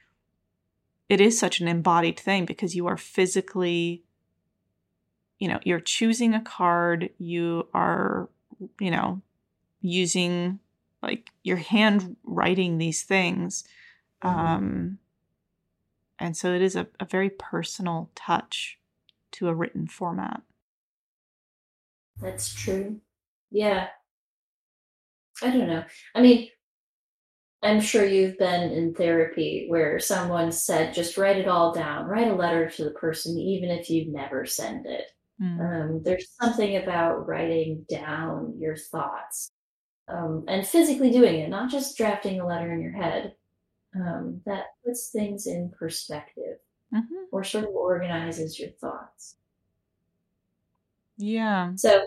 it 1.09 1.19
is 1.19 1.39
such 1.39 1.59
an 1.59 1.67
embodied 1.67 2.19
thing 2.19 2.45
because 2.45 2.75
you 2.75 2.87
are 2.87 2.97
physically, 2.97 4.03
you 5.39 5.47
know, 5.47 5.59
you're 5.63 5.79
choosing 5.79 6.33
a 6.33 6.41
card, 6.41 7.09
you 7.17 7.67
are, 7.73 8.29
you 8.79 8.91
know, 8.91 9.21
using 9.81 10.59
like 11.07 11.31
your 11.43 11.57
hand 11.57 12.17
writing 12.25 12.77
these 12.77 13.03
things. 13.03 13.63
Mm-hmm. 14.23 14.39
Um, 14.39 14.97
and 16.19 16.35
so 16.35 16.53
it 16.53 16.61
is 16.61 16.75
a, 16.75 16.87
a 16.99 17.05
very 17.05 17.29
personal 17.29 18.11
touch 18.13 18.77
to 19.31 19.47
a 19.47 19.55
written 19.55 19.87
format. 19.87 20.41
That's 22.19 22.53
true. 22.53 22.99
Yeah. 23.51 23.87
I 25.41 25.51
don't 25.51 25.67
know. 25.67 25.83
I 26.13 26.21
mean, 26.21 26.49
I'm 27.63 27.79
sure 27.79 28.05
you've 28.05 28.37
been 28.37 28.71
in 28.71 28.93
therapy 28.93 29.65
where 29.67 29.99
someone 29.99 30.51
said, 30.51 30.93
just 30.93 31.17
write 31.17 31.37
it 31.37 31.47
all 31.47 31.73
down, 31.73 32.05
write 32.05 32.27
a 32.27 32.35
letter 32.35 32.69
to 32.69 32.83
the 32.83 32.91
person, 32.91 33.37
even 33.37 33.69
if 33.69 33.89
you 33.89 34.11
never 34.11 34.45
send 34.45 34.85
it. 34.87 35.05
Mm. 35.41 35.59
Um, 35.59 36.01
there's 36.03 36.31
something 36.41 36.77
about 36.77 37.27
writing 37.27 37.85
down 37.87 38.55
your 38.57 38.75
thoughts 38.75 39.51
um, 40.07 40.45
and 40.47 40.65
physically 40.65 41.11
doing 41.11 41.39
it, 41.41 41.49
not 41.49 41.69
just 41.69 41.97
drafting 41.97 42.39
a 42.39 42.47
letter 42.47 42.71
in 42.73 42.81
your 42.81 42.91
head, 42.93 43.33
um, 43.95 44.41
that 44.45 44.65
puts 44.85 45.09
things 45.09 45.47
in 45.47 45.71
perspective 45.77 46.57
mm-hmm. 46.93 47.23
or 47.31 47.43
sort 47.43 47.63
of 47.63 47.71
organizes 47.71 48.59
your 48.59 48.69
thoughts. 48.69 49.35
Yeah. 51.17 51.71
So, 51.75 52.05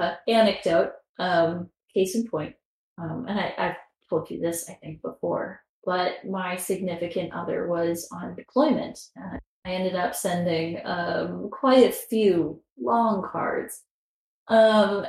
uh, 0.00 0.14
anecdote, 0.26 0.92
um, 1.18 1.68
case 1.94 2.14
in 2.14 2.26
point, 2.26 2.54
um, 2.98 3.26
and 3.28 3.38
I, 3.38 3.54
I've 3.56 3.76
told 4.08 4.30
you 4.30 4.40
this, 4.40 4.68
I 4.68 4.74
think, 4.74 5.02
before, 5.02 5.62
but 5.84 6.24
my 6.28 6.56
significant 6.56 7.32
other 7.32 7.68
was 7.68 8.08
on 8.12 8.34
deployment. 8.34 8.98
Uh, 9.18 9.38
I 9.64 9.70
ended 9.70 9.94
up 9.94 10.14
sending 10.14 10.80
um, 10.84 11.48
quite 11.50 11.88
a 11.88 11.92
few 11.92 12.60
long 12.80 13.26
cards. 13.30 13.82
Um, 14.48 15.06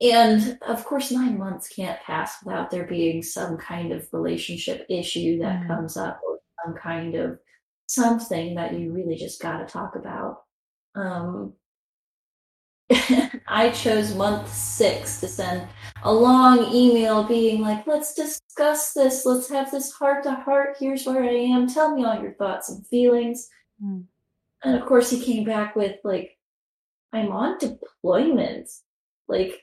and 0.00 0.58
of 0.62 0.84
course, 0.84 1.10
nine 1.10 1.38
months 1.38 1.68
can't 1.68 2.00
pass 2.02 2.36
without 2.44 2.70
there 2.70 2.86
being 2.86 3.22
some 3.22 3.56
kind 3.56 3.92
of 3.92 4.08
relationship 4.12 4.86
issue 4.88 5.38
that 5.38 5.62
mm 5.62 5.66
comes 5.68 5.96
up 5.96 6.20
or 6.26 6.38
some 6.64 6.74
kind 6.74 7.14
of 7.14 7.38
something 7.86 8.54
that 8.54 8.78
you 8.78 8.92
really 8.92 9.16
just 9.16 9.40
got 9.40 9.58
to 9.58 9.72
talk 9.72 9.96
about. 9.96 10.42
Um, 10.94 11.54
I 13.46 13.70
chose 13.70 14.14
month 14.14 14.52
six 14.52 15.20
to 15.20 15.28
send 15.28 15.68
a 16.02 16.12
long 16.12 16.72
email 16.72 17.24
being 17.24 17.60
like, 17.60 17.86
let's 17.86 18.14
discuss 18.14 18.92
this. 18.92 19.24
Let's 19.24 19.48
have 19.50 19.70
this 19.70 19.92
heart 19.92 20.24
to 20.24 20.32
heart. 20.32 20.76
Here's 20.78 21.06
where 21.06 21.22
I 21.22 21.34
am. 21.34 21.68
Tell 21.68 21.94
me 21.94 22.04
all 22.04 22.20
your 22.20 22.34
thoughts 22.34 22.70
and 22.70 22.86
feelings. 22.86 23.48
Mm. 23.82 24.04
And 24.64 24.76
of 24.76 24.86
course, 24.86 25.10
he 25.10 25.20
came 25.20 25.44
back 25.44 25.74
with, 25.76 25.96
like, 26.04 26.38
I'm 27.12 27.30
on 27.32 27.58
deployment. 27.58 28.68
Like, 29.28 29.60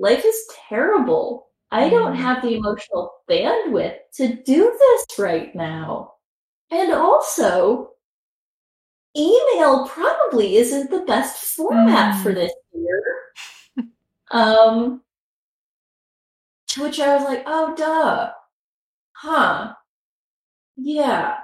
life 0.00 0.24
is 0.24 0.48
terrible. 0.68 1.46
I 1.70 1.88
don't 1.88 2.14
mm. 2.14 2.16
have 2.16 2.42
the 2.42 2.56
emotional 2.56 3.12
bandwidth 3.30 3.98
to 4.14 4.42
do 4.42 4.76
this 4.78 5.18
right 5.18 5.54
now. 5.54 6.14
And 6.72 6.92
also, 6.92 7.90
email 9.16 9.86
probably 9.86 10.56
isn't 10.56 10.90
the 10.90 11.04
best 11.06 11.54
format 11.54 12.16
mm. 12.16 12.22
for 12.22 12.32
this 12.32 12.52
year. 12.74 13.02
um, 14.32 15.02
to 16.68 16.82
which 16.82 16.98
I 16.98 17.16
was 17.16 17.24
like, 17.24 17.44
oh, 17.46 17.74
duh. 17.76 18.32
Huh. 19.12 19.74
Yeah. 20.76 21.36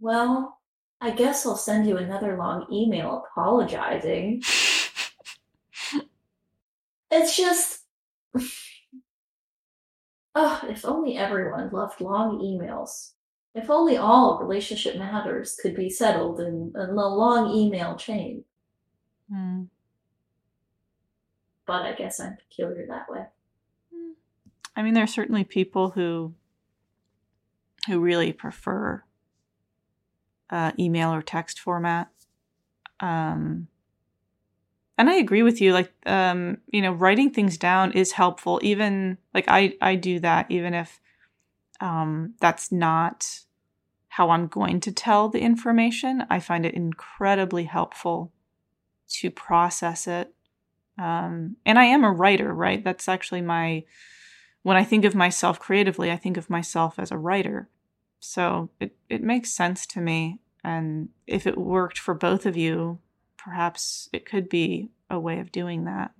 Well, 0.00 0.58
I 1.00 1.10
guess 1.10 1.44
I'll 1.44 1.56
send 1.56 1.86
you 1.86 1.98
another 1.98 2.36
long 2.36 2.66
email 2.72 3.24
apologizing. 3.24 4.42
it's 7.10 7.36
just. 7.36 7.79
Oh, 10.34 10.60
if 10.68 10.84
only 10.84 11.16
everyone 11.16 11.70
loved 11.70 12.00
long 12.00 12.38
emails. 12.38 13.12
If 13.54 13.68
only 13.68 13.96
all 13.96 14.38
relationship 14.40 14.96
matters 14.96 15.58
could 15.60 15.74
be 15.74 15.90
settled 15.90 16.38
in, 16.40 16.72
in 16.74 16.90
a 16.90 17.08
long 17.08 17.52
email 17.52 17.96
chain. 17.96 18.44
Mm. 19.32 19.68
But 21.66 21.82
I 21.82 21.92
guess 21.92 22.20
I'm 22.20 22.36
peculiar 22.36 22.86
that 22.88 23.08
way. 23.08 23.24
Hmm. 23.92 24.12
I 24.76 24.82
mean, 24.82 24.94
there 24.94 25.04
are 25.04 25.08
certainly 25.08 25.44
people 25.44 25.90
who 25.90 26.34
who 27.86 28.00
really 28.00 28.32
prefer 28.32 29.04
uh, 30.50 30.72
email 30.78 31.12
or 31.12 31.22
text 31.22 31.58
format. 31.58 32.10
Um, 33.00 33.68
and 35.00 35.08
I 35.08 35.14
agree 35.14 35.42
with 35.42 35.62
you. 35.62 35.72
Like, 35.72 35.90
um, 36.04 36.58
you 36.70 36.82
know, 36.82 36.92
writing 36.92 37.30
things 37.30 37.56
down 37.56 37.92
is 37.92 38.12
helpful. 38.12 38.60
Even 38.62 39.16
like 39.32 39.46
I, 39.48 39.74
I 39.80 39.94
do 39.94 40.20
that, 40.20 40.50
even 40.50 40.74
if 40.74 41.00
um, 41.80 42.34
that's 42.38 42.70
not 42.70 43.40
how 44.08 44.28
I'm 44.28 44.46
going 44.46 44.78
to 44.80 44.92
tell 44.92 45.30
the 45.30 45.40
information. 45.40 46.26
I 46.28 46.38
find 46.38 46.66
it 46.66 46.74
incredibly 46.74 47.64
helpful 47.64 48.30
to 49.08 49.30
process 49.30 50.06
it. 50.06 50.34
Um, 50.98 51.56
and 51.64 51.78
I 51.78 51.86
am 51.86 52.04
a 52.04 52.12
writer, 52.12 52.52
right? 52.52 52.84
That's 52.84 53.08
actually 53.08 53.40
my, 53.40 53.84
when 54.64 54.76
I 54.76 54.84
think 54.84 55.06
of 55.06 55.14
myself 55.14 55.58
creatively, 55.58 56.10
I 56.10 56.16
think 56.18 56.36
of 56.36 56.50
myself 56.50 56.98
as 56.98 57.10
a 57.10 57.16
writer. 57.16 57.70
So 58.18 58.68
it, 58.78 58.94
it 59.08 59.22
makes 59.22 59.50
sense 59.50 59.86
to 59.86 60.00
me. 60.02 60.40
And 60.62 61.08
if 61.26 61.46
it 61.46 61.56
worked 61.56 61.98
for 61.98 62.12
both 62.12 62.44
of 62.44 62.54
you, 62.54 62.98
perhaps 63.42 64.08
it 64.12 64.26
could 64.26 64.48
be 64.48 64.90
a 65.08 65.18
way 65.18 65.40
of 65.40 65.52
doing 65.52 65.84
that. 65.84 66.12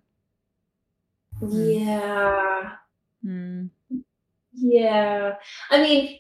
Yeah. 1.41 2.73
Mm. 3.25 3.71
Yeah. 4.53 5.35
I 5.71 5.83
mean, 5.83 6.19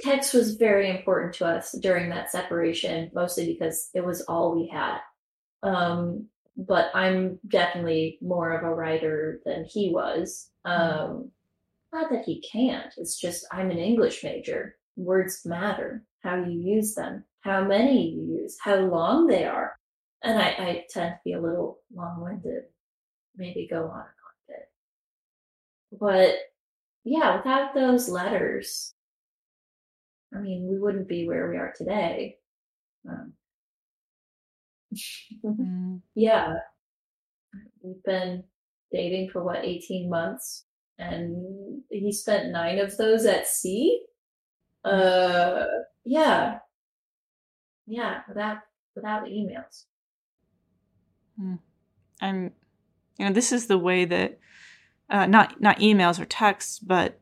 text 0.00 0.32
was 0.34 0.56
very 0.56 0.88
important 0.90 1.34
to 1.34 1.46
us 1.46 1.72
during 1.72 2.10
that 2.10 2.30
separation, 2.30 3.10
mostly 3.14 3.46
because 3.52 3.90
it 3.94 4.04
was 4.04 4.22
all 4.22 4.56
we 4.56 4.68
had. 4.68 4.98
Um, 5.62 6.26
but 6.56 6.90
I'm 6.94 7.38
definitely 7.46 8.18
more 8.20 8.52
of 8.52 8.64
a 8.64 8.74
writer 8.74 9.40
than 9.44 9.64
he 9.64 9.90
was. 9.90 10.48
Mm-hmm. 10.66 11.00
Um, 11.12 11.30
Not 11.92 12.10
that 12.10 12.24
he 12.24 12.40
can't. 12.40 12.92
It's 12.96 13.18
just 13.18 13.46
I'm 13.52 13.70
an 13.70 13.78
English 13.78 14.22
major. 14.24 14.76
Words 14.96 15.42
matter. 15.44 16.04
How 16.22 16.36
you 16.36 16.52
use 16.52 16.94
them, 16.94 17.24
how 17.40 17.64
many 17.64 18.10
you 18.10 18.42
use, 18.42 18.58
how 18.62 18.76
long 18.76 19.26
they 19.26 19.44
are. 19.44 19.79
And 20.22 20.38
I, 20.38 20.48
I 20.48 20.84
tend 20.90 21.14
to 21.14 21.20
be 21.24 21.32
a 21.32 21.40
little 21.40 21.80
long 21.94 22.20
winded, 22.20 22.64
maybe 23.36 23.68
go 23.70 23.84
on 23.84 23.84
and 23.84 23.94
on 23.96 24.04
a 24.04 24.52
bit. 24.52 25.98
But 25.98 26.34
yeah, 27.04 27.36
without 27.36 27.74
those 27.74 28.08
letters, 28.08 28.94
I 30.34 30.38
mean, 30.38 30.68
we 30.70 30.78
wouldn't 30.78 31.08
be 31.08 31.26
where 31.26 31.50
we 31.50 31.56
are 31.56 31.72
today. 31.76 32.36
Um, 33.08 33.32
mm. 35.44 36.00
Yeah. 36.14 36.54
We've 37.82 38.02
been 38.04 38.44
dating 38.92 39.30
for 39.30 39.42
what, 39.42 39.64
18 39.64 40.08
months? 40.08 40.64
And 40.98 41.82
he 41.90 42.12
spent 42.12 42.52
nine 42.52 42.78
of 42.78 42.96
those 42.96 43.24
at 43.24 43.48
sea. 43.48 44.02
Uh, 44.84 45.64
yeah. 46.04 46.58
Yeah, 47.86 48.20
without, 48.28 48.58
without 48.94 49.24
emails. 49.24 49.84
Hmm. 51.40 51.54
I'm, 52.20 52.52
you 53.18 53.26
know, 53.26 53.32
this 53.32 53.52
is 53.52 53.66
the 53.66 53.78
way 53.78 54.04
that, 54.04 54.38
uh, 55.08 55.26
not, 55.26 55.60
not 55.60 55.78
emails 55.78 56.20
or 56.20 56.26
texts, 56.26 56.78
but 56.78 57.18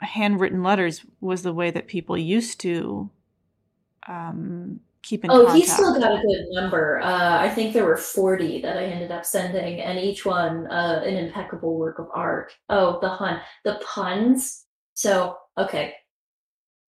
handwritten 0.00 0.62
letters 0.62 1.04
was 1.20 1.42
the 1.42 1.54
way 1.54 1.70
that 1.70 1.86
people 1.86 2.18
used 2.18 2.60
to 2.60 3.10
um, 4.06 4.80
keep 5.02 5.24
in 5.24 5.30
contact. 5.30 5.48
oh, 5.48 5.52
contact. 5.52 5.66
he 5.66 5.72
still 5.72 5.98
got 5.98 6.12
a 6.12 6.22
good 6.22 6.46
number. 6.50 7.00
Uh, 7.00 7.38
I 7.38 7.48
think 7.48 7.72
there 7.72 7.84
were 7.84 7.96
40 7.96 8.60
that 8.62 8.76
I 8.76 8.84
ended 8.84 9.10
up 9.10 9.24
sending, 9.24 9.80
and 9.80 9.98
each 9.98 10.26
one 10.26 10.66
uh, 10.66 11.02
an 11.04 11.16
impeccable 11.16 11.78
work 11.78 11.98
of 11.98 12.08
art. 12.14 12.52
Oh, 12.68 12.98
the 13.00 13.08
hun, 13.08 13.40
the 13.64 13.80
puns. 13.84 14.66
So, 14.94 15.36
okay. 15.56 15.94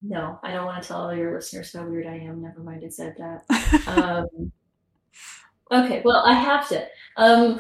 No, 0.02 0.40
I 0.44 0.52
don't 0.52 0.66
want 0.66 0.82
to 0.82 0.88
tell 0.88 1.02
all 1.02 1.16
your 1.16 1.34
listeners 1.34 1.74
how 1.74 1.88
weird 1.88 2.06
I 2.06 2.18
am. 2.18 2.42
Never 2.42 2.60
mind, 2.60 2.84
I 2.86 2.90
said 2.90 3.16
that. 3.18 3.88
um, 3.88 4.52
okay, 5.72 6.02
well, 6.04 6.24
I 6.26 6.34
have 6.34 6.68
to. 6.70 6.86
Um, 7.18 7.60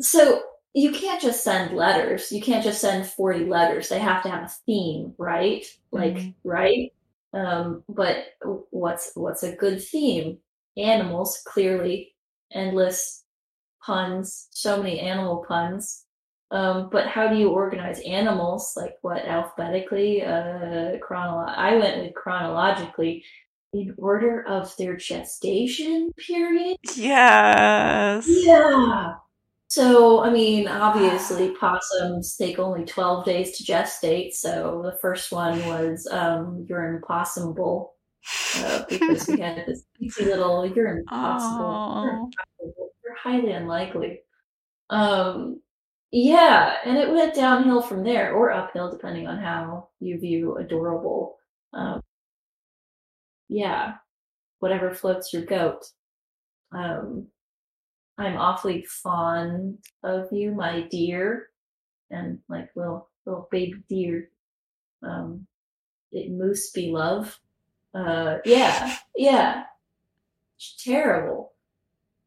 so 0.00 0.42
you 0.74 0.92
can't 0.92 1.20
just 1.20 1.42
send 1.42 1.76
letters. 1.76 2.30
You 2.30 2.40
can't 2.40 2.62
just 2.62 2.80
send 2.80 3.06
40 3.06 3.46
letters. 3.46 3.88
They 3.88 3.98
have 3.98 4.22
to 4.22 4.28
have 4.28 4.44
a 4.44 4.52
theme, 4.66 5.14
right? 5.18 5.64
Like, 5.90 6.14
mm-hmm. 6.14 6.48
right? 6.48 6.92
Um, 7.32 7.82
but 7.88 8.26
what's 8.70 9.12
what's 9.14 9.42
a 9.42 9.56
good 9.56 9.82
theme? 9.82 10.38
Animals, 10.76 11.42
clearly, 11.46 12.14
endless 12.52 13.24
puns, 13.84 14.48
so 14.50 14.82
many 14.82 15.00
animal 15.00 15.44
puns. 15.48 16.04
Um, 16.50 16.88
but 16.90 17.06
how 17.06 17.28
do 17.28 17.36
you 17.36 17.50
organize 17.50 18.00
animals? 18.00 18.72
Like 18.76 18.94
what 19.02 19.24
alphabetically? 19.26 20.22
Uh, 20.22 20.96
chronolo- 21.06 21.54
I 21.54 21.76
went 21.76 22.02
with 22.02 22.14
chronologically 22.14 23.24
in 23.72 23.94
order 23.98 24.44
of 24.46 24.74
their 24.76 24.96
gestation 24.96 26.10
period. 26.16 26.76
Yes. 26.96 28.26
Yeah. 28.28 29.14
So, 29.70 30.24
I 30.24 30.30
mean, 30.30 30.66
obviously, 30.66 31.50
possums 31.50 32.36
take 32.36 32.58
only 32.58 32.86
12 32.86 33.24
days 33.26 33.58
to 33.58 33.64
gestate. 33.64 34.32
So, 34.32 34.80
the 34.82 34.98
first 35.00 35.30
one 35.30 35.58
was 35.66 36.08
um, 36.10 36.64
you're 36.68 36.96
impossible 36.96 37.94
uh, 38.56 38.84
because 38.88 39.28
we 39.28 39.40
had 39.40 39.64
this 39.66 39.84
easy 40.00 40.24
little 40.24 40.66
you're 40.66 40.98
impossible. 40.98 42.02
You're, 42.04 42.14
impossible. 42.14 42.92
you're 43.04 43.16
highly 43.22 43.52
unlikely. 43.52 44.20
Um, 44.88 45.60
yeah, 46.10 46.76
and 46.86 46.96
it 46.96 47.10
went 47.10 47.34
downhill 47.34 47.82
from 47.82 48.02
there 48.02 48.32
or 48.32 48.50
uphill, 48.50 48.90
depending 48.90 49.26
on 49.26 49.38
how 49.38 49.88
you 50.00 50.18
view 50.18 50.56
adorable. 50.56 51.36
Um, 51.74 52.00
yeah, 53.48 53.94
whatever 54.58 54.92
floats 54.94 55.32
your 55.32 55.44
goat. 55.44 55.84
Um, 56.72 57.28
I'm 58.18 58.36
awfully 58.36 58.84
fond 58.84 59.78
of 60.02 60.28
you, 60.32 60.52
my 60.52 60.82
dear, 60.90 61.48
and 62.10 62.40
like 62.48 62.70
little 62.74 63.08
little 63.24 63.48
baby 63.50 63.82
deer. 63.88 64.30
Um, 65.02 65.46
it 66.10 66.30
moose 66.30 66.70
be 66.72 66.90
love. 66.90 67.38
Uh, 67.94 68.38
yeah, 68.44 68.96
yeah. 69.16 69.64
It's 70.56 70.82
terrible. 70.82 71.52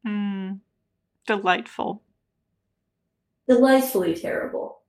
Mm, 0.06 0.60
delightful. 1.26 2.02
Delightfully 3.48 4.14
terrible. 4.14 4.80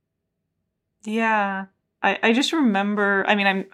Yeah, 1.04 1.66
I 2.02 2.20
I 2.24 2.34
just 2.34 2.54
remember. 2.54 3.26
I 3.28 3.36
mean, 3.36 3.48
I'm. 3.48 3.66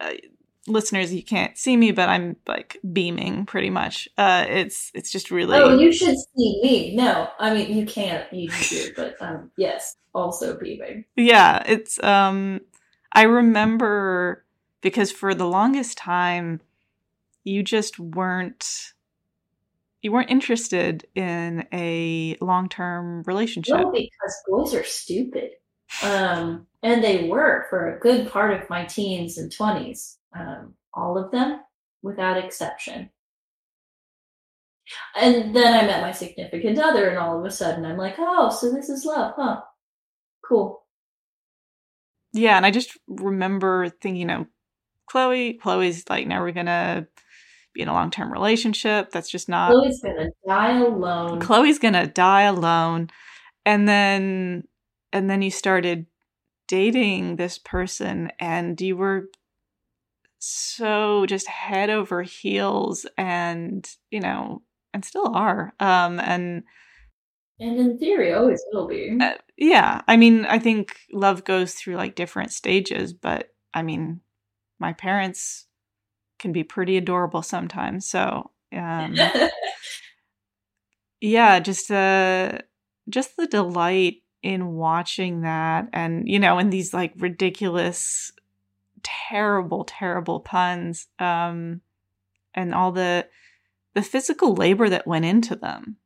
I, 0.00 0.18
listeners 0.66 1.12
you 1.12 1.22
can't 1.22 1.56
see 1.56 1.76
me 1.76 1.90
but 1.90 2.08
i'm 2.08 2.36
like 2.46 2.78
beaming 2.92 3.46
pretty 3.46 3.70
much. 3.70 4.08
Uh 4.18 4.44
it's 4.48 4.90
it's 4.94 5.10
just 5.10 5.30
really 5.30 5.56
oh 5.56 5.78
you 5.78 5.90
should 5.90 6.16
see 6.36 6.60
me. 6.62 6.94
No 6.94 7.28
i 7.38 7.52
mean 7.54 7.76
you 7.76 7.86
can't 7.86 8.30
you 8.32 8.50
do 8.68 8.92
but 8.96 9.16
um 9.20 9.50
yes 9.56 9.96
also 10.14 10.58
beaming. 10.58 11.04
Yeah 11.16 11.62
it's 11.66 12.02
um 12.02 12.60
i 13.12 13.22
remember 13.22 14.44
because 14.82 15.10
for 15.10 15.34
the 15.34 15.46
longest 15.46 15.96
time 15.96 16.60
you 17.44 17.62
just 17.62 17.98
weren't 17.98 18.92
you 20.02 20.12
weren't 20.12 20.30
interested 20.30 21.06
in 21.14 21.66
a 21.72 22.36
long-term 22.40 23.22
relationship. 23.26 23.80
No 23.80 23.90
because 23.90 24.42
boys 24.48 24.74
are 24.74 24.84
stupid 24.84 25.50
um 26.02 26.66
and 26.82 27.04
they 27.04 27.28
were 27.28 27.66
for 27.68 27.94
a 27.94 28.00
good 28.00 28.30
part 28.30 28.54
of 28.54 28.70
my 28.70 28.84
teens 28.84 29.36
and 29.38 29.50
20s 29.52 30.16
um, 30.36 30.74
all 30.94 31.18
of 31.18 31.30
them 31.30 31.60
without 32.02 32.42
exception. 32.42 33.10
And 35.14 35.54
then 35.54 35.72
I 35.72 35.86
met 35.86 36.02
my 36.02 36.12
significant 36.12 36.78
other, 36.78 37.08
and 37.08 37.18
all 37.18 37.38
of 37.38 37.44
a 37.44 37.50
sudden 37.50 37.84
I'm 37.84 37.96
like, 37.96 38.16
oh, 38.18 38.50
so 38.50 38.72
this 38.72 38.88
is 38.88 39.04
love, 39.04 39.34
huh? 39.36 39.60
Cool. 40.44 40.84
Yeah, 42.32 42.56
and 42.56 42.66
I 42.66 42.70
just 42.70 42.96
remember 43.06 43.88
thinking, 43.88 44.16
you 44.16 44.26
know, 44.26 44.46
Chloe, 45.06 45.54
Chloe's 45.54 46.04
like, 46.08 46.26
now 46.26 46.40
we're 46.40 46.52
gonna 46.52 47.06
be 47.72 47.82
in 47.82 47.88
a 47.88 47.92
long 47.92 48.10
term 48.10 48.32
relationship. 48.32 49.10
That's 49.10 49.30
just 49.30 49.48
not. 49.48 49.70
Chloe's 49.70 50.00
gonna 50.02 50.30
die 50.46 50.78
alone. 50.80 51.40
Chloe's 51.40 51.78
gonna 51.78 52.06
die 52.08 52.42
alone, 52.42 53.10
and 53.64 53.88
then, 53.88 54.64
and 55.12 55.28
then 55.28 55.42
you 55.42 55.50
started 55.50 56.06
dating 56.68 57.36
this 57.36 57.58
person, 57.58 58.30
and 58.38 58.80
you 58.80 58.96
were 58.96 59.28
so 60.40 61.26
just 61.26 61.46
head 61.46 61.90
over 61.90 62.22
heels 62.22 63.06
and 63.18 63.86
you 64.10 64.20
know 64.20 64.62
and 64.94 65.04
still 65.04 65.28
are 65.34 65.74
um 65.80 66.18
and 66.18 66.62
and 67.60 67.78
in 67.78 67.98
theory 67.98 68.32
always 68.32 68.64
will 68.72 68.88
be. 68.88 69.18
Uh, 69.20 69.34
yeah. 69.58 70.00
I 70.08 70.16
mean 70.16 70.46
i 70.46 70.58
think 70.58 70.96
love 71.12 71.44
goes 71.44 71.74
through 71.74 71.96
like 71.96 72.14
different 72.14 72.52
stages 72.52 73.12
but 73.12 73.52
i 73.74 73.82
mean 73.82 74.20
my 74.78 74.94
parents 74.94 75.66
can 76.38 76.52
be 76.52 76.64
pretty 76.64 76.96
adorable 76.96 77.42
sometimes 77.42 78.08
so 78.08 78.50
um 78.74 79.14
yeah 81.20 81.60
just 81.60 81.90
uh 81.90 82.58
just 83.10 83.36
the 83.36 83.46
delight 83.46 84.22
in 84.42 84.72
watching 84.72 85.42
that 85.42 85.88
and 85.92 86.26
you 86.26 86.38
know 86.38 86.58
in 86.58 86.70
these 86.70 86.94
like 86.94 87.12
ridiculous 87.16 88.32
terrible, 89.02 89.84
terrible 89.84 90.40
puns, 90.40 91.08
um, 91.18 91.80
and 92.54 92.74
all 92.74 92.92
the 92.92 93.26
the 93.94 94.02
physical 94.02 94.54
labor 94.54 94.88
that 94.88 95.06
went 95.06 95.24
into 95.24 95.56
them. 95.56 95.96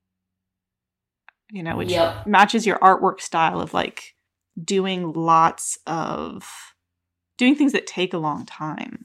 You 1.50 1.62
know, 1.62 1.76
which 1.76 1.90
yep. 1.90 2.26
matches 2.26 2.66
your 2.66 2.78
artwork 2.78 3.20
style 3.20 3.60
of 3.60 3.74
like 3.74 4.14
doing 4.62 5.12
lots 5.12 5.78
of 5.86 6.74
doing 7.36 7.54
things 7.54 7.72
that 7.72 7.86
take 7.86 8.14
a 8.14 8.18
long 8.18 8.46
time. 8.46 9.04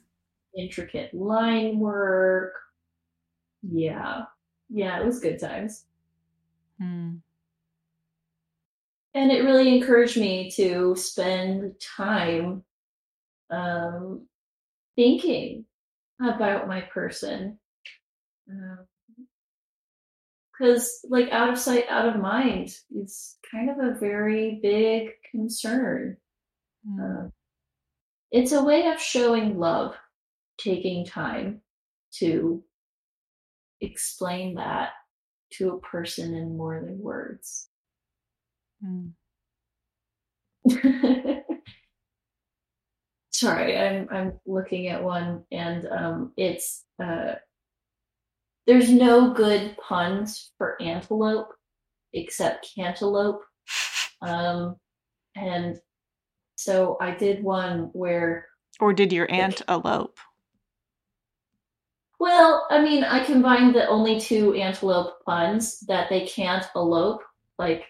Intricate 0.58 1.14
line 1.14 1.80
work. 1.80 2.54
Yeah. 3.62 4.24
Yeah, 4.70 5.00
it 5.00 5.06
was 5.06 5.20
good 5.20 5.40
times. 5.40 5.86
Hmm. 6.80 7.18
And 9.16 9.32
it 9.32 9.44
really 9.44 9.76
encouraged 9.76 10.18
me 10.18 10.52
to 10.52 10.96
spend 10.96 11.74
time 11.98 12.64
um, 13.50 14.28
thinking 14.96 15.66
about 16.22 16.68
my 16.68 16.82
person. 16.82 17.58
Because, 20.52 21.02
um, 21.06 21.10
like, 21.10 21.30
out 21.32 21.50
of 21.50 21.58
sight, 21.58 21.86
out 21.90 22.08
of 22.08 22.22
mind 22.22 22.70
is 22.96 23.38
kind 23.50 23.70
of 23.70 23.78
a 23.80 24.00
very 24.00 24.60
big 24.62 25.10
concern. 25.32 26.18
Mm. 26.88 27.26
Uh, 27.26 27.30
it's 28.32 28.52
a 28.52 28.64
way 28.64 28.88
of 28.88 29.00
showing 29.02 29.58
love, 29.58 29.96
taking 30.60 31.04
time 31.04 31.62
to 32.20 32.64
explain 33.82 34.56
that 34.56 34.90
to 35.54 35.70
a 35.72 35.80
person 35.80 36.36
in 36.36 36.56
more 36.56 36.80
than 36.86 37.00
words. 37.00 37.69
Mm. 38.84 39.12
sorry, 43.32 43.78
I'm 43.78 44.08
I'm 44.12 44.34
looking 44.46 44.88
at 44.88 45.04
one 45.04 45.44
and 45.52 45.88
um 45.88 46.34
it's 46.38 46.86
uh 47.02 47.36
there's 48.68 48.90
no 48.92 49.34
good 49.34 49.76
puns 49.78 50.52
for 50.58 50.82
antelope 50.82 51.54
except 52.14 52.72
cantaloupe. 52.76 53.42
Um 54.22 54.76
and 55.36 55.80
so 56.56 56.98
I 57.00 57.12
did 57.12 57.44
one 57.44 57.90
where 57.94 58.48
Or 58.80 58.94
did 58.94 59.14
your 59.14 59.32
aunt 59.32 59.62
elope? 59.70 60.18
Well, 62.20 62.68
I 62.70 62.82
mean, 62.82 63.06
I 63.06 63.24
combined 63.24 63.74
the 63.74 63.88
only 63.88 64.20
two 64.20 64.54
antelope 64.54 65.24
puns 65.26 65.80
that 65.88 66.10
they 66.10 66.28
can't 66.28 66.66
elope, 66.76 67.22
like 67.58 67.86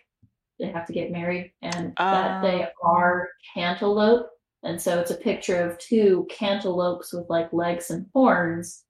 they 0.60 0.68
have 0.68 0.86
to 0.88 0.94
get 0.94 1.12
married, 1.12 1.52
and 1.62 1.94
that 2.12 2.42
they 2.42 2.66
Oh. 2.66 2.90
are 2.90 3.30
cantaloupe. 3.54 4.28
And 4.64 4.82
so 4.82 5.00
it's 5.00 5.12
a 5.12 5.16
picture 5.16 5.62
of 5.62 5.78
two 5.80 6.28
cantaloupes 6.30 7.14
with 7.14 7.30
like 7.30 7.54
legs 7.54 7.92
and 7.92 8.08
horns, 8.14 8.84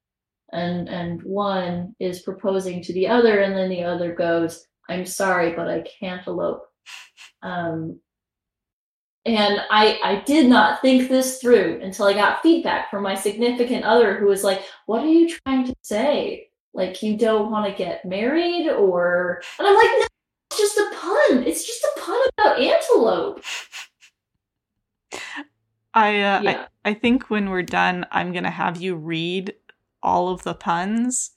and 0.53 0.89
and 0.89 1.21
one 1.23 1.95
is 1.99 2.21
proposing 2.23 2.81
to 2.83 2.93
the 2.93 3.07
other, 3.07 3.39
and 3.41 3.55
then 3.55 3.69
the 3.69 3.83
other 3.83 4.13
goes, 4.15 4.65
"I'm 4.89 5.05
sorry, 5.05 5.53
but 5.53 5.67
I 5.69 5.81
can't. 5.99 6.25
Um, 7.43 7.99
and 9.25 9.59
I 9.69 9.99
I 10.03 10.23
did 10.25 10.47
not 10.49 10.81
think 10.81 11.09
this 11.09 11.39
through 11.41 11.81
until 11.83 12.07
I 12.07 12.13
got 12.13 12.41
feedback 12.41 12.89
from 12.89 13.03
my 13.03 13.15
significant 13.15 13.83
other 13.85 14.17
who 14.17 14.27
was 14.27 14.43
like, 14.43 14.63
"What 14.85 15.03
are 15.03 15.07
you 15.07 15.29
trying 15.45 15.65
to 15.67 15.75
say? 15.81 16.49
Like 16.73 17.03
you 17.03 17.17
don't 17.17 17.51
want 17.51 17.65
to 17.67 17.77
get 17.77 18.05
married 18.05 18.69
or?" 18.69 19.41
And 19.59 19.67
I'm 19.67 19.75
like, 19.75 19.89
"No, 19.99 20.07
it's 20.51 20.59
just 20.59 20.77
a 20.77 20.89
pun. 20.95 21.43
It's 21.43 21.65
just 21.65 21.83
a 21.83 21.99
pun 22.01 22.19
about 22.37 22.59
antelope." 22.59 23.43
I, 25.93 26.09
uh, 26.21 26.41
Yeah. 26.41 26.67
I 26.85 26.89
I 26.91 26.93
think 26.93 27.29
when 27.29 27.49
we're 27.49 27.61
done, 27.63 28.05
I'm 28.11 28.31
gonna 28.31 28.49
have 28.51 28.77
you 28.81 28.95
read 28.95 29.53
all 30.01 30.29
of 30.29 30.43
the 30.43 30.53
puns 30.53 31.31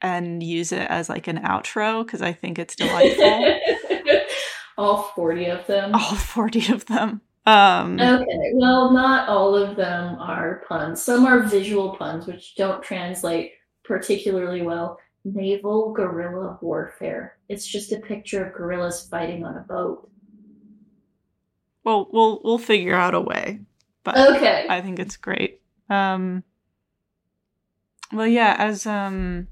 and 0.00 0.42
use 0.42 0.72
it 0.72 0.88
as 0.90 1.08
like 1.08 1.28
an 1.28 1.38
outro 1.38 2.04
because 2.04 2.22
I 2.22 2.32
think 2.32 2.58
it's 2.58 2.74
delightful. 2.74 3.58
all 4.78 5.02
40 5.14 5.46
of 5.46 5.66
them. 5.66 5.94
all 5.94 6.00
forty 6.16 6.72
of 6.72 6.86
them. 6.86 7.20
Um, 7.44 8.00
Okay, 8.00 8.52
well, 8.54 8.92
not 8.92 9.28
all 9.28 9.54
of 9.54 9.76
them 9.76 10.16
are 10.18 10.62
puns. 10.68 11.02
Some 11.02 11.26
are 11.26 11.40
visual 11.40 11.96
puns, 11.96 12.26
which 12.26 12.54
don't 12.56 12.82
translate 12.82 13.52
particularly 13.84 14.62
well. 14.62 14.98
Naval 15.24 15.92
guerrilla 15.92 16.58
warfare. 16.60 17.38
It's 17.48 17.66
just 17.66 17.92
a 17.92 17.98
picture 17.98 18.44
of 18.44 18.54
gorillas 18.54 19.06
fighting 19.08 19.44
on 19.44 19.56
a 19.56 19.60
boat. 19.60 20.08
well, 21.84 22.08
we'll 22.12 22.40
we'll 22.44 22.58
figure 22.58 22.94
out 22.94 23.14
a 23.14 23.20
way, 23.20 23.60
but 24.04 24.16
Okay. 24.16 24.66
I 24.68 24.80
think 24.80 24.98
it's 24.98 25.16
great. 25.16 25.60
Um, 25.90 26.44
well, 28.12 28.26
yeah, 28.26 28.54
as 28.58 28.86
um, 28.86 29.48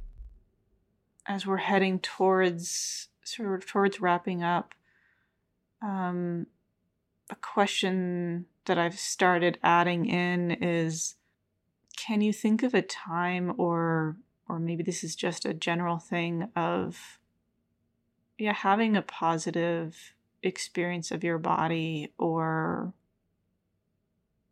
as 1.27 1.47
we're 1.47 1.57
heading 1.59 1.99
towards 2.01 3.09
sort 3.25 3.55
of 3.55 3.67
towards 3.67 4.01
wrapping 4.01 4.43
up, 4.43 4.75
um, 5.83 6.47
a 7.31 7.37
question 7.37 8.47
that 8.67 8.79
I've 8.79 8.99
started 8.99 9.59
adding 9.63 10.07
in 10.07 10.51
is, 10.51 11.17
can 11.97 12.21
you 12.21 12.33
think 12.33 12.63
of 12.63 12.75
a 12.75 12.83
time, 12.83 13.55
or 13.57 14.17
or 14.51 14.59
maybe 14.59 14.83
this 14.83 15.05
is 15.05 15.15
just 15.15 15.45
a 15.45 15.55
general 15.55 15.99
thing 15.99 16.49
of, 16.57 17.19
yeah, 18.39 18.53
having 18.55 18.97
a 18.97 19.03
positive 19.03 20.15
experience 20.43 21.11
of 21.11 21.23
your 21.23 21.39
body, 21.39 22.13
or 22.19 22.93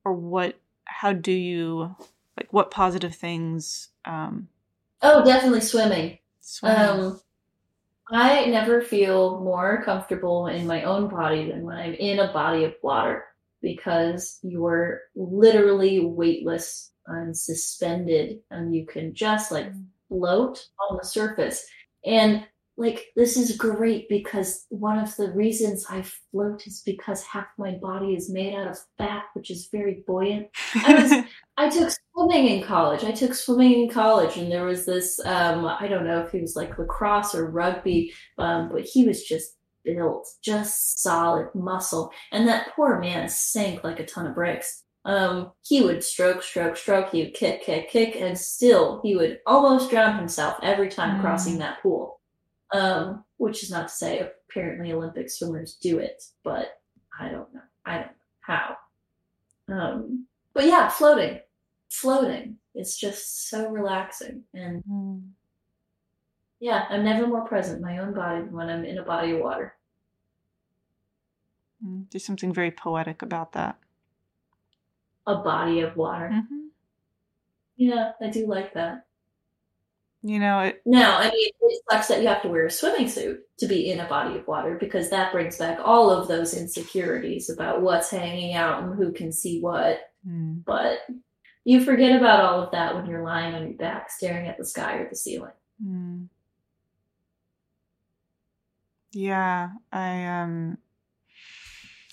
or 0.05 0.13
what 0.13 0.59
how 0.85 1.13
do 1.13 1.33
you 1.33 1.95
like 2.37 2.53
what 2.53 2.71
positive 2.71 3.15
things 3.15 3.89
um 4.05 4.49
Oh, 5.03 5.25
definitely 5.25 5.61
swimming. 5.61 6.19
swimming? 6.41 6.79
Um, 6.79 7.21
I 8.11 8.47
never 8.47 8.81
feel 8.81 9.41
more 9.41 9.83
comfortable 9.85 10.47
in 10.49 10.67
my 10.67 10.83
own 10.83 11.09
body 11.09 11.51
than 11.51 11.63
when 11.63 11.77
I'm 11.77 11.95
in 11.95 12.19
a 12.19 12.33
body 12.33 12.65
of 12.65 12.75
water 12.83 13.25
because 13.61 14.39
you're 14.43 15.03
literally 15.15 16.01
weightless 16.05 16.93
and 17.09 17.37
suspended 17.37 18.39
and 18.51 18.75
you 18.75 18.87
can 18.87 19.15
just 19.15 19.51
like 19.51 19.73
float 20.09 20.67
on 20.89 20.97
the 20.97 21.05
surface. 21.05 21.67
And 22.05 22.45
like 22.79 23.07
this 23.17 23.37
is 23.37 23.57
great 23.57 24.09
because 24.09 24.65
one 24.69 24.99
of 24.99 25.15
the 25.17 25.33
reasons 25.33 25.85
I 25.91 26.03
float 26.31 26.65
is 26.67 26.81
because 26.87 27.25
half 27.25 27.47
my 27.59 27.73
body 27.73 28.15
is 28.15 28.31
made 28.31 28.55
out 28.55 28.69
of 28.69 28.79
fat, 28.97 29.25
which 29.35 29.51
is 29.51 29.69
very 29.73 30.05
buoyant. 30.07 30.47
I 30.75 30.95
was 30.95 31.13
I 31.57 31.69
took 31.69 31.91
swimming 32.15 32.47
in 32.47 32.63
college. 32.63 33.03
I 33.03 33.11
took 33.11 33.35
swimming 33.35 33.83
in 33.83 33.91
college, 33.91 34.37
and 34.37 34.51
there 34.51 34.65
was 34.65 34.87
this 34.87 35.19
um, 35.25 35.67
I 35.67 35.89
don't 35.89 36.07
know 36.07 36.21
if 36.21 36.31
he 36.31 36.41
was 36.41 36.55
like 36.55 36.79
lacrosse 36.79 37.35
or 37.35 37.51
rugby, 37.51 38.15
um, 38.39 38.71
but 38.73 38.85
he 38.85 39.05
was 39.05 39.25
just 39.25 39.57
built, 39.85 40.29
just 40.43 41.03
solid 41.03 41.49
muscle. 41.55 42.13
And 42.31 42.47
that 42.47 42.69
poor 42.77 43.01
man 43.01 43.29
sank 43.29 43.83
like 43.83 43.99
a 43.99 44.07
ton 44.07 44.27
of 44.27 44.37
bricks. 44.37 44.85
Um, 45.09 45.53
he 45.63 45.81
would 45.83 46.05
stroke, 46.05 46.43
stroke, 46.43 46.77
stroke, 46.77 47.11
he 47.13 47.25
would 47.25 47.33
kick, 47.35 47.63
kick, 47.63 47.89
kick, 47.89 48.15
and 48.17 48.37
still 48.39 49.01
he 49.03 49.17
would 49.17 49.41
almost 49.47 49.89
drown 49.91 50.19
himself 50.19 50.59
every 50.63 50.91
time 50.91 51.17
Mm. 51.17 51.21
crossing 51.23 51.59
that 51.59 51.81
pool. 51.83 52.21
Um, 52.73 53.25
which 53.39 53.63
is 53.63 53.71
not 53.71 53.89
to 53.89 53.95
say 53.95 54.21
apparently 54.51 54.93
Olympic 54.93 55.31
swimmers 55.31 55.77
do 55.81 55.99
it, 55.99 56.23
but 56.45 56.79
I 57.19 57.31
don't 57.31 57.53
know. 57.55 57.63
I 57.87 57.95
don't 57.95 58.07
know 58.09 58.13
how. 58.41 58.77
Um, 59.69 60.27
but 60.53 60.67
yeah, 60.67 60.89
floating 60.91 61.41
floating. 61.91 62.59
It's 62.75 62.99
just 62.99 63.49
so 63.49 63.71
relaxing. 63.71 64.45
And 64.53 64.85
Mm. 64.85 65.31
yeah, 66.61 66.85
I'm 66.91 67.03
never 67.03 67.27
more 67.27 67.47
present 67.49 67.79
in 67.79 67.83
my 67.83 67.97
own 67.99 68.13
body 68.13 68.43
than 68.43 68.53
when 68.53 68.69
I'm 68.69 68.85
in 68.85 68.99
a 68.99 69.03
body 69.03 69.31
of 69.33 69.41
water. 69.41 69.75
Mm, 71.83 72.11
There's 72.11 72.25
something 72.27 72.53
very 72.53 72.71
poetic 72.71 73.23
about 73.23 73.53
that. 73.53 73.79
A 75.29 75.37
body 75.37 75.81
of 75.81 75.95
water. 75.97 76.31
hmm 76.33 76.69
Yeah, 77.77 78.13
I 78.21 78.29
do 78.31 78.47
like 78.49 78.75
that. 78.75 79.05
You 80.23 80.41
know, 80.41 80.61
it, 80.61 80.83
Now, 80.85 81.19
I 81.19 81.31
mean, 81.31 81.51
it 81.61 81.83
sucks 81.89 82.09
that 82.09 82.23
you 82.23 82.27
have 82.29 82.43
to 82.43 82.49
wear 82.49 82.67
a 82.67 82.71
swimming 82.71 83.09
suit 83.09 83.41
to 83.61 83.69
be 83.69 83.91
in 83.93 84.01
a 84.01 84.09
body 84.09 84.37
of 84.37 84.49
water 84.49 84.77
because 84.81 85.11
that 85.11 85.31
brings 85.33 85.59
back 85.59 85.79
all 85.85 86.11
of 86.11 86.27
those 86.27 86.55
insecurities 86.55 87.49
about 87.49 87.83
what's 87.83 88.11
hanging 88.11 88.55
out 88.55 88.83
and 88.83 88.97
who 88.97 89.13
can 89.13 89.31
see 89.31 89.61
what. 89.61 90.01
mm, 90.27 90.65
But 90.65 91.01
you 91.65 91.85
forget 91.85 92.17
about 92.19 92.41
all 92.41 92.63
of 92.63 92.73
that 92.73 92.97
when 92.97 93.07
you're 93.07 93.23
lying 93.23 93.55
on 93.55 93.69
your 93.69 93.77
back 93.77 94.11
staring 94.11 94.49
at 94.49 94.59
the 94.59 94.65
sky 94.65 94.95
or 94.97 95.09
the 95.09 95.15
ceiling. 95.15 95.53
mm. 95.85 96.27
yeah, 99.13 99.71
I 99.93 100.25
um. 100.27 100.79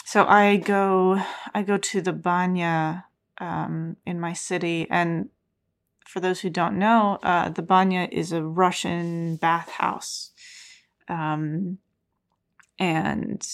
So 0.08 0.26
I 0.26 0.58
go, 0.58 1.20
I 1.56 1.64
go 1.64 1.78
to 1.78 2.02
the 2.02 2.14
banya 2.14 3.05
um, 3.40 3.98
in 4.06 4.20
my 4.20 4.34
city, 4.34 4.88
and 4.90 5.30
for 6.06 6.20
those 6.20 6.42
who 6.42 6.50
don't 6.50 6.78
know, 6.78 7.20
uh, 7.24 7.50
the 7.50 7.62
banya 7.62 8.08
is 8.12 8.32
a 8.32 8.44
Russian 8.44 9.38
bathhouse, 9.38 10.32
um, 11.08 11.80
and 12.80 13.48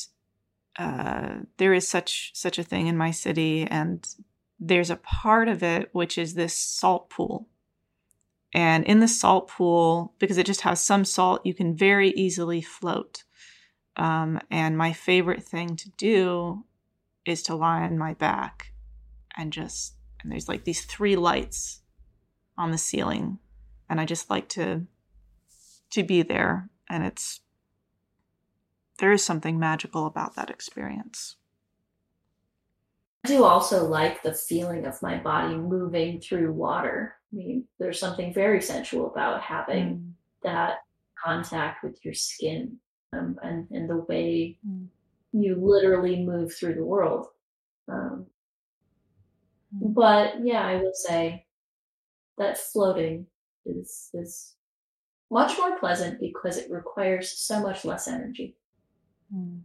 uh, 0.77 1.39
there 1.57 1.73
is 1.73 1.87
such 1.87 2.31
such 2.33 2.59
a 2.59 2.63
thing 2.63 2.87
in 2.87 2.97
my 2.97 3.11
city, 3.11 3.63
and 3.63 4.07
there's 4.59 4.89
a 4.89 4.95
part 4.95 5.47
of 5.47 5.63
it 5.63 5.89
which 5.91 6.17
is 6.17 6.33
this 6.33 6.53
salt 6.53 7.09
pool. 7.09 7.47
And 8.53 8.83
in 8.85 8.99
the 8.99 9.07
salt 9.07 9.47
pool, 9.47 10.13
because 10.19 10.37
it 10.37 10.45
just 10.45 10.61
has 10.61 10.81
some 10.81 11.05
salt, 11.05 11.45
you 11.45 11.53
can 11.53 11.75
very 11.75 12.09
easily 12.11 12.61
float. 12.61 13.23
Um, 13.95 14.39
and 14.49 14.77
my 14.77 14.91
favorite 14.91 15.43
thing 15.43 15.75
to 15.77 15.89
do 15.91 16.65
is 17.25 17.43
to 17.43 17.55
lie 17.55 17.81
on 17.83 17.97
my 17.97 18.13
back 18.13 18.70
and 19.37 19.51
just, 19.53 19.95
and 20.21 20.31
there's 20.31 20.47
like 20.47 20.63
these 20.65 20.85
three 20.85 21.15
lights 21.15 21.81
on 22.57 22.71
the 22.71 22.77
ceiling. 22.77 23.39
And 23.89 23.99
I 23.99 24.05
just 24.05 24.29
like 24.29 24.47
to, 24.49 24.85
to 25.91 26.03
be 26.03 26.21
there. 26.21 26.69
And 26.89 27.03
it's, 27.03 27.41
there 28.99 29.11
is 29.11 29.23
something 29.25 29.57
magical 29.59 30.05
about 30.05 30.35
that 30.35 30.49
experience. 30.49 31.35
I 33.25 33.27
do 33.29 33.43
also 33.43 33.87
like 33.87 34.23
the 34.23 34.33
feeling 34.33 34.85
of 34.85 35.01
my 35.01 35.17
body 35.17 35.55
moving 35.55 36.19
through 36.19 36.53
water. 36.53 37.15
I 37.31 37.35
mean, 37.35 37.65
there's 37.79 37.99
something 37.99 38.33
very 38.33 38.61
sensual 38.61 39.11
about 39.11 39.41
having 39.41 39.87
Mm. 39.95 40.11
that 40.43 40.77
contact 41.23 41.83
with 41.83 42.03
your 42.03 42.15
skin 42.15 42.77
um, 43.13 43.37
and, 43.43 43.67
and 43.71 43.89
the 43.89 43.97
way 44.09 44.57
Mm. 44.67 44.87
you 45.33 45.55
literally 45.55 46.23
move 46.23 46.53
through 46.53 46.75
the 46.75 46.85
world. 46.85 47.27
Um. 47.87 48.27
But 49.71 50.35
yeah, 50.43 50.65
I 50.65 50.75
will 50.77 50.93
say 50.93 51.45
that 52.37 52.57
floating 52.57 53.27
is 53.65 54.09
is 54.13 54.55
much 55.29 55.57
more 55.57 55.79
pleasant 55.79 56.19
because 56.19 56.57
it 56.57 56.69
requires 56.69 57.31
so 57.31 57.61
much 57.61 57.85
less 57.85 58.07
energy. 58.07 58.57
Mm. 59.33 59.61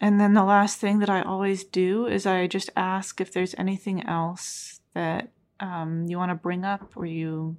And 0.00 0.18
then 0.18 0.32
the 0.32 0.44
last 0.44 0.78
thing 0.78 0.98
that 1.00 1.10
I 1.10 1.20
always 1.20 1.62
do 1.62 2.06
is 2.06 2.24
I 2.24 2.46
just 2.46 2.70
ask 2.74 3.20
if 3.20 3.32
there's 3.32 3.54
anything 3.58 4.06
else 4.06 4.80
that 4.94 5.30
um, 5.60 6.06
you 6.08 6.16
want 6.16 6.30
to 6.30 6.36
bring 6.36 6.64
up 6.64 6.96
or 6.96 7.04
you 7.04 7.58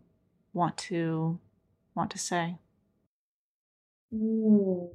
want 0.51 0.75
to 0.77 1.39
want 1.93 2.09
to 2.11 2.17
say. 2.17 2.57
Ooh. 4.13 4.89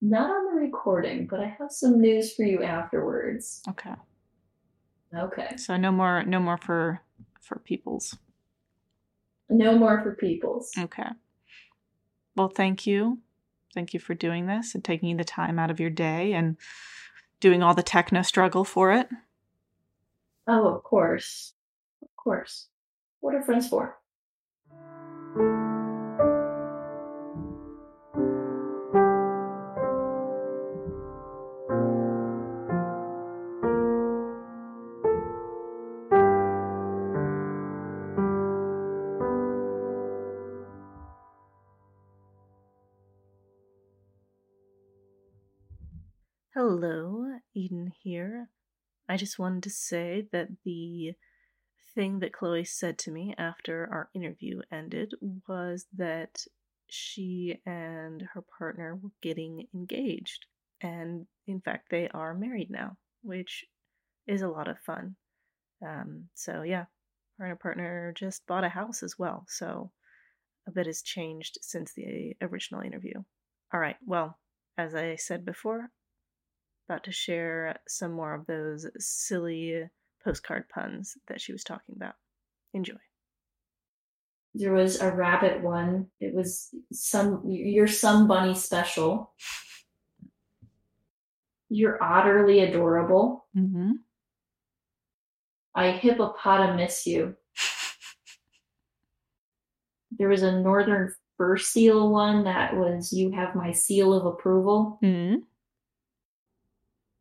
Not 0.00 0.30
on 0.30 0.54
the 0.54 0.60
recording, 0.60 1.26
but 1.26 1.40
I 1.40 1.54
have 1.58 1.70
some 1.70 2.00
news 2.00 2.34
for 2.34 2.42
you 2.44 2.62
afterwards. 2.62 3.62
Okay. 3.68 3.94
Okay. 5.14 5.56
So 5.56 5.76
no 5.76 5.92
more 5.92 6.22
no 6.22 6.40
more 6.40 6.56
for 6.56 7.00
for 7.40 7.58
peoples. 7.58 8.16
No 9.48 9.76
more 9.76 10.00
for 10.02 10.14
peoples. 10.14 10.70
Okay. 10.78 11.08
Well, 12.36 12.48
thank 12.48 12.86
you. 12.86 13.18
Thank 13.74 13.92
you 13.92 14.00
for 14.00 14.14
doing 14.14 14.46
this 14.46 14.74
and 14.74 14.82
taking 14.82 15.16
the 15.16 15.24
time 15.24 15.58
out 15.58 15.70
of 15.70 15.80
your 15.80 15.90
day 15.90 16.32
and 16.32 16.56
doing 17.40 17.62
all 17.62 17.74
the 17.74 17.82
techno 17.82 18.22
struggle 18.22 18.64
for 18.64 18.92
it. 18.92 19.08
Oh, 20.46 20.68
of 20.74 20.82
course. 20.82 21.52
Of 22.02 22.08
course. 22.16 22.68
What 23.20 23.34
are 23.34 23.42
friends 23.42 23.68
for? 23.68 23.99
I 49.10 49.16
just 49.16 49.40
wanted 49.40 49.64
to 49.64 49.70
say 49.70 50.28
that 50.30 50.50
the 50.64 51.14
thing 51.96 52.20
that 52.20 52.32
Chloe 52.32 52.62
said 52.62 52.96
to 52.98 53.10
me 53.10 53.34
after 53.36 53.88
our 53.90 54.08
interview 54.14 54.60
ended 54.70 55.14
was 55.48 55.86
that 55.96 56.44
she 56.88 57.60
and 57.66 58.22
her 58.34 58.44
partner 58.56 58.94
were 58.94 59.10
getting 59.20 59.66
engaged. 59.74 60.46
And 60.80 61.26
in 61.48 61.60
fact, 61.60 61.88
they 61.90 62.08
are 62.10 62.34
married 62.34 62.70
now, 62.70 62.98
which 63.22 63.64
is 64.28 64.42
a 64.42 64.48
lot 64.48 64.68
of 64.68 64.78
fun. 64.78 65.16
Um, 65.84 66.28
so, 66.34 66.62
yeah, 66.62 66.84
her 67.38 67.46
and 67.46 67.48
her 67.48 67.56
partner 67.56 68.14
just 68.16 68.46
bought 68.46 68.62
a 68.62 68.68
house 68.68 69.02
as 69.02 69.18
well. 69.18 69.44
So, 69.48 69.90
a 70.68 70.70
bit 70.70 70.86
has 70.86 71.02
changed 71.02 71.58
since 71.62 71.92
the 71.94 72.36
original 72.40 72.82
interview. 72.82 73.14
All 73.74 73.80
right, 73.80 73.96
well, 74.06 74.38
as 74.78 74.94
I 74.94 75.16
said 75.16 75.44
before, 75.44 75.90
about 76.90 77.04
to 77.04 77.12
share 77.12 77.78
some 77.86 78.12
more 78.12 78.34
of 78.34 78.46
those 78.46 78.84
silly 78.98 79.88
postcard 80.24 80.68
puns 80.68 81.16
that 81.28 81.40
she 81.40 81.52
was 81.52 81.62
talking 81.62 81.94
about. 81.96 82.14
Enjoy. 82.74 82.94
There 84.54 84.72
was 84.72 85.00
a 85.00 85.12
rabbit 85.12 85.62
one. 85.62 86.08
It 86.20 86.34
was 86.34 86.74
some 86.92 87.42
your 87.46 87.86
some 87.86 88.26
bunny 88.26 88.54
special. 88.54 89.32
You're 91.68 92.02
utterly 92.02 92.60
adorable. 92.60 93.46
Mm-hmm. 93.56 93.92
I 95.74 95.92
hippopotamus 95.92 97.06
you. 97.06 97.36
There 100.18 100.28
was 100.28 100.42
a 100.42 100.60
northern 100.60 101.14
fur 101.38 101.56
seal 101.56 102.10
one 102.10 102.44
that 102.44 102.76
was 102.76 103.10
you 103.12 103.30
have 103.30 103.54
my 103.54 103.70
seal 103.70 104.12
of 104.12 104.26
approval. 104.26 104.98
Mm-hmm. 105.02 105.36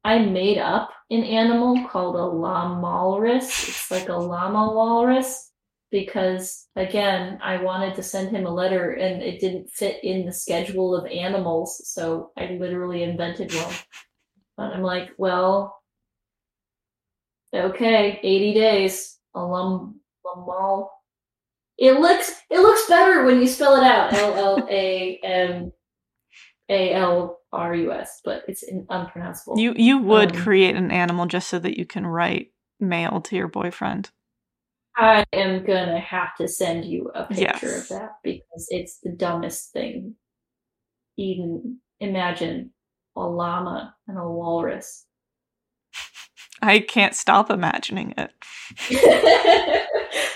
I 0.03 0.19
made 0.19 0.57
up 0.57 0.91
an 1.09 1.23
animal 1.23 1.87
called 1.87 2.15
a 2.15 2.19
llamalrus. 2.19 3.67
It's 3.67 3.91
like 3.91 4.09
a 4.09 4.15
llama 4.15 4.73
walrus 4.73 5.51
because 5.91 6.67
again, 6.75 7.39
I 7.41 7.61
wanted 7.61 7.95
to 7.95 8.03
send 8.03 8.29
him 8.35 8.45
a 8.45 8.53
letter 8.53 8.91
and 8.91 9.21
it 9.21 9.39
didn't 9.39 9.69
fit 9.71 10.03
in 10.03 10.25
the 10.25 10.31
schedule 10.31 10.95
of 10.95 11.05
animals, 11.07 11.81
so 11.85 12.31
I 12.37 12.57
literally 12.59 13.03
invented 13.03 13.53
one. 13.53 13.73
But 14.57 14.73
I'm 14.73 14.83
like, 14.83 15.09
well, 15.17 15.77
okay, 17.53 18.19
80 18.21 18.53
days. 18.53 19.17
A 19.35 19.41
lum 19.41 19.99
lamal. 20.25 20.87
It 21.77 21.99
looks 21.99 22.33
it 22.49 22.59
looks 22.59 22.87
better 22.89 23.23
when 23.23 23.39
you 23.39 23.47
spell 23.47 23.75
it 23.77 23.83
out. 23.83 24.11
L 24.13 24.35
L 24.35 24.67
A 24.69 25.19
M 25.23 25.71
A 26.67 26.93
L 26.93 27.38
R 27.51 27.75
U 27.75 27.91
S, 27.91 28.21
but 28.23 28.43
it's 28.47 28.63
unpronounceable. 28.89 29.59
You 29.59 29.73
you 29.75 29.97
would 29.99 30.35
um, 30.35 30.41
create 30.41 30.75
an 30.75 30.91
animal 30.91 31.25
just 31.25 31.47
so 31.47 31.59
that 31.59 31.77
you 31.77 31.85
can 31.85 32.05
write 32.05 32.51
mail 32.79 33.21
to 33.21 33.35
your 33.35 33.47
boyfriend. 33.47 34.11
I 34.95 35.23
am 35.33 35.63
gonna 35.63 35.99
have 35.99 36.35
to 36.37 36.47
send 36.47 36.85
you 36.85 37.11
a 37.15 37.25
picture 37.25 37.67
yes. 37.67 37.91
of 37.91 37.97
that 37.97 38.11
because 38.23 38.67
it's 38.69 38.99
the 38.99 39.11
dumbest 39.11 39.71
thing. 39.71 40.15
Even 41.17 41.79
imagine 41.99 42.71
a 43.15 43.21
llama 43.21 43.95
and 44.07 44.17
a 44.17 44.29
walrus. 44.29 45.05
I 46.61 46.79
can't 46.79 47.15
stop 47.15 47.49
imagining 47.49 48.13
it. 48.17 48.31